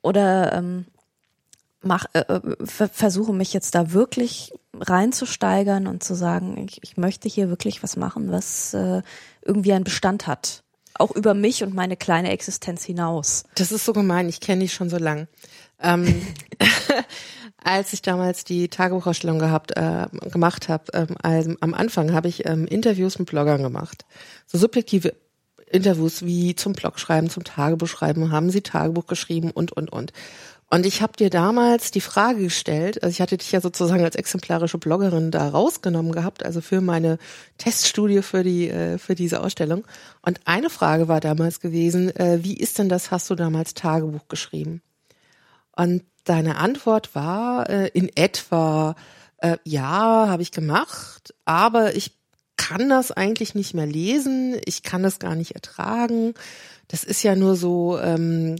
Oder 0.00 0.52
ähm, 0.52 0.86
mach, 1.84 2.06
äh, 2.12 2.20
äh 2.20 2.56
versuche 2.66 3.32
mich 3.32 3.52
jetzt 3.52 3.74
da 3.74 3.92
wirklich 3.92 4.52
reinzusteigern 4.78 5.86
und 5.86 6.02
zu 6.02 6.14
sagen, 6.14 6.66
ich, 6.68 6.82
ich 6.82 6.96
möchte 6.96 7.28
hier 7.28 7.48
wirklich 7.48 7.82
was 7.82 7.96
machen, 7.96 8.30
was 8.32 8.74
äh, 8.74 9.02
irgendwie 9.42 9.72
einen 9.72 9.84
Bestand 9.84 10.26
hat. 10.26 10.62
Auch 10.96 11.10
über 11.10 11.34
mich 11.34 11.64
und 11.64 11.74
meine 11.74 11.96
kleine 11.96 12.30
Existenz 12.30 12.84
hinaus. 12.84 13.44
Das 13.56 13.72
ist 13.72 13.84
so 13.84 13.92
gemein, 13.92 14.28
ich 14.28 14.40
kenne 14.40 14.62
dich 14.62 14.72
schon 14.72 14.90
so 14.90 14.98
lang. 14.98 15.26
Ähm, 15.80 16.24
als 17.64 17.92
ich 17.92 18.02
damals 18.02 18.44
die 18.44 18.68
Tagebuchausstellung 18.68 19.38
gehabt, 19.38 19.76
äh, 19.76 20.06
gemacht 20.30 20.68
habe, 20.68 20.84
ähm, 20.92 21.16
also 21.22 21.54
am 21.60 21.74
Anfang 21.74 22.12
habe 22.12 22.28
ich 22.28 22.46
ähm, 22.46 22.66
Interviews 22.66 23.18
mit 23.18 23.28
Bloggern 23.28 23.62
gemacht. 23.62 24.04
So 24.46 24.58
subjektive 24.58 25.14
Interviews 25.66 26.24
wie 26.24 26.54
zum 26.54 26.74
Blog 26.74 27.00
schreiben, 27.00 27.30
zum 27.30 27.42
Tagebuch 27.42 27.88
schreiben, 27.88 28.30
haben 28.30 28.50
sie 28.50 28.60
Tagebuch 28.60 29.06
geschrieben 29.06 29.50
und, 29.50 29.72
und, 29.72 29.90
und. 29.90 30.12
Und 30.70 30.86
ich 30.86 31.02
habe 31.02 31.12
dir 31.12 31.30
damals 31.30 31.90
die 31.90 32.00
Frage 32.00 32.40
gestellt, 32.40 33.02
also 33.02 33.12
ich 33.12 33.20
hatte 33.20 33.36
dich 33.36 33.52
ja 33.52 33.60
sozusagen 33.60 34.02
als 34.02 34.16
exemplarische 34.16 34.78
Bloggerin 34.78 35.30
da 35.30 35.48
rausgenommen 35.48 36.12
gehabt, 36.12 36.44
also 36.44 36.60
für 36.60 36.80
meine 36.80 37.18
Teststudie 37.58 38.22
für 38.22 38.42
die 38.42 38.70
äh, 38.70 38.98
für 38.98 39.14
diese 39.14 39.42
Ausstellung. 39.42 39.84
Und 40.22 40.40
eine 40.46 40.70
Frage 40.70 41.06
war 41.06 41.20
damals 41.20 41.60
gewesen, 41.60 42.14
äh, 42.16 42.42
wie 42.42 42.56
ist 42.56 42.78
denn 42.78 42.88
das? 42.88 43.10
Hast 43.10 43.30
du 43.30 43.34
damals 43.34 43.74
Tagebuch 43.74 44.26
geschrieben? 44.28 44.82
Und 45.76 46.02
deine 46.24 46.56
Antwort 46.56 47.14
war 47.14 47.68
äh, 47.68 47.88
in 47.88 48.10
etwa 48.16 48.96
äh, 49.38 49.58
ja, 49.64 50.26
habe 50.28 50.42
ich 50.42 50.50
gemacht, 50.50 51.34
aber 51.44 51.94
ich 51.94 52.12
kann 52.56 52.88
das 52.88 53.12
eigentlich 53.12 53.54
nicht 53.54 53.74
mehr 53.74 53.86
lesen, 53.86 54.56
ich 54.64 54.82
kann 54.82 55.02
das 55.02 55.18
gar 55.18 55.34
nicht 55.34 55.52
ertragen. 55.52 56.34
Das 56.88 57.04
ist 57.04 57.22
ja 57.22 57.34
nur 57.34 57.56
so 57.56 57.98
ähm, 57.98 58.56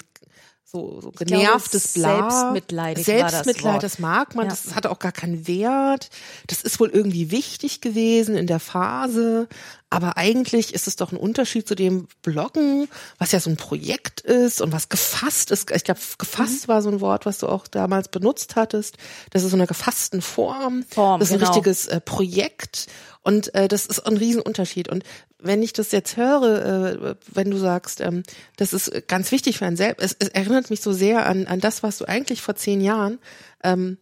so, 0.75 1.01
so 1.01 1.11
genervtes 1.13 1.95
Bla. 1.95 2.31
Selbstmitleidig 2.31 3.05
Selbstmitleid, 3.05 3.83
das, 3.83 3.93
das, 3.93 3.99
mag 4.01 4.35
man, 4.35 4.47
ja. 4.47 4.51
das 4.51 4.75
hat 4.75 4.87
auch 4.87 4.99
gar 4.99 5.13
keinen 5.13 5.47
Wert. 5.47 6.11
Das 6.49 6.63
ist 6.63 6.81
wohl 6.81 6.91
irgendwie 6.91 7.31
wichtig 7.31 7.81
gewesen 7.81 8.37
in 8.37 8.47
der 8.47 8.59
Phase, 8.59 9.49
aber 9.95 10.17
eigentlich 10.17 10.75
ist 10.75 10.89
es 10.89 10.97
doch 10.97 11.13
ein 11.13 11.17
Unterschied 11.17 11.69
zu 11.69 11.75
dem 11.75 12.09
Bloggen, 12.23 12.89
was 13.19 13.33
ja 13.33 13.39
so 13.39 13.49
ein 13.49 13.57
Projekt 13.57 14.21
ist 14.21 14.61
und 14.61 14.73
was 14.73 14.89
gefasst 14.89 15.51
ist. 15.51 15.71
Ich 15.71 15.85
glaube, 15.85 16.01
gefasst 16.19 16.67
mhm. 16.67 16.73
war 16.73 16.83
so 16.83 16.91
ein 16.91 17.01
Wort, 17.01 17.27
was 17.27 17.39
du 17.39 17.49
auch 17.49 17.69
damals 17.69 18.09
benutzt 18.09 18.57
hattest. 18.57 18.97
Das 19.31 19.45
ist 19.45 19.51
so 19.51 19.57
eine 19.57 19.67
gefassten 19.67 20.21
Form. 20.21 20.85
Form 20.91 21.21
das 21.21 21.29
ist 21.29 21.35
ein 21.35 21.39
genau. 21.39 21.53
richtiges 21.53 21.87
äh, 21.87 22.01
Projekt 22.01 22.89
und 23.23 23.55
äh, 23.55 23.69
das 23.69 23.87
ist 23.87 24.01
ein 24.01 24.17
Riesenunterschied. 24.17 24.89
Und 24.89 25.05
wenn 25.39 25.63
ich 25.63 25.73
das 25.73 25.93
jetzt 25.93 26.17
höre, 26.17 27.05
äh, 27.05 27.15
wenn 27.33 27.51
du 27.51 27.57
sagst, 27.57 28.01
ähm, 28.01 28.23
das 28.57 28.73
ist 28.73 29.09
ganz 29.09 29.31
wichtig 29.31 29.59
für 29.59 29.67
einen 29.67 29.77
selbst, 29.77 30.05
es, 30.05 30.17
es 30.19 30.29
erinnert 30.29 30.71
mich 30.71 30.81
so 30.81 30.93
sehr 30.93 31.27
an, 31.27 31.47
an 31.47 31.61
das, 31.61 31.83
was 31.83 31.99
du 31.99 32.05
eigentlich 32.07 32.43
vor 32.43 32.57
zehn 32.57 32.81
Jahren 32.81 33.19
ähm, 33.63 33.99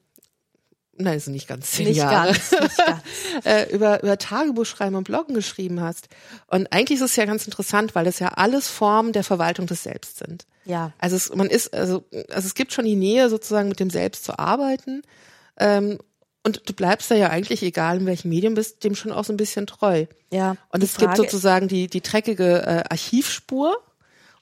nein, 1.03 1.16
es 1.16 1.24
sind 1.24 1.34
nicht 1.34 1.48
ganz 1.48 1.70
zehn 1.70 1.88
nicht 1.88 1.98
Jahre, 1.98 2.32
ganz, 2.32 2.50
nicht 2.50 2.76
ganz. 2.78 3.03
äh, 3.44 3.74
über, 3.74 4.03
über 4.03 4.18
Tagebuch 4.18 4.66
schreiben 4.66 4.96
und 4.96 5.05
Bloggen 5.05 5.34
geschrieben 5.34 5.80
hast. 5.80 6.09
Und 6.46 6.72
eigentlich 6.72 7.00
ist 7.00 7.11
es 7.11 7.16
ja 7.16 7.24
ganz 7.24 7.44
interessant, 7.44 7.94
weil 7.94 8.05
das 8.05 8.18
ja 8.18 8.28
alles 8.28 8.68
Formen 8.68 9.12
der 9.12 9.24
Verwaltung 9.24 9.66
des 9.66 9.82
Selbst 9.82 10.18
sind. 10.18 10.46
Ja. 10.64 10.92
Also 10.98 11.16
es, 11.16 11.34
man 11.34 11.48
ist, 11.48 11.74
also, 11.74 12.05
also 12.30 12.46
es 12.46 12.55
gibt 12.55 12.72
schon 12.72 12.84
die 12.84 12.96
Nähe 12.96 13.28
sozusagen 13.28 13.68
mit 13.68 13.80
dem 13.80 13.90
Selbst 13.90 14.24
zu 14.24 14.38
arbeiten. 14.38 15.03
Ähm, 15.59 15.98
und 16.44 16.68
du 16.68 16.72
bleibst 16.72 17.11
da 17.11 17.14
ja 17.14 17.30
eigentlich, 17.30 17.62
egal 17.62 17.98
in 17.98 18.07
welchem 18.07 18.28
Medium 18.28 18.55
bist, 18.55 18.82
dem 18.82 18.94
schon 18.94 19.12
auch 19.12 19.24
so 19.24 19.32
ein 19.32 19.36
bisschen 19.36 19.66
treu. 19.66 20.07
Ja. 20.30 20.57
Und 20.70 20.82
es 20.82 20.92
Frage 20.92 21.07
gibt 21.07 21.16
sozusagen 21.18 21.68
die, 21.68 21.86
die 21.86 22.00
dreckige 22.00 22.62
äh, 22.62 22.84
Archivspur 22.90 23.76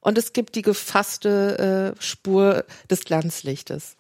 und 0.01 0.17
es 0.17 0.33
gibt 0.33 0.55
die 0.55 0.63
gefasste 0.63 1.95
äh, 1.99 2.03
Spur 2.03 2.65
des 2.91 3.05
Glanzlichtes. 3.05 3.97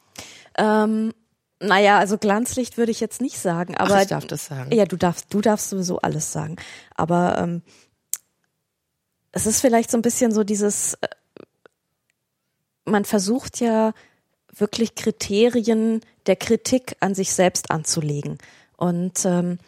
Ähm, 0.57 1.13
naja, 1.61 1.99
also 1.99 2.17
Glanzlicht 2.17 2.79
würde 2.79 2.91
ich 2.91 3.01
jetzt 3.01 3.21
nicht 3.21 3.39
sagen, 3.39 3.77
aber. 3.77 3.97
Ach, 3.97 4.03
ich 4.03 4.09
darf 4.09 4.27
das 4.27 4.47
sagen. 4.47 4.73
Ja, 4.73 4.87
du 4.87 4.97
darfst, 4.97 5.27
du 5.33 5.41
darfst 5.41 5.69
sowieso 5.69 5.99
alles 6.01 6.33
sagen. 6.33 6.57
Aber 6.95 7.39
ähm, 7.39 7.63
es 9.33 9.47
ist 9.47 9.61
vielleicht 9.61 9.91
so 9.91 9.99
ein 9.99 10.03
bisschen 10.03 10.33
so 10.33 10.43
dieses, 10.43 10.95
äh, 10.95 11.09
man 12.85 13.05
versucht 13.05 13.61
ja 13.61 13.93
wirklich 14.57 14.95
Kriterien 14.95 16.01
der 16.27 16.37
Kritik 16.37 16.97
an 17.01 17.15
sich 17.15 17.33
selbst 17.33 17.71
anzulegen. 17.71 18.39
Und 18.77 19.25
ähm, 19.25 19.59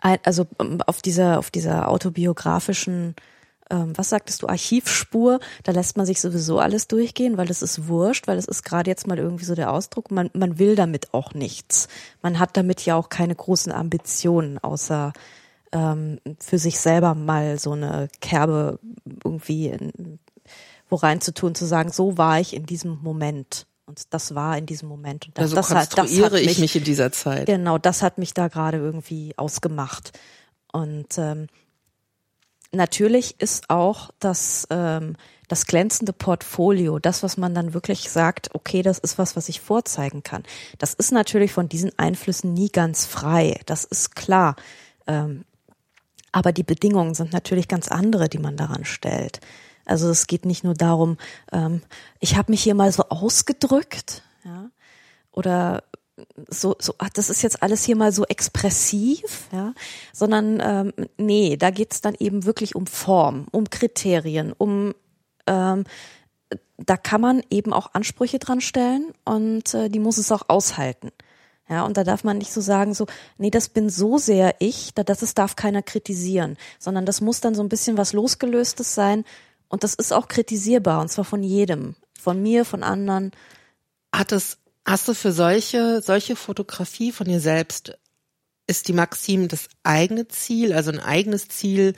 also 0.00 0.46
ähm, 0.60 0.80
auf 0.82 1.02
dieser, 1.02 1.38
auf 1.38 1.50
dieser 1.50 1.88
autobiografischen, 1.88 3.14
ähm, 3.70 3.92
was 3.96 4.10
sagtest 4.10 4.42
du, 4.42 4.48
Archivspur, 4.48 5.40
da 5.62 5.72
lässt 5.72 5.96
man 5.96 6.06
sich 6.06 6.20
sowieso 6.20 6.58
alles 6.58 6.88
durchgehen, 6.88 7.36
weil 7.36 7.50
es 7.50 7.62
ist 7.62 7.88
wurscht, 7.88 8.26
weil 8.26 8.38
es 8.38 8.46
ist 8.46 8.64
gerade 8.64 8.90
jetzt 8.90 9.06
mal 9.06 9.18
irgendwie 9.18 9.44
so 9.44 9.54
der 9.54 9.72
Ausdruck, 9.72 10.10
man, 10.10 10.30
man 10.34 10.58
will 10.58 10.74
damit 10.74 11.14
auch 11.14 11.34
nichts. 11.34 11.88
Man 12.22 12.38
hat 12.38 12.56
damit 12.56 12.84
ja 12.84 12.96
auch 12.96 13.08
keine 13.08 13.34
großen 13.34 13.72
Ambitionen, 13.72 14.58
außer 14.58 15.12
ähm, 15.72 16.18
für 16.40 16.58
sich 16.58 16.80
selber 16.80 17.14
mal 17.14 17.58
so 17.58 17.72
eine 17.72 18.08
Kerbe 18.20 18.80
irgendwie 19.24 19.68
in, 19.68 20.18
wo 20.88 20.96
rein 20.96 21.20
zu 21.20 21.32
tun, 21.32 21.54
zu 21.54 21.64
sagen, 21.64 21.90
so 21.92 22.18
war 22.18 22.40
ich 22.40 22.54
in 22.54 22.66
diesem 22.66 22.98
Moment. 23.02 23.66
Und 23.86 24.02
das 24.14 24.34
war 24.34 24.56
in 24.56 24.66
diesem 24.66 24.88
Moment. 24.88 25.26
Und 25.26 25.38
das, 25.38 25.42
also 25.44 25.56
das 25.56 25.70
hat, 25.70 25.98
das 25.98 26.20
hat 26.20 26.32
mich, 26.32 26.46
ich 26.46 26.58
mich 26.58 26.76
in 26.76 26.84
dieser 26.84 27.10
Zeit. 27.12 27.46
Genau, 27.46 27.78
das 27.78 28.02
hat 28.02 28.18
mich 28.18 28.34
da 28.34 28.48
gerade 28.48 28.78
irgendwie 28.78 29.34
ausgemacht. 29.36 30.12
Und 30.72 31.18
ähm, 31.18 31.48
natürlich 32.72 33.40
ist 33.40 33.70
auch 33.70 34.10
das, 34.20 34.66
ähm, 34.70 35.16
das 35.48 35.66
glänzende 35.66 36.12
Portfolio, 36.12 36.98
das, 36.98 37.22
was 37.22 37.36
man 37.36 37.54
dann 37.54 37.74
wirklich 37.74 38.08
sagt, 38.10 38.54
okay, 38.54 38.82
das 38.82 38.98
ist 38.98 39.18
was, 39.18 39.36
was 39.36 39.48
ich 39.48 39.60
vorzeigen 39.60 40.22
kann. 40.22 40.44
Das 40.78 40.94
ist 40.94 41.10
natürlich 41.10 41.52
von 41.52 41.68
diesen 41.68 41.90
Einflüssen 41.98 42.54
nie 42.54 42.68
ganz 42.68 43.06
frei. 43.06 43.60
Das 43.66 43.84
ist 43.84 44.14
klar. 44.14 44.56
Ähm, 45.06 45.44
aber 46.32 46.52
die 46.52 46.62
Bedingungen 46.62 47.14
sind 47.14 47.32
natürlich 47.32 47.66
ganz 47.66 47.88
andere, 47.88 48.28
die 48.28 48.38
man 48.38 48.56
daran 48.56 48.84
stellt. 48.84 49.40
Also 49.84 50.08
es 50.08 50.28
geht 50.28 50.44
nicht 50.44 50.62
nur 50.62 50.74
darum, 50.74 51.16
ähm, 51.52 51.82
ich 52.20 52.36
habe 52.36 52.52
mich 52.52 52.62
hier 52.62 52.76
mal 52.76 52.92
so 52.92 53.04
ausgedrückt, 53.08 54.22
ja, 54.44 54.70
oder 55.32 55.82
so, 56.48 56.76
so, 56.78 56.94
ach, 56.98 57.10
das 57.10 57.30
ist 57.30 57.42
jetzt 57.42 57.62
alles 57.62 57.84
hier 57.84 57.96
mal 57.96 58.12
so 58.12 58.24
expressiv, 58.24 59.48
ja, 59.52 59.74
sondern 60.12 60.60
ähm, 60.62 61.06
nee, 61.16 61.56
da 61.56 61.70
geht's 61.70 62.00
dann 62.00 62.14
eben 62.18 62.44
wirklich 62.44 62.74
um 62.74 62.86
Form, 62.86 63.46
um 63.52 63.68
Kriterien, 63.70 64.52
um 64.56 64.94
ähm, 65.46 65.84
da 66.78 66.96
kann 66.96 67.20
man 67.20 67.42
eben 67.50 67.72
auch 67.72 67.94
Ansprüche 67.94 68.38
dran 68.38 68.60
stellen 68.60 69.12
und 69.24 69.74
äh, 69.74 69.88
die 69.88 70.00
muss 70.00 70.18
es 70.18 70.32
auch 70.32 70.48
aushalten. 70.48 71.10
Ja, 71.68 71.84
und 71.84 71.96
da 71.96 72.02
darf 72.02 72.24
man 72.24 72.38
nicht 72.38 72.52
so 72.52 72.60
sagen, 72.60 72.94
so, 72.94 73.06
nee, 73.38 73.50
das 73.50 73.68
bin 73.68 73.90
so 73.90 74.18
sehr 74.18 74.56
ich, 74.58 74.92
da, 74.94 75.04
das 75.04 75.22
ist, 75.22 75.38
darf 75.38 75.54
keiner 75.54 75.82
kritisieren, 75.82 76.56
sondern 76.80 77.06
das 77.06 77.20
muss 77.20 77.40
dann 77.40 77.54
so 77.54 77.62
ein 77.62 77.68
bisschen 77.68 77.96
was 77.96 78.12
losgelöstes 78.12 78.94
sein, 78.94 79.24
und 79.70 79.84
das 79.84 79.94
ist 79.94 80.12
auch 80.12 80.28
kritisierbar, 80.28 81.00
und 81.00 81.08
zwar 81.08 81.24
von 81.24 81.42
jedem. 81.42 81.94
Von 82.20 82.42
mir, 82.42 82.66
von 82.66 82.82
anderen. 82.82 83.30
Hat 84.12 84.32
es, 84.32 84.58
hast 84.90 85.06
du 85.06 85.14
für 85.14 85.30
solche, 85.30 86.02
solche 86.02 86.34
Fotografie 86.34 87.12
von 87.12 87.28
dir 87.28 87.40
selbst, 87.40 87.96
ist 88.66 88.88
die 88.88 88.92
Maxim 88.92 89.46
das 89.46 89.68
eigene 89.84 90.26
Ziel, 90.26 90.72
also 90.72 90.90
ein 90.90 90.98
eigenes 90.98 91.46
Ziel, 91.46 91.94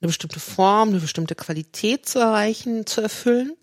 eine 0.00 0.08
bestimmte 0.08 0.40
Form, 0.40 0.90
eine 0.90 1.00
bestimmte 1.00 1.34
Qualität 1.34 2.08
zu 2.08 2.18
erreichen, 2.18 2.86
zu 2.86 3.02
erfüllen? 3.02 3.54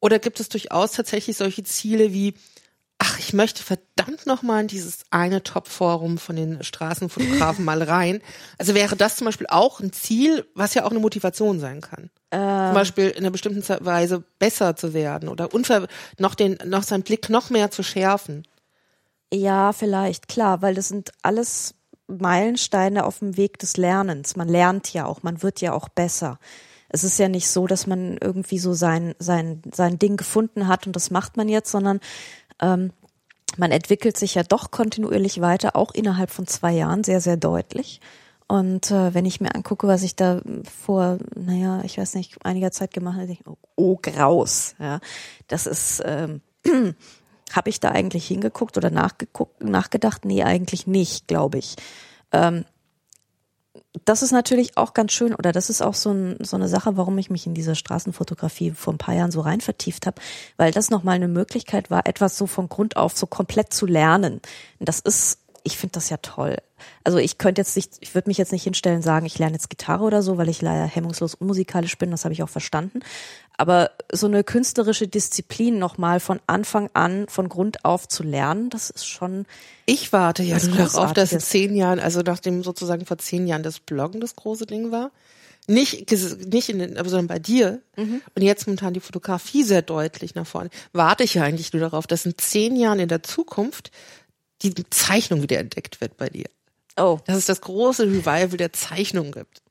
Oder 0.00 0.18
gibt 0.18 0.40
es 0.40 0.48
durchaus 0.48 0.92
tatsächlich 0.92 1.36
solche 1.36 1.62
Ziele 1.64 2.12
wie, 2.14 2.34
ach, 3.04 3.18
ich 3.18 3.32
möchte 3.34 3.62
verdammt 3.62 4.26
nochmal 4.26 4.62
in 4.62 4.68
dieses 4.68 5.04
eine 5.10 5.42
Top-Forum 5.42 6.16
von 6.16 6.36
den 6.36 6.62
Straßenfotografen 6.62 7.64
mal 7.64 7.82
rein. 7.82 8.20
Also 8.58 8.74
wäre 8.74 8.96
das 8.96 9.16
zum 9.16 9.26
Beispiel 9.26 9.46
auch 9.50 9.80
ein 9.80 9.92
Ziel, 9.92 10.46
was 10.54 10.74
ja 10.74 10.84
auch 10.84 10.90
eine 10.90 11.00
Motivation 11.00 11.60
sein 11.60 11.80
kann. 11.80 12.10
Ähm. 12.30 12.66
Zum 12.68 12.74
Beispiel 12.74 13.10
in 13.10 13.18
einer 13.18 13.30
bestimmten 13.30 13.62
Weise 13.84 14.24
besser 14.38 14.76
zu 14.76 14.94
werden 14.94 15.28
oder 15.28 15.50
noch 16.18 16.34
den, 16.34 16.58
noch 16.64 16.82
seinen 16.82 17.02
Blick 17.02 17.28
noch 17.28 17.50
mehr 17.50 17.70
zu 17.70 17.82
schärfen. 17.82 18.46
Ja, 19.32 19.72
vielleicht, 19.72 20.28
klar, 20.28 20.62
weil 20.62 20.74
das 20.74 20.88
sind 20.88 21.12
alles 21.22 21.74
Meilensteine 22.06 23.04
auf 23.04 23.18
dem 23.18 23.36
Weg 23.36 23.58
des 23.58 23.76
Lernens. 23.76 24.36
Man 24.36 24.48
lernt 24.48 24.92
ja 24.92 25.06
auch, 25.06 25.22
man 25.22 25.42
wird 25.42 25.60
ja 25.60 25.72
auch 25.72 25.88
besser. 25.88 26.38
Es 26.88 27.02
ist 27.02 27.18
ja 27.18 27.28
nicht 27.28 27.48
so, 27.48 27.66
dass 27.66 27.88
man 27.88 28.18
irgendwie 28.20 28.60
so 28.60 28.72
sein, 28.72 29.16
sein, 29.18 29.62
sein 29.74 29.98
Ding 29.98 30.16
gefunden 30.16 30.68
hat 30.68 30.86
und 30.86 30.94
das 30.94 31.10
macht 31.10 31.36
man 31.36 31.48
jetzt, 31.48 31.72
sondern 31.72 31.98
ähm, 32.60 32.92
man 33.56 33.70
entwickelt 33.70 34.16
sich 34.16 34.34
ja 34.34 34.42
doch 34.42 34.70
kontinuierlich 34.70 35.40
weiter, 35.40 35.76
auch 35.76 35.92
innerhalb 35.92 36.30
von 36.30 36.46
zwei 36.46 36.72
Jahren 36.72 37.04
sehr, 37.04 37.20
sehr 37.20 37.36
deutlich. 37.36 38.00
Und 38.46 38.90
äh, 38.90 39.14
wenn 39.14 39.24
ich 39.24 39.40
mir 39.40 39.54
angucke, 39.54 39.86
was 39.88 40.02
ich 40.02 40.16
da 40.16 40.42
vor, 40.84 41.18
naja, 41.34 41.80
ich 41.84 41.96
weiß 41.96 42.14
nicht, 42.14 42.44
einiger 42.44 42.70
Zeit 42.72 42.92
gemacht 42.92 43.16
habe, 43.16 43.26
denke 43.26 43.42
ich, 43.42 43.50
oh, 43.50 43.56
oh 43.76 43.98
graus, 44.00 44.74
ja, 44.78 45.00
das 45.48 45.66
ist, 45.66 46.02
ähm, 46.04 46.42
habe 47.52 47.70
ich 47.70 47.80
da 47.80 47.90
eigentlich 47.90 48.26
hingeguckt 48.26 48.76
oder 48.76 48.90
nachgeguckt, 48.90 49.62
nachgedacht? 49.62 50.24
Nee, 50.24 50.42
eigentlich 50.42 50.86
nicht, 50.86 51.26
glaube 51.28 51.58
ich. 51.58 51.76
Ähm, 52.32 52.64
das 54.04 54.22
ist 54.22 54.32
natürlich 54.32 54.76
auch 54.76 54.92
ganz 54.92 55.12
schön, 55.12 55.34
oder 55.34 55.52
das 55.52 55.70
ist 55.70 55.82
auch 55.82 55.94
so, 55.94 56.10
ein, 56.10 56.36
so 56.40 56.56
eine 56.56 56.68
Sache, 56.68 56.96
warum 56.96 57.16
ich 57.18 57.30
mich 57.30 57.46
in 57.46 57.54
diese 57.54 57.74
Straßenfotografie 57.74 58.72
vor 58.72 58.92
ein 58.92 58.98
paar 58.98 59.14
Jahren 59.14 59.30
so 59.30 59.40
rein 59.40 59.60
vertieft 59.60 60.06
habe, 60.06 60.20
weil 60.56 60.72
das 60.72 60.90
nochmal 60.90 61.16
eine 61.16 61.28
Möglichkeit 61.28 61.90
war, 61.90 62.06
etwas 62.06 62.36
so 62.36 62.46
von 62.46 62.68
Grund 62.68 62.96
auf 62.96 63.16
so 63.16 63.26
komplett 63.26 63.72
zu 63.72 63.86
lernen. 63.86 64.40
Das 64.80 65.00
ist 65.00 65.38
ich 65.64 65.78
finde 65.78 65.92
das 65.92 66.10
ja 66.10 66.18
toll. 66.18 66.58
Also 67.02 67.18
ich 67.18 67.38
könnte 67.38 67.62
jetzt 67.62 67.74
nicht, 67.74 67.94
ich 68.00 68.14
würde 68.14 68.28
mich 68.28 68.36
jetzt 68.36 68.52
nicht 68.52 68.64
hinstellen 68.64 68.98
und 68.98 69.02
sagen, 69.02 69.24
ich 69.24 69.38
lerne 69.38 69.54
jetzt 69.54 69.70
Gitarre 69.70 70.04
oder 70.04 70.22
so, 70.22 70.36
weil 70.36 70.50
ich 70.50 70.60
leider 70.60 70.84
hemmungslos 70.84 71.34
unmusikalisch 71.34 71.96
bin, 71.96 72.10
das 72.10 72.24
habe 72.24 72.34
ich 72.34 72.42
auch 72.42 72.48
verstanden. 72.50 73.00
Aber 73.56 73.92
so 74.12 74.26
eine 74.26 74.44
künstlerische 74.44 75.08
Disziplin 75.08 75.78
nochmal 75.78 76.20
von 76.20 76.40
Anfang 76.46 76.90
an, 76.92 77.26
von 77.28 77.48
Grund 77.48 77.84
auf 77.84 78.06
zu 78.06 78.22
lernen, 78.22 78.68
das 78.68 78.90
ist 78.90 79.06
schon. 79.06 79.46
Ich 79.86 80.12
warte 80.12 80.42
ja 80.42 80.62
nur 80.62 80.76
darauf, 80.76 81.14
dass 81.14 81.32
in 81.32 81.40
zehn 81.40 81.74
Jahren, 81.74 81.98
also 81.98 82.20
nachdem 82.20 82.62
sozusagen 82.62 83.06
vor 83.06 83.18
zehn 83.18 83.46
Jahren 83.46 83.62
das 83.62 83.80
Bloggen 83.80 84.20
das 84.20 84.36
große 84.36 84.66
Ding 84.66 84.90
war, 84.90 85.10
nicht, 85.66 86.10
nicht 86.52 86.68
in 86.68 86.78
den, 86.78 86.96
sondern 86.96 87.26
bei 87.26 87.38
dir 87.38 87.80
mhm. 87.96 88.20
und 88.34 88.42
jetzt 88.42 88.66
momentan 88.66 88.92
die 88.92 89.00
Fotografie 89.00 89.62
sehr 89.62 89.80
deutlich 89.80 90.34
nach 90.34 90.46
vorne, 90.46 90.68
warte 90.92 91.24
ich 91.24 91.34
ja 91.34 91.42
eigentlich 91.42 91.72
nur 91.72 91.80
darauf, 91.80 92.06
dass 92.06 92.26
in 92.26 92.36
zehn 92.36 92.76
Jahren 92.76 92.98
in 92.98 93.08
der 93.08 93.22
Zukunft 93.22 93.90
die 94.70 94.88
Zeichnung 94.90 95.42
wieder 95.42 95.58
entdeckt 95.58 96.00
wird 96.00 96.16
bei 96.16 96.28
dir. 96.28 96.46
Oh. 96.96 97.18
Dass 97.26 97.36
es 97.36 97.46
das 97.46 97.60
große 97.60 98.04
Revival 98.04 98.56
der 98.56 98.72
Zeichnung 98.72 99.32
gibt. 99.32 99.64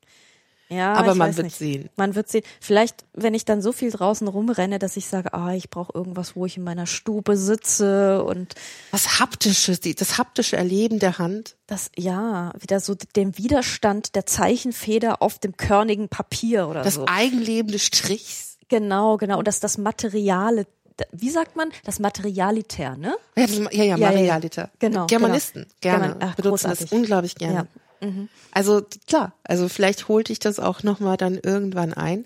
Ja, 0.69 0.93
aber 0.93 1.13
man 1.13 1.35
wird 1.35 1.45
nicht. 1.45 1.57
sehen. 1.57 1.89
Man 1.95 2.15
wird 2.15 2.29
sehen. 2.29 2.43
Vielleicht, 2.59 3.05
wenn 3.13 3.33
ich 3.33 3.45
dann 3.45 3.61
so 3.61 3.71
viel 3.71 3.91
draußen 3.91 4.27
rumrenne, 4.27 4.79
dass 4.79 4.97
ich 4.97 5.05
sage, 5.05 5.33
ah, 5.33 5.53
ich 5.53 5.69
brauche 5.69 5.91
irgendwas, 5.93 6.35
wo 6.35 6.45
ich 6.45 6.57
in 6.57 6.63
meiner 6.63 6.87
Stube 6.87 7.37
sitze 7.37 8.23
und 8.23 8.55
was 8.91 9.19
haptisches, 9.19 9.81
das 9.81 10.17
haptische 10.17 10.57
Erleben 10.57 10.99
der 10.99 11.19
Hand. 11.19 11.57
Das 11.67 11.91
ja, 11.95 12.53
wieder 12.59 12.79
so 12.79 12.95
den 13.15 13.37
Widerstand 13.37 14.15
der 14.15 14.25
Zeichenfeder 14.25 15.21
auf 15.21 15.37
dem 15.37 15.57
körnigen 15.57 16.09
Papier 16.09 16.67
oder 16.67 16.83
das 16.83 16.95
so. 16.95 17.05
Das 17.05 17.15
Eigenleben 17.15 17.71
des 17.71 17.83
Strichs. 17.83 18.57
Genau, 18.69 19.17
genau. 19.17 19.37
Und 19.39 19.47
dass 19.47 19.59
das 19.59 19.77
Materiale 19.77 20.65
wie 21.11 21.29
sagt 21.29 21.55
man, 21.55 21.71
das 21.83 21.99
Materialitär, 21.99 22.95
ne? 22.97 23.15
Ja, 23.35 23.47
das, 23.47 23.57
ja, 23.71 23.83
ja, 23.83 23.97
Materialitär. 23.97 24.69
Genau. 24.79 25.07
Germanisten, 25.07 25.65
genau. 25.81 25.97
gerne. 25.99 26.15
Ach, 26.19 26.35
benutzen 26.35 26.67
großartig. 26.67 26.89
das 26.89 26.91
unglaublich 26.91 27.35
gerne. 27.35 27.67
Ja. 28.01 28.07
Mhm. 28.07 28.29
Also 28.51 28.81
klar, 29.07 29.33
also 29.43 29.69
vielleicht 29.69 30.07
holte 30.07 30.31
ich 30.31 30.39
das 30.39 30.59
auch 30.59 30.83
nochmal 30.83 31.17
dann 31.17 31.39
irgendwann 31.41 31.93
ein. 31.93 32.25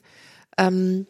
Ähm, 0.57 1.07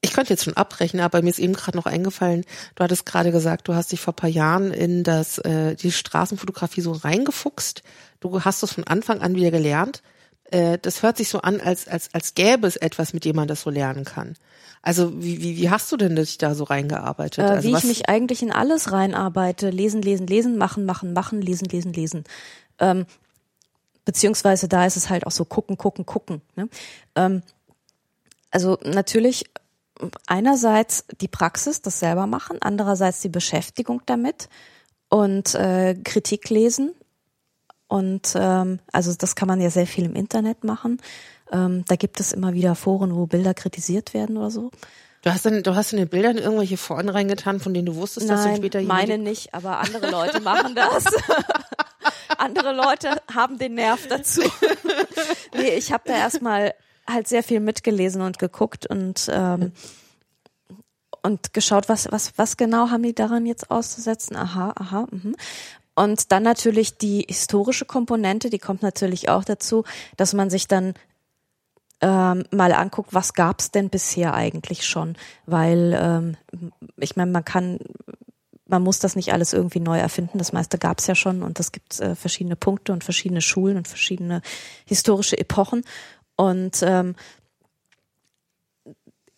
ich 0.00 0.12
könnte 0.12 0.32
jetzt 0.32 0.44
schon 0.44 0.56
abbrechen, 0.56 1.00
aber 1.00 1.22
mir 1.22 1.30
ist 1.30 1.38
eben 1.38 1.52
gerade 1.52 1.76
noch 1.76 1.86
eingefallen, 1.86 2.44
du 2.74 2.82
hattest 2.82 3.06
gerade 3.06 3.30
gesagt, 3.30 3.68
du 3.68 3.74
hast 3.74 3.92
dich 3.92 4.00
vor 4.00 4.14
paar 4.14 4.28
Jahren 4.28 4.72
in 4.72 5.04
das 5.04 5.38
äh, 5.38 5.76
die 5.76 5.92
Straßenfotografie 5.92 6.80
so 6.80 6.92
reingefuchst. 6.92 7.82
Du 8.18 8.42
hast 8.44 8.62
das 8.62 8.72
von 8.72 8.84
Anfang 8.84 9.20
an 9.20 9.36
wieder 9.36 9.52
gelernt. 9.52 10.02
Äh, 10.50 10.78
das 10.82 11.02
hört 11.02 11.16
sich 11.18 11.28
so 11.28 11.40
an, 11.40 11.60
als, 11.60 11.86
als, 11.86 12.12
als 12.12 12.34
gäbe 12.34 12.66
es 12.66 12.76
etwas, 12.76 13.12
mit 13.14 13.24
dem 13.24 13.36
man 13.36 13.46
das 13.46 13.62
so 13.62 13.70
lernen 13.70 14.04
kann. 14.04 14.34
Also 14.82 15.12
wie, 15.22 15.40
wie, 15.40 15.56
wie 15.56 15.70
hast 15.70 15.90
du 15.92 15.96
denn 15.96 16.16
dich 16.16 16.38
da 16.38 16.54
so 16.54 16.64
reingearbeitet? 16.64 17.38
Äh, 17.38 17.48
also 17.48 17.68
wie 17.68 17.76
ich 17.76 17.84
mich 17.84 18.08
eigentlich 18.08 18.42
in 18.42 18.50
alles 18.50 18.90
reinarbeite. 18.90 19.70
Lesen, 19.70 20.02
lesen, 20.02 20.26
lesen, 20.26 20.58
machen, 20.58 20.84
machen, 20.84 21.12
machen, 21.12 21.40
lesen, 21.40 21.68
lesen, 21.68 21.92
lesen. 21.92 22.24
Ähm, 22.80 23.06
beziehungsweise 24.04 24.68
da 24.68 24.84
ist 24.84 24.96
es 24.96 25.08
halt 25.08 25.26
auch 25.26 25.30
so 25.30 25.44
gucken, 25.44 25.78
gucken, 25.78 26.04
gucken. 26.04 26.42
Ne? 26.56 26.68
Ähm, 27.14 27.42
also 28.50 28.78
natürlich 28.84 29.44
einerseits 30.26 31.04
die 31.20 31.28
Praxis, 31.28 31.80
das 31.80 32.00
selber 32.00 32.26
machen, 32.26 32.58
andererseits 32.60 33.20
die 33.20 33.28
Beschäftigung 33.28 34.02
damit 34.06 34.48
und 35.08 35.54
äh, 35.54 35.94
Kritik 35.94 36.50
lesen. 36.50 36.92
Und 37.86 38.32
ähm, 38.34 38.80
also 38.90 39.14
das 39.14 39.36
kann 39.36 39.48
man 39.48 39.60
ja 39.60 39.70
sehr 39.70 39.86
viel 39.86 40.06
im 40.06 40.14
Internet 40.14 40.64
machen. 40.64 41.00
Ähm, 41.52 41.84
da 41.86 41.96
gibt 41.96 42.18
es 42.18 42.32
immer 42.32 42.54
wieder 42.54 42.74
Foren, 42.74 43.14
wo 43.14 43.26
Bilder 43.26 43.54
kritisiert 43.54 44.14
werden 44.14 44.36
oder 44.36 44.50
so. 44.50 44.70
Du 45.22 45.32
hast, 45.32 45.46
dann, 45.46 45.62
du 45.62 45.76
hast 45.76 45.92
in 45.92 45.98
den 45.98 46.08
Bildern 46.08 46.36
irgendwelche 46.36 46.76
Foren 46.76 47.08
reingetan, 47.08 47.60
von 47.60 47.72
denen 47.72 47.86
du 47.86 47.94
wusstest, 47.94 48.26
Nein, 48.26 48.36
dass 48.36 48.46
du 48.46 48.56
später 48.56 48.82
meine 48.82 49.18
nicht, 49.18 49.54
aber 49.54 49.78
andere 49.78 50.10
Leute 50.10 50.40
machen 50.40 50.74
das. 50.74 51.04
andere 52.38 52.72
Leute 52.72 53.22
haben 53.32 53.56
den 53.56 53.74
Nerv 53.74 54.08
dazu. 54.08 54.42
nee, 55.54 55.74
ich 55.76 55.92
habe 55.92 56.04
da 56.06 56.14
erstmal 56.14 56.74
halt 57.08 57.28
sehr 57.28 57.44
viel 57.44 57.60
mitgelesen 57.60 58.20
und 58.20 58.40
geguckt 58.40 58.86
und 58.86 59.28
ähm, 59.32 59.72
und 61.22 61.52
geschaut, 61.52 61.88
was 61.88 62.10
was 62.10 62.32
was 62.36 62.56
genau 62.56 62.90
haben 62.90 63.04
die 63.04 63.14
daran 63.14 63.46
jetzt 63.46 63.70
auszusetzen? 63.70 64.34
Aha, 64.36 64.72
aha. 64.76 65.06
Mhm. 65.10 65.36
Und 65.94 66.32
dann 66.32 66.42
natürlich 66.42 66.96
die 66.96 67.26
historische 67.28 67.84
Komponente, 67.84 68.50
die 68.50 68.58
kommt 68.58 68.82
natürlich 68.82 69.28
auch 69.28 69.44
dazu, 69.44 69.84
dass 70.16 70.32
man 70.32 70.50
sich 70.50 70.66
dann 70.66 70.94
ähm, 72.02 72.44
mal 72.50 72.72
anguckt, 72.72 73.14
was 73.14 73.32
gab's 73.32 73.70
denn 73.70 73.88
bisher 73.88 74.34
eigentlich 74.34 74.84
schon, 74.86 75.16
weil 75.46 75.96
ähm, 75.98 76.36
ich 76.98 77.16
meine, 77.16 77.30
man 77.30 77.44
kann 77.44 77.78
man 78.72 78.82
muss 78.82 78.98
das 78.98 79.16
nicht 79.16 79.34
alles 79.34 79.52
irgendwie 79.52 79.80
neu 79.80 79.98
erfinden. 79.98 80.38
Das 80.38 80.52
meiste 80.54 80.78
gab's 80.78 81.06
ja 81.06 81.14
schon 81.14 81.42
und 81.42 81.60
es 81.60 81.72
gibt 81.72 82.00
äh, 82.00 82.14
verschiedene 82.14 82.56
Punkte 82.56 82.92
und 82.94 83.04
verschiedene 83.04 83.42
Schulen 83.42 83.76
und 83.76 83.86
verschiedene 83.86 84.40
historische 84.86 85.36
Epochen. 85.36 85.82
Und 86.36 86.82
ähm, 86.82 87.14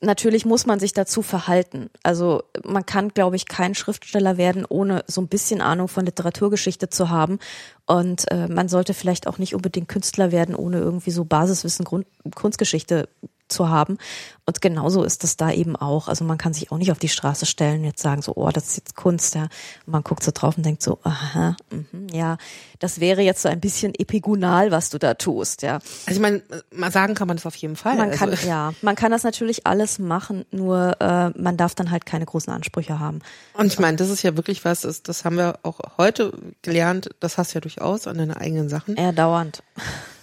natürlich 0.05 0.45
muss 0.45 0.67
man 0.67 0.79
sich 0.79 0.93
dazu 0.93 1.23
verhalten. 1.23 1.91
Also 2.03 2.43
man 2.65 2.87
kann, 2.87 3.09
glaube 3.09 3.37
ich, 3.37 3.47
kein 3.47 3.75
Schriftsteller 3.75 4.37
werden, 4.37 4.65
ohne 4.69 5.05
so 5.07 5.21
ein 5.21 5.29
bisschen 5.29 5.61
Ahnung 5.61 5.89
von 5.89 6.05
Literaturgeschichte 6.05 6.89
zu 6.89 7.11
haben. 7.11 7.39
Und 7.87 8.31
äh, 8.31 8.49
man 8.49 8.69
sollte 8.69 8.95
vielleicht 8.95 9.27
auch 9.27 9.39
nicht 9.39 9.55
unbedingt 9.55 9.89
Künstler 9.89 10.33
werden, 10.33 10.55
ohne 10.55 10.79
irgendwie 10.79 11.11
so 11.11 11.25
Basiswissen 11.25 11.85
Grund, 11.85 12.07
Kunstgeschichte 12.35 13.09
zu 13.49 13.69
haben. 13.69 13.99
Und 14.47 14.61
genauso 14.61 15.05
ist 15.05 15.25
das 15.25 15.37
da 15.37 15.51
eben 15.51 15.75
auch. 15.75 16.09
Also 16.09 16.25
man 16.25 16.37
kann 16.37 16.53
sich 16.53 16.71
auch 16.71 16.77
nicht 16.77 16.91
auf 16.93 16.99
die 16.99 17.09
Straße 17.09 17.47
stellen 17.47 17.81
und 17.81 17.85
jetzt 17.87 18.03
sagen 18.03 18.21
so, 18.21 18.33
oh, 18.37 18.51
das 18.51 18.69
ist 18.69 18.77
jetzt 18.77 18.97
Kunst, 18.97 19.35
ja. 19.35 19.45
Und 19.87 19.93
man 19.93 20.03
guckt 20.03 20.23
so 20.23 20.33
drauf 20.35 20.59
und 20.59 20.67
denkt 20.67 20.83
so, 20.83 20.99
aha, 21.03 21.57
mh, 21.71 22.13
ja, 22.13 22.37
das 22.79 23.01
wäre 23.01 23.23
jetzt 23.23 23.41
so 23.41 23.49
ein 23.49 23.61
bisschen 23.61 23.95
epigonal, 23.95 24.71
was 24.71 24.91
du 24.91 24.99
da 24.99 25.15
tust, 25.15 25.63
ja. 25.63 25.75
Also 26.07 26.11
ich 26.11 26.21
meine, 26.21 26.43
mal 26.71 26.93
sagen 26.93 27.15
kann 27.15 27.27
man 27.27 27.39
das 27.39 27.47
auf 27.47 27.57
jeden 27.57 27.77
Fall. 27.77 27.97
Man 27.97 28.11
also. 28.11 28.19
kann, 28.19 28.37
ja, 28.47 28.75
man 28.83 28.97
kann 28.97 29.11
das 29.11 29.23
natürlich 29.23 29.67
alles 29.67 29.99
machen, 29.99 30.45
nur 30.51 31.01
äh, 31.01 31.31
man 31.31 31.57
darf 31.57 31.75
dann 31.75 31.91
halt 31.91 32.05
keine 32.05 32.27
großen 32.27 32.53
Ansprüche 32.53 32.99
haben. 33.01 33.21
Und 33.55 33.67
ich 33.67 33.79
meine, 33.79 33.97
das 33.97 34.11
ist 34.11 34.23
ja 34.23 34.37
wirklich 34.37 34.65
was, 34.65 34.83
das, 34.83 35.03
das 35.03 35.25
haben 35.25 35.37
wir 35.37 35.59
auch 35.63 35.81
heute 35.97 36.33
gelernt, 36.61 37.09
das 37.21 37.39
hast 37.39 37.53
du 37.53 37.57
ja 37.57 37.61
durchaus 37.63 38.07
an 38.07 38.19
deine 38.19 38.37
eigenen 38.37 38.69
Sachen. 38.69 38.97
Ja, 38.97 39.13
dauernd. 39.13 39.63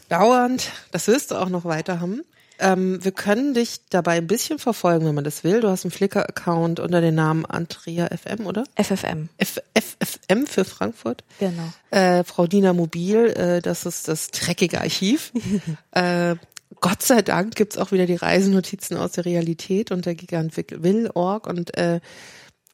Dauernd, 0.10 0.72
das 0.92 1.08
wirst 1.08 1.32
du 1.32 1.36
auch 1.36 1.50
noch 1.50 1.66
weiter 1.66 2.02
haben. 2.02 2.22
Ähm, 2.62 3.04
wir 3.04 3.12
können 3.12 3.54
dich 3.54 3.82
dabei 3.90 4.18
ein 4.18 4.28
bisschen 4.28 4.60
verfolgen, 4.60 5.06
wenn 5.06 5.16
man 5.16 5.24
das 5.24 5.44
will. 5.44 5.62
Du 5.62 5.70
hast 5.70 5.84
einen 5.84 5.92
Flickr-Account 5.92 6.80
unter 6.80 7.02
dem 7.02 7.16
Namen 7.16 7.46
Andrea 7.46 8.08
FM, 8.16 8.46
oder? 8.46 8.64
FFM. 8.76 9.30
F 9.38 9.60
FFM 9.74 10.46
für 10.46 10.64
Frankfurt. 10.64 11.24
Genau. 11.40 11.74
Äh, 11.90 12.24
Frau 12.24 12.46
Dina 12.46 12.74
Mobil, 12.74 13.28
äh, 13.32 13.62
das 13.62 13.86
ist 13.86 14.08
das 14.08 14.30
dreckige 14.30 14.80
Archiv. 14.80 15.34
äh, 15.92 16.36
Gott 16.80 17.02
sei 17.02 17.22
Dank 17.22 17.56
gibt's 17.56 17.78
auch 17.78 17.92
wieder 17.92 18.06
die 18.06 18.16
Reisenotizen 18.16 18.96
aus 18.96 19.14
der 19.14 19.26
Realität 19.26 19.92
unter 19.92 20.14
gigantwill.org 20.14 21.48
und 21.48 21.78
äh, 21.78 22.00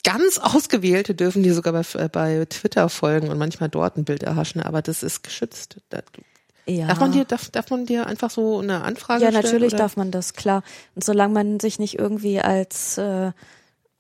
ganz 0.04 0.38
ausgewählte 0.38 1.16
dürfen 1.16 1.44
die 1.44 1.52
sogar 1.52 1.74
bei, 1.74 2.08
bei 2.08 2.46
Twitter 2.46 2.90
folgen 2.90 3.30
und 3.30 3.38
manchmal 3.38 3.70
dort 3.70 3.98
ein 3.98 4.06
Bild 4.06 4.24
erhaschen, 4.24 4.62
aber 4.62 4.82
das 4.82 5.02
ist 5.02 5.24
geschützt. 5.24 5.78
Ja. 6.68 6.88
Darf 6.88 7.00
man 7.00 7.12
dir, 7.14 7.24
darf, 7.24 7.50
darf 7.50 7.70
man 7.70 7.86
dir 7.86 8.08
einfach 8.08 8.30
so 8.30 8.60
eine 8.60 8.82
Anfrage 8.82 9.24
ja, 9.24 9.30
stellen? 9.30 9.44
Ja, 9.44 9.52
natürlich 9.52 9.74
oder? 9.74 9.84
darf 9.84 9.96
man 9.96 10.12
das, 10.12 10.34
klar. 10.34 10.64
Und 10.96 11.04
solange 11.04 11.34
man 11.34 11.60
sich 11.60 11.80
nicht 11.80 11.98
irgendwie 11.98 12.42
als, 12.42 12.98
äh, 12.98 13.32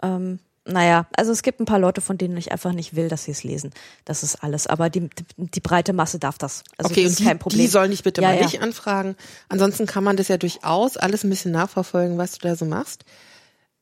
ähm, 0.03 0.39
naja, 0.65 1.07
also 1.15 1.31
es 1.31 1.43
gibt 1.43 1.61
ein 1.61 1.65
paar 1.65 1.79
Leute, 1.79 2.01
von 2.01 2.17
denen 2.17 2.35
ich 2.35 2.51
einfach 2.51 2.73
nicht 2.73 2.93
will, 2.93 3.07
dass 3.07 3.23
sie 3.23 3.31
es 3.31 3.45
lesen. 3.45 3.71
Das 4.03 4.21
ist 4.21 4.43
alles. 4.43 4.67
Aber 4.67 4.89
die, 4.89 5.01
die, 5.01 5.25
die 5.37 5.59
breite 5.61 5.93
Masse 5.93 6.19
darf 6.19 6.37
das. 6.37 6.63
Also 6.77 6.91
okay, 6.91 7.03
das 7.03 7.13
ist 7.13 7.19
und 7.19 7.23
die, 7.23 7.29
kein 7.29 7.39
Problem. 7.39 7.61
Die 7.61 7.67
sollen 7.67 7.91
dich 7.91 8.03
bitte 8.03 8.21
ja, 8.21 8.29
mal 8.29 8.35
ja. 8.35 8.43
nicht 8.43 8.61
anfragen. 8.61 9.15
Ansonsten 9.47 9.85
kann 9.85 10.03
man 10.03 10.17
das 10.17 10.27
ja 10.27 10.35
durchaus 10.35 10.97
alles 10.97 11.23
ein 11.23 11.29
bisschen 11.29 11.53
nachverfolgen, 11.53 12.17
was 12.17 12.37
du 12.37 12.47
da 12.47 12.57
so 12.57 12.65
machst. 12.65 13.05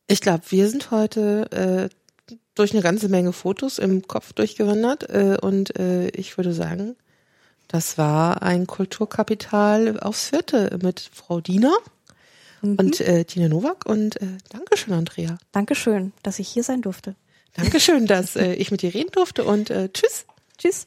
Ich 0.06 0.20
glaube, 0.20 0.44
wir 0.50 0.68
sind 0.68 0.92
heute 0.92 1.90
äh, 2.30 2.34
durch 2.54 2.72
eine 2.72 2.82
ganze 2.82 3.08
Menge 3.08 3.32
Fotos 3.32 3.78
im 3.80 4.06
Kopf 4.06 4.32
durchgewandert 4.32 5.10
äh, 5.10 5.38
und 5.40 5.76
äh, 5.76 6.06
ich 6.10 6.36
würde 6.36 6.52
sagen, 6.52 6.94
das 7.68 7.98
war 7.98 8.42
ein 8.42 8.66
Kulturkapital 8.66 9.98
aufs 10.00 10.28
Vierte 10.28 10.78
mit 10.82 11.10
Frau 11.12 11.40
Diener 11.40 11.76
mhm. 12.62 12.76
und 12.76 13.00
äh, 13.00 13.24
Tina 13.24 13.48
Nowak 13.48 13.86
und 13.86 14.20
äh, 14.20 14.26
Dankeschön, 14.50 14.94
Andrea. 14.94 15.38
Dankeschön, 15.52 16.12
dass 16.22 16.38
ich 16.38 16.48
hier 16.48 16.62
sein 16.62 16.82
durfte. 16.82 17.14
Dankeschön, 17.54 18.06
dass 18.06 18.36
äh, 18.36 18.52
ich 18.54 18.70
mit 18.70 18.82
dir 18.82 18.92
reden 18.92 19.10
durfte 19.12 19.44
und 19.44 19.70
äh, 19.70 19.88
tschüss. 19.92 20.26
Tschüss. 20.58 20.86